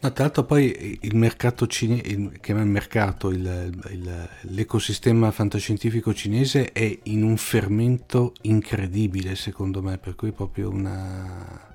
No, 0.00 0.12
tra 0.12 0.24
l'altro 0.24 0.44
poi 0.44 0.98
il 1.02 1.16
mercato 1.16 1.66
cinese, 1.66 2.30
che 2.40 2.54
è 2.54 2.58
il 2.58 2.66
mercato, 2.66 3.30
il, 3.30 3.70
il, 3.90 4.28
l'ecosistema 4.42 5.30
fantascientifico 5.30 6.12
cinese 6.12 6.72
è 6.72 6.98
in 7.04 7.22
un 7.22 7.36
fermento 7.36 8.32
incredibile 8.42 9.34
secondo 9.34 9.82
me, 9.82 9.98
per 9.98 10.14
cui 10.14 10.32
proprio 10.32 10.68
una 10.68 11.73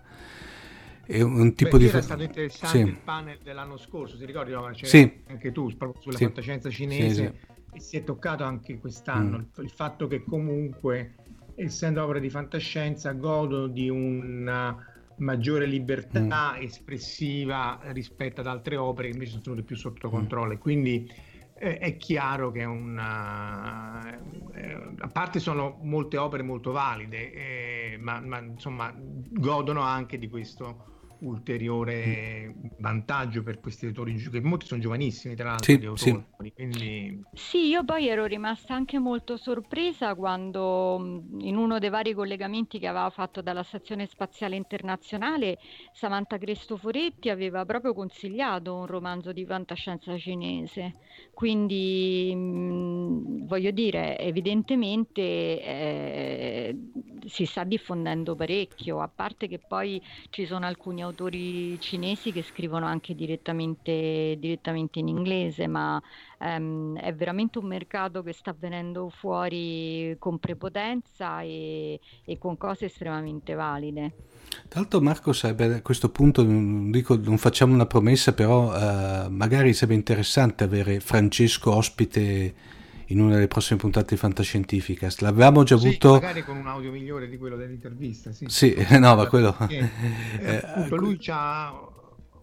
è 1.09 1.21
un 1.21 1.55
tipo 1.55 1.77
Beh, 1.77 1.83
di... 1.83 1.89
Era 1.89 2.01
stato 2.03 2.21
interessante 2.21 2.77
sì. 2.77 2.83
il 2.83 2.97
panel 3.03 3.39
dell'anno 3.41 3.77
scorso, 3.77 4.15
ti 4.15 4.25
ricordi? 4.25 4.51
No? 4.51 4.69
sì. 4.73 5.21
Anche 5.25 5.51
tu, 5.51 5.75
proprio 5.75 5.99
sulla 6.03 6.17
sì. 6.17 6.25
fantascienza 6.25 6.69
cinese, 6.69 7.39
sì, 7.41 7.47
e 7.73 7.79
si 7.79 7.97
è 7.97 8.03
toccato 8.03 8.43
anche 8.43 8.77
quest'anno 8.77 9.37
mm. 9.37 9.41
il, 9.41 9.63
il 9.63 9.71
fatto 9.71 10.05
che 10.05 10.23
comunque, 10.23 11.15
essendo 11.55 12.03
opere 12.03 12.19
di 12.19 12.29
fantascienza, 12.29 13.11
godono 13.13 13.65
di 13.67 13.89
una 13.89 14.77
maggiore 15.17 15.65
libertà 15.65 16.53
mm. 16.55 16.61
espressiva 16.61 17.79
rispetto 17.85 18.41
ad 18.41 18.47
altre 18.47 18.77
opere 18.77 19.07
che 19.07 19.13
invece 19.13 19.31
sono 19.31 19.43
tenute 19.43 19.63
più 19.63 19.77
sotto 19.77 20.09
mm. 20.09 20.11
controllo. 20.11 20.53
Mm. 20.53 20.59
Quindi 20.59 21.11
eh, 21.57 21.79
è 21.79 21.97
chiaro 21.97 22.51
che 22.51 22.59
è 22.59 22.65
una... 22.65 24.15
Eh, 24.53 24.93
a 24.99 25.07
parte 25.07 25.39
sono 25.39 25.79
molte 25.81 26.17
opere 26.17 26.43
molto 26.43 26.71
valide, 26.71 27.33
eh, 27.33 27.97
ma, 27.99 28.19
ma, 28.19 28.37
insomma 28.37 28.93
godono 28.95 29.81
anche 29.81 30.19
di 30.19 30.29
questo 30.29 30.97
ulteriore 31.19 32.53
vantaggio 32.77 33.43
per 33.43 33.59
questi 33.59 33.87
autori, 33.87 34.15
che 34.15 34.41
molti 34.41 34.65
sono 34.65 34.79
giovanissimi 34.81 35.35
tra 35.35 35.49
l'altro, 35.49 35.95
sì, 35.95 36.09
autori, 36.09 36.47
sì. 36.47 36.53
Quindi... 36.53 37.23
sì, 37.33 37.67
io 37.67 37.83
poi 37.83 38.07
ero 38.07 38.25
rimasta 38.25 38.73
anche 38.73 38.99
molto 38.99 39.37
sorpresa 39.37 40.15
quando 40.15 41.23
in 41.39 41.57
uno 41.57 41.79
dei 41.79 41.89
vari 41.89 42.13
collegamenti 42.13 42.79
che 42.79 42.87
aveva 42.87 43.09
fatto 43.09 43.41
dalla 43.41 43.63
Stazione 43.63 44.05
Spaziale 44.07 44.55
Internazionale 44.55 45.59
Samantha 45.91 46.37
Cristoforetti 46.37 47.29
aveva 47.29 47.65
proprio 47.65 47.93
consigliato 47.93 48.75
un 48.75 48.85
romanzo 48.85 49.31
di 49.31 49.45
fantascienza 49.45 50.17
cinese, 50.17 50.95
quindi 51.33 52.33
mh, 52.33 53.45
voglio 53.45 53.71
dire, 53.71 54.17
evidentemente 54.19 55.21
eh, 55.21 56.77
si 57.25 57.45
sta 57.45 57.63
diffondendo 57.63 58.35
parecchio, 58.35 58.99
a 58.99 59.09
parte 59.13 59.47
che 59.47 59.59
poi 59.59 60.01
ci 60.29 60.45
sono 60.45 60.65
alcuni 60.65 61.01
autori 61.01 61.08
cinesi 61.79 62.31
che 62.31 62.43
scrivono 62.43 62.85
anche 62.85 63.15
direttamente, 63.15 64.35
direttamente 64.39 64.99
in 64.99 65.07
inglese, 65.07 65.67
ma 65.67 66.01
ehm, 66.39 66.97
è 66.97 67.13
veramente 67.13 67.59
un 67.59 67.65
mercato 67.65 68.21
che 68.23 68.33
sta 68.33 68.55
venendo 68.57 69.09
fuori 69.09 70.15
con 70.19 70.39
prepotenza 70.39 71.41
e, 71.41 71.99
e 72.25 72.37
con 72.37 72.57
cose 72.57 72.85
estremamente 72.85 73.53
valide. 73.53 74.13
Tra 74.67 74.79
l'altro 74.81 75.01
Marco 75.01 75.31
a 75.31 75.81
questo 75.81 76.09
punto, 76.09 76.43
non, 76.43 76.91
dico, 76.91 77.15
non 77.15 77.37
facciamo 77.37 77.73
una 77.73 77.85
promessa, 77.85 78.33
però 78.33 78.75
eh, 78.75 79.29
magari 79.29 79.73
sarebbe 79.73 79.95
interessante 79.95 80.63
avere 80.63 80.99
Francesco 80.99 81.75
ospite 81.75 82.77
in 83.09 83.19
una 83.19 83.35
delle 83.35 83.47
prossime 83.47 83.79
puntate 83.79 84.15
di 84.15 84.19
Fantascientificast. 84.19 85.21
L'avevamo 85.21 85.63
già 85.63 85.77
sì, 85.77 85.87
avuto... 85.87 86.13
Magari 86.13 86.43
con 86.43 86.57
un 86.57 86.67
audio 86.67 86.91
migliore 86.91 87.27
di 87.27 87.37
quello 87.37 87.55
dell'intervista. 87.55 88.31
Sì, 88.31 88.45
sì 88.47 88.75
no, 88.99 89.15
ma 89.15 89.27
quello... 89.27 89.55
Eh, 89.67 89.89
eh, 90.41 90.55
appunto, 90.57 90.95
lui 90.95 91.19
ha 91.27 91.87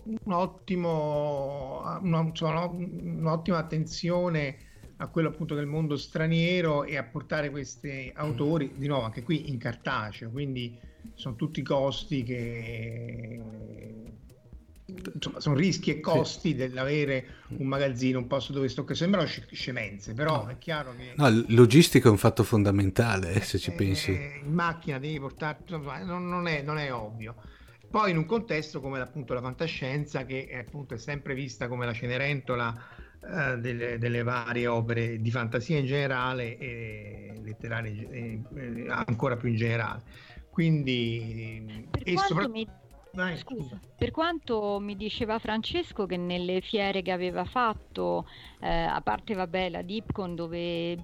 un 0.02 0.32
ottimo, 0.32 1.82
una, 2.00 2.30
cioè, 2.32 2.68
un'ottima 2.72 3.58
attenzione 3.58 4.56
a 4.98 5.08
quello 5.08 5.28
appunto 5.28 5.54
del 5.54 5.66
mondo 5.66 5.96
straniero 5.96 6.84
e 6.84 6.96
a 6.96 7.02
portare 7.04 7.50
questi 7.50 8.10
autori 8.14 8.72
di 8.76 8.86
nuovo 8.86 9.04
anche 9.04 9.22
qui 9.22 9.50
in 9.50 9.58
cartaceo 9.58 10.30
quindi 10.30 10.78
sono 11.12 11.36
tutti 11.36 11.60
costi 11.60 12.22
che 12.22 13.42
insomma 14.86 15.40
sono 15.40 15.56
rischi 15.56 15.90
e 15.90 16.00
costi 16.00 16.50
sì. 16.50 16.54
dell'avere 16.54 17.26
un 17.58 17.66
magazzino 17.66 18.18
un 18.18 18.28
posto 18.28 18.52
dove 18.52 18.68
stoccare 18.68 18.94
sembrano 18.94 19.26
scemenze 19.26 20.14
però 20.14 20.44
no. 20.44 20.50
è 20.50 20.58
chiaro 20.58 20.94
che 20.96 21.12
no, 21.16 21.44
logistica 21.48 22.06
è 22.06 22.10
un 22.10 22.18
fatto 22.18 22.44
fondamentale 22.44 23.32
eh, 23.32 23.40
se 23.40 23.58
ci 23.58 23.70
eh, 23.70 23.74
pensi 23.74 24.12
in 24.12 24.52
macchina 24.52 24.98
devi 24.98 25.18
portare 25.18 25.58
non, 26.04 26.28
non, 26.28 26.46
è, 26.46 26.62
non 26.62 26.78
è 26.78 26.92
ovvio 26.92 27.34
poi 27.90 28.12
in 28.12 28.16
un 28.16 28.26
contesto 28.26 28.80
come 28.80 29.00
appunto 29.00 29.34
la 29.34 29.40
fantascienza 29.40 30.24
che 30.24 30.46
è, 30.46 30.58
appunto 30.58 30.94
è 30.94 30.98
sempre 30.98 31.34
vista 31.34 31.66
come 31.66 31.84
la 31.84 31.92
cenerentola 31.92 32.74
eh, 33.22 33.58
delle, 33.58 33.98
delle, 33.98 34.22
varie 34.22 34.68
opere 34.68 35.20
di 35.20 35.30
fantasia 35.32 35.78
in 35.78 35.86
generale 35.86 36.58
e 36.58 37.40
letterarie 37.42 38.08
eh, 38.08 38.42
eh, 38.54 38.86
ancora 38.88 39.36
più 39.36 39.48
in 39.48 39.56
generale 39.56 40.02
quindi 40.50 41.88
per 41.90 42.02
e 42.04 42.16
soprattutto 42.18 42.52
mi... 42.52 42.84
Vai, 43.16 43.34
scusa. 43.38 43.80
Per 43.96 44.10
quanto 44.10 44.78
mi 44.78 44.94
diceva 44.94 45.38
Francesco 45.38 46.04
che 46.04 46.18
nelle 46.18 46.60
fiere 46.60 47.00
che 47.00 47.12
aveva 47.12 47.46
fatto, 47.46 48.26
eh, 48.60 48.68
a 48.68 49.00
parte 49.00 49.32
vabbè 49.32 49.70
la 49.70 49.80
Dipcon 49.80 50.34
dove 50.34 51.02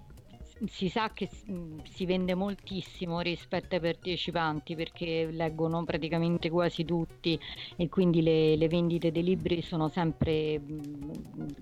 si 0.66 0.88
sa 0.88 1.10
che 1.12 1.28
mm, 1.50 1.80
si 1.84 2.06
vende 2.06 2.34
moltissimo 2.34 3.20
rispetto 3.20 3.74
ai 3.74 3.80
partecipanti 3.80 4.74
perché 4.74 5.28
leggono 5.30 5.84
praticamente 5.84 6.50
quasi 6.50 6.84
tutti 6.84 7.38
e 7.76 7.88
quindi 7.88 8.22
le, 8.22 8.56
le 8.56 8.68
vendite 8.68 9.10
dei 9.10 9.22
libri 9.22 9.62
sono 9.62 9.88
sempre, 9.88 10.58
mm, 10.58 11.10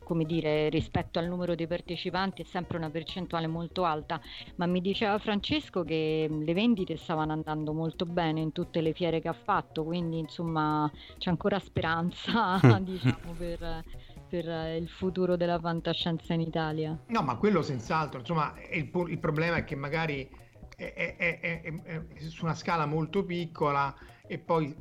come 0.04 0.24
dire, 0.24 0.68
rispetto 0.68 1.18
al 1.18 1.26
numero 1.26 1.54
dei 1.54 1.66
partecipanti 1.66 2.42
è 2.42 2.44
sempre 2.44 2.76
una 2.76 2.90
percentuale 2.90 3.46
molto 3.46 3.84
alta, 3.84 4.20
ma 4.56 4.66
mi 4.66 4.80
diceva 4.80 5.18
Francesco 5.18 5.82
che 5.82 6.26
mm, 6.30 6.42
le 6.42 6.52
vendite 6.52 6.96
stavano 6.96 7.32
andando 7.32 7.72
molto 7.72 8.04
bene 8.04 8.40
in 8.40 8.52
tutte 8.52 8.80
le 8.80 8.92
fiere 8.92 9.20
che 9.20 9.28
ha 9.28 9.32
fatto, 9.32 9.84
quindi 9.84 10.18
insomma 10.18 10.90
c'è 11.18 11.30
ancora 11.30 11.58
speranza 11.58 12.58
diciamo 12.80 13.32
per 13.36 13.84
per 14.30 14.48
eh, 14.48 14.76
il 14.76 14.88
futuro 14.88 15.36
della 15.36 15.58
fantascienza 15.58 16.32
in 16.32 16.40
Italia. 16.40 16.96
No, 17.08 17.22
ma 17.22 17.36
quello 17.36 17.60
senz'altro, 17.60 18.20
insomma, 18.20 18.54
il, 18.70 18.88
il 19.08 19.18
problema 19.18 19.56
è 19.56 19.64
che 19.64 19.74
magari 19.74 20.30
è, 20.76 21.16
è, 21.18 21.40
è, 21.40 21.60
è, 21.62 22.02
su 22.28 22.44
una 22.44 22.54
scala 22.54 22.86
molto 22.86 23.24
piccola 23.24 23.94
e 24.26 24.38
poi 24.38 24.74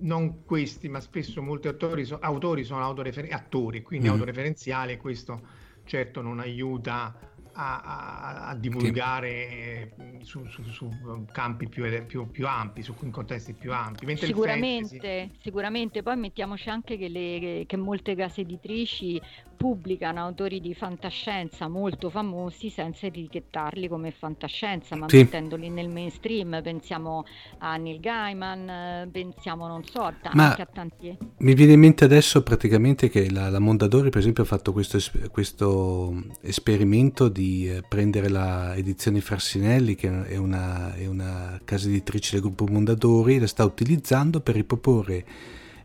non 0.00 0.44
questi, 0.44 0.88
ma 0.88 1.00
spesso 1.00 1.40
molti 1.40 1.68
autori, 1.68 2.04
so, 2.04 2.18
autori 2.18 2.64
sono 2.64 2.82
autorefer- 2.82 3.32
attori, 3.32 3.82
quindi 3.82 4.08
mm. 4.08 4.10
autoreferenziali 4.10 4.92
e 4.92 4.96
questo 4.96 5.68
certo 5.84 6.20
non 6.20 6.40
aiuta 6.40 7.29
a, 7.52 7.80
a, 7.80 8.48
a 8.48 8.54
divulgare 8.54 9.92
sì. 9.96 10.24
su, 10.24 10.44
su, 10.46 10.62
su, 10.64 10.88
campi 11.32 11.68
più, 11.68 11.84
più, 12.06 12.30
più, 12.30 12.46
ampi, 12.46 12.82
su 12.82 12.94
contesti 13.10 13.52
più 13.52 13.72
ampi. 13.72 14.06
Mentre 14.06 14.26
sicuramente, 14.26 14.98
fantasy... 14.98 15.38
sicuramente, 15.42 16.02
poi 16.02 16.16
mettiamoci 16.16 16.68
anche 16.68 16.96
che, 16.96 17.08
le, 17.08 17.64
che 17.66 17.76
molte 17.76 18.14
case 18.14 18.42
editrici 18.42 19.20
pubblicano 19.60 20.20
autori 20.20 20.58
di 20.58 20.72
fantascienza 20.72 21.68
molto 21.68 22.08
famosi 22.08 22.70
senza 22.70 23.04
etichettarli 23.04 23.88
come 23.88 24.10
fantascienza, 24.10 24.96
ma 24.96 25.06
sì. 25.06 25.18
mettendoli 25.18 25.68
nel 25.68 25.90
mainstream. 25.90 26.62
Pensiamo 26.62 27.24
a 27.58 27.76
Neil 27.76 28.00
Gaiman, 28.00 29.10
pensiamo, 29.12 29.66
non 29.66 29.84
so, 29.84 30.00
anche 30.04 30.30
ma 30.32 30.54
a 30.54 30.66
tanti. 30.72 31.14
Mi 31.38 31.52
viene 31.52 31.74
in 31.74 31.80
mente 31.80 32.04
adesso 32.04 32.42
praticamente 32.42 33.10
che 33.10 33.30
la, 33.30 33.50
la 33.50 33.58
Mondadori, 33.58 34.08
per 34.08 34.20
esempio, 34.20 34.44
ha 34.44 34.46
fatto 34.46 34.72
questo, 34.72 34.98
questo 35.30 36.14
esperimento 36.40 37.28
di 37.28 37.39
eh, 37.42 37.82
prendere 37.86 38.28
la 38.28 38.74
edizione 38.76 39.20
Frassinelli, 39.20 39.94
che 39.94 40.26
è 40.26 40.36
una, 40.36 40.94
è 40.94 41.06
una 41.06 41.60
casa 41.64 41.88
editrice 41.88 42.32
del 42.32 42.42
gruppo 42.42 42.66
Mondadori, 42.66 43.38
la 43.38 43.46
sta 43.46 43.64
utilizzando 43.64 44.40
per 44.40 44.54
riproporre 44.54 45.24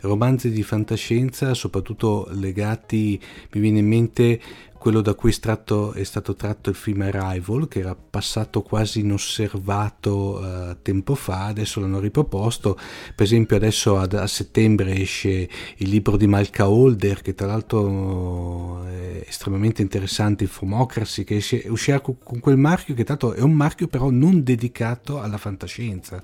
romanzi 0.01 0.51
di 0.51 0.63
fantascienza, 0.63 1.53
soprattutto 1.53 2.27
legati, 2.31 3.19
mi 3.51 3.59
viene 3.59 3.79
in 3.79 3.87
mente 3.87 4.39
quello 4.85 5.01
da 5.01 5.15
cui 5.15 5.31
è, 5.31 5.93
è 5.93 6.03
stato 6.03 6.35
tratto 6.35 6.69
il 6.69 6.75
film 6.75 7.01
Arrival, 7.01 7.67
che 7.67 7.79
era 7.79 7.95
passato 7.95 8.61
quasi 8.61 8.99
inosservato 8.99 10.37
uh, 10.37 10.77
tempo 10.83 11.15
fa, 11.15 11.45
adesso 11.45 11.79
l'hanno 11.79 11.97
riproposto, 11.97 12.77
per 13.15 13.25
esempio 13.25 13.55
adesso 13.55 13.97
ad, 13.97 14.13
a 14.13 14.27
settembre 14.27 14.95
esce 14.95 15.49
il 15.77 15.89
libro 15.89 16.17
di 16.17 16.27
Malka 16.27 16.69
Holder, 16.69 17.23
che 17.23 17.33
tra 17.33 17.47
l'altro 17.47 18.85
è 18.85 19.23
estremamente 19.27 19.81
interessante, 19.81 20.43
il 20.43 20.51
Fomocracy, 20.51 21.23
che 21.23 21.37
esce, 21.37 21.63
uscirà 21.65 21.99
con, 21.99 22.17
quel 22.39 22.57
marchio, 22.57 22.93
che 22.93 23.05
l'altro 23.07 23.33
è 23.33 23.41
un 23.41 23.53
marchio 23.53 23.87
però 23.87 24.11
non 24.11 24.43
dedicato 24.43 25.19
alla 25.19 25.39
fantascienza. 25.39 26.21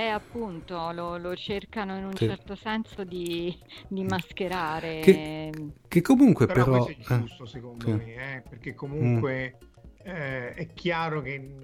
Eh, 0.00 0.08
appunto, 0.08 0.92
lo, 0.92 1.18
lo 1.18 1.36
cercano 1.36 1.94
in 1.94 2.06
un 2.06 2.16
sì. 2.16 2.24
certo 2.24 2.54
senso 2.54 3.04
di, 3.04 3.54
di 3.86 4.02
mascherare. 4.04 5.00
Che, 5.00 5.52
che 5.86 6.00
comunque 6.00 6.46
però... 6.46 6.64
però... 6.64 6.86
è 6.86 6.90
eh, 6.92 7.18
giusto, 7.18 7.44
eh, 7.44 7.46
secondo 7.46 7.84
sì. 7.84 7.92
me, 7.92 8.36
eh, 8.36 8.42
perché 8.48 8.74
comunque 8.74 9.58
mm. 9.58 10.08
eh, 10.08 10.54
è 10.54 10.66
chiaro 10.72 11.20
che 11.20 11.54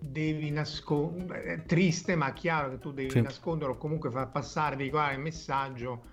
devi 0.00 0.50
nascondere... 0.50 1.42
È 1.42 1.62
triste, 1.64 2.16
ma 2.16 2.30
è 2.30 2.32
chiaro 2.32 2.70
che 2.70 2.78
tu 2.78 2.90
devi 2.90 3.10
sì. 3.10 3.20
nascondere 3.20 3.72
o 3.72 3.76
comunque 3.76 4.10
far 4.10 4.30
passare, 4.30 4.76
veicolare 4.76 5.12
il 5.12 5.20
messaggio 5.20 6.04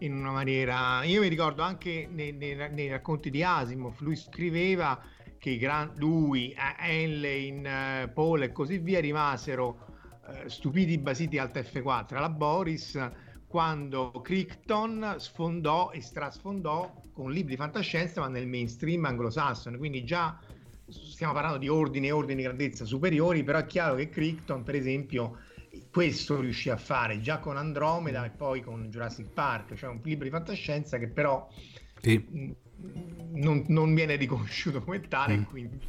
in 0.00 0.16
una 0.16 0.32
maniera... 0.32 1.04
Io 1.04 1.20
mi 1.20 1.28
ricordo 1.28 1.62
anche 1.62 2.08
nei, 2.10 2.32
nei, 2.32 2.56
nei 2.56 2.88
racconti 2.88 3.30
di 3.30 3.44
Asimov, 3.44 4.00
lui 4.00 4.16
scriveva 4.16 5.00
che 5.38 5.50
i 5.50 5.58
gran... 5.58 5.92
lui, 5.98 6.52
Henley, 6.80 7.56
uh, 7.56 8.12
Paul 8.12 8.42
e 8.42 8.50
così 8.50 8.78
via 8.78 8.98
rimasero 8.98 9.85
eh, 10.28 10.48
stupidi 10.48 10.98
basiti 10.98 11.38
alta 11.38 11.60
F4 11.60 12.16
alla 12.16 12.28
Boris 12.28 12.98
quando 13.46 14.10
Crichton 14.22 15.14
sfondò 15.18 15.90
e 15.92 16.00
strasfondò 16.00 17.00
con 17.12 17.30
libri 17.30 17.54
di 17.54 17.56
fantascienza 17.56 18.20
ma 18.20 18.28
nel 18.28 18.46
mainstream 18.46 19.04
anglosassone 19.04 19.78
quindi 19.78 20.04
già 20.04 20.38
stiamo 20.88 21.32
parlando 21.32 21.58
di 21.58 21.68
ordini 21.68 22.08
e 22.08 22.12
ordini 22.12 22.36
di 22.36 22.42
grandezza 22.42 22.84
superiori 22.84 23.44
però 23.44 23.58
è 23.58 23.66
chiaro 23.66 23.94
che 23.94 24.08
Crichton 24.08 24.62
per 24.62 24.74
esempio 24.74 25.38
questo 25.90 26.40
riuscì 26.40 26.70
a 26.70 26.76
fare 26.76 27.20
già 27.20 27.38
con 27.38 27.56
Andromeda 27.56 28.24
e 28.24 28.30
poi 28.30 28.62
con 28.62 28.88
Jurassic 28.90 29.28
Park 29.30 29.74
cioè 29.74 29.90
un 29.90 30.00
libro 30.02 30.24
di 30.24 30.30
fantascienza 30.30 30.98
che 30.98 31.08
però 31.08 31.48
sì. 32.00 32.54
non, 33.32 33.64
non, 33.68 33.94
viene 33.94 34.16
riconosciuto 34.16 34.82
come 34.82 35.00
tale 35.02 35.36
mm. 35.36 35.42
quindi 35.44 35.80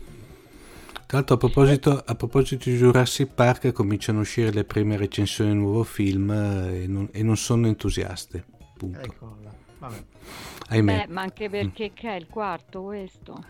tra 1.08 1.18
l'altro 1.20 1.36
a 1.36 1.38
proposito, 1.38 2.04
a 2.06 2.16
proposito, 2.16 2.70
di 2.70 2.76
Jurassic 2.76 3.34
Park 3.34 3.72
cominciano 3.72 4.20
a 4.20 4.22
uscire 4.24 4.52
le 4.52 4.66
prime 4.66 4.98
recensioni 4.98 5.52
del 5.52 5.60
nuovo 5.60 5.86
film 5.86 6.30
eh, 6.30 6.84
e 6.84 6.88
non, 6.88 7.08
e 7.14 7.24
non 7.24 7.38
sono 7.38 7.68
entusiaste. 7.68 8.44
Punto. 8.76 9.38
Ahimè. 10.68 11.06
Beh, 11.06 11.14
ma 11.14 11.22
anche 11.22 11.50
perché 11.50 11.94
mm. 11.94 12.10
è 12.10 12.16
il 12.16 12.28
quarto 12.28 12.84
questo? 12.84 13.42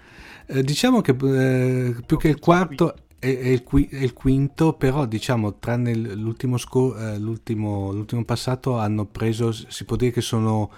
Eh, 0.46 0.62
diciamo 0.62 1.02
che 1.02 1.16
eh, 1.20 1.96
più 2.06 2.18
che 2.18 2.28
il 2.28 2.38
quarto 2.38 2.94
è, 3.18 3.26
è, 3.26 3.48
il 3.48 3.64
qui, 3.64 3.88
è, 3.92 4.04
il 4.04 4.14
quinto, 4.14 4.74
però 4.74 5.06
diciamo 5.06 5.58
tranne 5.58 5.96
l'ultimo, 5.96 6.58
sco- 6.58 6.96
eh, 6.96 7.18
l'ultimo, 7.18 7.92
l'ultimo 7.92 8.24
passato 8.24 8.78
hanno 8.78 9.06
preso, 9.06 9.52
si 9.52 9.84
può 9.84 9.96
dire 9.96 10.12
che 10.12 10.22
sono 10.22 10.70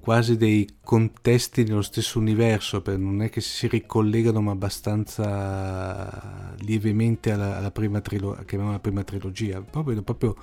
quasi 0.00 0.36
dei 0.36 0.68
contesti 0.82 1.64
nello 1.64 1.82
stesso 1.82 2.18
universo, 2.18 2.82
non 2.96 3.22
è 3.22 3.30
che 3.30 3.40
si 3.40 3.68
ricollegano 3.68 4.40
ma 4.40 4.52
abbastanza 4.52 6.54
lievemente 6.60 7.32
alla, 7.32 7.58
alla 7.58 7.70
prima, 7.70 8.00
trilo- 8.00 8.38
prima 8.80 9.04
trilogia, 9.04 9.60
proprio, 9.60 10.02
proprio 10.02 10.36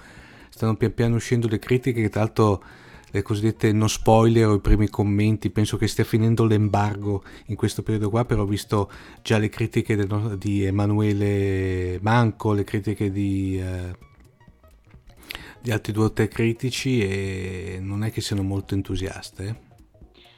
stanno 0.49 0.75
pian 0.75 0.93
piano 0.93 1.15
uscendo 1.15 1.47
le 1.47 1.59
critiche 1.59 2.01
che 2.01 2.09
tra 2.09 2.21
l'altro 2.21 2.63
le 3.09 3.21
cosiddette 3.21 3.71
no 3.71 3.87
spoiler 3.87 4.47
o 4.47 4.55
i 4.55 4.59
primi 4.59 4.89
commenti, 4.89 5.49
penso 5.49 5.77
che 5.77 5.87
stia 5.87 6.03
finendo 6.03 6.45
l'embargo 6.45 7.23
in 7.47 7.55
questo 7.55 7.81
periodo 7.81 8.09
qua, 8.09 8.25
però 8.25 8.43
ho 8.43 8.45
visto 8.45 8.91
già 9.21 9.37
le 9.37 9.49
critiche 9.49 9.95
del, 9.95 10.35
di 10.37 10.63
Emanuele 10.63 11.99
Manco, 12.01 12.53
le 12.53 12.63
critiche 12.63 13.11
di, 13.11 13.59
eh, 13.59 13.95
di 15.67 15.73
altri 15.73 15.91
due 15.91 16.05
o 16.05 16.13
tre 16.13 16.29
critici 16.29 17.01
e 17.01 17.79
non 17.81 18.05
è 18.05 18.11
che 18.11 18.21
siano 18.21 18.41
molto 18.41 18.73
entusiaste. 18.73 19.66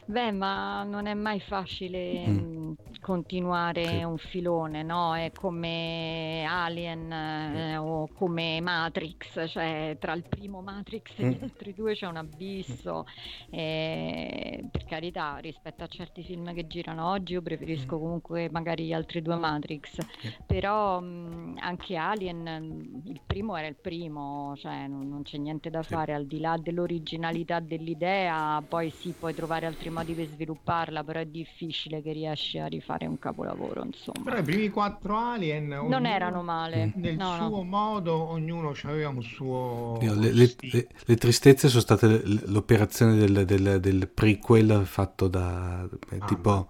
Eh. 0.09 0.11
Beh, 0.11 0.31
ma 0.31 0.83
non 0.83 1.05
è 1.05 1.13
mai 1.13 1.39
facile 1.39 2.27
mm. 2.27 2.37
mm 2.37 2.59
continuare 2.99 3.85
sì. 3.85 4.03
un 4.03 4.17
filone, 4.17 4.83
no? 4.83 5.15
È 5.15 5.31
come 5.31 6.45
Alien 6.47 7.11
eh, 7.11 7.77
o 7.77 8.07
come 8.13 8.61
Matrix, 8.61 9.49
cioè 9.49 9.97
tra 9.99 10.13
il 10.13 10.23
primo 10.27 10.61
Matrix 10.61 11.17
e 11.17 11.25
mm. 11.25 11.29
gli 11.29 11.37
altri 11.41 11.73
due 11.73 11.95
c'è 11.95 12.05
un 12.05 12.17
abisso. 12.17 13.05
E, 13.49 14.63
per 14.69 14.85
carità, 14.85 15.37
rispetto 15.37 15.83
a 15.83 15.87
certi 15.87 16.23
film 16.23 16.53
che 16.53 16.67
girano 16.67 17.09
oggi, 17.09 17.33
io 17.33 17.41
preferisco 17.41 17.95
mm. 17.95 17.99
comunque 17.99 18.49
magari 18.51 18.85
gli 18.85 18.93
altri 18.93 19.21
due 19.21 19.35
Matrix, 19.37 19.97
però 20.45 20.99
mh, 20.99 21.05
mm, 21.05 21.57
anche 21.59 21.95
Alien, 21.95 23.01
il 23.05 23.21
primo 23.25 23.55
era 23.55 23.67
il 23.67 23.77
primo, 23.79 24.53
cioè 24.57 24.87
non, 24.87 25.07
non 25.07 25.23
c'è 25.23 25.37
niente 25.37 25.69
da 25.69 25.81
sì. 25.81 25.93
fare 25.93 26.13
al 26.13 26.25
di 26.25 26.39
là 26.39 26.57
dell'originalità 26.61 27.59
dell'idea, 27.59 28.61
poi 28.67 28.89
sì, 28.89 29.13
puoi 29.17 29.33
trovare 29.33 29.65
altri 29.65 29.89
modi 29.99 30.13
per 30.13 30.27
svilupparla, 30.27 31.03
però 31.03 31.19
è 31.19 31.25
difficile 31.25 32.01
che 32.01 32.11
riesci 32.13 32.57
a 32.57 32.67
rifare 32.67 33.05
un 33.05 33.19
capolavoro, 33.19 33.83
insomma. 33.83 34.23
Però 34.23 34.37
i 34.37 34.43
primi 34.43 34.69
quattro 34.69 35.17
Alien 35.17 35.67
non 35.67 36.05
erano 36.05 36.41
male. 36.41 36.91
Nel 36.95 37.15
no, 37.15 37.35
suo 37.35 37.49
no. 37.49 37.63
modo, 37.63 38.13
ognuno 38.29 38.73
aveva 38.83 39.09
un 39.09 39.21
suo... 39.21 39.97
Le, 40.01 40.15
le, 40.15 40.55
le, 40.59 40.87
le, 41.05 41.15
tristezze 41.15 41.67
sono 41.67 41.81
state 41.81 42.21
l'operazione 42.45 43.15
del, 43.15 43.45
del, 43.45 43.79
del 43.79 44.07
prequel 44.07 44.83
fatto 44.85 45.27
da... 45.27 45.81
Ah, 45.81 46.25
tipo... 46.25 46.69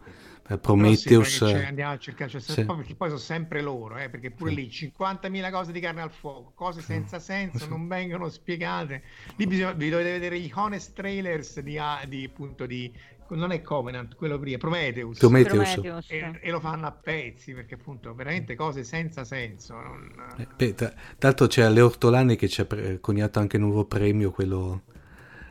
Ma 0.49 0.57
Prometheus 0.57 1.45
sì, 1.45 1.53
andiamo 1.53 1.93
a 1.93 1.97
cercare 1.99 2.31
cioè, 2.31 2.41
sì. 2.41 2.65
poi, 2.65 2.83
poi 2.95 3.07
sono 3.09 3.19
sempre 3.19 3.61
loro 3.61 3.97
eh, 3.97 4.09
perché 4.09 4.31
pure 4.31 4.49
sì. 4.49 4.55
lì 4.55 4.67
50.000 4.97 5.51
cose 5.51 5.71
di 5.71 5.79
carne 5.79 6.01
al 6.01 6.09
fuoco 6.09 6.53
cose 6.55 6.81
senza 6.81 7.19
senso 7.19 7.67
non 7.67 7.87
vengono 7.87 8.29
spiegate 8.29 9.03
lì 9.35 9.45
bisogna, 9.45 9.73
vi 9.73 9.91
dovete 9.91 10.09
vedere 10.09 10.39
gli 10.39 10.49
honest 10.51 10.93
trailers 10.93 11.59
di, 11.59 11.79
di, 12.07 12.25
appunto, 12.25 12.65
di 12.65 12.91
non 13.29 13.51
è 13.51 13.61
Covenant, 13.61 14.15
quello 14.15 14.39
prima, 14.39 14.57
Prometheus, 14.57 15.17
Prometheus. 15.17 15.73
Prometheus. 15.73 16.09
E, 16.09 16.39
e, 16.41 16.51
lo 16.51 16.59
fanno 16.59 16.87
a 16.87 16.91
pezzi 16.91 17.53
perché 17.53 17.75
appunto 17.75 18.13
veramente 18.13 18.55
cose 18.55 18.83
senza 18.83 19.23
senso. 19.23 19.73
Non... 19.75 20.11
Eh, 20.37 20.47
beh, 20.55 20.73
tra 20.73 20.93
l'altro 21.19 21.47
c'è 21.47 21.69
Leo 21.69 21.85
Ortolani 21.85 22.35
che 22.35 22.47
ci 22.47 22.61
ha 22.61 22.67
coniato 22.99 23.39
anche 23.39 23.57
un 23.57 23.63
nuovo 23.63 23.85
premio, 23.85 24.31
quello 24.31 24.83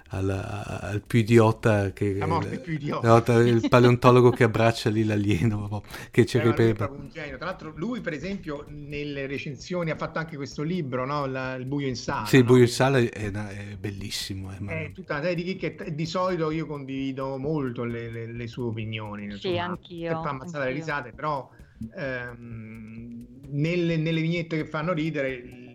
al, 0.08 0.30
al 0.30 1.02
più 1.06 1.18
idiota 1.18 1.92
che 1.92 2.14
la 2.14 2.26
morte 2.26 2.60
più 2.60 2.74
idiota. 2.74 3.34
il 3.42 3.68
paleontologo 3.68 4.30
che 4.30 4.44
abbraccia 4.44 4.88
lì 4.90 5.04
l'alieno 5.04 5.82
che 6.10 6.24
c'è 6.24 6.40
che 6.40 6.52
per... 6.52 6.90
un 6.90 7.08
genio. 7.12 7.36
tra 7.36 7.46
l'altro 7.46 7.72
lui 7.76 8.00
per 8.00 8.14
esempio 8.14 8.64
nelle 8.68 9.26
recensioni 9.26 9.90
ha 9.90 9.96
fatto 9.96 10.18
anche 10.18 10.36
questo 10.36 10.62
libro 10.62 11.04
no? 11.04 11.26
La, 11.26 11.54
il 11.54 11.66
buio 11.66 11.88
in 11.88 11.96
sala 11.96 12.26
sì 12.26 12.38
il 12.38 12.44
buio 12.44 12.62
in 12.62 12.68
sala 12.68 12.98
è, 12.98 13.08
è 13.10 13.76
bellissimo 13.78 14.50
è, 14.50 14.56
è 14.56 14.92
tutta 14.92 15.14
una 15.14 15.22
serie 15.22 15.36
di 15.36 15.44
chicche 15.44 15.92
di 15.92 16.06
solito 16.06 16.50
io 16.50 16.66
condivido 16.66 17.36
molto 17.36 17.84
le, 17.84 18.10
le, 18.10 18.32
le 18.32 18.46
sue 18.46 18.64
opinioni 18.64 19.24
insomma, 19.24 19.54
sì 19.54 19.58
anch'io 19.58 20.08
per 20.08 20.16
far 20.22 20.26
ammazzare 20.28 20.64
le 20.66 20.72
risate 20.72 21.12
però 21.12 21.50
ehm, 21.96 23.26
nelle, 23.50 23.96
nelle 23.96 24.20
vignette 24.20 24.56
che 24.56 24.66
fanno 24.66 24.92
ridere 24.92 25.67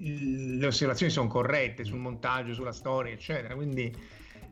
le 0.00 0.66
osservazioni 0.66 1.10
sono 1.10 1.28
corrette 1.28 1.84
sul 1.84 1.98
montaggio, 1.98 2.54
sulla 2.54 2.72
storia, 2.72 3.12
eccetera. 3.12 3.54
Quindi 3.54 3.94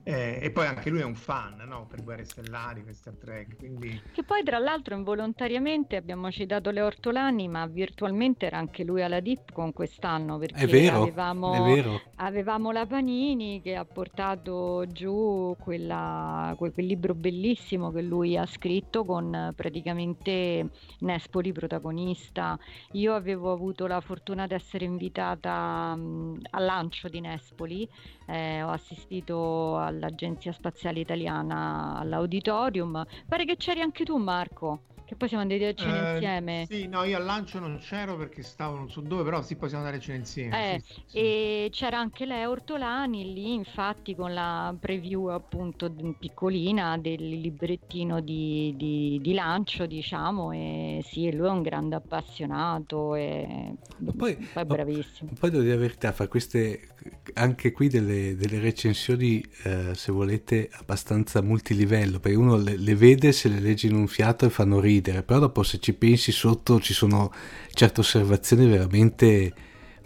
eh, 0.08 0.38
e 0.40 0.50
poi 0.52 0.66
anche 0.68 0.88
lui 0.88 1.00
è 1.00 1.04
un 1.04 1.16
fan 1.16 1.64
no? 1.66 1.84
per 1.88 2.04
Guerre 2.04 2.24
Stellari, 2.24 2.84
per 2.84 2.94
Star 2.94 3.14
Trek. 3.14 3.56
Quindi... 3.56 4.00
Che 4.12 4.22
poi, 4.22 4.44
tra 4.44 4.58
l'altro, 4.58 4.94
involontariamente 4.94 5.96
abbiamo 5.96 6.30
citato 6.30 6.70
le 6.70 6.80
Ortolani, 6.80 7.48
ma 7.48 7.66
virtualmente 7.66 8.46
era 8.46 8.56
anche 8.56 8.84
lui 8.84 9.02
alla 9.02 9.18
Dip 9.18 9.50
con 9.50 9.72
quest'anno. 9.72 10.38
Perché 10.38 10.62
è 10.62 10.66
vero, 10.68 11.02
avevamo, 11.02 11.54
è 11.54 11.74
vero. 11.74 12.00
avevamo 12.18 12.70
la 12.70 12.86
Panini 12.86 13.60
che 13.60 13.74
ha 13.74 13.84
portato 13.84 14.84
giù 14.86 15.56
quella, 15.58 16.54
quel, 16.56 16.72
quel, 16.72 16.86
libro 16.86 17.12
bellissimo 17.12 17.90
che 17.90 18.02
lui 18.02 18.36
ha 18.36 18.46
scritto 18.46 19.04
con 19.04 19.52
praticamente 19.56 20.68
Nespoli 21.00 21.50
protagonista. 21.50 22.56
Io 22.92 23.12
avevo 23.12 23.50
avuto 23.50 23.88
la 23.88 24.00
fortuna 24.00 24.46
di 24.46 24.54
essere 24.54 24.84
invitata 24.84 25.96
mh, 25.96 26.42
al 26.50 26.64
lancio 26.64 27.08
di 27.08 27.18
Nespoli, 27.18 27.88
eh, 28.28 28.62
ho 28.62 28.70
assistito 28.70 29.76
al 29.76 29.95
all'Agenzia 29.96 30.52
Spaziale 30.52 31.00
Italiana 31.00 31.96
all'auditorium. 31.98 33.04
Pare 33.26 33.44
che 33.44 33.56
c'eri 33.56 33.80
anche 33.80 34.04
tu, 34.04 34.16
Marco. 34.16 34.82
Che 35.06 35.14
poi 35.14 35.28
siamo 35.28 35.44
andati 35.44 35.62
a 35.62 35.72
cena 35.72 36.10
eh, 36.10 36.12
insieme. 36.14 36.66
Sì, 36.68 36.88
no, 36.88 37.04
io 37.04 37.16
al 37.16 37.24
lancio 37.24 37.60
non 37.60 37.78
c'ero 37.78 38.16
perché 38.16 38.42
stavo 38.42 38.74
non 38.76 38.90
so 38.90 39.00
dove, 39.00 39.22
però 39.22 39.40
sì, 39.40 39.54
poi 39.54 39.68
siamo 39.68 39.84
andati 39.84 40.02
a 40.02 40.04
cena 40.04 40.18
insieme. 40.18 40.74
Eh, 40.74 40.80
sì, 40.80 41.02
sì, 41.06 41.18
e 41.18 41.68
c'era 41.70 42.00
anche 42.00 42.26
lei 42.26 42.44
Ortolani 42.44 43.32
lì, 43.32 43.54
infatti, 43.54 44.16
con 44.16 44.34
la 44.34 44.74
preview 44.76 45.26
appunto 45.26 45.94
piccolina 46.18 46.98
del 46.98 47.24
librettino 47.24 48.18
di, 48.20 48.74
di, 48.76 49.20
di 49.22 49.32
lancio, 49.32 49.86
diciamo. 49.86 50.50
E 50.50 51.04
sì, 51.04 51.32
lui 51.32 51.46
è 51.46 51.50
un 51.50 51.62
grande 51.62 51.94
appassionato 51.94 53.14
e 53.14 53.74
poi, 54.04 54.14
poi 54.16 54.48
è 54.54 54.64
bravissimo. 54.64 55.30
poi 55.38 55.50
devo 55.50 55.62
dire 55.62 55.74
la 55.76 55.80
verità, 55.82 56.10
fa 56.10 56.26
queste 56.26 56.94
anche 57.34 57.70
qui 57.70 57.88
delle, 57.88 58.34
delle 58.34 58.58
recensioni, 58.58 59.40
eh, 59.62 59.92
se 59.94 60.10
volete, 60.10 60.68
abbastanza 60.72 61.42
multilivello, 61.42 62.18
perché 62.18 62.36
uno 62.36 62.56
le, 62.56 62.76
le 62.76 62.94
vede, 62.96 63.30
se 63.30 63.48
le 63.48 63.60
legge 63.60 63.86
in 63.86 63.94
un 63.94 64.08
fiato 64.08 64.46
e 64.46 64.50
fanno 64.50 64.80
ridere 64.80 64.94
ridere, 64.96 65.22
però 65.22 65.40
dopo 65.40 65.62
se 65.62 65.78
ci 65.78 65.94
pensi 65.94 66.32
sotto 66.32 66.80
ci 66.80 66.92
sono 66.92 67.32
certe 67.70 68.00
osservazioni 68.00 68.66
veramente 68.66 69.52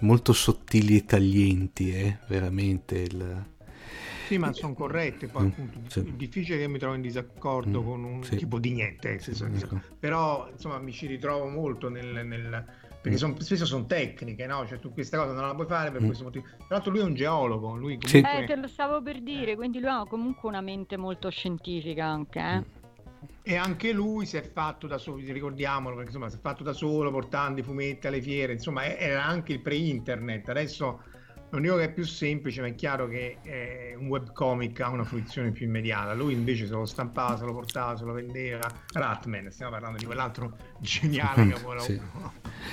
molto 0.00 0.32
sottili 0.32 0.96
e 0.96 1.04
taglienti, 1.04 1.92
eh? 1.92 2.18
veramente 2.28 2.98
il... 2.98 3.44
Sì, 4.26 4.38
ma 4.38 4.52
sono 4.52 4.74
corrette, 4.74 5.26
poi 5.26 5.44
mm, 5.44 5.48
appunto 5.48 5.78
sì. 5.88 5.98
è 6.00 6.02
difficile 6.02 6.58
che 6.58 6.68
mi 6.68 6.78
trovi 6.78 6.96
in 6.96 7.02
disaccordo 7.02 7.82
mm, 7.82 7.84
con 7.84 8.04
un 8.04 8.22
sì. 8.22 8.36
tipo 8.36 8.60
di 8.60 8.70
niente, 8.70 9.18
senso, 9.18 9.46
ecco. 9.46 9.80
però 9.98 10.48
insomma 10.52 10.78
mi 10.78 10.92
ci 10.92 11.08
ritrovo 11.08 11.48
molto 11.48 11.88
nel, 11.88 12.24
nel 12.24 12.64
perché 13.00 13.16
son, 13.16 13.40
spesso 13.40 13.64
sono 13.64 13.86
tecniche, 13.86 14.46
no? 14.46 14.66
Cioè 14.66 14.78
tu 14.78 14.92
questa 14.92 15.16
cosa 15.16 15.32
non 15.32 15.46
la 15.46 15.54
puoi 15.54 15.66
fare 15.66 15.90
per 15.90 16.02
mm. 16.02 16.06
questo 16.06 16.24
motivo. 16.24 16.44
Tra 16.44 16.66
l'altro 16.68 16.92
lui 16.92 17.00
è 17.00 17.04
un 17.04 17.14
geologo, 17.14 17.74
lui 17.74 17.98
comunque... 17.98 18.42
Eh, 18.42 18.46
te 18.46 18.56
lo 18.56 18.68
stavo 18.68 19.02
per 19.02 19.20
dire, 19.22 19.56
quindi 19.56 19.80
lui 19.80 19.88
ha 19.88 20.04
comunque 20.06 20.48
una 20.48 20.60
mente 20.60 20.96
molto 20.96 21.28
scientifica 21.30 22.04
anche, 22.04 22.38
eh? 22.38 22.79
E 23.42 23.56
anche 23.56 23.92
lui 23.92 24.26
si 24.26 24.36
è 24.36 24.42
fatto 24.42 24.86
da 24.86 24.98
solo, 24.98 25.16
ricordiamolo, 25.18 25.94
perché 25.94 26.10
insomma 26.10 26.28
si 26.28 26.36
è 26.36 26.40
fatto 26.40 26.62
da 26.62 26.72
solo 26.72 27.10
portando 27.10 27.60
i 27.60 27.62
fumetti 27.62 28.06
alle 28.06 28.20
fiere, 28.20 28.52
insomma 28.52 28.84
era 28.96 29.24
anche 29.24 29.52
il 29.52 29.60
pre-internet, 29.60 30.48
adesso 30.48 31.02
non 31.50 31.62
dico 31.62 31.76
che 31.76 31.84
è 31.84 31.92
più 31.92 32.04
semplice, 32.04 32.60
ma 32.60 32.68
è 32.68 32.74
chiaro 32.74 33.08
che 33.08 33.38
eh, 33.42 33.96
un 33.98 34.06
webcomic 34.06 34.80
ha 34.80 34.88
una 34.88 35.04
fruizione 35.04 35.50
più 35.50 35.66
immediata, 35.66 36.14
lui 36.14 36.32
invece 36.32 36.66
se 36.66 36.72
lo 36.72 36.84
stampava, 36.84 37.36
se 37.36 37.44
lo 37.44 37.52
portava, 37.52 37.96
se 37.96 38.04
lo 38.04 38.12
vendeva, 38.12 38.70
Ratman, 38.92 39.50
stiamo 39.50 39.72
parlando 39.72 39.98
di 39.98 40.04
quell'altro 40.04 40.56
geniale 40.78 41.48
capolavoro. 41.50 41.80
sì. 41.80 42.00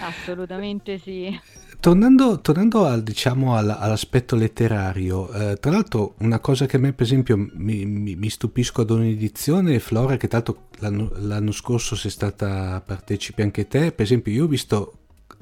Assolutamente 0.01 0.97
sì. 0.99 1.39
Tornando, 1.79 2.41
tornando 2.41 2.85
al, 2.85 3.03
diciamo, 3.03 3.55
all'aspetto 3.55 4.35
letterario, 4.35 5.31
eh, 5.31 5.57
tra 5.57 5.71
l'altro 5.71 6.15
una 6.19 6.39
cosa 6.39 6.65
che 6.65 6.77
a 6.77 6.79
me 6.79 6.91
per 6.91 7.05
esempio 7.05 7.37
mi, 7.37 7.85
mi, 7.85 8.15
mi 8.15 8.29
stupisco 8.29 8.81
ad 8.81 8.89
ogni 8.89 9.11
edizione 9.11 9.75
è 9.75 9.79
Flora, 9.79 10.17
che 10.17 10.27
l'altro 10.29 10.69
l'anno, 10.79 11.11
l'anno, 11.19 11.51
scorso 11.51 11.95
sei 11.95 12.09
stata 12.09 12.81
partecipe 12.83 13.43
anche 13.43 13.67
te, 13.67 13.91
per 13.91 14.05
esempio 14.05 14.33
io 14.33 14.45
ho 14.45 14.47
visto 14.47 14.93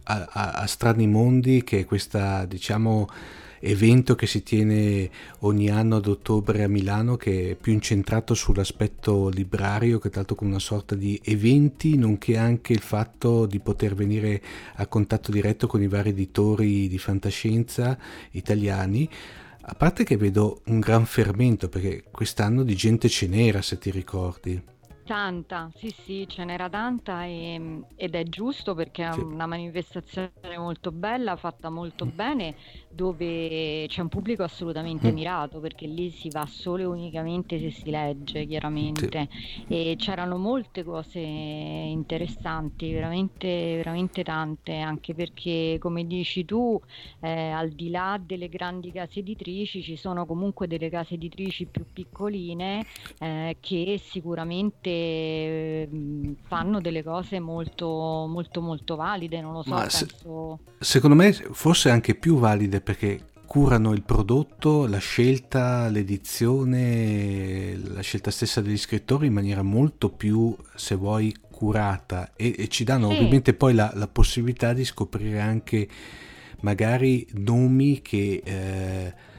a, 0.04 0.28
a, 0.30 0.52
a 0.52 0.68
Strani 0.68 1.08
Mondi 1.08 1.64
che 1.64 1.80
è 1.80 1.86
questa 1.86 2.46
diciamo 2.46 3.08
evento 3.60 4.16
che 4.16 4.28
si 4.28 4.44
tiene 4.44 5.10
ogni 5.40 5.70
anno 5.70 5.98
ad 5.98 6.08
ottobre 6.08 6.64
a 6.64 6.68
Milano 6.68 7.16
che 7.16 7.52
è 7.52 7.56
più 7.56 7.74
incentrato 7.74 8.34
sull'aspetto 8.34 9.30
librario 9.30 10.00
che 10.00 10.10
tanto 10.10 10.36
con 10.36 10.48
una 10.48 10.60
sorta 10.60 10.96
di 10.96 11.20
eventi 11.24 11.98
nonché 11.98 12.38
anche 12.38 12.74
il 12.74 12.82
fatto 12.82 13.46
di 13.46 13.60
poter 13.60 13.96
venire 13.96 14.42
a 14.76 14.88
contatto 14.88 15.32
diretto 15.32 15.68
con 15.68 15.82
i 15.82 15.88
vari 15.88 16.10
editori 16.10 16.88
di 16.88 16.98
fantascienza 16.98 17.98
italiani. 18.32 19.10
A 19.68 19.74
parte 19.74 20.04
che 20.04 20.16
vedo 20.16 20.62
un 20.66 20.80
gran 20.80 21.06
fermento 21.06 21.70
perché 21.70 22.04
quest'anno 22.12 22.64
di 22.64 22.76
gente 22.76 23.10
ce 23.10 23.28
n'era 23.28 23.64
se 23.64 23.80
ti 23.80 23.90
ricordi 23.90 24.62
Tanta, 25.08 25.70
sì 25.76 25.92
sì, 25.92 26.26
ce 26.28 26.44
n'era 26.46 26.68
tanta 26.68 27.26
e, 27.26 27.86
ed 27.94 28.16
è 28.16 28.24
giusto 28.28 28.74
perché 28.74 29.04
è 29.04 29.12
Sì. 29.12 29.22
una 29.22 29.46
manifestazione 29.46 30.32
molto 30.58 30.92
bella, 30.92 31.36
fatta 31.36 31.70
molto 31.70 32.08
bene, 32.08 32.56
dove 32.90 33.86
c'è 33.88 34.02
un 34.02 34.08
pubblico 34.08 34.42
assolutamente 34.42 35.12
Mm. 35.12 35.14
mirato 35.14 35.60
perché 35.60 35.86
lì 35.86 36.10
si 36.10 36.32
va 36.32 36.48
solo 36.48 36.82
e 36.82 36.86
unicamente 36.86 37.60
se 37.60 37.70
si 37.70 37.92
legge, 37.92 38.48
chiaramente. 38.48 39.28
E 39.68 39.94
c'erano 39.96 40.38
molte 40.40 40.84
cose 40.84 41.20
interessanti, 41.20 42.92
veramente, 42.92 43.76
veramente 43.76 44.24
tante, 44.24 44.80
anche 44.80 45.14
perché, 45.14 45.78
come 45.80 46.08
dici 46.08 46.46
tu, 46.46 46.80
eh, 47.20 47.52
al 47.52 47.70
di 47.74 47.92
là 47.92 48.18
delle 48.20 48.50
grandi 48.50 48.92
case 48.92 49.20
editrici, 49.20 49.84
ci 49.84 49.98
sono 49.98 50.26
comunque 50.26 50.66
delle 50.66 50.90
case 50.90 51.14
editrici 51.14 51.68
più 51.68 51.86
piccoline 51.94 52.88
eh, 53.20 53.58
che 53.60 54.00
sicuramente 54.02 54.94
eh, 54.96 55.88
mh, 55.90 56.32
fanno 56.48 56.80
delle 56.82 57.04
cose 57.04 57.40
molto, 57.40 57.88
molto, 58.30 58.62
molto 58.62 58.96
valide. 58.96 59.42
Non 59.42 59.54
lo 59.54 59.64
so, 59.64 59.70
Ma 59.70 59.90
se- 59.90 60.06
penso. 60.06 60.60
Secondo 60.80 61.16
me 61.16 61.32
forse 61.34 61.90
anche 61.90 62.16
più 62.16 62.38
valide 62.38 62.82
perché 62.82 63.20
curano 63.46 63.94
il 63.94 64.04
prodotto, 64.04 64.88
la 64.88 64.98
scelta, 64.98 65.88
l'edizione, 65.90 67.78
la 67.78 68.02
scelta 68.02 68.32
stessa 68.32 68.62
degli 68.62 68.78
scrittori 68.78 69.28
in 69.28 69.34
maniera 69.34 69.62
molto 69.62 70.10
più, 70.10 70.56
se 70.76 70.96
vuoi, 70.96 71.34
curata 71.50 72.32
e, 72.36 72.54
e 72.58 72.68
ci 72.68 72.84
danno 72.84 73.08
Sì. 73.10 73.16
ovviamente 73.16 73.54
poi 73.54 73.74
la, 73.74 73.92
la 73.96 74.08
possibilità 74.08 74.74
di 74.74 74.84
scoprire 74.84 75.40
anche 75.40 75.88
magari 76.62 77.26
nomi 77.34 78.02
che... 78.02 78.42
eh, 78.44 79.34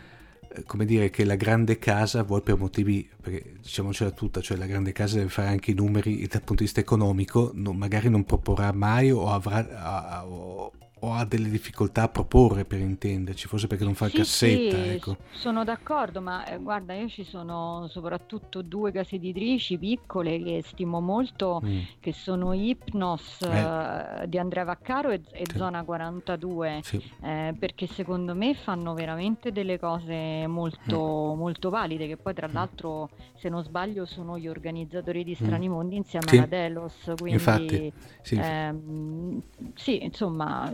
come 0.66 0.84
dire 0.84 1.10
che 1.10 1.24
la 1.24 1.36
grande 1.36 1.78
casa 1.78 2.22
vuoi 2.22 2.40
per 2.42 2.56
motivi 2.56 3.08
perché 3.20 3.54
diciamocela 3.60 4.10
tutta 4.10 4.40
cioè 4.40 4.56
la 4.56 4.66
grande 4.66 4.92
casa 4.92 5.16
deve 5.16 5.28
fare 5.28 5.48
anche 5.48 5.72
i 5.72 5.74
numeri 5.74 6.18
dal 6.26 6.42
punto 6.42 6.54
di 6.54 6.64
vista 6.64 6.80
economico 6.80 7.50
non- 7.54 7.76
magari 7.76 8.08
non 8.08 8.24
proporrà 8.24 8.72
mai 8.72 9.10
o 9.10 9.30
avrà 9.30 10.24
o, 10.26 10.72
o 11.00 11.12
ha 11.12 11.24
delle 11.26 11.50
difficoltà 11.50 12.02
a 12.04 12.08
proporre 12.08 12.64
per 12.64 12.80
intenderci 12.80 13.48
forse 13.48 13.66
perché 13.66 13.84
non 13.84 13.94
fa 13.94 14.08
Sì, 14.08 14.16
cassetta 14.16 14.76
sì, 14.82 14.88
ecco 14.94 15.16
sono 15.32 15.62
d'accordo, 15.64 16.22
ma 16.22 16.46
eh, 16.46 16.56
guarda, 16.58 16.94
io 16.94 17.08
ci 17.08 17.22
sono 17.22 17.86
soprattutto 17.88 18.62
due 18.62 18.90
case 18.92 19.16
editrici 19.16 19.76
piccole 19.78 20.42
che 20.42 20.62
stimo 20.64 21.00
molto, 21.00 21.60
Mm. 21.62 21.80
che 22.00 22.12
sono 22.14 22.52
Hypnos 22.54 23.42
Eh. 23.42 24.22
eh, 24.22 24.28
di 24.28 24.38
Andrea 24.38 24.64
Vaccaro 24.64 25.10
e, 25.10 25.20
e 25.32 25.44
Sì. 25.50 25.56
Zona 25.58 25.84
42, 25.84 26.80
Sì. 26.82 27.00
eh, 27.22 27.54
perché 27.58 27.86
secondo 27.86 28.34
me 28.34 28.54
fanno 28.54 28.94
veramente 28.94 29.52
delle 29.52 29.78
cose 29.78 30.46
molto, 30.46 31.32
Mm. 31.34 31.38
molto 31.38 31.68
valide, 31.70 32.06
che 32.06 32.16
poi 32.16 32.32
tra 32.34 32.48
l'altro, 32.50 33.10
se 33.36 33.48
non 33.50 33.62
sbaglio, 33.62 34.06
sono 34.06 34.38
gli 34.38 34.48
organizzatori 34.48 35.22
di 35.24 35.34
Strani 35.34 35.68
Mondi 35.68 35.96
insieme 35.96 36.24
Mm. 36.26 36.28
Sì. 36.30 36.36
alla 36.38 36.46
Delos, 36.46 37.12
quindi 37.18 37.32
infatti 37.32 37.92
sì, 38.22 38.36
ehm, 38.40 39.42
sì, 39.74 40.02
insomma, 40.02 40.70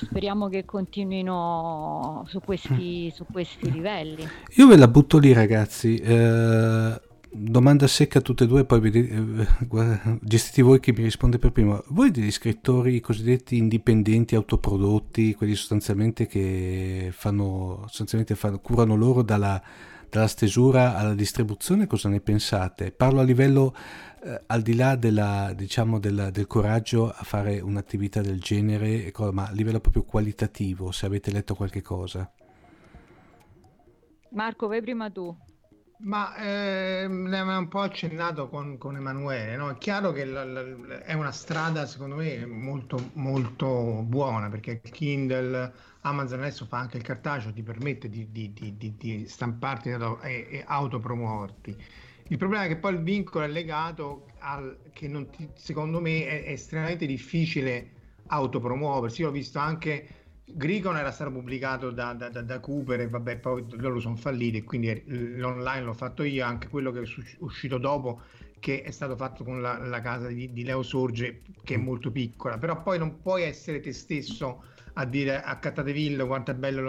speriamo 0.00 0.48
che 0.48 0.64
continuino 0.64 2.24
su 2.28 2.40
questi, 2.40 3.12
su 3.14 3.24
questi 3.30 3.70
livelli. 3.70 4.26
Io 4.56 4.66
ve 4.66 4.76
la 4.76 4.88
butto 4.88 5.18
lì, 5.18 5.32
ragazzi. 5.32 5.96
Eh, 5.96 7.00
domanda 7.30 7.86
secca 7.86 8.20
a 8.20 8.22
tutte 8.22 8.44
e 8.44 8.46
due, 8.46 8.64
poi 8.64 8.80
vedi- 8.80 9.08
eh, 9.08 9.46
guarda, 9.66 10.18
gestite 10.20 10.62
voi 10.62 10.80
chi 10.80 10.92
mi 10.92 11.02
risponde 11.02 11.38
per 11.38 11.50
primo. 11.52 11.82
Voi 11.88 12.10
degli 12.10 12.30
scrittori 12.30 13.00
cosiddetti 13.00 13.56
indipendenti, 13.56 14.34
autoprodotti, 14.34 15.34
quelli 15.34 15.54
sostanzialmente 15.54 16.26
che 16.26 17.10
fanno, 17.12 17.80
sostanzialmente 17.86 18.36
fanno, 18.36 18.60
curano 18.60 18.94
loro 18.94 19.22
dalla, 19.22 19.60
dalla 20.08 20.28
stesura 20.28 20.96
alla 20.96 21.14
distribuzione, 21.14 21.88
cosa 21.88 22.08
ne 22.08 22.20
pensate? 22.20 22.92
Parlo 22.92 23.20
a 23.20 23.24
livello 23.24 23.74
eh, 24.24 24.42
al 24.46 24.62
di 24.62 24.74
là 24.74 24.96
della, 24.96 25.52
diciamo, 25.54 25.98
della- 25.98 26.30
del 26.30 26.46
coraggio 26.46 27.10
a 27.10 27.22
fare 27.24 27.60
un'attività 27.60 28.20
del 28.20 28.40
genere, 28.40 29.04
e 29.06 29.10
co- 29.12 29.32
ma 29.32 29.46
a 29.48 29.52
livello 29.52 29.80
proprio 29.80 30.04
qualitativo, 30.04 30.90
se 30.92 31.06
avete 31.06 31.30
letto 31.30 31.54
qualche 31.54 31.82
cosa. 31.82 32.30
Marco, 34.30 34.66
vai 34.66 34.80
prima 34.82 35.10
tu. 35.10 35.36
Ma 35.98 36.34
ehm, 36.36 37.28
ne 37.28 37.38
aveva 37.38 37.56
un 37.58 37.68
po' 37.68 37.80
accennato 37.80 38.48
con, 38.48 38.76
con 38.78 38.96
Emanuele, 38.96 39.56
no? 39.56 39.70
È 39.70 39.78
chiaro 39.78 40.12
che 40.12 40.24
la- 40.24 40.44
la- 40.44 41.02
è 41.02 41.12
una 41.14 41.30
strada, 41.32 41.86
secondo 41.86 42.16
me, 42.16 42.44
molto, 42.46 43.10
molto 43.14 44.02
buona, 44.02 44.48
perché 44.50 44.80
il 44.82 44.90
Kindle, 44.90 45.72
Amazon 46.02 46.40
adesso 46.40 46.66
fa 46.66 46.78
anche 46.78 46.96
il 46.98 47.02
cartaceo, 47.04 47.52
ti 47.52 47.62
permette 47.62 48.08
di, 48.10 48.30
di- 48.30 48.52
di- 48.52 48.76
di- 48.76 48.96
di 48.96 49.26
stamparti 49.28 49.90
e, 49.90 49.98
e 50.50 50.64
autopromuoverti. 50.66 51.76
Il 52.28 52.38
problema 52.38 52.64
è 52.64 52.68
che 52.68 52.78
poi 52.78 52.94
il 52.94 53.02
vincolo 53.02 53.44
è 53.44 53.48
legato 53.48 54.32
al 54.38 54.80
che 54.92 55.08
non 55.08 55.28
ti- 55.30 55.50
secondo 55.54 56.00
me 56.00 56.26
è, 56.26 56.44
è 56.44 56.50
estremamente 56.52 57.06
difficile 57.06 57.90
autopromuoversi. 58.26 59.20
Io 59.22 59.28
ho 59.28 59.30
visto 59.30 59.58
anche 59.58 60.08
Gricon 60.46 60.96
era 60.96 61.10
stato 61.10 61.30
pubblicato 61.32 61.90
da, 61.90 62.12
da- 62.14 62.28
da- 62.30 62.42
da 62.42 62.60
Cooper 62.60 63.00
e 63.00 63.08
vabbè, 63.08 63.38
poi 63.40 63.66
loro 63.78 63.98
sono 64.00 64.16
falliti 64.16 64.58
e 64.58 64.62
quindi 64.64 65.02
l'online 65.06 65.82
l'ho 65.82 65.92
fatto 65.94 66.22
io, 66.22 66.44
anche 66.44 66.68
quello 66.68 66.90
che 66.92 67.00
è 67.02 67.04
uscito 67.40 67.78
dopo 67.78 68.22
che 68.58 68.82
è 68.82 68.90
stato 68.90 69.16
fatto 69.16 69.44
con 69.44 69.60
la, 69.60 69.76
la 69.78 70.00
casa 70.00 70.28
di, 70.28 70.50
di 70.52 70.64
Leo 70.64 70.82
Sorge 70.82 71.42
che 71.62 71.74
è 71.74 71.76
molto 71.78 72.10
piccola, 72.10 72.56
però 72.58 72.82
poi 72.82 72.98
non 72.98 73.20
puoi 73.20 73.42
essere 73.42 73.80
te 73.80 73.92
stesso 73.92 74.64
a 74.94 75.04
dire 75.06 75.42
a 75.42 75.58
Cattateville 75.58 76.24
quanto 76.26 76.50
è 76.52 76.54
bello 76.54 76.80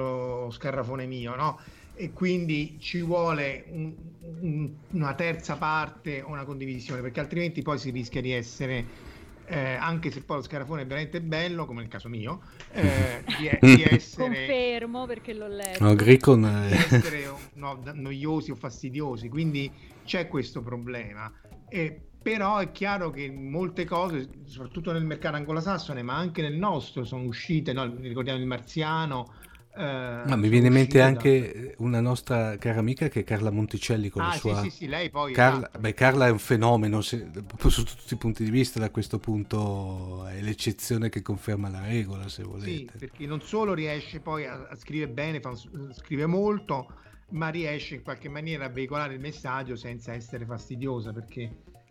lo 0.46 0.50
scarrafone 0.52 1.06
mio, 1.06 1.36
no? 1.36 1.60
E 1.96 2.12
quindi 2.12 2.78
ci 2.80 3.02
vuole 3.02 3.66
un- 3.70 3.94
un- 4.42 4.70
una 4.92 5.14
terza 5.14 5.56
parte 5.56 6.22
o 6.22 6.30
una 6.30 6.44
condivisione, 6.44 7.02
perché 7.02 7.20
altrimenti 7.22 7.62
poi 7.62 7.78
si 7.78 7.90
rischia 7.92 8.22
di 8.22 8.32
essere 8.32 9.14
eh, 9.48 9.76
anche 9.76 10.10
se 10.10 10.22
poi 10.22 10.38
lo 10.38 10.44
scarafone 10.44 10.82
è 10.82 10.86
veramente 10.86 11.22
bello, 11.22 11.66
come 11.66 11.82
nel 11.82 11.90
caso 11.90 12.10
mio, 12.10 12.42
eh, 12.72 13.24
di, 13.38 13.76
di 13.76 13.84
essere, 13.88 14.46
Confermo 14.48 15.06
perché 15.06 15.34
l'ho 15.34 15.48
letto. 15.48 15.84
No, 15.84 15.94
Gricon 15.94 16.42
di 16.42 16.74
è... 16.74 16.78
essere 16.78 17.30
no, 17.54 17.80
noiosi 17.94 18.52
o 18.52 18.56
fastidiosi. 18.56 19.30
Quindi 19.30 19.72
c'è 20.04 20.28
questo 20.28 20.62
problema. 20.62 21.32
E, 21.70 22.00
però 22.22 22.58
è 22.58 22.72
chiaro 22.72 23.12
che 23.12 23.30
molte 23.30 23.86
cose, 23.86 24.28
soprattutto 24.46 24.92
nel 24.92 25.06
mercato 25.06 25.36
anglosassone, 25.36 26.02
ma 26.02 26.16
anche 26.16 26.42
nel 26.42 26.56
nostro, 26.56 27.04
sono 27.04 27.24
uscite. 27.26 27.72
No? 27.72 27.86
Ricordiamo 28.00 28.40
il 28.40 28.48
Marziano. 28.48 29.32
Eh, 29.78 30.24
Ma 30.28 30.36
mi 30.36 30.50
viene 30.50 30.68
in 30.68 30.74
mente 30.74 30.98
uscite 30.98 30.98
da- 30.98 31.06
anche 31.06 31.76
una 31.80 32.00
nostra 32.02 32.58
cara 32.58 32.80
amica 32.80 33.08
che 33.10 33.20
è 33.22 33.24
Carla 33.24 33.52
Monticelli 33.52 34.10
con 34.10 34.24
Ah, 34.24 34.28
la 34.28 34.32
sì, 34.32 34.40
sua... 34.40 34.62
sì, 34.62 34.70
sì, 34.70 34.88
lei 34.88 35.10
poi. 35.10 35.34
Carla, 35.34 35.60
esatto. 35.68 35.80
beh, 35.80 35.94
Carla 35.94 36.28
è 36.28 36.32
un 36.32 36.40
fenomeno 36.40 37.02
se- 37.02 37.30
su 37.70 37.84
tutti 37.84 38.14
i 38.14 38.18
punti 38.18 38.44
di 38.44 38.50
vista, 38.50 38.80
da 38.80 38.90
questo 38.90 39.20
punto 39.20 40.26
è 40.28 40.42
l'eccezione 40.42 41.10
che 41.10 41.22
conferma 41.22 41.70
la 41.70 41.82
regola, 41.82 42.28
se 42.28 42.42
Sì, 42.42 42.50
volete. 42.50 42.98
perché 42.98 43.26
non 43.28 43.42
solo 43.42 43.74
riesce 43.74 44.20
poi 44.20 44.46
a, 44.46 44.68
a 44.70 44.76
scrivere 44.76 45.12
bene, 45.12 45.40
fa- 45.42 45.54
scrive 45.92 46.26
molto, 46.26 46.92
ma 47.30 47.50
riesce 47.50 47.96
in 47.96 48.02
qualche 48.04 48.30
maniera 48.30 48.66
a 48.66 48.70
veicolare 48.70 49.14
il 49.14 49.20
messaggio 49.20 49.76
senza 49.76 50.14
essere 50.14 50.46
fastidiosa. 50.46 51.12
Perché 51.14 51.42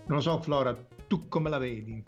non 0.07 0.17
lo 0.17 0.21
so, 0.21 0.41
Flora, 0.41 0.75
tu 1.07 1.29
come 1.29 1.51
la 1.51 1.59
vedi? 1.59 2.03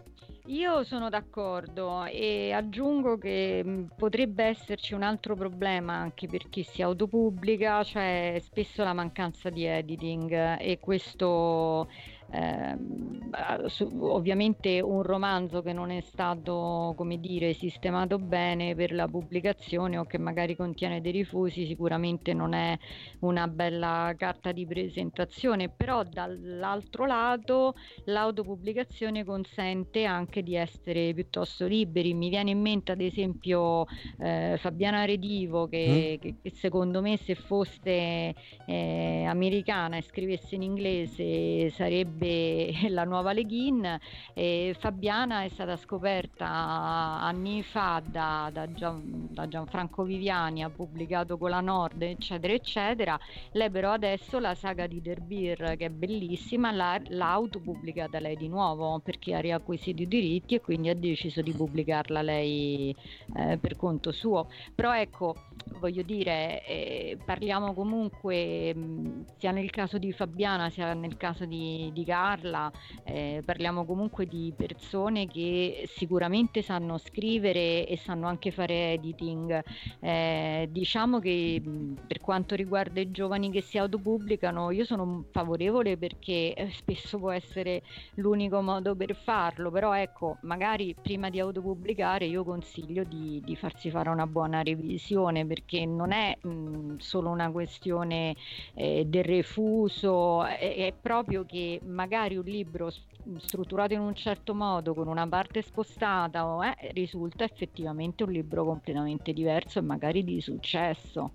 Io 0.48 0.84
sono 0.84 1.08
d'accordo 1.08 2.04
e 2.04 2.52
aggiungo 2.52 3.18
che 3.18 3.88
potrebbe 3.96 4.44
esserci 4.44 4.94
un 4.94 5.02
altro 5.02 5.34
problema 5.34 5.94
anche 5.94 6.28
per 6.28 6.48
chi 6.48 6.62
si 6.62 6.82
autopubblica, 6.82 7.82
cioè 7.82 8.38
spesso 8.40 8.84
la 8.84 8.92
mancanza 8.92 9.50
di 9.50 9.64
editing 9.64 10.56
e 10.60 10.78
questo 10.78 11.88
ah, 12.30 13.68
su- 13.68 13.88
ovviamente 14.00 14.80
un 14.80 15.02
romanzo 15.02 15.62
che 15.62 15.72
non 15.72 15.90
è 15.90 16.00
stato, 16.00 16.92
come 16.96 17.18
dire, 17.18 17.52
sistemato 17.52 18.18
bene 18.18 18.74
per 18.74 18.92
la 18.92 19.06
pubblicazione 19.08 19.98
o 19.98 20.04
che 20.06 20.18
magari 20.18 20.56
contiene 20.56 21.00
dei 21.00 21.12
rifusi, 21.12 21.66
sicuramente 21.66 22.32
non 22.34 22.52
è 22.52 22.76
una 23.20 23.46
bella 23.48 24.12
carta 24.16 24.52
di 24.52 24.66
presentazione, 24.66 25.68
però 25.68 26.02
dall'altro 26.04 27.06
lato 27.06 27.74
l'autopubblicazione 28.04 29.24
consente 29.24 30.04
anche 30.04 30.42
di 30.42 30.54
essere 30.56 31.12
piuttosto 31.14 31.66
liberi. 31.66 32.14
Mi 32.14 32.28
viene 32.28 32.50
in 32.50 32.60
mente 32.60 32.92
ad 32.92 33.00
esempio 33.00 33.84
eh, 34.18 34.56
Fabiana 34.58 35.04
Redivo 35.04 35.66
che, 35.68 36.18
che- 36.20 36.36
che 36.42 36.50
secondo 36.50 37.00
me 37.00 37.16
se 37.16 37.34
fosse 37.34 38.34
eh, 38.64 39.24
americana 39.26 39.96
e 39.96 40.02
scrivesse 40.02 40.54
in 40.54 40.62
inglese 40.62 41.70
sarebbe 41.70 42.15
la 42.88 43.04
nuova 43.04 43.32
Leghin. 43.32 43.98
E 44.34 44.74
Fabiana 44.78 45.42
è 45.42 45.48
stata 45.48 45.76
scoperta 45.76 46.46
anni 46.46 47.62
fa 47.62 48.02
da, 48.04 48.50
da 48.52 48.72
Gian- 48.72 49.28
da 49.30 49.48
Gianfranco 49.48 50.02
Viviani, 50.04 50.62
ha 50.62 50.70
pubblicato 50.70 51.36
con 51.38 51.50
la 51.50 51.60
Nord, 51.60 52.02
eccetera, 52.02 52.52
eccetera. 52.52 53.18
Lei 53.52 53.70
però 53.70 53.92
adesso 53.92 54.38
la 54.38 54.54
saga 54.54 54.86
di 54.86 55.00
Der 55.00 55.20
Beer, 55.20 55.76
che 55.76 55.86
è 55.86 55.90
bellissima, 55.90 56.72
l'ha, 56.72 57.00
l'ha 57.08 57.30
autopubblicata 57.32 58.18
lei 58.18 58.36
di 58.36 58.48
nuovo 58.48 59.00
perché 59.00 59.34
ha 59.34 59.40
riacquisito 59.40 60.02
i 60.02 60.08
diritti 60.08 60.54
e 60.54 60.60
quindi 60.60 60.88
ha 60.88 60.94
deciso 60.94 61.42
di 61.42 61.52
pubblicarla 61.52 62.22
lei 62.22 62.94
eh, 63.36 63.58
per 63.58 63.76
conto 63.76 64.12
suo. 64.12 64.48
Però 64.74 64.94
ecco, 64.94 65.34
voglio 65.78 66.02
dire, 66.02 66.64
eh, 66.66 67.18
parliamo 67.22 67.74
comunque 67.74 68.74
mh, 68.74 69.24
sia 69.36 69.50
nel 69.50 69.70
caso 69.70 69.98
di 69.98 70.12
Fabiana 70.12 70.70
sia 70.70 70.94
nel 70.94 71.16
caso 71.16 71.44
di, 71.44 71.90
di 71.92 72.04
pubblicarla, 72.06 72.72
eh, 73.02 73.42
parliamo 73.44 73.84
comunque 73.84 74.26
di 74.26 74.52
persone 74.56 75.26
che 75.26 75.88
sicuramente 75.88 76.62
sanno 76.62 76.98
scrivere 76.98 77.86
e 77.86 77.96
sanno 77.98 78.28
anche 78.28 78.52
fare 78.52 78.92
editing. 78.92 79.62
Eh, 80.00 80.68
diciamo 80.70 81.18
che 81.18 81.60
per 82.06 82.20
quanto 82.20 82.54
riguarda 82.54 83.00
i 83.00 83.10
giovani 83.10 83.50
che 83.50 83.60
si 83.60 83.76
autopubblicano, 83.78 84.70
io 84.70 84.84
sono 84.84 85.24
favorevole 85.32 85.96
perché 85.96 86.54
eh, 86.54 86.70
spesso 86.70 87.18
può 87.18 87.30
essere 87.30 87.82
l'unico 88.14 88.62
modo 88.62 88.94
per 88.94 89.16
farlo, 89.16 89.70
però 89.70 89.94
ecco, 89.94 90.38
magari 90.42 90.94
prima 91.00 91.28
di 91.28 91.40
autopubblicare 91.40 92.26
io 92.26 92.44
consiglio 92.44 93.02
di, 93.04 93.42
di 93.44 93.56
farsi 93.56 93.90
fare 93.90 94.08
una 94.10 94.26
buona 94.26 94.62
revisione 94.62 95.44
perché 95.46 95.84
non 95.86 96.12
è 96.12 96.36
mh, 96.40 96.96
solo 96.98 97.30
una 97.30 97.50
questione 97.50 98.34
eh, 98.74 99.04
del 99.06 99.24
refuso, 99.24 100.44
è, 100.44 100.74
è, 100.76 100.94
proprio 101.00 101.44
che 101.44 101.80
magari 101.84 102.36
un 102.36 102.44
libro 102.44 102.90
strutturato 103.38 103.94
in 103.94 104.00
un 104.00 104.14
certo 104.14 104.54
modo, 104.54 104.94
con 104.94 105.08
una 105.08 105.26
parte 105.26 105.62
spostata, 105.62 106.76
eh, 106.78 106.92
risulta 106.92 107.44
effettivamente 107.44 108.22
un 108.22 108.32
libro 108.32 108.64
completamente 108.64 109.32
diverso 109.32 109.78
e 109.78 109.82
magari 109.82 110.24
di 110.24 110.40
successo. 110.40 111.32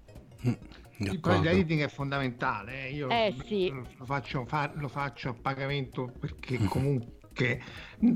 Mm, 0.48 0.54
poi 1.20 1.42
l'editing 1.42 1.84
è 1.84 1.88
fondamentale, 1.88 2.88
eh. 2.88 2.94
io 2.94 3.10
eh, 3.10 3.34
sì. 3.46 3.70
lo, 3.70 4.06
faccio, 4.06 4.46
fa, 4.46 4.72
lo 4.76 4.88
faccio 4.88 5.30
a 5.30 5.34
pagamento 5.34 6.12
perché 6.20 6.58
comunque 6.66 7.20
che, 7.34 7.62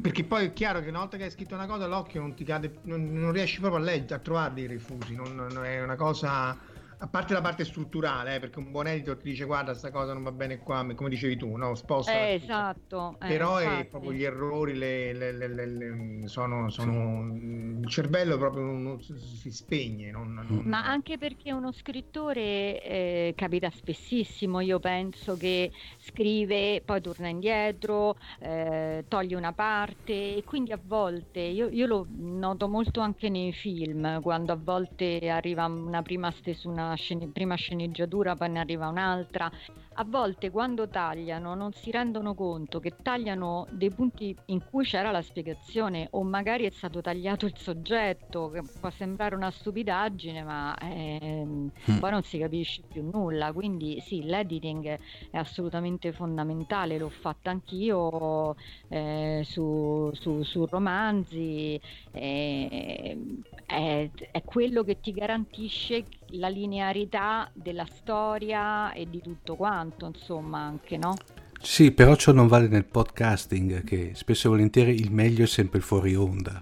perché 0.02 0.26
poi 0.26 0.46
è 0.48 0.54
chiaro 0.54 0.82
che 0.82 0.90
una 0.90 1.00
volta 1.00 1.18
che 1.18 1.24
hai 1.24 1.32
scritto 1.32 1.56
una 1.56 1.68
cosa 1.68 1.88
l'occhio 1.88 2.22
non 2.22 2.34
ti 2.36 2.44
cade 2.44 2.80
non, 2.84 3.12
non 3.14 3.32
riesci 3.32 3.60
proprio 3.60 3.82
a 3.82 3.84
leggere 3.84 4.16
a 4.16 4.20
trovare 4.20 4.54
dei 4.54 4.68
refusi 4.68 5.16
non, 5.16 5.36
non 5.36 5.64
è 5.66 5.82
una 5.82 5.96
cosa 5.96 6.60
a 6.98 7.08
parte 7.08 7.34
la 7.34 7.42
parte 7.42 7.66
strutturale, 7.66 8.36
eh, 8.36 8.40
perché 8.40 8.60
un 8.60 8.72
buon 8.72 8.88
editor 8.88 9.18
ti 9.18 9.30
dice 9.30 9.46
guarda 9.46 9.74
sta 9.74 9.92
cosa 9.92 10.14
non 10.14 10.24
va 10.24 10.32
bene 10.32 10.60
qua, 10.60 10.86
come 10.96 11.10
dicevi 11.10 11.38
tu, 11.38 11.56
no? 11.56 11.76
sposta. 11.76 12.14
Eh, 12.14 12.34
esatto. 12.34 13.18
Eh, 13.22 13.28
Però 13.28 13.58
è 13.58 13.86
proprio 13.86 14.14
gli 14.14 14.24
errori 14.24 14.78
le, 14.78 15.14
le, 15.14 15.32
le, 15.32 16.28
sono, 16.28 16.70
sono 16.70 17.34
sì. 17.34 17.46
il 17.82 17.88
cervello 17.88 18.38
proprio 18.38 18.64
non, 18.64 19.02
si 19.02 19.52
spegne. 19.52 20.12
Non, 20.12 20.34
non... 20.34 20.62
Ma 20.66 20.86
anche 20.86 21.18
perché 21.18 21.52
uno 21.52 21.72
scrittore 21.72 22.82
eh, 22.84 23.34
capita 23.36 23.70
spessissimo, 23.70 24.62
io 24.62 24.80
penso 24.80 25.36
che 25.36 25.72
scrive, 25.98 26.82
poi 26.86 27.02
torna 27.02 27.28
indietro, 27.28 28.16
eh, 28.40 29.06
toglie 29.08 29.36
una 29.36 29.54
parte 29.54 30.38
e 30.38 30.44
quindi 30.46 30.72
a 30.72 30.80
volte, 30.82 31.40
io, 31.40 31.68
io 31.70 31.88
lo 31.88 32.08
noto 32.10 32.68
molto 32.68 33.02
anche 33.02 33.30
nei 33.30 33.52
film, 33.52 34.22
quando 34.22 34.54
a 34.54 34.58
volte 34.60 35.30
arriva 35.30 35.66
una 35.66 36.02
prima 36.02 36.32
stesura 36.32 36.85
scene, 36.96 37.28
prima 37.28 37.56
sceneggiatura, 37.56 38.36
poi 38.36 38.50
ne 38.50 38.60
arriva 38.60 38.88
un'altra. 38.88 39.52
A 39.98 40.04
volte 40.04 40.52
quando 40.52 40.88
tagliano 40.88 41.56
non 41.56 41.72
si 41.72 41.90
rendono 41.90 42.36
conto 42.36 42.80
che 42.80 42.94
tagliano 43.02 43.66
dei 43.72 43.90
punti 43.90 44.36
in 44.48 44.62
cui 44.70 44.84
c'era 44.84 45.10
la 45.12 45.22
spiegazione 45.22 46.08
o 46.12 46.24
magari 46.24 46.66
è 46.66 46.70
stato 46.70 47.02
tagliato 47.02 47.46
il 47.46 47.54
soggetto, 47.56 48.50
che 48.50 48.62
può 48.80 48.90
sembrare 48.90 49.36
una 49.36 49.52
stupidaggine, 49.52 50.44
ma 50.44 50.76
ehm, 50.78 51.72
mm. 51.92 51.98
poi 51.98 52.12
non 52.12 52.24
si 52.24 52.38
capisce 52.38 52.84
più 52.88 53.10
nulla. 53.10 53.54
Quindi 53.54 54.00
sì, 54.02 54.24
l'editing 54.24 55.00
è 55.32 55.38
assolutamente 55.38 56.12
fondamentale, 56.12 56.98
l'ho 56.98 57.10
fatta 57.10 57.50
anch'io 57.50 58.56
eh, 58.90 59.25
su, 59.44 60.10
su, 60.14 60.44
su, 60.44 60.66
romanzi, 60.66 61.80
eh, 62.12 63.18
è, 63.66 64.10
è 64.32 64.44
quello 64.44 64.84
che 64.84 65.00
ti 65.00 65.12
garantisce 65.12 66.06
la 66.30 66.48
linearità 66.48 67.50
della 67.54 67.86
storia 67.86 68.94
e 68.94 69.10
di 69.10 69.22
tutto 69.22 69.56
quanto, 69.56 70.06
insomma, 70.06 70.60
anche, 70.60 70.98
no? 70.98 71.16
Sì, 71.62 71.92
però 71.92 72.16
ciò 72.16 72.32
non 72.32 72.48
vale 72.48 72.68
nel 72.68 72.86
podcasting, 72.86 73.84
che 73.84 74.12
spesso 74.14 74.48
e 74.48 74.50
volentieri 74.52 74.94
il 74.96 75.12
meglio 75.12 75.44
è 75.44 75.48
sempre 75.48 75.80
il 75.80 75.84
fuori 75.84 76.16
onda. 76.16 76.62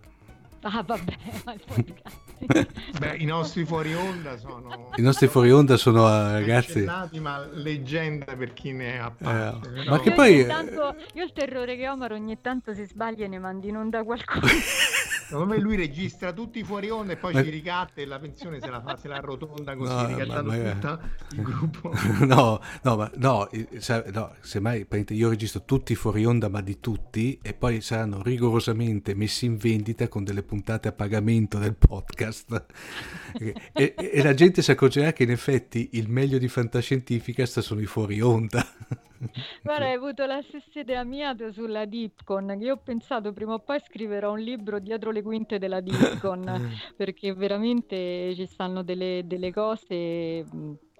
Ah, 0.61 0.81
vabbè, 0.81 1.17
ma 1.43 1.53
il 1.53 1.61
podcasting. 1.65 2.22
Beh, 2.99 3.15
i 3.17 3.25
nostri 3.25 3.65
fuori 3.65 3.93
onda 3.93 4.37
sono... 4.37 4.89
I 4.95 5.01
nostri 5.01 5.27
fuori 5.27 5.51
onda 5.51 5.77
sono 5.77 6.05
uh, 6.05 6.31
ragazzi... 6.31 6.85
ma 7.19 7.45
leggenda 7.51 8.35
per 8.35 8.53
chi 8.53 8.71
ne 8.71 8.99
ha 8.99 9.11
parte. 9.11 9.67
Eh, 9.67 9.69
però... 9.69 9.91
Ma 9.91 9.99
che 9.99 10.11
poi... 10.11 10.45
Tanto, 10.45 10.95
io 11.13 11.23
il 11.23 11.31
terrore 11.33 11.75
che 11.75 11.87
ho, 11.89 11.95
ma 11.95 12.07
ogni 12.11 12.39
tanto 12.41 12.73
si 12.73 12.85
sbaglia 12.85 13.25
e 13.25 13.27
ne 13.27 13.39
mandi 13.39 13.69
in 13.69 13.77
onda 13.77 14.03
qualcosa. 14.03 14.47
Secondo 15.27 15.53
me 15.53 15.59
lui 15.59 15.75
registra 15.75 16.33
tutti 16.33 16.59
i 16.59 16.63
fuori 16.63 16.89
onda 16.89 17.13
e 17.13 17.17
poi 17.17 17.33
ma... 17.33 17.43
ci 17.43 17.49
ricatta 17.49 18.01
e 18.01 18.05
la 18.05 18.19
pensione 18.19 18.59
se 18.59 18.69
la 18.69 18.81
fa, 18.81 18.95
se 18.97 19.07
la 19.07 19.15
arrotonda 19.15 19.75
così, 19.75 19.93
no, 19.93 20.07
ricattando 20.07 20.51
ma... 20.51 20.71
tutto 20.73 20.99
il 21.35 21.41
gruppo. 21.41 21.91
no, 22.25 22.61
no, 22.81 22.95
ma 22.95 23.11
no, 23.15 23.49
no, 24.11 24.35
semmai 24.41 24.87
io 25.09 25.29
registro 25.29 25.63
tutti 25.63 25.93
i 25.93 25.95
fuori 25.95 26.25
onda, 26.25 26.49
ma 26.49 26.61
di 26.61 26.79
tutti, 26.79 27.39
e 27.41 27.53
poi 27.53 27.81
saranno 27.81 28.21
rigorosamente 28.21 29.15
messi 29.15 29.45
in 29.45 29.57
vendita 29.57 30.07
con 30.07 30.23
delle 30.23 30.43
puntate 30.43 30.87
a 30.87 30.91
pagamento 30.91 31.57
del 31.57 31.75
podcast. 31.75 32.65
e, 33.73 33.93
e, 33.95 34.23
la 34.23 34.33
gente 34.33 34.61
si 34.61 34.71
accorgerà 34.71 35.13
che 35.13 35.23
in 35.23 35.31
effetti 35.31 35.89
il 35.93 36.09
meglio 36.09 36.37
di 36.37 36.47
fantascientifica 36.47 37.45
sta 37.45 37.61
sono 37.61 37.81
i 37.81 37.85
fuori 37.85 38.21
onda. 38.21 38.65
Guarda, 39.63 39.85
hai 39.85 39.93
avuto 39.93 40.25
la 40.25 40.41
stessa 40.41 40.79
idea 40.79 41.03
mia 41.03 41.35
sulla 41.51 41.85
Dipcon, 41.85 42.55
che 42.57 42.65
io 42.65 42.73
ho 42.73 42.81
pensato 42.83 43.31
prima 43.33 43.53
o 43.53 43.59
poi 43.59 43.79
scriverò 43.79 44.31
un 44.31 44.39
libro 44.39 44.79
dietro 44.79 45.11
le 45.11 45.21
quinte 45.21 45.59
della 45.59 45.79
Dipcon, 45.79 46.43
perché 46.95 47.33
veramente 47.33 48.33
ci 48.35 48.45
stanno 48.45 48.83
delle, 48.83 49.23
delle 49.25 49.51
cose 49.51 50.45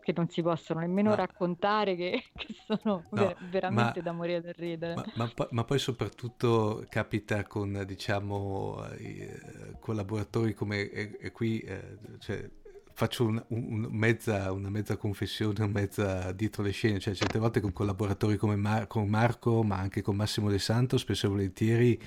che 0.04 0.14
non 0.16 0.28
si 0.28 0.42
possono 0.42 0.82
nemmeno 0.82 1.10
ma... 1.12 1.16
raccontare, 1.16 1.96
che, 1.96 2.24
che 2.36 2.54
sono 2.66 3.06
no, 3.10 3.26
ver- 3.26 3.38
veramente 3.50 4.00
ma, 4.00 4.04
da 4.04 4.12
morire 4.12 4.42
da 4.42 4.52
ridere. 4.52 4.96
Ma, 5.16 5.28
poi, 5.34 5.48
ma, 5.52 5.64
poi 5.64 5.80
soprattutto 5.80 6.86
capita 6.90 7.44
con, 7.44 7.84
diciamo, 7.86 8.86
eh, 8.98 9.78
collaboratori 9.80 10.54
come 10.54 10.90
e, 10.90 11.18
e 11.20 11.32
qui, 11.32 11.60
eh, 11.60 11.98
cioè, 12.20 12.50
faccio 12.94 13.26
un, 13.26 13.44
un, 13.48 13.88
mezza, 13.90 14.52
una 14.52 14.70
mezza 14.70 14.98
confessione, 14.98 15.68
mezza 15.68 16.32
dietro 16.32 16.64
le 16.64 16.72
scene, 16.72 17.00
cioè 17.00 17.14
certe 17.14 17.40
volte 17.40 17.60
con 17.60 17.74
collaboratori 17.74 18.38
come 18.38 18.56
Mar- 18.56 18.88
con 18.88 19.08
Marco, 19.08 19.64
ma 19.64 19.78
anche 19.78 20.02
con 20.02 20.16
Massimo 20.16 20.50
De 20.50 20.60
Santo, 20.60 20.98
spesso 20.98 21.26
e 21.26 21.30
volentieri 21.30 22.02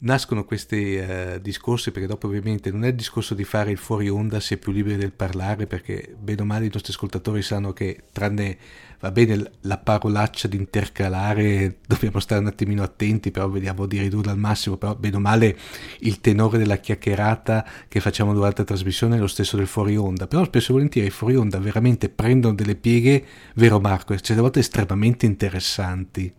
nascono 0.00 0.44
questi 0.44 0.96
uh, 0.96 1.38
discorsi 1.40 1.90
perché 1.90 2.06
dopo 2.06 2.26
ovviamente 2.26 2.70
non 2.70 2.84
è 2.84 2.88
il 2.88 2.94
discorso 2.94 3.34
di 3.34 3.44
fare 3.44 3.70
il 3.70 3.76
fuori 3.76 4.08
onda 4.08 4.40
si 4.40 4.54
è 4.54 4.56
più 4.56 4.72
liberi 4.72 4.96
del 4.96 5.12
parlare 5.12 5.66
perché 5.66 6.14
bene 6.18 6.42
o 6.42 6.44
male 6.44 6.66
i 6.66 6.70
nostri 6.72 6.92
ascoltatori 6.92 7.42
sanno 7.42 7.72
che 7.72 8.04
tranne 8.12 8.56
va 9.00 9.10
bene 9.10 9.50
la 9.62 9.76
parolaccia 9.76 10.48
di 10.48 10.56
intercalare 10.56 11.78
dobbiamo 11.86 12.18
stare 12.18 12.40
un 12.40 12.46
attimino 12.46 12.82
attenti 12.82 13.30
però 13.30 13.48
vediamo 13.48 13.84
di 13.86 13.98
ridurla 13.98 14.32
al 14.32 14.38
massimo 14.38 14.76
però 14.76 14.94
bene 14.94 15.16
o 15.16 15.20
male 15.20 15.56
il 16.00 16.20
tenore 16.20 16.56
della 16.56 16.76
chiacchierata 16.76 17.66
che 17.86 18.00
facciamo 18.00 18.32
durante 18.32 18.62
la 18.62 18.68
trasmissione 18.68 19.16
è 19.16 19.18
lo 19.18 19.26
stesso 19.26 19.56
del 19.58 19.66
fuori 19.66 19.96
onda 19.96 20.26
però 20.26 20.44
spesso 20.44 20.70
e 20.70 20.74
volentieri 20.74 21.08
i 21.08 21.10
fuori 21.10 21.36
onda 21.36 21.58
veramente 21.58 22.08
prendono 22.08 22.54
delle 22.54 22.74
pieghe 22.74 23.24
vero 23.54 23.80
Marco? 23.80 24.18
Certe 24.18 24.40
volte 24.40 24.60
estremamente 24.60 25.26
interessanti 25.26 26.32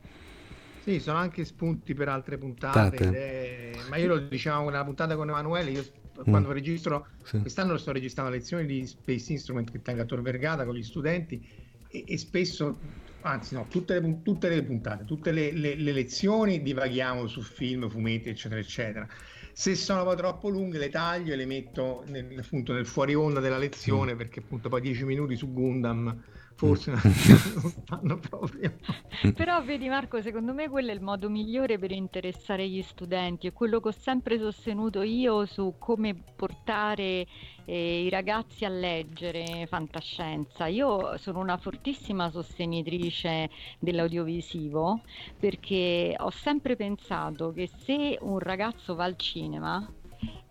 sì, 0.84 1.00
sono 1.00 1.18
anche 1.18 1.46
spunti 1.46 1.94
per 1.94 2.10
altre 2.10 2.38
puntate, 2.38 2.98
è... 2.98 3.72
ma 3.90 3.98
io 3.98 4.08
lo 4.08 4.18
dicevamo 4.20 4.70
nella 4.70 4.84
puntata 4.84 5.16
con 5.16 5.30
Emanuele, 5.30 5.72
io 5.72 5.84
quando 6.24 6.50
mm. 6.50 6.54
registro, 6.54 7.08
sì. 7.24 7.40
quest'anno 7.40 7.78
sto 7.78 7.92
registrando 7.92 8.32
lezioni 8.32 8.66
di 8.66 8.86
Space 8.86 9.32
Instrument 9.32 9.72
che 9.72 9.82
tengo 9.82 10.02
a 10.02 10.06
Tor 10.06 10.22
Vergata 10.22 10.66
con 10.66 10.76
gli 10.76 10.84
studenti 10.84 11.42
e, 11.88 12.04
e 12.08 12.18
spesso, 12.18 12.78
anzi 13.22 13.56
no, 13.56 13.68
tutte 13.70 14.00
le, 14.00 14.22
tutte 14.24 14.50
le 14.50 14.64
puntate, 14.64 15.06
tutte 15.06 15.32
le, 15.32 15.52
le, 15.52 15.76
le, 15.76 15.92
lezioni 15.92 16.62
divaghiamo 16.62 17.28
su 17.28 17.42
film, 17.42 17.90
fumetti, 17.90 18.30
eccetera, 18.30 18.60
eccetera. 18.60 19.08
Se 19.54 19.76
sono 19.76 20.04
poi 20.04 20.16
troppo 20.16 20.50
lunghe 20.50 20.78
le 20.78 20.90
taglio 20.90 21.34
e 21.34 21.36
le 21.36 21.46
metto 21.46 22.04
nel, 22.08 22.40
appunto 22.40 22.74
nel 22.74 22.86
fuori 22.86 23.14
onda 23.14 23.40
della 23.40 23.58
lezione 23.58 24.14
mm. 24.14 24.18
perché 24.18 24.40
appunto 24.40 24.70
poi 24.70 24.82
10 24.82 25.04
minuti 25.04 25.36
su 25.36 25.52
Gundam 25.52 26.24
forse 26.62 26.92
non 26.92 27.74
fanno 27.86 28.20
proprio. 28.20 28.76
Però 29.34 29.64
vedi 29.64 29.90
Marco, 29.90 30.22
secondo 30.22 30.54
me 30.54 30.70
quello 30.70 30.92
è 30.92 30.94
il 30.94 31.02
modo 31.02 31.28
migliore 31.28 31.80
per 31.80 31.90
interessare 31.90 32.70
gli 32.70 32.84
studenti, 32.84 33.48
è 33.48 33.54
quello 33.54 33.80
che 33.80 33.88
ho 33.88 33.92
sempre 33.92 34.38
sostenuto 34.38 35.02
io 35.02 35.48
su 35.48 35.74
come 35.80 36.14
portare 36.36 37.26
eh, 37.66 38.04
i 38.04 38.10
ragazzi 38.10 38.64
a 38.64 38.70
leggere 38.70 39.66
fantascienza. 39.66 40.68
Io 40.68 41.18
sono 41.18 41.40
una 41.40 41.58
fortissima 41.58 42.30
sostenitrice 42.30 43.50
dell'audiovisivo 43.80 45.02
perché 45.40 46.16
ho 46.16 46.30
sempre 46.30 46.76
pensato 46.76 47.52
che 47.54 47.72
se 47.76 48.20
un 48.22 48.38
ragazzo 48.38 48.94
va 48.94 49.06
al 49.06 49.18
cinema 49.18 49.92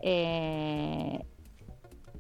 eh, 0.01 1.25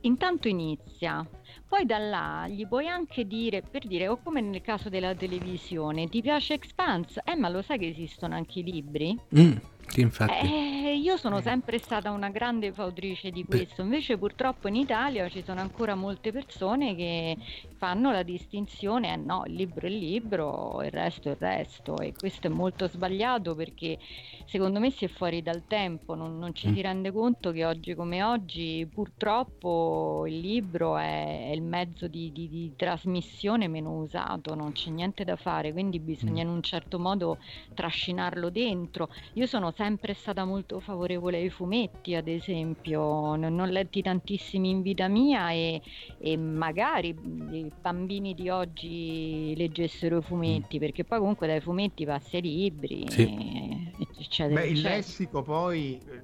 intanto 0.02 0.46
inizia 0.46 1.26
poi 1.70 1.86
da 1.86 1.98
là 1.98 2.48
gli 2.48 2.66
puoi 2.66 2.88
anche 2.88 3.24
dire, 3.28 3.62
per 3.62 3.86
dire, 3.86 4.09
o 4.09 4.18
come 4.20 4.40
nel 4.40 4.60
caso 4.60 4.88
della 4.88 5.14
televisione, 5.14 6.09
ti 6.09 6.20
piace 6.20 6.55
Expanse? 6.55 7.22
Eh, 7.24 7.36
ma 7.36 7.48
lo 7.48 7.62
sai 7.62 7.78
che 7.78 7.86
esistono 7.86 8.34
anche 8.34 8.59
i 8.59 8.64
libri? 8.64 9.16
Mm, 9.38 9.52
sì, 9.90 10.00
infatti. 10.00 10.46
Eh, 10.46 10.80
Eh, 10.90 10.96
io 10.96 11.16
sono 11.16 11.40
sempre 11.40 11.78
stata 11.78 12.10
una 12.10 12.30
grande 12.30 12.72
fautrice 12.72 13.30
di 13.30 13.44
questo, 13.44 13.82
invece 13.82 14.18
purtroppo 14.18 14.66
in 14.66 14.74
Italia 14.74 15.28
ci 15.28 15.40
sono 15.44 15.60
ancora 15.60 15.94
molte 15.94 16.32
persone 16.32 16.96
che 16.96 17.36
fanno 17.76 18.10
la 18.10 18.24
distinzione, 18.24 19.12
eh 19.12 19.16
no, 19.16 19.44
il 19.46 19.54
libro 19.54 19.86
è 19.86 19.88
il 19.88 19.98
libro, 19.98 20.82
il 20.82 20.90
resto 20.90 21.28
è 21.28 21.32
il 21.32 21.36
resto 21.38 21.96
e 21.98 22.12
questo 22.12 22.48
è 22.48 22.50
molto 22.50 22.88
sbagliato 22.88 23.54
perché 23.54 23.98
secondo 24.46 24.80
me 24.80 24.90
si 24.90 25.04
è 25.04 25.08
fuori 25.08 25.42
dal 25.42 25.62
tempo, 25.68 26.14
non, 26.16 26.38
non 26.38 26.54
ci 26.54 26.68
mm. 26.68 26.74
si 26.74 26.80
rende 26.82 27.12
conto 27.12 27.52
che 27.52 27.64
oggi 27.64 27.94
come 27.94 28.24
oggi 28.24 28.86
purtroppo 28.92 30.24
il 30.26 30.40
libro 30.40 30.96
è, 30.96 31.50
è 31.50 31.52
il 31.52 31.62
mezzo 31.62 32.08
di, 32.08 32.32
di, 32.32 32.48
di, 32.48 32.72
trasmissione 32.74 33.68
meno 33.68 33.92
usato, 33.92 34.56
non 34.56 34.72
c'è 34.72 34.90
niente 34.90 35.22
da 35.22 35.36
fare, 35.36 35.72
quindi 35.72 36.00
bisogna 36.00 36.42
mm. 36.42 36.48
in 36.48 36.52
un 36.52 36.62
certo 36.62 36.98
modo 36.98 37.38
trascinarlo 37.74 38.50
dentro. 38.50 39.08
Io 39.34 39.46
sono 39.46 39.70
sempre 39.81 40.12
stata 40.12 40.44
molto 40.44 40.78
favorevole 40.78 41.39
ai 41.39 41.48
fumetti, 41.48 42.15
ad 42.15 42.28
esempio, 42.28 43.35
non 43.35 43.59
ho 43.59 43.65
letti 43.65 44.02
tantissimi 44.02 44.69
in 44.69 44.82
vita 44.82 45.09
mia 45.09 45.52
e, 45.52 45.81
e 46.19 46.36
magari 46.36 47.09
i 47.09 47.73
bambini 47.81 48.35
di 48.35 48.51
oggi 48.51 49.55
leggessero 49.57 50.19
i 50.19 50.23
fumetti, 50.23 50.77
mm. 50.77 50.81
perché 50.81 51.05
poi 51.05 51.19
comunque 51.19 51.47
dai 51.47 51.62
fumetti 51.62 52.05
passi 52.05 52.36
ai 52.36 52.43
libri. 52.43 53.07
Sì. 53.09 53.90
Eccetera, 54.19 54.61
Beh, 54.61 54.66
il 54.66 54.81
lessico 54.82 55.40
poi, 55.40 55.98
eh, 56.11 56.20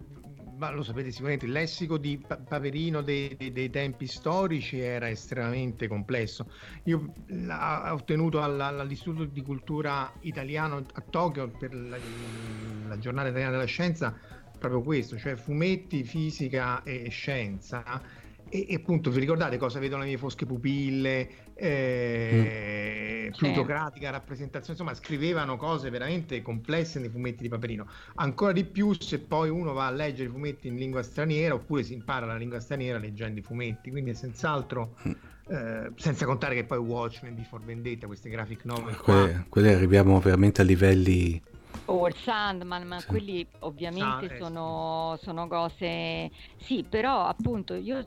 ma 0.57 0.71
lo 0.71 0.83
sapete 0.83 1.11
sicuramente, 1.11 1.47
il 1.47 1.53
lessico 1.53 1.99
di 1.99 2.19
Paperino 2.19 3.03
dei, 3.03 3.37
dei, 3.37 3.53
dei 3.53 3.71
tempi 3.71 4.07
storici 4.07 4.79
era 4.79 5.09
estremamente 5.09 5.89
complesso. 5.89 6.51
Io 6.85 7.13
ho 7.29 7.93
ottenuto 7.93 8.43
all'Istituto 8.43 9.25
di 9.25 9.43
Cultura 9.43 10.13
Italiano 10.21 10.77
a 10.77 11.03
Tokyo 11.09 11.49
per 11.49 11.75
la, 11.75 11.97
la 12.89 12.99
giornata 12.99 13.29
italiana 13.29 13.53
della 13.53 13.65
scienza 13.65 14.15
proprio 14.59 14.83
questo, 14.83 15.19
cioè 15.19 15.37
fumetti, 15.37 16.03
fisica 16.05 16.83
e 16.83 17.09
scienza 17.11 18.25
e, 18.49 18.67
e, 18.69 18.75
appunto 18.77 19.11
vi 19.11 19.21
ricordate 19.21 19.57
cosa 19.59 19.79
vedono 19.79 20.03
le 20.03 20.09
mie 20.09 20.19
fosche 20.19 20.47
pupille, 20.47 21.29
eh, 21.55 23.29
mm. 23.29 23.33
plutocratica 23.37 24.11
rappresentazione, 24.11 24.79
insomma 24.79 24.95
scrivevano 24.95 25.57
cose 25.57 25.91
veramente 25.91 26.41
complesse 26.43 27.01
nei 27.01 27.09
fumetti 27.09 27.43
di 27.43 27.49
Paperino. 27.49 27.87
Ancora 28.17 28.53
di 28.53 28.65
più 28.65 28.93
se 28.93 29.19
poi 29.19 29.49
uno 29.49 29.73
va 29.73 29.87
a 29.87 29.91
leggere 29.91 30.29
i 30.29 30.33
fumetti 30.33 30.69
in 30.69 30.77
lingua 30.77 31.03
straniera 31.03 31.55
oppure 31.55 31.83
si 31.83 31.93
impara 31.95 32.27
la 32.27 32.37
lingua 32.37 32.61
straniera 32.61 32.99
leggendo 32.99 33.41
i 33.41 33.43
fumetti, 33.43 33.91
quindi 33.91 34.11
è 34.11 34.15
senz'altro... 34.15 34.97
Mm. 35.07 35.13
Eh, 35.49 35.93
senza 35.95 36.27
contare 36.27 36.57
che 36.57 36.65
poi 36.65 36.79
Watchmen, 36.79 37.37
Before 37.37 37.63
Vendetta, 37.65 38.09
queste 38.09 38.29
graphic 38.29 38.65
novel. 38.65 38.97
Quelle, 38.97 39.45
quelle 39.49 39.75
arriviamo 39.75 40.19
veramente 40.19 40.61
a 40.61 40.65
livelli 40.65 41.41
o 41.87 42.09
il 42.09 42.15
Sandman, 42.15 42.87
ma 42.87 42.99
sì. 42.99 43.07
quelli 43.07 43.47
ovviamente 43.61 44.35
ah, 44.35 44.37
sono, 44.39 45.19
sono, 45.23 45.47
cose... 45.47 46.31
Sì, 46.57 46.85
però 46.89 47.25
appunto 47.25 47.75
io, 47.75 48.05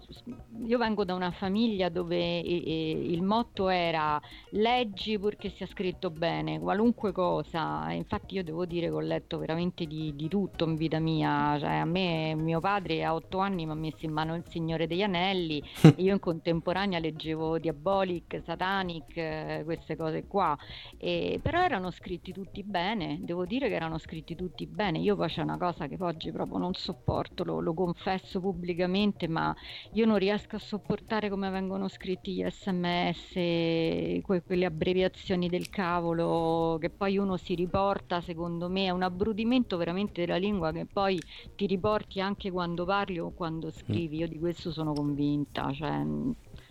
io 0.65 0.77
vengo 0.77 1.05
da 1.05 1.13
una 1.13 1.31
famiglia 1.31 1.89
dove 1.89 2.17
e, 2.17 2.63
e 2.65 2.91
il 2.91 3.21
motto 3.21 3.69
era 3.69 4.19
leggi 4.51 5.17
purché 5.17 5.49
sia 5.49 5.67
scritto 5.67 6.09
bene, 6.09 6.59
qualunque 6.59 7.11
cosa. 7.11 7.91
Infatti 7.91 8.35
io 8.35 8.43
devo 8.43 8.65
dire 8.65 8.87
che 8.87 8.93
ho 8.93 8.99
letto 8.99 9.37
veramente 9.37 9.85
di, 9.85 10.13
di 10.15 10.27
tutto 10.27 10.65
in 10.65 10.75
vita 10.75 10.99
mia. 10.99 11.57
Cioè, 11.59 11.75
a 11.75 11.85
me 11.85 12.35
mio 12.35 12.59
padre 12.59 13.03
a 13.03 13.13
otto 13.13 13.37
anni 13.37 13.65
mi 13.65 13.71
ha 13.71 13.75
messo 13.75 14.05
in 14.05 14.11
mano 14.11 14.35
il 14.35 14.43
Signore 14.47 14.87
degli 14.87 15.03
Anelli 15.03 15.63
e 15.83 15.93
io 15.97 16.13
in 16.13 16.19
contemporanea 16.19 16.99
leggevo 16.99 17.59
Diabolic, 17.59 18.41
Satanic, 18.43 19.15
eh, 19.15 19.61
queste 19.63 19.95
cose 19.95 20.25
qua. 20.27 20.57
E, 20.97 21.39
però 21.41 21.61
erano 21.61 21.91
scritti 21.91 22.33
tutti 22.33 22.63
bene, 22.63 23.19
devo 23.21 23.45
dire 23.45 23.58
che 23.67 23.75
erano 23.75 23.97
scritti 23.97 24.35
tutti 24.35 24.65
bene. 24.67 24.99
Io 24.99 25.15
poi 25.15 25.27
c'è 25.27 25.41
una 25.41 25.57
cosa 25.57 25.87
che 25.87 25.97
oggi 25.99 26.31
proprio 26.31 26.57
non 26.57 26.73
sopporto, 26.73 27.43
lo, 27.43 27.59
lo 27.59 27.73
confesso 27.73 28.39
pubblicamente, 28.39 29.27
ma 29.27 29.53
io 29.91 30.05
non 30.05 30.17
riesco 30.17 30.55
a 30.55 30.59
sopportare 30.59 31.29
come 31.29 31.49
vengono 31.49 31.87
scritti 31.87 32.33
gli 32.33 32.45
sms, 32.49 34.21
que- 34.21 34.43
quelle 34.45 34.65
abbreviazioni 34.65 35.49
del 35.49 35.69
cavolo, 35.69 36.77
che 36.79 36.89
poi 36.89 37.17
uno 37.17 37.37
si 37.37 37.55
riporta, 37.55 38.21
secondo 38.21 38.69
me, 38.69 38.85
è 38.85 38.89
un 38.89 39.03
abbrudimento 39.03 39.77
veramente 39.77 40.25
della 40.25 40.37
lingua 40.37 40.71
che 40.71 40.85
poi 40.91 41.23
ti 41.55 41.65
riporti 41.65 42.21
anche 42.21 42.51
quando 42.51 42.85
parli 42.85 43.19
o 43.19 43.31
quando 43.33 43.69
scrivi. 43.71 44.17
Io 44.17 44.27
di 44.27 44.39
questo 44.39 44.71
sono 44.71 44.93
convinta. 44.93 45.71
Cioè, 45.73 46.03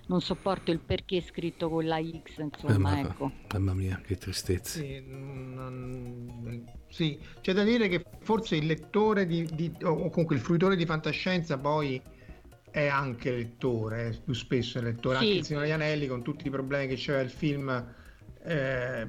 non 0.09 0.21
sopporto 0.21 0.71
il 0.71 0.81
perché 0.81 1.21
scritto 1.21 1.69
con 1.69 1.87
la 1.87 2.01
X, 2.01 2.39
insomma, 2.39 2.97
eh, 2.97 3.01
ecco. 3.01 3.33
Mamma 3.53 3.75
mia, 3.75 4.01
che 4.05 4.17
tristezza. 4.17 4.79
Sì, 4.79 5.03
non, 5.07 6.65
sì, 6.89 7.19
c'è 7.41 7.53
da 7.53 7.63
dire 7.63 7.89
che 7.89 8.05
forse 8.21 8.57
il 8.57 8.67
lettore 8.67 9.27
di, 9.27 9.49
di, 9.53 9.73
o 9.83 10.09
comunque 10.11 10.37
il 10.37 10.41
fruitore 10.41 10.77
di 10.77 10.87
fantascienza 10.87 11.59
poi 11.59 12.01
è 12.71 12.87
anche 12.87 13.31
lettore, 13.31 14.19
più 14.25 14.35
spesso 14.35 14.79
è 14.79 14.83
lettore, 14.83 15.19
sì. 15.19 15.25
anche 15.25 15.37
il 15.39 15.45
Signore 15.45 15.67
degli 15.67 15.75
Anelli 15.75 16.07
con 16.07 16.23
tutti 16.23 16.47
i 16.47 16.51
problemi 16.51 16.87
che 16.87 16.97
c'era 16.97 17.21
il 17.21 17.31
film 17.31 17.95
eh, 18.45 19.09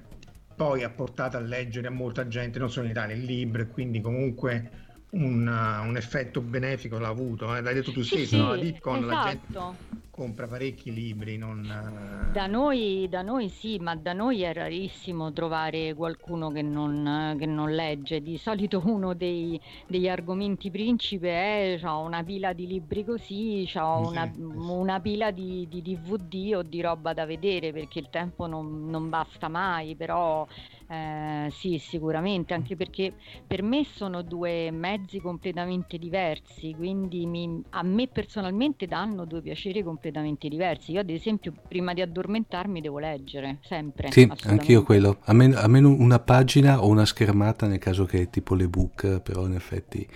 poi 0.56 0.84
ha 0.84 0.90
portato 0.90 1.38
a 1.38 1.40
leggere 1.40 1.88
a 1.88 1.92
molta 1.92 2.28
gente, 2.28 2.60
non 2.60 2.70
solo 2.70 2.86
in 2.86 2.92
Italia, 2.92 3.16
il 3.16 3.24
libro 3.24 3.62
e 3.62 3.68
quindi 3.68 4.02
comunque 4.02 4.79
un, 5.12 5.48
un 5.48 5.98
effetto 5.98 6.42
benefico 6.42 7.00
l'ha 7.00 7.08
avuto, 7.08 7.56
eh? 7.56 7.62
l'hai 7.62 7.74
detto 7.74 7.92
tu 7.92 8.04
stesso, 8.04 8.26
sì, 8.26 8.38
no? 8.38 8.50
la 8.50 8.62
Dipcon 8.62 9.04
esatto. 9.04 9.14
la 9.14 9.30
gente 9.30 10.08
compra 10.20 10.48
parecchi 10.48 10.94
libri. 10.94 11.38
Non... 11.38 11.64
Eh, 11.64 12.32
da, 12.34 12.46
noi, 12.46 13.08
da 13.10 13.22
noi 13.22 13.48
sì, 13.48 13.78
ma 13.80 13.96
da 13.96 14.12
noi 14.12 14.42
è 14.42 14.54
rarissimo 14.54 15.32
trovare 15.32 15.94
qualcuno 15.94 16.52
che 16.52 16.62
non, 16.62 17.38
che 17.40 17.46
non 17.46 17.74
legge. 17.74 18.22
Di 18.22 18.38
solito 18.38 18.82
uno 18.86 19.14
dei, 19.14 19.60
degli 19.88 20.10
argomenti 20.10 20.70
principe 20.70 21.30
è 21.30 21.80
ho 21.86 22.02
una 22.02 22.22
pila 22.22 22.52
di 22.52 22.68
libri 22.68 23.06
così, 23.06 23.70
ho 23.76 24.10
una, 24.10 24.30
una, 24.36 25.00
pila 25.00 25.32
di, 25.32 25.66
di, 25.70 25.82
DVD 25.82 26.56
o 26.56 26.64
di 26.64 26.82
roba 26.82 27.14
da 27.14 27.26
vedere 27.26 27.72
perché 27.72 28.00
il 28.00 28.10
tempo 28.10 28.46
non, 28.46 28.90
non 28.90 29.08
basta 29.08 29.48
mai, 29.48 29.96
però 29.96 30.46
eh, 30.92 31.52
sì, 31.52 31.78
sicuramente, 31.78 32.56
anche 32.56 32.76
perché 32.76 33.14
per 33.46 33.62
me 33.62 33.86
sono 33.86 34.24
due 34.24 34.72
mezzi 34.72 35.20
completamente 35.20 36.00
diversi, 36.00 36.74
quindi 36.76 37.28
mi, 37.28 37.62
a 37.70 37.84
me 37.84 38.08
personalmente 38.08 38.88
danno 38.88 39.26
due 39.26 39.42
piaceri 39.42 39.84
completamente 39.84 40.48
diversi. 40.48 40.94
Io, 40.94 41.02
ad 41.02 41.10
esempio, 41.12 41.54
prima 41.68 41.94
di 41.94 42.02
addormentarmi 42.02 42.82
devo 42.82 42.98
leggere 42.98 43.60
sempre. 43.62 44.12
Sì, 44.12 44.28
anch'io 44.46 44.82
quello. 44.82 45.20
Almeno, 45.26 45.58
almeno 45.58 45.90
una 45.90 46.18
pagina 46.18 46.84
o 46.84 46.88
una 46.88 47.06
schermata 47.06 47.68
nel 47.68 47.78
caso 47.78 48.06
che 48.06 48.24
è 48.24 48.30
tipo 48.32 48.56
l'ebook, 48.56 49.20
però 49.22 49.46
in 49.46 49.54
effetti. 49.54 50.08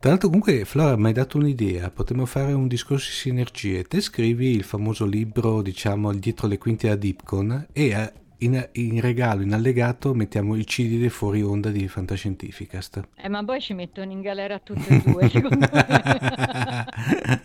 Tra 0.00 0.10
l'altro, 0.10 0.28
comunque, 0.28 0.64
Flora, 0.64 0.96
mi 0.96 1.06
hai 1.06 1.12
dato 1.12 1.38
un'idea. 1.38 1.90
Potremmo 1.90 2.26
fare 2.26 2.52
un 2.52 2.66
discorso 2.66 3.08
di 3.08 3.14
sinergie. 3.14 3.84
Te 3.84 4.00
scrivi 4.00 4.50
il 4.50 4.64
famoso 4.64 5.06
libro, 5.06 5.62
diciamo, 5.62 6.12
dietro 6.12 6.48
le 6.48 6.58
quinte 6.58 6.90
a 6.90 6.96
Dipcon 6.96 7.68
e 7.72 8.12
in, 8.38 8.68
in, 8.72 9.00
regalo, 9.00 9.42
in 9.42 9.52
allegato, 9.52 10.14
mettiamo 10.14 10.54
il 10.56 10.64
CD 10.64 10.98
dei 10.98 11.08
fuori 11.08 11.42
onda 11.42 11.70
di 11.70 11.86
Fantascientificast. 11.88 13.08
Eh, 13.16 13.28
ma 13.28 13.44
poi 13.44 13.60
ci 13.60 13.74
mettono 13.74 14.10
in 14.12 14.20
galera 14.20 14.58
tutte 14.58 14.94
e 14.94 15.02
due, 15.04 15.28
secondo 15.28 15.68
me. 15.70 16.86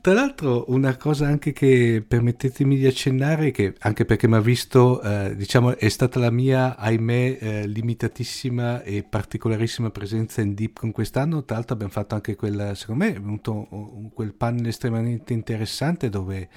Tra 0.00 0.12
l'altro, 0.12 0.64
una 0.68 0.96
cosa 0.96 1.26
anche 1.26 1.52
che 1.52 2.02
permettetemi 2.06 2.76
di 2.76 2.86
accennare, 2.86 3.50
che 3.50 3.74
anche 3.80 4.04
perché 4.04 4.26
mi 4.26 4.36
ha 4.36 4.40
visto, 4.40 5.02
eh, 5.02 5.36
diciamo, 5.36 5.76
è 5.76 5.88
stata 5.88 6.18
la 6.18 6.30
mia, 6.30 6.76
ahimè, 6.76 7.38
eh, 7.40 7.66
limitatissima 7.66 8.82
e 8.82 9.02
particolarissima 9.02 9.90
presenza 9.90 10.40
in 10.40 10.54
Deep 10.54 10.78
con 10.78 10.92
quest'anno. 10.92 11.44
Tra 11.44 11.56
l'altro, 11.56 11.74
abbiamo 11.74 11.92
fatto 11.92 12.14
anche 12.14 12.34
quel, 12.36 12.72
secondo 12.74 13.04
me, 13.04 13.14
è 13.14 13.20
venuto 13.20 13.66
un, 13.70 14.10
quel 14.12 14.32
panel 14.32 14.66
estremamente 14.66 15.32
interessante 15.32 16.08
dove 16.08 16.48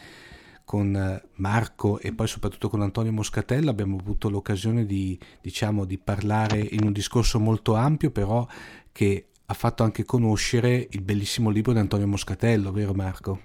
con 0.70 0.96
eh, 0.96 1.30
Marco 1.38 1.98
e 1.98 2.14
poi 2.14 2.28
soprattutto 2.28 2.70
con 2.70 2.84
Antonio 2.84 3.12
Moscatello 3.12 3.72
abbiamo 3.72 3.98
avuto 3.98 4.30
l'occasione 4.30 4.86
di, 4.86 5.20
diciamo, 5.42 5.84
di 5.84 5.98
parlare 5.98 6.60
in 6.60 6.84
un 6.84 6.92
discorso 6.92 7.40
molto 7.40 7.74
ampio, 7.74 8.12
però 8.12 8.46
che 8.92 9.30
ha 9.48 9.54
fatto 9.56 9.82
anche 9.82 10.06
conoscere 10.06 10.88
il 10.92 11.02
bellissimo 11.02 11.50
libro 11.50 11.74
di 11.74 11.80
Antonio 11.80 12.06
Moscatello, 12.06 12.72
vero 12.72 12.94
Marco? 12.94 13.42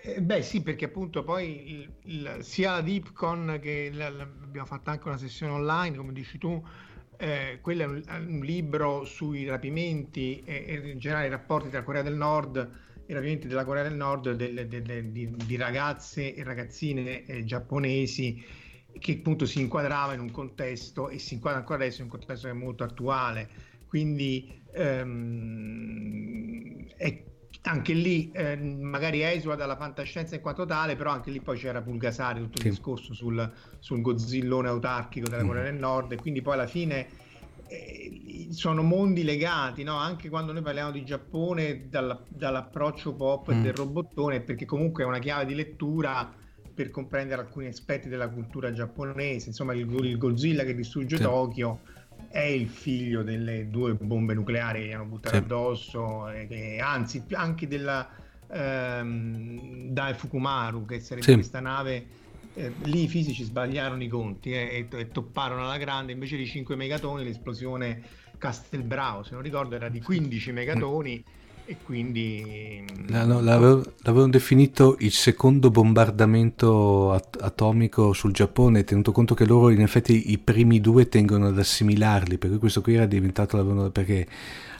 Eh, 0.00 0.22
beh 0.22 0.40
sì, 0.40 0.62
perché 0.62 0.86
appunto 0.86 1.22
poi 1.22 1.70
il, 1.70 1.92
il, 2.04 2.36
sia 2.40 2.72
la 2.72 2.80
DeepCon 2.80 3.58
che 3.60 3.90
la, 3.92 4.08
la, 4.08 4.22
abbiamo 4.22 4.66
fatto 4.66 4.88
anche 4.88 5.06
una 5.06 5.18
sessione 5.18 5.52
online, 5.52 5.98
come 5.98 6.14
dici 6.14 6.38
tu, 6.38 6.66
eh, 7.18 7.58
quello 7.60 7.82
è 7.82 7.86
un, 7.86 8.02
un, 8.08 8.40
libro 8.40 9.04
sui 9.04 9.44
rapimenti 9.44 10.42
e, 10.46 10.64
e 10.66 10.90
in 10.92 10.98
generale 10.98 11.26
i 11.26 11.30
rapporti 11.30 11.68
tra 11.68 11.82
Corea 11.82 12.00
del 12.00 12.14
Nord 12.14 12.86
i 13.08 13.14
rapimenti 13.14 13.48
della 13.48 13.64
Corea 13.64 13.82
del 13.82 13.94
Nord 13.94 14.32
delle, 14.32 14.68
delle, 14.68 15.10
di, 15.10 15.34
di, 15.46 15.56
ragazze 15.56 16.34
e 16.34 16.44
ragazzine 16.44 17.24
eh, 17.24 17.42
giapponesi 17.44 18.44
che 18.98 19.12
appunto 19.12 19.46
si 19.46 19.60
inquadrava 19.60 20.12
in 20.12 20.20
un 20.20 20.30
contesto 20.30 21.08
e 21.08 21.18
si 21.18 21.34
inquadra 21.34 21.60
ancora 21.60 21.82
adesso 21.84 22.02
in 22.02 22.04
un 22.04 22.10
contesto 22.10 22.46
che 22.48 22.52
è 22.52 22.56
molto 22.56 22.84
attuale. 22.84 23.48
Quindi 23.86 24.60
ehm, 24.72 26.06
è 26.96 27.24
anche 27.62 27.92
lì 27.92 28.30
eh, 28.32 28.56
magari 28.56 29.22
esula 29.22 29.54
dalla 29.54 29.76
fantascienza 29.76 30.34
in 30.34 30.42
quanto 30.42 30.66
tale, 30.66 30.94
però 30.96 31.10
anche 31.10 31.30
lì 31.30 31.40
poi 31.40 31.58
c'era 31.58 31.80
Pulgasari, 31.80 32.40
tutto 32.40 32.58
il 32.58 32.62
sì. 32.64 32.68
discorso 32.70 33.14
sul, 33.14 33.50
sul 33.78 34.02
gozzillone 34.02 34.68
autarchico 34.68 35.28
della 35.28 35.44
Corea 35.44 35.62
mm. 35.62 35.66
del 35.66 35.76
Nord 35.76 36.12
e 36.12 36.16
quindi 36.16 36.42
poi 36.42 36.54
alla 36.54 36.66
fine 36.66 37.06
eh, 37.68 38.48
sono 38.50 38.82
mondi 38.82 39.22
legati, 39.22 39.82
no? 39.82 39.96
anche 39.96 40.28
quando 40.28 40.52
noi 40.52 40.62
parliamo 40.62 40.90
di 40.90 41.04
Giappone 41.04 41.88
dalla, 41.88 42.20
dall'approccio 42.28 43.14
pop 43.14 43.52
mm. 43.52 43.62
del 43.62 43.74
robottone, 43.74 44.40
perché 44.40 44.64
comunque 44.64 45.04
è 45.04 45.06
una 45.06 45.18
chiave 45.18 45.46
di 45.46 45.54
lettura 45.54 46.32
per 46.74 46.90
comprendere 46.90 47.42
alcuni 47.42 47.66
aspetti 47.66 48.08
della 48.08 48.28
cultura 48.28 48.72
giapponese, 48.72 49.48
insomma 49.48 49.74
il, 49.74 49.88
il 50.04 50.16
Godzilla 50.16 50.64
che 50.64 50.74
distrugge 50.74 51.16
sì. 51.16 51.22
Tokyo 51.22 51.80
è 52.30 52.40
il 52.40 52.68
figlio 52.68 53.22
delle 53.22 53.68
due 53.68 53.94
bombe 53.94 54.34
nucleari 54.34 54.82
che 54.82 54.86
gli 54.88 54.92
hanno 54.92 55.04
buttato 55.04 55.36
sì. 55.36 55.42
addosso, 55.42 56.28
e, 56.28 56.78
anzi 56.80 57.24
anche 57.32 57.66
della 57.66 58.08
ehm, 58.50 59.88
Dai 59.88 60.14
Fukumaru, 60.14 60.84
che 60.84 61.00
sarebbe 61.00 61.26
sì. 61.26 61.34
questa 61.34 61.60
nave 61.60 62.06
eh, 62.58 62.72
lì 62.84 63.04
i 63.04 63.08
fisici 63.08 63.44
sbagliarono 63.44 64.02
i 64.02 64.08
conti 64.08 64.52
eh, 64.52 64.88
e, 64.90 64.98
e, 64.98 65.08
topparono 65.10 65.62
alla 65.62 65.78
grande 65.78 66.10
invece 66.10 66.36
di 66.36 66.44
5 66.44 66.74
megatoni 66.74 67.22
l'esplosione 67.22 68.02
Castelbrao 68.36 69.22
se 69.22 69.34
non 69.34 69.42
ricordo 69.42 69.76
era 69.76 69.88
di 69.88 70.00
15 70.00 70.50
megatoni 70.50 71.24
e 71.66 71.76
quindi 71.84 72.82
no, 73.08 73.26
no, 73.26 73.40
l'avevo, 73.40 73.84
l'avevano 73.98 74.30
definito 74.30 74.96
il 75.00 75.12
secondo 75.12 75.70
bombardamento 75.70 77.12
at- 77.12 77.38
atomico 77.40 78.12
sul 78.12 78.32
Giappone 78.32 78.82
tenuto 78.82 79.12
conto 79.12 79.34
che 79.34 79.44
loro 79.44 79.68
in 79.68 79.82
effetti 79.82 80.32
i 80.32 80.38
primi 80.38 80.80
due 80.80 81.08
tengono 81.08 81.48
ad 81.48 81.58
assimilarli 81.58 82.38
per 82.38 82.50
cui 82.50 82.58
questo 82.58 82.80
qui 82.80 82.94
era 82.94 83.06
diventato 83.06 83.90
perché 83.92 84.26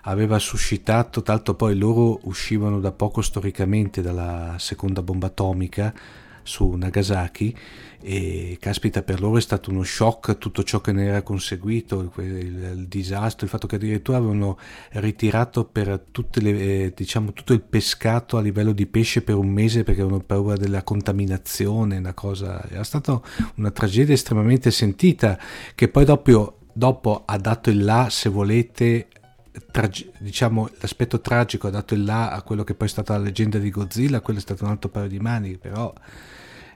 aveva 0.02 0.38
suscitato 0.40 1.22
tanto 1.22 1.54
poi 1.54 1.76
loro 1.76 2.20
uscivano 2.22 2.80
da 2.80 2.90
poco 2.90 3.20
storicamente 3.20 4.02
dalla 4.02 4.56
seconda 4.58 5.02
bomba 5.02 5.26
atomica 5.26 5.94
su 6.48 6.70
Nagasaki 6.70 7.54
e 8.00 8.56
caspita 8.60 9.02
per 9.02 9.20
loro 9.20 9.38
è 9.38 9.40
stato 9.40 9.70
uno 9.70 9.82
shock 9.82 10.38
tutto 10.38 10.62
ciò 10.62 10.80
che 10.80 10.92
ne 10.92 11.06
era 11.06 11.22
conseguito 11.22 12.12
il, 12.16 12.24
il 12.24 12.86
disastro 12.86 13.44
il 13.44 13.50
fatto 13.50 13.66
che 13.66 13.74
addirittura 13.74 14.18
avevano 14.18 14.56
ritirato 14.92 15.64
per 15.64 16.04
le, 16.34 16.50
eh, 16.50 16.92
diciamo, 16.96 17.32
tutto 17.32 17.52
il 17.52 17.60
pescato 17.60 18.36
a 18.36 18.40
livello 18.40 18.72
di 18.72 18.86
pesce 18.86 19.22
per 19.22 19.34
un 19.34 19.48
mese 19.48 19.82
perché 19.82 20.00
avevano 20.00 20.22
paura 20.22 20.56
della 20.56 20.84
contaminazione 20.84 21.98
una 21.98 22.14
cosa 22.14 22.64
era 22.70 22.84
stata 22.84 23.20
una 23.56 23.70
tragedia 23.70 24.14
estremamente 24.14 24.70
sentita 24.70 25.38
che 25.74 25.88
poi 25.88 26.04
dopo, 26.04 26.58
dopo 26.72 27.24
ha 27.26 27.36
dato 27.36 27.68
il 27.68 27.84
là 27.84 28.08
se 28.10 28.28
volete 28.28 29.08
diciamo 30.18 30.68
l'aspetto 30.78 31.20
tragico 31.20 31.66
ha 31.66 31.70
dato 31.70 31.94
il 31.94 32.04
là 32.04 32.30
a 32.30 32.42
quello 32.42 32.64
che 32.64 32.74
poi 32.74 32.86
è 32.86 32.90
stata 32.90 33.16
la 33.16 33.24
leggenda 33.24 33.58
di 33.58 33.70
Godzilla, 33.70 34.20
quello 34.20 34.38
è 34.38 34.42
stato 34.42 34.64
un 34.64 34.70
altro 34.70 34.88
paio 34.88 35.08
di 35.08 35.18
mani, 35.18 35.56
però 35.56 35.92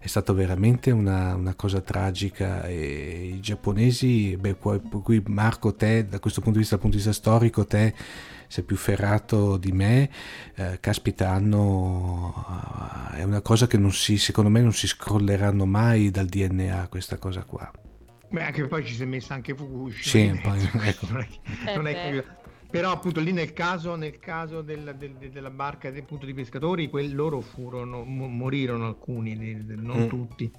è 0.02 0.08
stata 0.08 0.32
veramente 0.32 0.90
una, 0.90 1.36
una 1.36 1.54
cosa 1.54 1.80
tragica 1.80 2.64
e 2.64 3.34
i 3.36 3.40
giapponesi, 3.40 4.36
beh, 4.36 4.56
qui 4.56 5.22
Marco, 5.28 5.76
te 5.76 6.08
da 6.08 6.18
questo 6.18 6.40
punto 6.40 6.56
di 6.56 6.64
vista, 6.64 6.74
dal 6.74 6.82
punto 6.82 6.96
di 6.96 7.04
vista 7.04 7.16
storico, 7.16 7.64
te 7.64 7.94
sei 8.48 8.64
più 8.64 8.74
ferrato 8.74 9.56
di 9.58 9.70
me, 9.70 10.10
eh, 10.56 10.78
caspita, 10.80 11.30
hanno, 11.30 12.34
eh, 13.12 13.18
è 13.18 13.22
una 13.22 13.42
cosa 13.42 13.68
che 13.68 13.78
non 13.78 13.92
si, 13.92 14.18
secondo 14.18 14.50
me 14.50 14.60
non 14.60 14.72
si 14.72 14.88
scrolleranno 14.88 15.66
mai 15.66 16.10
dal 16.10 16.26
DNA 16.26 16.88
questa 16.88 17.16
cosa 17.16 17.44
qua. 17.44 17.70
Beh, 18.28 18.42
anche 18.42 18.66
poi 18.66 18.84
ci 18.84 18.94
si 18.94 19.04
è 19.04 19.06
messa 19.06 19.34
anche 19.34 19.54
Fukushima. 19.54 20.34
Sì, 20.34 20.40
poi, 20.42 20.70
ecco. 20.88 21.06
non 21.10 21.20
è, 21.20 21.76
non 21.76 21.86
è 21.86 21.92
che 21.92 22.24
però 22.72 22.90
appunto 22.90 23.20
lì 23.20 23.32
nel 23.32 23.52
caso, 23.52 23.96
nel 23.96 24.18
caso 24.18 24.62
del, 24.62 24.94
del, 24.96 25.30
della 25.30 25.50
barca 25.50 25.90
del 25.90 26.04
punto 26.04 26.24
di 26.24 26.32
pescatori, 26.32 26.88
quel, 26.88 27.14
loro 27.14 27.42
furono, 27.42 28.02
morirono 28.02 28.86
alcuni, 28.86 29.34
non 29.76 30.04
mm. 30.04 30.08
tutti. 30.08 30.50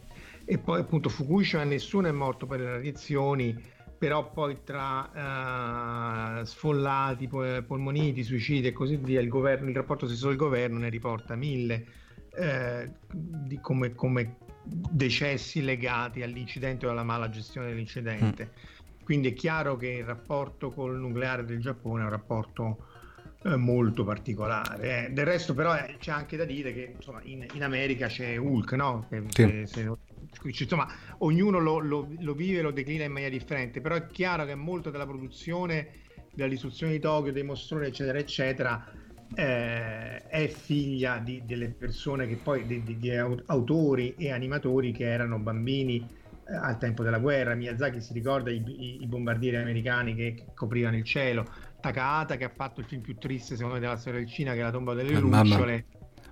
E 0.46 0.60
poi 0.60 0.82
appunto 0.82 1.10
Fukushima 1.10 1.64
nessuno 1.64 2.08
è 2.08 2.12
morto 2.12 2.46
per 2.46 2.60
le 2.60 2.70
radiazioni, 2.70 3.60
però 3.98 4.30
poi 4.32 4.58
tra 4.64 6.42
uh, 6.42 6.46
sfollati, 6.46 7.28
polmoniti, 7.28 8.24
suicidi 8.24 8.68
e 8.68 8.74
così 8.74 8.98
via, 8.98 9.20
il, 9.20 9.28
governo, 9.28 9.70
il 9.70 9.76
rapporto 9.76 10.06
stesso 10.06 10.28
del 10.28 10.38
governo 10.38 10.78
ne 10.78 10.90
riporta 10.90 11.36
mille 11.36 11.88
eh, 12.36 12.92
di 13.12 13.60
come, 13.60 13.96
come, 13.96 14.38
decessi 14.66 15.64
legati 15.64 16.22
all'incidente 16.22 16.86
o 16.86 16.92
alla 16.92 17.04
mala 17.04 17.28
gestione 17.30 17.70
dell'incidente. 17.70 18.52
Mm. 18.52 18.73
Quindi 19.04 19.30
è 19.30 19.34
chiaro 19.34 19.76
che 19.76 19.90
il 19.90 20.06
rapporto 20.06 20.72
col 20.72 20.98
nucleare 20.98 21.46
del 21.46 21.60
Giappone 21.60 22.02
è 22.02 22.06
un 22.06 22.12
rapporto 22.12 22.86
eh, 23.44 23.56
molto 23.58 24.04
particolare. 24.04 25.06
Eh. 25.06 25.12
Del 25.12 25.26
resto 25.26 25.54
però 25.54 25.76
eh, 25.76 25.98
c'è 26.00 26.12
anche 26.12 26.38
da 26.38 26.46
dire 26.46 26.74
che 26.74 26.94
insomma, 26.96 27.20
in, 27.24 27.46
in, 27.54 27.64
America 27.64 28.08
c'è 28.08 28.38
Hulk, 28.38 28.72
no? 28.74 29.06
Che, 29.10 29.24
sì. 29.28 29.46
che, 29.46 29.68
se, 29.68 29.92
insomma, 30.42 30.88
ognuno 31.20 31.60
lo, 31.60 31.80
lo, 31.80 32.08
lo 32.20 32.34
vive 32.34 32.60
e 32.60 32.62
lo 32.62 32.72
declina 32.72 33.04
in 33.04 33.12
maniera 33.12 33.34
differente, 33.34 33.82
però 33.82 33.96
è 33.96 34.08
chiaro 34.08 34.46
che 34.46 34.56
molto 34.56 34.90
della 34.90 35.06
produzione 35.06 36.02
dell'istruzione 36.34 36.94
di 36.94 37.00
Tokyo, 37.00 37.32
dei 37.32 37.44
mostroni, 37.44 37.88
eccetera, 37.88 38.18
eccetera, 38.18 38.92
eh, 39.36 40.28
è 40.28 40.48
figlia 40.48 41.18
di, 41.20 41.44
delle 41.46 41.70
persone 41.70 42.28
che 42.28 42.36
poi, 42.36 42.66
di, 42.66 42.82
di, 42.84 42.98
di 42.98 43.16
autori 43.16 44.16
e 44.18 44.32
animatori 44.32 44.92
che 44.92 45.06
erano 45.06 45.38
bambini 45.38 46.22
al 46.46 46.78
tempo 46.78 47.04
della 47.04 47.20
guerra. 47.20 47.56
Miyazaki 47.56 48.02
si 48.02 48.14
ricorda 48.14 48.52
i, 48.52 48.64
i, 48.66 49.02
i 49.02 49.08
bombardieri 49.08 49.58
americani 49.58 50.16
che, 50.16 50.34
che, 50.36 50.46
coprivano 50.54 50.98
il 50.98 51.04
cielo. 51.04 51.46
Takahata 51.80 52.38
che 52.38 52.46
ha 52.46 52.52
fatto 52.54 52.80
il 52.80 52.86
film 52.86 53.02
più 53.02 53.18
triste 53.18 53.56
secondo 53.56 53.76
me 53.76 53.82
della 53.82 53.98
storia 53.98 54.20
del 54.20 54.30
cinema 54.30 54.56
che 54.56 54.62
è 54.62 54.64
La 54.64 54.72
tomba 54.72 54.94
delle 54.94 55.20
lucciole. 55.20 55.86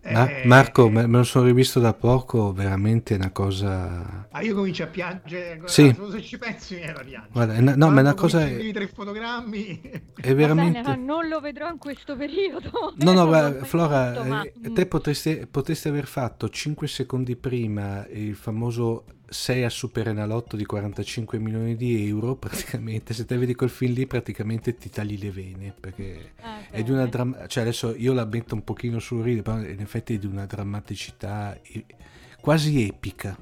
Ma, 0.03 0.27
eh, 0.27 0.47
Marco, 0.47 0.89
me 0.89 1.05
lo 1.05 1.23
sono 1.23 1.45
rivisto 1.45 1.79
da 1.79 1.93
poco, 1.93 2.51
veramente 2.51 3.13
è 3.13 3.17
una 3.17 3.29
cosa... 3.29 4.27
Ah, 4.31 4.41
io 4.41 4.55
comincio 4.55 4.83
a 4.83 4.87
piangere, 4.87 5.61
sì. 5.65 5.95
se 6.09 6.21
ci 6.23 6.39
pensi 6.39 6.75
mi 6.75 6.81
era 6.81 7.03
piangere. 7.03 7.29
Guarda, 7.31 7.59
no, 7.59 7.73
no 7.75 7.89
ma 7.89 7.99
è 7.99 8.01
una 8.01 8.13
cosa... 8.15 8.47
I 8.47 8.71
tre 8.71 8.87
fotogrammi... 8.87 9.81
È 10.19 10.33
veramente... 10.33 10.81
Bene, 10.81 10.95
non 10.95 11.27
lo 11.27 11.39
vedrò 11.39 11.69
in 11.69 11.77
questo 11.77 12.15
periodo. 12.15 12.95
No, 12.95 13.13
no, 13.13 13.25
guarda, 13.27 13.63
Flora, 13.63 14.11
tutto, 14.11 14.23
ma... 14.27 14.41
Eh, 14.41 14.71
te 14.73 14.87
potresti, 14.87 15.45
potresti 15.49 15.87
aver 15.87 16.07
fatto 16.07 16.49
5 16.49 16.87
secondi 16.87 17.35
prima 17.35 18.03
il 18.07 18.33
famoso 18.33 19.05
6 19.31 19.63
a 19.63 19.69
Super 19.69 20.09
Enalotto 20.09 20.57
di 20.57 20.65
45 20.65 21.39
milioni 21.39 21.77
di 21.77 22.07
euro, 22.07 22.35
praticamente, 22.37 23.13
se 23.13 23.25
te 23.25 23.37
vedi 23.37 23.55
quel 23.55 23.69
film 23.69 23.93
lì 23.93 24.05
praticamente 24.05 24.75
ti 24.75 24.89
tagli 24.89 25.17
le 25.17 25.31
vene, 25.31 25.73
perché 25.77 26.33
ah, 26.41 26.69
è 26.69 26.83
di 26.83 26.91
una 26.91 27.05
dramma... 27.05 27.47
cioè 27.47 27.63
adesso 27.63 27.95
io 27.95 28.11
la 28.13 28.25
metto 28.25 28.55
un 28.55 28.63
pochino 28.63 28.99
sul 28.99 29.23
ride, 29.23 29.41
però 29.41 29.59
in 29.59 29.79
effetti 29.79 30.15
è 30.15 30.17
di 30.17 30.25
una 30.25 30.45
drammaticità 30.45 31.57
quasi 32.41 32.85
epica. 32.85 33.37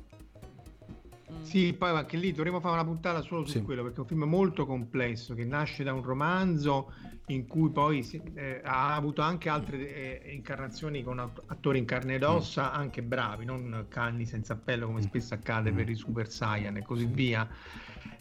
Sì, 1.41 1.74
poi 1.74 1.90
anche 1.90 2.18
lì 2.18 2.32
dovremmo 2.32 2.60
fare 2.60 2.74
una 2.74 2.86
puntata 2.86 3.22
solo 3.22 3.45
su 3.45 3.52
sì. 3.52 3.61
quello, 3.64 3.84
perché 3.84 3.98
è 3.98 4.02
un 4.02 4.07
film 4.07 4.24
molto 4.24 4.66
complesso, 4.66 5.34
che 5.34 5.45
nasce 5.45 5.84
da 5.84 5.94
un 5.94 6.03
romanzo 6.03 6.91
in 7.30 7.48
cui 7.48 7.70
poi 7.70 8.03
si, 8.03 8.22
eh, 8.36 8.61
ha 8.64 8.95
avuto 8.95 9.22
anche 9.22 9.49
altre 9.49 10.24
eh, 10.24 10.34
incarnazioni 10.34 11.03
con 11.03 11.20
attori 11.20 11.78
in 11.78 11.86
carne 11.86 12.16
ed 12.16 12.24
ossa, 12.24 12.72
mm. 12.72 12.80
anche 12.80 13.02
bravi, 13.02 13.45
non 13.45 13.86
canni 13.88 14.26
senza 14.26 14.53
appello 14.53 14.88
come 14.88 14.99
mm. 14.99 15.03
spesso 15.03 15.34
accade 15.34 15.72
mm. 15.72 15.76
per 15.76 15.90
i 15.90 15.95
Super 15.95 16.30
Saiyan 16.30 16.78
e 16.78 16.84
così 16.84 17.06
via. 17.06 17.48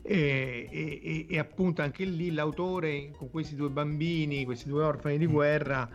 E, 0.02 0.68
e, 0.70 1.26
e, 1.28 1.38
appunto 1.38 1.82
anche 1.82 2.04
lì 2.04 2.32
l'autore 2.32 3.10
con 3.10 3.30
questi 3.30 3.54
due 3.56 3.68
bambini, 3.68 4.44
questi 4.44 4.68
due 4.68 4.82
orfani 4.82 5.18
di 5.18 5.26
mm. 5.26 5.32
guerra, 5.32 5.88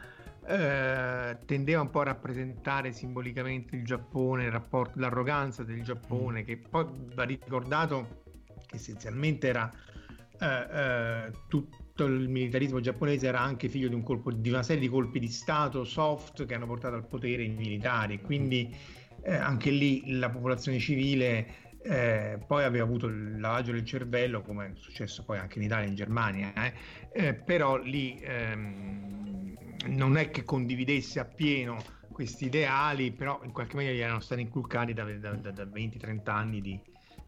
eh, 0.48 1.38
tendeva 1.46 1.82
un 1.82 1.90
po' 1.90 2.02
a 2.02 2.06
rappresentare 2.06 2.92
simbolicamente 2.92 3.76
il 3.76 3.84
Giappone, 3.84 4.46
il 4.46 4.52
rapporto, 4.52 5.00
l'arroganza 5.00 5.64
del 5.64 5.84
Giappone, 5.84 6.42
mm. 6.42 6.46
che 6.46 6.58
poi 6.58 6.86
va 7.14 7.24
ricordato 7.24 8.24
che 8.66 8.76
essenzialmente 8.76 9.48
era 9.48 9.72
eh, 10.40 10.68
eh, 10.72 11.32
tutto 11.48 12.06
il 12.06 12.28
militarismo 12.28 12.80
giapponese 12.80 13.28
era 13.28 13.40
anche 13.40 13.70
figlio 13.70 13.88
di, 13.88 13.94
un 13.96 14.04
colpo, 14.04 14.32
di 14.32 14.50
una 14.50 14.64
serie 14.64 14.82
di 14.82 14.90
colpi 14.90 15.20
di 15.20 15.28
Stato 15.28 15.84
soft 15.84 16.46
che 16.46 16.54
hanno 16.56 16.66
portato 16.66 16.96
al 16.96 17.06
potere 17.06 17.44
i 17.44 17.50
militari, 17.50 18.20
quindi 18.20 18.76
eh, 19.22 19.36
anche 19.36 19.70
lì 19.70 20.18
la 20.18 20.30
popolazione 20.30 20.80
civile 20.80 21.62
eh, 21.84 22.40
poi 22.48 22.64
aveva 22.64 22.84
avuto 22.84 23.08
il 23.08 23.40
lavaggio 23.40 23.72
del 23.74 23.86
cervello, 23.86 24.42
come 24.42 24.68
è 24.68 24.72
successo 24.76 25.24
poi 25.24 25.38
anche 25.38 25.60
in 25.60 25.66
Italia 25.66 25.86
e 25.86 25.90
in 25.90 25.96
Germania, 25.96 26.54
eh? 26.54 26.74
Eh, 27.12 27.34
però 27.34 27.78
lì 27.78 28.20
ehm, 28.22 29.56
non 29.88 30.18
è 30.18 30.30
che 30.30 30.44
condividesse 30.44 31.20
appieno 31.20 31.84
questi 32.12 32.46
ideali, 32.46 33.12
però 33.12 33.42
in 33.44 33.52
qualche 33.52 33.76
maniera 33.76 33.96
gli 33.96 34.02
erano 34.02 34.20
stati 34.20 34.42
inculcati 34.42 34.94
da, 34.94 35.04
da, 35.04 35.36
da, 35.36 35.52
da 35.52 35.64
20-30 35.64 36.30
anni 36.30 36.62
di, 36.62 36.80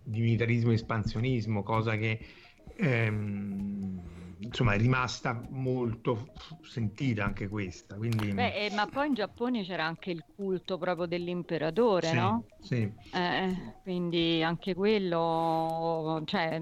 di 0.04 0.22
militarismo 0.22 0.72
e 0.72 0.76
espansionismo, 0.76 1.64
cosa 1.64 1.96
che 1.96 2.20
ehm, 2.78 4.02
insomma 4.40 4.74
è 4.74 4.78
rimasta 4.78 5.42
molto 5.50 6.28
sentita 6.64 7.24
anche 7.24 7.48
questa. 7.48 7.96
Quindi... 7.96 8.32
Beh, 8.32 8.66
eh, 8.66 8.72
ma 8.74 8.86
poi 8.88 9.08
in 9.08 9.14
Giappone 9.14 9.64
c'era 9.64 9.86
anche 9.86 10.12
il 10.12 10.24
culto 10.36 10.78
proprio 10.78 11.06
dell'imperatore, 11.06 12.08
sì, 12.08 12.16
no? 12.16 12.44
Sì. 12.60 12.92
Eh, 13.14 13.74
quindi 13.82 14.42
anche 14.44 14.74
quello, 14.74 16.22
cioè, 16.26 16.62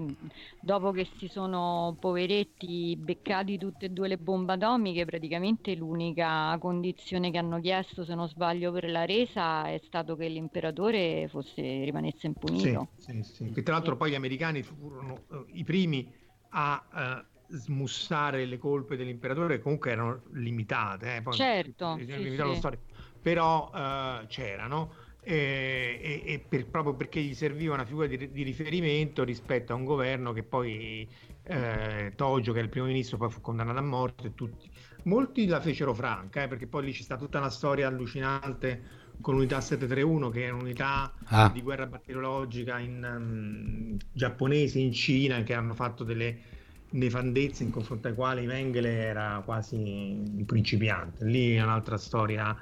dopo 0.60 0.92
che 0.92 1.06
si 1.16 1.28
sono 1.28 1.96
poveretti 1.98 2.96
beccati 2.96 3.58
tutte 3.58 3.86
e 3.86 3.88
due 3.90 4.08
le 4.08 4.18
bombe 4.18 4.52
atomiche, 4.52 5.04
praticamente 5.04 5.74
l'unica 5.74 6.56
condizione 6.58 7.30
che 7.30 7.38
hanno 7.38 7.60
chiesto, 7.60 8.04
se 8.04 8.14
non 8.14 8.28
sbaglio, 8.28 8.70
per 8.72 8.90
la 8.90 9.04
resa 9.04 9.66
è 9.66 9.80
stato 9.84 10.16
che 10.16 10.28
l'imperatore 10.28 11.28
fosse, 11.28 11.84
rimanesse 11.84 12.26
impunito. 12.26 12.88
Sì, 12.96 13.22
sì, 13.22 13.22
sì. 13.22 13.50
Che 13.50 13.62
tra 13.62 13.74
l'altro 13.74 13.96
poi 13.96 14.10
gli 14.10 14.14
americani 14.14 14.62
furono 14.62 15.24
uh, 15.28 15.44
i 15.48 15.64
primi 15.64 16.12
a 16.50 17.24
uh, 17.24 17.33
smussare 17.48 18.44
le 18.44 18.58
colpe 18.58 18.96
dell'imperatore, 18.96 19.60
comunque 19.60 19.90
erano 19.90 20.22
limitate. 20.32 21.16
Eh? 21.16 21.22
Poi, 21.22 21.34
certo, 21.34 21.96
sì, 21.98 22.06
sì. 22.06 22.78
però 23.20 23.70
uh, 23.72 24.26
c'erano. 24.26 25.02
E, 25.26 25.98
e, 26.02 26.32
e 26.34 26.38
per, 26.46 26.66
proprio 26.66 26.94
perché 26.94 27.22
gli 27.22 27.34
serviva 27.34 27.72
una 27.72 27.86
figura 27.86 28.06
di, 28.06 28.30
di, 28.30 28.42
riferimento 28.42 29.24
rispetto 29.24 29.72
a 29.72 29.76
un 29.76 29.84
governo 29.84 30.34
che 30.34 30.42
poi 30.42 31.08
eh, 31.44 32.12
Toggio, 32.14 32.52
che 32.52 32.60
è 32.60 32.62
il 32.62 32.68
primo 32.68 32.86
ministro, 32.86 33.16
poi 33.16 33.30
fu 33.30 33.40
condannato 33.40 33.78
a 33.78 33.82
morte. 33.82 34.34
Tutti. 34.34 34.70
Molti 35.04 35.46
la 35.46 35.60
fecero 35.60 35.94
franca, 35.94 36.42
eh, 36.42 36.48
perché 36.48 36.66
poi 36.66 36.84
lì 36.84 36.92
ci 36.92 37.02
sta 37.02 37.16
tutta 37.16 37.38
una 37.38 37.48
storia 37.48 37.88
allucinante 37.88 39.02
con 39.20 39.34
l'unità 39.34 39.60
731 39.60 40.28
che 40.28 40.46
è 40.46 40.50
un'unità 40.50 41.12
ah. 41.26 41.48
di 41.48 41.62
guerra 41.62 41.86
batteriologica 41.86 42.78
in 42.78 43.16
um, 43.16 43.96
giapponese 44.12 44.78
in 44.78 44.92
Cina 44.92 45.42
che 45.42 45.54
hanno 45.54 45.74
fatto 45.74 46.04
delle 46.04 46.52
nefandezze 46.94 47.62
in 47.62 47.70
confronto 47.70 48.08
ai 48.08 48.14
quali 48.14 48.46
Mengele 48.46 48.92
era 48.92 49.42
quasi 49.44 49.76
un 49.76 50.44
principiante 50.46 51.24
lì 51.24 51.54
è 51.54 51.62
un'altra 51.62 51.96
storia 51.96 52.56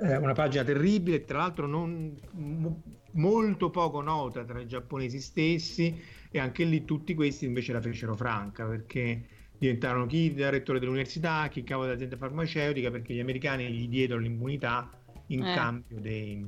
eh, 0.00 0.16
una 0.16 0.34
pagina 0.34 0.62
terribile 0.62 1.24
tra 1.24 1.38
l'altro 1.38 1.66
non, 1.66 2.14
mo, 2.32 2.82
molto 3.12 3.70
poco 3.70 4.00
nota 4.00 4.44
tra 4.44 4.60
i 4.60 4.66
giapponesi 4.66 5.20
stessi 5.20 6.00
e 6.30 6.38
anche 6.38 6.64
lì 6.64 6.84
tutti 6.84 7.14
questi 7.14 7.46
invece 7.46 7.72
la 7.72 7.80
fecero 7.80 8.14
franca 8.14 8.66
perché 8.66 9.26
diventarono 9.56 10.06
chi 10.06 10.34
rettore 10.36 10.78
dell'università 10.78 11.48
chi 11.48 11.64
capo 11.64 11.84
dell'azienda 11.84 12.16
farmaceutica 12.16 12.90
perché 12.90 13.14
gli 13.14 13.20
americani 13.20 13.70
gli 13.70 13.88
diedero 13.88 14.20
l'immunità 14.20 14.90
in 15.28 15.46
eh. 15.46 15.54
cambio 15.54 15.98
dei, 15.98 16.46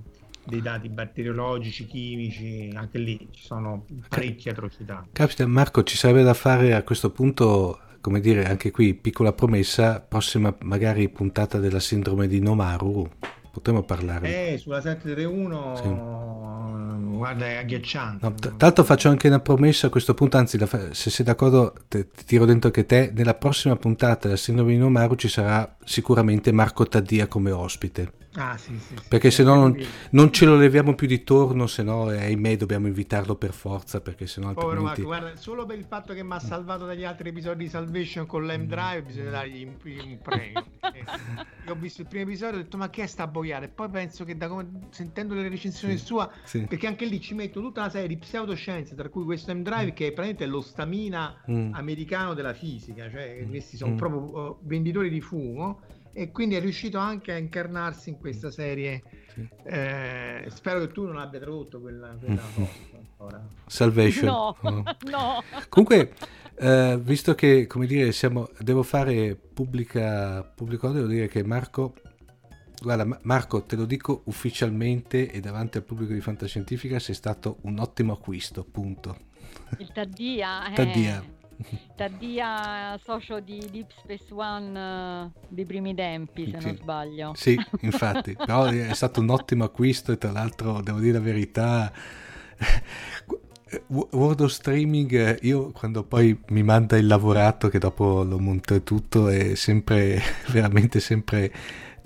dei, 0.50 0.60
dati 0.60 0.88
batteriologici, 0.88 1.86
chimici, 1.86 2.70
anche 2.74 2.98
lì 2.98 3.28
ci 3.30 3.44
sono 3.44 3.86
parecchie 4.08 4.50
atrocità. 4.50 5.06
Capita 5.12 5.46
Marco, 5.46 5.82
ci 5.84 5.96
sarebbe 5.96 6.22
da 6.22 6.34
fare 6.34 6.74
a 6.74 6.82
questo 6.82 7.10
punto, 7.10 7.78
come 8.00 8.20
dire, 8.20 8.44
anche 8.44 8.70
qui 8.70 8.94
piccola 8.94 9.32
promessa, 9.32 10.00
prossima 10.00 10.54
magari 10.62 11.08
puntata 11.08 11.58
della 11.58 11.80
sindrome 11.80 12.26
di 12.26 12.40
Nomaru, 12.40 13.08
potremmo 13.52 13.82
parlare. 13.82 14.52
Eh, 14.52 14.58
sulla 14.58 14.80
731 14.80 15.76
sì. 15.76 17.16
guarda 17.16 17.46
è 17.46 17.56
agghiacciante. 17.56 18.26
No, 18.26 18.34
t- 18.34 18.56
tanto 18.56 18.84
faccio 18.84 19.08
anche 19.08 19.28
una 19.28 19.40
promessa 19.40 19.88
a 19.88 19.90
questo 19.90 20.14
punto, 20.14 20.36
anzi 20.36 20.58
fa- 20.58 20.92
se 20.92 21.10
sei 21.10 21.24
d'accordo 21.24 21.74
te- 21.88 22.08
ti 22.10 22.24
tiro 22.24 22.44
dentro 22.44 22.68
anche 22.68 22.86
te, 22.86 23.12
nella 23.14 23.34
prossima 23.34 23.76
puntata 23.76 24.26
della 24.26 24.36
sindrome 24.36 24.72
di 24.72 24.78
Nomaru 24.78 25.14
ci 25.16 25.28
sarà 25.28 25.76
sicuramente 25.84 26.52
Marco 26.52 26.86
Taddia 26.86 27.26
come 27.26 27.50
ospite. 27.50 28.12
Ah, 28.34 28.56
sì, 28.56 28.78
sì, 28.78 28.94
sì, 28.96 29.02
perché 29.08 29.32
se 29.32 29.42
no 29.42 29.56
non, 29.56 29.86
non, 30.10 30.32
ce 30.32 30.46
lo 30.46 30.54
leviamo 30.56 30.94
più 30.94 31.08
di 31.08 31.24
torno, 31.24 31.66
se 31.66 31.82
no 31.82 32.12
eh, 32.12 32.18
ahimè 32.18 32.56
dobbiamo 32.56 32.86
invitarlo 32.86 33.34
per 33.34 33.52
forza, 33.52 34.00
perché 34.00 34.28
se 34.28 34.40
no 34.40 34.52
Povero 34.52 34.86
altrimenti... 34.86 35.02
Marco, 35.02 35.18
guarda, 35.18 35.40
solo 35.40 35.66
per 35.66 35.78
il 35.78 35.84
fatto 35.84 36.14
che 36.14 36.22
mi 36.22 36.34
ha 36.34 36.38
salvato 36.38 36.86
dagli 36.86 37.02
altri 37.02 37.30
episodi 37.30 37.64
di 37.64 37.70
Salvation 37.70 38.26
con 38.26 38.46
l'M 38.46 38.66
Drive 38.66 39.02
bisogna 39.02 39.30
dargli 39.30 39.64
un, 39.64 39.74
un 39.82 40.18
premio. 40.22 40.64
eh, 40.92 41.04
io 41.66 41.72
ho 41.72 41.74
visto 41.74 42.02
il 42.02 42.06
primo 42.06 42.22
episodio 42.22 42.58
e 42.58 42.60
ho 42.60 42.62
detto 42.62 42.76
ma 42.76 42.88
che 42.88 43.02
è 43.02 43.06
sta 43.06 43.26
boiata? 43.26 43.64
E 43.64 43.68
poi 43.68 43.88
penso 43.88 44.24
che 44.24 44.36
da 44.36 44.46
come, 44.46 44.68
sentendo 44.90 45.34
le 45.34 45.48
recensioni 45.48 45.96
sua, 45.96 46.30
perché 46.68 46.86
anche 46.86 47.06
lì 47.06 47.20
ci 47.20 47.34
metto 47.34 47.60
tutta 47.60 47.80
una 47.80 47.90
serie 47.90 48.06
di 48.06 48.16
pseudoscienze, 48.16 48.94
tra 48.94 49.08
cui 49.08 49.24
questo 49.24 49.52
M 49.52 49.62
Drive 49.62 49.90
mm. 49.90 49.94
che 49.94 50.06
è 50.06 50.12
praticamente 50.12 50.46
lo 50.46 50.60
stamina 50.60 51.36
mm. 51.50 51.74
americano 51.74 52.34
della 52.34 52.54
fisica, 52.54 53.10
cioè 53.10 53.42
mm. 53.44 53.48
questi 53.48 53.76
sono 53.76 53.94
mm. 53.94 53.96
proprio 53.96 54.20
uh, 54.20 54.58
venditori 54.62 55.10
di 55.10 55.20
fumo 55.20 55.80
e 56.12 56.30
quindi 56.30 56.56
è 56.56 56.60
riuscito 56.60 56.98
anche 56.98 57.32
a 57.32 57.36
incarnarsi 57.36 58.10
in 58.10 58.18
questa 58.18 58.50
serie. 58.50 59.02
Sì. 59.32 59.48
Eh, 59.64 60.44
spero 60.48 60.80
che 60.80 60.88
tu 60.92 61.04
non 61.04 61.18
abbia 61.18 61.38
tradotto 61.38 61.80
quella, 61.80 62.16
quella 62.18 62.42
cosa. 63.16 63.46
Salvation. 63.66 64.26
No, 64.26 64.56
oh. 64.60 64.82
no. 65.10 65.42
Comunque, 65.68 66.14
eh, 66.56 66.98
visto 67.00 67.34
che, 67.34 67.66
come 67.66 67.86
dire, 67.86 68.12
siamo, 68.12 68.48
devo 68.58 68.82
fare 68.82 69.34
pubblica, 69.36 70.42
pubblico, 70.42 70.88
devo 70.90 71.06
dire 71.06 71.28
che 71.28 71.44
Marco, 71.44 71.94
guarda, 72.82 73.18
Marco, 73.22 73.62
te 73.62 73.76
lo 73.76 73.84
dico 73.84 74.22
ufficialmente 74.24 75.30
e 75.30 75.40
davanti 75.40 75.78
al 75.78 75.84
pubblico 75.84 76.12
di 76.12 76.20
Fantascientifica, 76.20 76.98
sei 76.98 77.14
stato 77.14 77.58
un 77.62 77.78
ottimo 77.78 78.12
acquisto, 78.12 78.64
punto. 78.64 79.28
Il 79.78 79.90
Taddia. 79.92 80.62
Taddia. 80.62 80.70
Eh. 80.70 80.74
Taddia 80.74 81.38
socio 83.02 83.40
di 83.40 83.66
Deep 83.70 83.90
Space 83.98 84.32
One 84.32 85.24
uh, 85.24 85.30
dei 85.48 85.64
primi 85.64 85.94
tempi, 85.94 86.50
se 86.50 86.60
sì. 86.60 86.66
non 86.66 86.76
sbaglio. 86.76 87.32
Sì, 87.34 87.58
infatti, 87.80 88.34
però 88.34 88.64
è 88.64 88.94
stato 88.94 89.20
un 89.20 89.30
ottimo 89.30 89.64
acquisto 89.64 90.12
e 90.12 90.18
tra 90.18 90.30
l'altro 90.30 90.80
devo 90.80 90.98
dire 90.98 91.14
la 91.14 91.20
verità. 91.20 91.92
World 93.86 94.40
of 94.40 94.50
Streaming, 94.50 95.38
io 95.42 95.70
quando 95.70 96.02
poi 96.02 96.36
mi 96.48 96.64
manda 96.64 96.96
il 96.96 97.06
lavorato 97.06 97.68
che 97.68 97.78
dopo 97.78 98.24
lo 98.24 98.40
monto 98.40 98.74
e 98.74 98.82
tutto 98.82 99.28
è 99.28 99.54
sempre, 99.54 100.20
veramente 100.48 100.98
sempre 100.98 101.52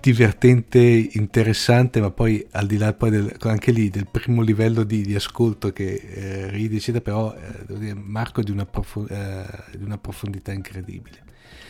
divertente, 0.04 0.78
interessante, 1.12 1.98
ma 1.98 2.10
poi 2.10 2.46
al 2.50 2.66
di 2.66 2.76
là 2.76 2.92
poi 2.92 3.08
del, 3.08 3.34
anche 3.40 3.72
lì 3.72 3.88
del 3.88 4.06
primo 4.06 4.42
livello 4.42 4.82
di, 4.82 5.00
di 5.00 5.14
ascolto 5.14 5.72
che 5.72 5.94
eh, 5.94 6.50
ridi, 6.50 6.76
eccetera, 6.76 7.02
però 7.02 7.34
eh, 7.34 7.64
devo 7.64 7.78
dire, 7.78 7.94
Marco 7.94 8.42
di 8.42 8.50
una, 8.50 8.66
prof- 8.66 9.10
eh, 9.10 9.76
di 9.78 9.82
una, 9.82 9.96
profondità 9.96 10.52
incredibile. 10.52 11.22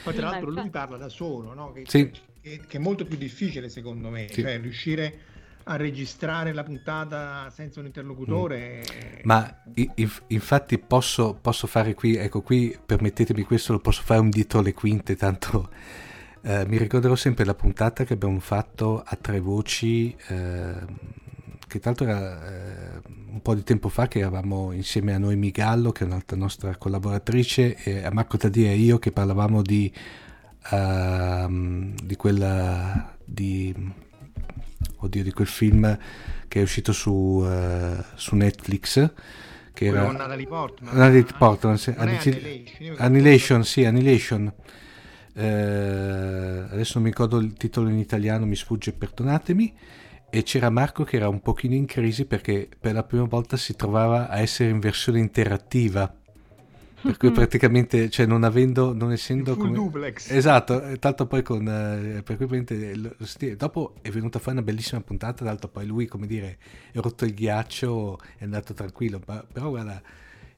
Poi 0.03 0.15
tra 0.15 0.31
l'altro 0.31 0.51
lui 0.51 0.69
parla 0.69 0.97
da 0.97 1.09
solo, 1.09 1.55
no? 1.55 1.71
che, 1.71 1.85
sì. 1.87 2.11
che, 2.41 2.61
che, 2.67 2.77
è 2.77 2.81
molto 2.81 3.05
più 3.05 3.17
difficile 3.17 3.69
secondo 3.69 4.11
me, 4.11 4.27
sì. 4.29 4.43
cioè 4.43 4.59
riuscire 4.61 5.19
a 5.63 5.77
registrare 5.77 6.53
la 6.53 6.65
puntata 6.65 7.49
senza 7.51 7.79
un 7.79 7.87
interlocutore. 7.87 8.83
Mm. 8.83 9.19
Ma 9.23 9.63
inf- 9.95 10.25
infatti 10.27 10.77
posso, 10.81 11.39
posso, 11.41 11.69
fare 11.69 11.95
qui, 11.95 12.17
ecco 12.17 12.43
qui 12.43 12.77
permettetemi 12.85 13.45
questo, 13.45 13.75
lo 13.75 13.79
posso 13.79 14.03
fare 14.03 14.19
un 14.19 14.29
dietro 14.29 14.61
le 14.61 14.75
quinte, 14.75 15.15
tanto 15.15 15.71
eh, 16.47 16.67
mi 16.67 16.77
ricorderò 16.77 17.15
sempre 17.15 17.47
la 17.47 17.55
puntata 17.55 18.05
che 18.05 18.13
abbiamo 18.13 18.39
fatto 18.39 19.03
a 19.03 19.17
tre 19.19 19.41
voci, 19.41 20.15
eh, 20.29 20.75
che 21.67 21.81
tra 21.81 21.91
l'altro 21.91 22.07
era 22.07 22.47
eh, 22.47 23.01
un 23.31 23.41
po' 23.41 23.55
di 23.55 23.63
tempo 23.63 23.89
fa 23.89 24.09
che 24.09 24.19
eravamo 24.19 24.73
insieme 24.73 25.15
a 25.15 25.19
Noemi 25.19 25.51
Gallo, 25.51 25.91
che 25.91 26.05
è 26.05 26.07
un'altra 26.07 26.37
nostra 26.37 26.77
collaboratrice, 26.77 27.77
e 27.77 28.05
a 28.05 28.11
Marco 28.13 28.37
Tadia 28.37 28.71
e 28.71 28.77
io 28.77 28.99
che 28.99 29.11
parlavamo 29.11 29.63
di, 29.63 29.91
uh, 30.71 31.95
di 32.03 32.17
quella... 32.17 33.17
Di, 33.25 33.75
oddio, 34.99 35.23
di 35.23 35.33
quel 35.33 35.47
film 35.47 35.99
che 36.47 36.61
è 36.61 36.63
uscito 36.63 36.93
su, 36.93 37.11
uh, 37.11 38.05
su 38.15 38.37
Netflix 38.37 39.13
che 39.73 39.87
era 39.87 40.13
Natalie 40.13 40.47
Portman, 40.47 40.95
Natalie 40.95 41.25
Portman 41.25 41.79
sì, 41.79 41.95
Annihilation, 41.97 42.97
Annihilation, 42.99 43.65
sì, 43.65 43.85
Annihilation 43.85 44.53
eh, 45.35 46.65
adesso 46.71 46.93
non 46.95 47.03
mi 47.03 47.11
ricordo 47.11 47.39
il 47.39 47.55
titolo 47.55 47.89
in 47.89 47.99
italiano, 47.99 48.47
mi 48.47 48.57
sfugge, 48.57 48.93
perdonatemi. 48.93 49.75
E 50.31 50.43
c'era 50.43 50.69
Marco 50.69 51.05
che 51.05 51.17
era 51.17 51.29
un 51.29 51.41
pochino 51.41 51.75
in 51.75 51.87
crisi 51.87 52.25
perché 52.25 52.69
per 52.79 52.95
la 52.95 53.05
prima 53.05 53.25
volta 53.25 53.57
si 53.57 53.77
trovava 53.77 54.29
a 54.29 54.41
essere 54.41 54.71
in 54.71 54.81
versione 54.81 55.21
interattiva. 55.21 56.13
Per 57.05 57.19
cui 57.19 57.31
praticamente, 57.31 58.09
cioè 58.09 58.25
non 58.25 58.45
avendo, 58.45 58.95
non 58.95 59.13
essendo 59.13 59.57
come... 59.57 59.75
duplex. 59.75 60.31
Esatto, 60.31 60.97
tanto 60.99 61.27
poi 61.27 61.43
con... 61.43 61.69
Eh, 61.69 62.23
per 62.23 62.37
cui 62.37 62.65
dopo 63.57 63.95
è 64.01 64.09
venuta 64.09 64.39
fuori 64.39 64.57
una 64.57 64.67
bellissima 64.67 65.03
puntata, 65.03 65.45
d'altro 65.45 65.69
poi 65.69 65.85
lui, 65.87 66.07
come 66.07 66.27
dire, 66.27 66.57
è 66.91 66.99
rotto 66.99 67.27
il 67.27 67.35
ghiaccio, 67.35 68.19
è 68.39 68.45
andato 68.45 68.73
tranquillo, 68.73 69.21
ma, 69.27 69.45
però 69.53 69.69
guarda 69.69 70.01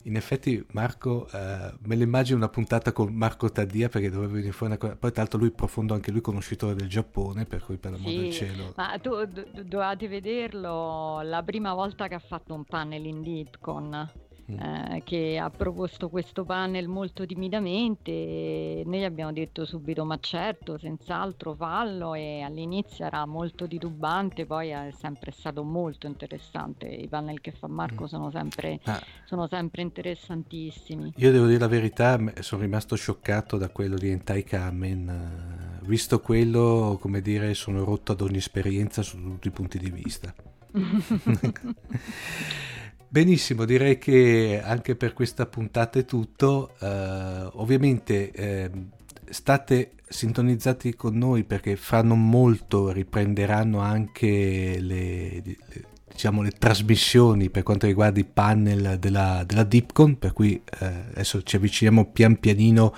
in 0.07 0.15
effetti 0.15 0.65
Marco, 0.73 1.29
eh, 1.33 1.73
me 1.81 1.97
lo 1.97 2.03
immagino 2.05 2.37
una 2.37 2.49
puntata 2.49 2.93
con 2.93 3.13
Marco 3.13 3.51
Taddia 3.51 3.89
perché 3.89 4.09
doveva 4.09 4.33
venire 4.33 4.53
fuori 4.53 4.73
una 4.73 4.81
cosa, 4.81 4.97
poi 4.97 5.11
tra 5.11 5.23
l'altro 5.23 5.39
lui 5.41 5.51
profondo 5.51 5.95
anche 5.95 6.13
lui 6.13 6.21
conoscitore 6.21 6.75
del 6.75 6.89
Giappone, 6.89 7.45
per 7.45 7.65
cui 7.65 7.77
per 7.77 7.93
l'amor 7.93 8.09
sì, 8.09 8.17
del 8.17 8.33
cielo. 8.33 8.73
Ma 8.77 8.99
tu 9.01 9.11
do- 9.11 9.47
dovevate 9.53 10.07
vederlo 10.07 11.21
la 11.23 11.43
prima 11.43 11.75
volta 11.75 12.07
che 12.07 12.15
ha 12.15 12.21
fatto 12.21 12.55
un 12.55 12.65
panel 12.65 13.05
in 13.05 13.21
Mm. 13.21 14.26
Eh, 14.49 15.03
che 15.05 15.39
ha 15.39 15.51
proposto 15.51 16.09
questo 16.09 16.45
panel 16.45 16.87
molto 16.87 17.27
timidamente. 17.27 18.83
Noi 18.85 19.05
abbiamo 19.05 19.33
detto 19.33 19.65
subito: 19.65 20.05
ma 20.05 20.19
certo, 20.21 20.79
senz'altro 20.79 21.55
fallo. 21.55 22.15
E 22.15 22.43
all'inizio 22.43 23.05
era 23.05 23.27
molto 23.27 23.67
titubante, 23.67 24.47
poi 24.47 24.69
è 24.69 24.91
sempre 24.97 25.33
stato 25.33 25.65
molto 25.65 26.07
interessante. 26.07 26.87
I 26.87 27.09
panel 27.09 27.41
che 27.41 27.51
fa 27.51 27.67
Marco 27.67 28.05
mm. 28.05 28.07
sono, 28.07 28.31
sempre, 28.31 28.79
ah. 28.85 29.03
sono 29.25 29.49
sempre 29.49 29.83
interessantissimi. 29.83 31.15
Io 31.17 31.33
devo 31.33 31.47
dire 31.47 31.59
la 31.59 31.67
verità, 31.67 32.17
sono 32.41 32.63
rimasto 32.63 32.95
scioccato 32.95 33.57
da 33.57 33.69
quello 33.71 33.97
di 33.97 34.11
Entai 34.11 34.45
Kamen. 34.45 35.81
Visto 35.83 36.21
quello, 36.21 36.99
come 37.01 37.21
dire, 37.21 37.53
sono 37.55 37.83
rotto 37.85 38.13
ad 38.13 38.21
ogni 38.21 38.39
esperienza 38.39 39.03
su 39.03 39.21
tutti 39.21 39.49
i 39.49 39.51
punti 39.51 39.79
di 39.79 39.91
vista. 39.91 40.33
Benissimo, 43.09 43.65
direi 43.65 43.99
che 43.99 44.61
anche 44.63 44.97
per 44.97 45.13
questa 45.13 45.47
puntata 45.47 45.99
è 45.99 46.05
tutto. 46.05 46.73
Uh, 46.81 47.51
ovviamente 47.61 48.31
eh, 48.33 48.71
state 49.31 49.93
sintonizzati 50.09 50.95
con 50.95 51.17
noi 51.17 51.45
perché 51.45 51.77
fra 51.77 52.03
non 52.03 52.29
molto 52.29 52.91
riprenderanno 52.91 53.79
anche 53.79 54.79
le, 54.81 55.43
le, 55.45 55.57
diciamo, 56.11 56.43
le 56.43 56.51
trasmissioni 56.51 57.49
per 57.49 57.63
quanto 57.63 57.87
riguarda 57.87 58.19
i 58.19 58.25
panel 58.25 58.99
della, 58.99 59.45
della 59.47 59.65
Dipcon, 59.65 60.19
per 60.19 60.33
cui 60.33 60.61
eh, 60.81 60.87
adesso 61.13 61.43
ci 61.43 61.57
avviciniamo 61.57 62.11
pian 62.11 62.39
pianino 62.39 62.95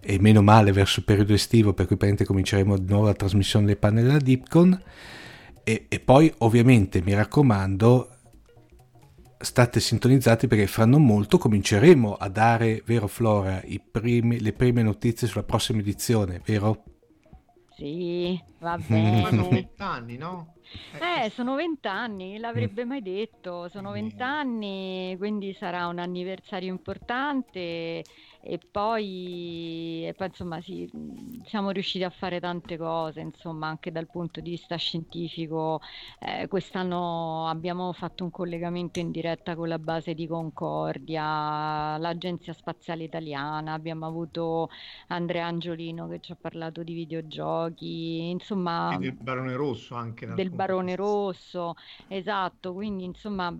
e 0.00 0.18
meno 0.20 0.42
male 0.42 0.72
verso 0.72 1.00
il 1.00 1.06
periodo 1.06 1.32
estivo 1.32 1.72
per 1.72 1.86
cui 1.86 1.96
praticamente 1.96 2.24
cominceremo 2.24 2.76
di 2.76 2.90
nuovo 2.90 3.06
la 3.06 3.14
trasmissione 3.14 3.66
dei 3.66 3.76
panel 3.76 4.04
della 4.04 4.18
Dipcon 4.18 4.82
e, 5.64 5.86
e 5.88 6.00
poi 6.00 6.32
ovviamente 6.38 7.00
mi 7.02 7.14
raccomando 7.14 8.08
state 9.42 9.80
sintonizzati 9.80 10.46
perché 10.46 10.66
fra 10.66 10.86
non 10.86 11.04
molto 11.04 11.38
cominceremo 11.38 12.14
a 12.14 12.28
dare, 12.28 12.82
vero 12.84 13.06
Flora, 13.06 13.62
primi, 13.90 14.40
le 14.40 14.52
prime 14.52 14.82
notizie 14.82 15.26
sulla 15.26 15.44
prossima 15.44 15.80
edizione, 15.80 16.40
vero? 16.44 16.84
Sì, 17.76 18.40
va 18.60 18.78
bene. 18.86 19.28
Sono 19.28 19.48
vent'anni, 19.48 20.16
no? 20.16 20.54
Eh, 20.98 21.28
sono 21.30 21.54
vent'anni, 21.54 22.38
l'avrebbe 22.38 22.84
mai 22.84 23.02
detto, 23.02 23.68
sono 23.68 23.92
vent'anni, 23.92 25.14
quindi 25.18 25.52
sarà 25.52 25.86
un 25.86 25.98
anniversario 25.98 26.70
importante 26.70 28.02
e 28.44 28.58
poi, 28.58 30.04
e 30.06 30.14
poi 30.14 30.26
insomma 30.26 30.60
sì, 30.60 30.90
siamo 31.44 31.70
riusciti 31.70 32.04
a 32.04 32.10
fare 32.10 32.40
tante 32.40 32.76
cose 32.76 33.20
insomma 33.20 33.68
anche 33.68 33.92
dal 33.92 34.08
punto 34.08 34.40
di 34.40 34.50
vista 34.50 34.76
scientifico. 34.76 35.80
Eh, 36.18 36.48
quest'anno 36.48 37.46
abbiamo 37.48 37.92
fatto 37.92 38.24
un 38.24 38.30
collegamento 38.30 38.98
in 38.98 39.10
diretta 39.10 39.54
con 39.54 39.68
la 39.68 39.78
base 39.78 40.14
di 40.14 40.26
Concordia 40.26 41.96
l'agenzia 41.98 42.52
spaziale 42.52 43.04
italiana 43.04 43.72
abbiamo 43.72 44.06
avuto 44.06 44.68
Andrea 45.08 45.46
Angiolino 45.46 46.08
che 46.08 46.20
ci 46.20 46.32
ha 46.32 46.36
parlato 46.40 46.82
di 46.82 46.94
videogiochi 46.94 48.30
insomma 48.30 48.96
del 48.98 49.12
Barone 49.14 49.54
Rosso 49.54 49.94
anche 49.94 50.26
del 50.34 50.50
Barone 50.50 50.96
Rosso 50.96 51.74
esatto 52.08 52.72
quindi 52.72 53.04
insomma 53.04 53.54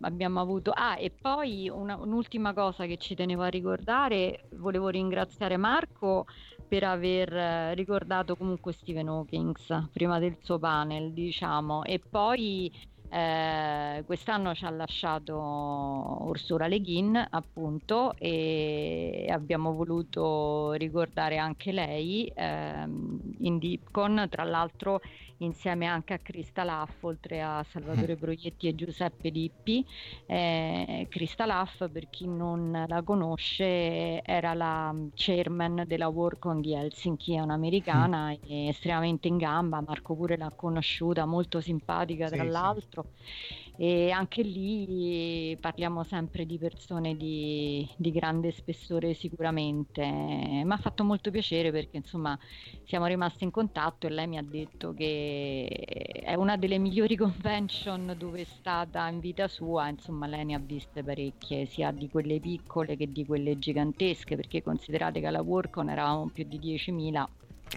abbiamo 0.00 0.40
avuto 0.40 0.70
ah 0.74 0.98
e 0.98 1.10
poi 1.10 1.68
una, 1.68 1.96
un'ultima 1.96 2.52
cosa 2.54 2.86
che 2.86 2.96
ci 2.98 3.14
tenevo 3.14 3.42
a 3.42 3.48
ricordare 3.48 4.17
volevo 4.56 4.88
ringraziare 4.88 5.56
Marco 5.56 6.26
per 6.68 6.84
aver 6.84 7.32
eh, 7.32 7.74
ricordato 7.74 8.36
comunque 8.36 8.72
Stephen 8.72 9.08
Hawking 9.08 9.54
prima 9.92 10.18
del 10.18 10.36
suo 10.42 10.58
panel, 10.58 11.12
diciamo, 11.12 11.82
e 11.84 11.98
poi 11.98 12.70
eh, 13.10 14.02
quest'anno 14.04 14.54
ci 14.54 14.66
ha 14.66 14.70
lasciato 14.70 15.34
Ursula 15.34 16.66
Le 16.66 16.80
Guin, 16.80 17.26
appunto, 17.30 18.14
e 18.18 19.26
abbiamo 19.30 19.72
voluto 19.72 20.72
ricordare 20.72 21.38
anche 21.38 21.72
lei 21.72 22.30
ehm, 22.34 23.20
in 23.38 23.58
Dipcon, 23.58 24.26
tra 24.28 24.44
l'altro 24.44 25.00
insieme 25.38 25.86
anche 25.86 26.14
a 26.14 26.18
Crista 26.18 26.64
Laff, 26.64 27.02
oltre 27.02 27.42
a 27.42 27.64
Salvatore 27.68 28.14
mm. 28.14 28.18
Proietti 28.18 28.68
e 28.68 28.74
Giuseppe 28.74 29.28
Lippi. 29.28 29.84
Eh, 30.26 31.06
Crista 31.10 31.46
Laff, 31.46 31.88
per 31.90 32.08
chi 32.10 32.26
non 32.26 32.84
la 32.86 33.02
conosce, 33.02 34.22
era 34.22 34.54
la 34.54 34.94
chairman 35.14 35.84
della 35.86 36.08
Workon 36.08 36.60
di 36.60 36.74
Helsinki, 36.74 37.34
è 37.34 37.40
un'americana 37.40 38.30
mm. 38.30 38.68
estremamente 38.68 39.28
in 39.28 39.36
gamba, 39.36 39.80
Marco 39.80 40.14
pure 40.14 40.36
l'ha 40.36 40.52
conosciuta, 40.54 41.24
molto 41.26 41.60
simpatica 41.60 42.28
tra 42.28 42.42
sì, 42.42 42.48
l'altro. 42.48 43.06
Sì 43.14 43.67
e 43.80 44.10
anche 44.10 44.42
lì 44.42 45.56
parliamo 45.60 46.02
sempre 46.02 46.44
di 46.44 46.58
persone 46.58 47.16
di, 47.16 47.88
di 47.96 48.10
grande 48.10 48.50
spessore 48.50 49.14
sicuramente. 49.14 50.04
Mi 50.04 50.66
ha 50.68 50.76
fatto 50.78 51.04
molto 51.04 51.30
piacere 51.30 51.70
perché 51.70 51.98
insomma 51.98 52.36
siamo 52.84 53.06
rimasti 53.06 53.44
in 53.44 53.52
contatto 53.52 54.08
e 54.08 54.10
lei 54.10 54.26
mi 54.26 54.36
ha 54.36 54.42
detto 54.42 54.92
che 54.94 55.68
è 55.68 56.34
una 56.34 56.56
delle 56.56 56.78
migliori 56.78 57.14
convention 57.16 58.16
dove 58.18 58.40
è 58.40 58.46
stata 58.58 59.06
in 59.06 59.20
vita 59.20 59.46
sua, 59.46 59.88
insomma 59.88 60.26
lei 60.26 60.44
ne 60.44 60.54
ha 60.54 60.58
viste 60.58 61.04
parecchie, 61.04 61.66
sia 61.66 61.92
di 61.92 62.08
quelle 62.08 62.40
piccole 62.40 62.96
che 62.96 63.12
di 63.12 63.24
quelle 63.24 63.60
gigantesche, 63.60 64.34
perché 64.34 64.60
considerate 64.60 65.20
che 65.20 65.26
alla 65.26 65.40
Workon 65.40 65.88
eravamo 65.88 66.28
più 66.34 66.44
di 66.48 66.58
10.000. 66.58 67.26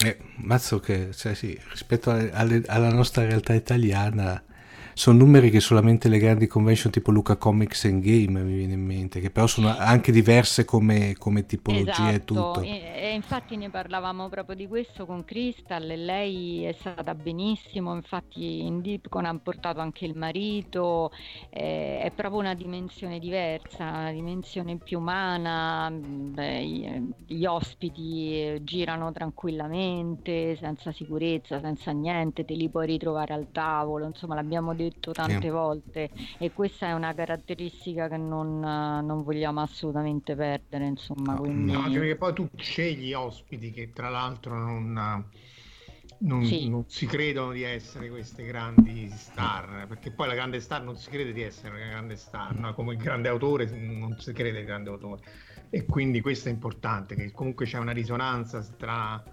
Eh, 0.04 0.18
mazzo 0.38 0.80
che, 0.80 1.14
cioè 1.14 1.36
sì, 1.36 1.56
rispetto 1.70 2.10
alle, 2.10 2.32
alle, 2.32 2.64
alla 2.66 2.90
nostra 2.90 3.24
realtà 3.24 3.54
italiana 3.54 4.44
sono 5.02 5.18
numeri 5.18 5.50
che 5.50 5.60
solamente 5.60 6.10
le 6.10 6.20
grandi 6.20 6.46
convention 6.46 6.92
tipo 6.92 7.10
Luca 7.10 7.36
Comics 7.36 7.86
and 7.86 8.04
Game 8.04 8.40
mi 8.44 8.54
viene 8.54 8.74
in 8.74 8.86
mente, 8.86 9.20
che 9.20 9.32
però 9.32 9.48
sono 9.48 9.76
anche 9.76 10.12
diverse 10.12 10.64
come, 10.64 11.16
come 11.18 11.44
tipologia 11.48 12.10
esatto. 12.10 12.14
e 12.14 12.24
tutto. 12.24 12.62
E, 12.62 12.92
e, 12.94 13.14
infatti 13.16 13.58
ne 13.58 13.72
parlavamo 13.72 14.30
proprio 14.30 14.56
di 14.56 14.68
questo 14.68 15.08
con 15.08 15.26
Crystal 15.26 15.90
e 15.90 15.96
lei 15.96 16.66
è 16.66 16.74
stata 16.74 17.16
benissimo, 17.16 17.96
infatti 17.96 18.60
in 18.62 18.82
Deepcon 18.82 19.26
ha 19.26 19.36
portato 19.42 19.80
anche 19.80 20.06
il 20.06 20.16
marito, 20.16 21.12
eh, 21.50 22.02
è 22.02 22.12
proprio 22.12 22.40
una 22.40 22.54
dimensione 22.54 23.18
diversa, 23.18 23.84
una 23.90 24.12
dimensione 24.12 24.78
più 24.78 25.00
umana, 25.00 25.92
beh, 25.92 27.02
gli 27.26 27.46
ospiti 27.46 28.62
girano 28.62 29.12
tranquillamente, 29.12 30.56
senza 30.58 30.92
sicurezza, 30.92 31.60
senza 31.60 31.90
niente, 31.90 32.46
te 32.46 32.54
li 32.54 32.70
puoi 32.70 32.86
ritrovare 32.86 33.34
al 33.34 33.48
tavolo, 33.52 34.06
insomma 34.06 34.36
l'abbiamo 34.36 34.76
detto 34.76 34.90
detto 34.92 35.12
tante 35.12 35.40
sì. 35.40 35.50
volte 35.50 36.10
e 36.38 36.52
questa 36.52 36.88
è 36.88 36.94
una 36.94 37.14
caratteristica 37.14 38.08
che 38.08 38.18
non, 38.18 38.60
non 38.60 39.24
vogliamo 39.24 39.62
assolutamente 39.62 40.36
perdere 40.36 40.86
insomma 40.86 41.34
no, 41.34 41.40
quindi... 41.40 41.72
no, 41.72 41.90
perché 41.90 42.16
poi 42.16 42.34
tu 42.34 42.50
scegli 42.56 43.14
ospiti 43.14 43.72
che 43.72 43.92
tra 43.94 44.10
l'altro 44.10 44.58
non, 44.58 45.26
non, 46.20 46.46
sì. 46.46 46.70
non, 46.70 46.84
si 46.88 47.06
credono 47.06 47.52
di 47.52 47.64
essere 47.64 48.10
queste 48.10 48.44
grandi 48.44 49.10
star 49.10 49.88
perché 49.88 50.12
poi 50.12 50.28
la 50.28 50.36
grande 50.36 50.60
star 50.60 50.84
non 50.84 50.98
si 50.98 51.10
crede 51.10 51.34
di 51.34 51.42
essere 51.42 51.76
una 51.76 51.88
grande 51.88 52.16
star 52.16 52.58
no? 52.58 52.74
come 52.74 52.94
il 52.94 53.00
grande 53.00 53.30
autore 53.30 53.66
non 53.66 54.16
si 54.20 54.34
crede 54.34 54.60
il 54.60 54.66
grande 54.66 54.90
autore 54.90 55.22
e 55.70 55.86
quindi 55.86 56.20
questo 56.20 56.50
è 56.50 56.52
importante 56.52 57.16
che 57.16 57.32
comunque 57.32 57.66
c'è 57.66 57.78
una 57.78 57.94
risonanza 57.94 58.62
tra 58.78 59.24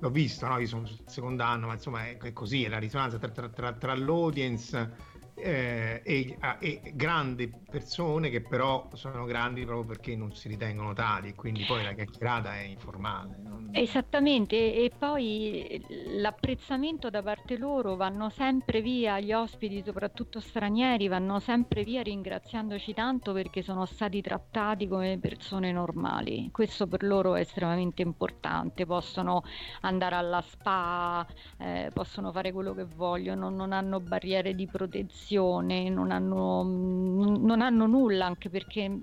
l'ho 0.00 0.10
visto, 0.10 0.46
no? 0.46 0.58
io 0.58 0.66
sono 0.66 0.86
sul 0.86 0.98
secondo 1.06 1.42
anno, 1.42 1.66
ma 1.66 1.74
insomma 1.74 2.06
è, 2.06 2.16
è 2.16 2.32
così, 2.32 2.64
è 2.64 2.68
la 2.68 2.78
risonanza 2.78 3.18
tra, 3.18 3.30
tra, 3.30 3.48
tra, 3.48 3.72
tra 3.72 3.94
l'audience 3.94 5.08
eh, 5.42 6.02
e, 6.04 6.36
e, 6.60 6.80
grandi 6.94 7.52
persone 7.70 8.30
che 8.30 8.40
però 8.40 8.88
sono 8.94 9.24
grandi 9.24 9.64
proprio 9.64 9.86
perché 9.86 10.16
non 10.16 10.34
si 10.34 10.48
ritengono 10.48 10.92
tali, 10.92 11.34
quindi 11.34 11.64
poi 11.64 11.82
la 11.82 11.92
chiacchierata 11.92 12.56
è 12.56 12.62
informale. 12.62 13.36
Non... 13.42 13.70
Esattamente, 13.72 14.56
e 14.56 14.92
poi 14.96 15.82
l'apprezzamento 16.16 17.10
da 17.10 17.22
parte 17.22 17.56
loro 17.56 17.96
vanno 17.96 18.28
sempre 18.30 18.82
via, 18.82 19.20
gli 19.20 19.32
ospiti, 19.32 19.82
soprattutto 19.84 20.40
stranieri, 20.40 21.08
vanno 21.08 21.38
sempre 21.38 21.84
via 21.84 22.02
ringraziandoci 22.02 22.92
tanto 22.92 23.32
perché 23.32 23.62
sono 23.62 23.86
stati 23.86 24.20
trattati 24.20 24.88
come 24.88 25.18
persone 25.18 25.72
normali. 25.72 26.50
Questo 26.52 26.86
per 26.86 27.02
loro 27.02 27.34
è 27.34 27.40
estremamente 27.40 28.02
importante, 28.02 28.84
possono 28.84 29.42
andare 29.82 30.16
alla 30.16 30.42
spa, 30.42 31.26
eh, 31.58 31.90
possono 31.92 32.32
fare 32.32 32.52
quello 32.52 32.74
che 32.74 32.84
vogliono, 32.84 33.48
non 33.48 33.72
hanno 33.72 34.00
barriere 34.00 34.54
di 34.54 34.66
protezione 34.66 35.28
formazione, 35.30 35.88
non 35.88 36.10
hanno, 36.10 36.62
non 36.62 37.60
hanno 37.60 37.86
nulla, 37.86 38.26
anche 38.26 38.50
perché 38.50 38.98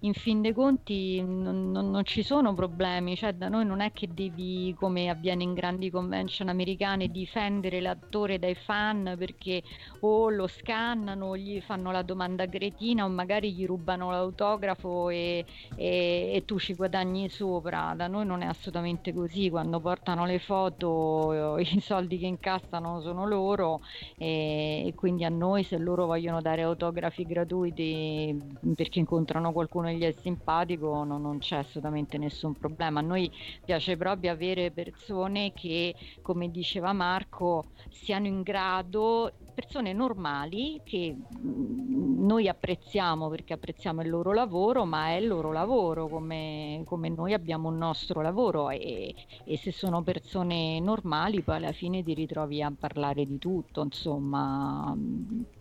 in 0.00 0.12
fin 0.12 0.42
dei 0.42 0.52
conti 0.52 1.20
non, 1.22 1.70
non, 1.70 1.90
non, 1.90 2.04
ci 2.04 2.22
sono 2.22 2.52
problemi, 2.52 3.16
cioè 3.16 3.32
da 3.32 3.48
noi 3.48 3.64
non 3.64 3.80
è 3.80 3.92
che 3.92 4.08
devi, 4.12 4.74
come 4.78 5.08
avviene 5.08 5.42
in 5.42 5.54
grandi 5.54 5.90
convention 5.90 6.48
americane, 6.48 7.08
difendere 7.08 7.80
l'attore 7.80 8.38
dai 8.38 8.54
fan 8.54 9.14
perché 9.18 9.62
o 10.00 10.28
lo 10.28 10.46
scannano 10.46 11.36
gli 11.36 11.60
fanno 11.60 11.90
la 11.90 12.02
domanda 12.02 12.46
cretina 12.46 13.04
o 13.04 13.08
magari 13.08 13.52
gli 13.52 13.64
rubano 13.64 14.10
l'autografo 14.10 15.08
e, 15.08 15.44
e, 15.76 16.32
e 16.34 16.44
tu 16.44 16.58
ci 16.58 16.74
guadagni 16.74 17.28
sopra. 17.28 17.94
Da 17.96 18.08
noi 18.08 18.26
non 18.26 18.42
è 18.42 18.46
assolutamente 18.46 19.12
così, 19.12 19.48
quando 19.48 19.80
portano 19.80 20.26
le 20.26 20.38
foto 20.38 21.56
i 21.62 21.80
soldi 21.80 22.18
che 22.18 22.26
incassano 22.26 23.00
sono 23.00 23.26
loro 23.26 23.80
e 24.18 24.92
quindi 24.96 25.24
a 25.24 25.28
noi 25.28 25.61
poi 25.62 25.64
se 25.64 25.78
loro 25.78 26.06
vogliono 26.06 26.40
dare 26.40 26.62
autografi 26.62 27.24
gratuiti 27.24 28.58
perché 28.74 28.98
incontrano 28.98 29.52
qualcuno 29.52 29.88
che 29.88 29.96
gli 29.96 30.02
è 30.02 30.12
simpatico 30.12 31.04
no, 31.04 31.18
non 31.18 31.38
c'è 31.38 31.56
assolutamente 31.56 32.18
nessun 32.18 32.56
problema. 32.56 33.00
A 33.00 33.02
noi 33.02 33.30
piace 33.64 33.96
proprio 33.96 34.32
avere 34.32 34.72
persone 34.72 35.52
che, 35.52 35.94
come 36.20 36.50
diceva 36.50 36.92
Marco, 36.92 37.70
siano 37.88 38.26
in 38.26 38.42
grado 38.42 39.36
persone 39.52 39.92
normali 39.92 40.80
che 40.84 41.14
mm, 41.14 42.24
noi 42.24 42.48
apprezziamo 42.48 43.28
perché 43.28 43.52
apprezziamo 43.52 44.02
il 44.02 44.08
loro 44.08 44.32
lavoro, 44.32 44.84
ma 44.84 45.08
è 45.08 45.14
il 45.14 45.26
loro 45.26 45.52
lavoro 45.52 46.08
come, 46.08 46.82
come 46.86 47.08
noi 47.08 47.32
abbiamo 47.32 47.68
un 47.68 47.78
nostro 47.78 48.20
lavoro 48.20 48.70
e, 48.70 49.14
e, 49.44 49.56
se 49.56 49.72
sono 49.72 50.02
persone 50.02 50.80
normali 50.80 51.42
poi 51.42 51.56
alla 51.56 51.72
fine 51.72 52.02
ti 52.02 52.14
ritrovi 52.14 52.62
a 52.62 52.72
parlare 52.76 53.24
di 53.24 53.38
tutto, 53.38 53.82
insomma, 53.82 54.96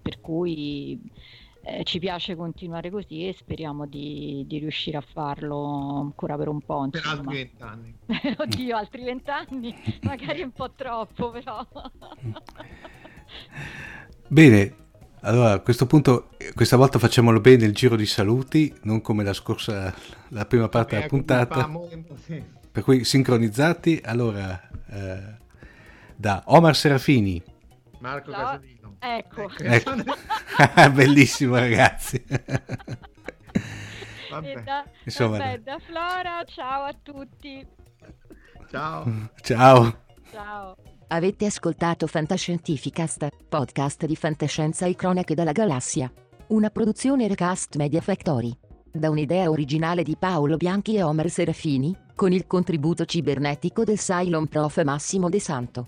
per 0.01 0.21
cui 0.21 0.99
eh, 1.63 1.83
ci 1.83 1.99
piace 1.99 2.35
continuare 2.35 2.89
così 2.89 3.27
e 3.27 3.33
speriamo 3.33 3.85
di, 3.85 4.43
di, 4.47 4.57
riuscire 4.57 4.97
a 4.97 5.01
farlo 5.01 5.99
ancora 5.99 6.35
per 6.35 6.47
un 6.47 6.59
po'. 6.61 6.85
Insomma. 6.85 7.01
Per 7.01 7.19
altri 7.19 7.35
vent'anni. 7.35 7.95
Oddio, 8.37 8.75
altri 8.75 9.03
vent'anni, 9.03 9.75
magari 10.01 10.41
un 10.41 10.51
po' 10.51 10.71
troppo 10.71 11.29
però. 11.29 11.65
Bene, 14.27 14.75
allora 15.21 15.51
a 15.53 15.59
questo 15.59 15.85
punto, 15.85 16.29
questa 16.55 16.77
volta 16.77 16.97
facciamolo 16.97 17.39
bene 17.39 17.65
il 17.65 17.73
giro 17.73 17.95
di 17.95 18.05
saluti, 18.05 18.73
non 18.83 19.01
come 19.01 19.23
la 19.23 19.33
scorsa, 19.33 19.93
la 20.29 20.45
prima 20.45 20.69
parte 20.69 20.95
della 20.95 21.07
puntata. 21.07 21.69
per 22.71 22.83
cui 22.83 23.03
sincronizzati, 23.03 24.01
allora, 24.03 24.59
eh, 24.89 25.35
da 26.15 26.43
Omar 26.47 26.75
Serafini. 26.75 27.41
Marco 27.99 28.31
Casalino. 28.31 28.95
Ecco. 28.99 29.49
ecco. 29.57 29.93
Bellissimo 30.91 31.55
ragazzi. 31.55 32.23
Vabbè. 34.31 34.57
E 34.57 34.61
da, 34.63 34.85
Insomma, 35.03 35.37
vabbè, 35.37 35.59
da 35.59 35.77
Flora, 35.79 36.43
ciao 36.45 36.83
a 36.83 36.93
tutti. 36.93 37.67
Ciao. 38.69 39.29
Ciao. 39.41 40.03
Ciao. 40.31 40.77
Avete 41.13 41.45
ascoltato 41.45 42.07
Fantascientificast, 42.07 43.27
podcast 43.49 44.05
di 44.05 44.15
fantascienza 44.15 44.85
e 44.85 44.95
cronache 44.95 45.35
dalla 45.35 45.51
galassia. 45.51 46.09
Una 46.47 46.69
produzione 46.69 47.27
Recast 47.27 47.75
Media 47.75 47.99
Factory. 47.99 48.49
Da 48.89 49.09
un'idea 49.09 49.49
originale 49.49 50.03
di 50.03 50.15
Paolo 50.17 50.55
Bianchi 50.55 50.95
e 50.95 51.03
Omer 51.03 51.29
Serafini, 51.29 51.93
con 52.15 52.31
il 52.31 52.47
contributo 52.47 53.03
cibernetico 53.03 53.83
del 53.83 53.97
Cylon 53.97 54.47
Prof 54.47 54.81
Massimo 54.83 55.27
De 55.27 55.41
Santo. 55.41 55.87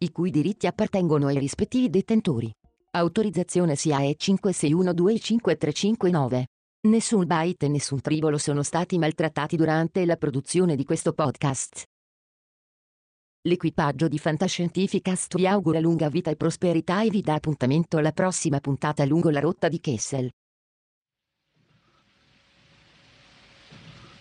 i 0.00 0.12
cui 0.12 0.30
diritti 0.30 0.68
appartengono 0.68 1.26
ai 1.26 1.38
rispettivi 1.38 1.90
detentori. 1.90 2.54
Autorizzazione 2.92 3.74
SIAE 3.74 4.14
56125359. 4.16 6.44
Nessun 6.88 7.26
byte 7.26 7.66
e 7.66 7.68
nessun 7.68 8.00
tribolo 8.00 8.38
sono 8.38 8.62
stati 8.62 8.96
maltrattati 8.98 9.56
durante 9.56 10.06
la 10.06 10.16
produzione 10.16 10.76
di 10.76 10.84
questo 10.84 11.12
podcast. 11.12 11.82
L'equipaggio 13.42 14.06
di 14.08 14.18
Fantascientificast 14.18 15.36
vi 15.36 15.48
augura 15.48 15.80
lunga 15.80 16.08
vita 16.08 16.30
e 16.30 16.36
prosperità 16.36 17.02
e 17.02 17.08
vi 17.08 17.20
dà 17.20 17.34
appuntamento 17.34 17.96
alla 17.96 18.12
prossima 18.12 18.60
puntata 18.60 19.04
lungo 19.04 19.30
la 19.30 19.40
rotta 19.40 19.66
di 19.68 19.80
Kessel. 19.80 20.30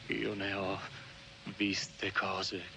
Io 0.08 0.34
ne 0.34 0.54
ho 0.54 0.80
viste 1.56 2.12
cose 2.12 2.77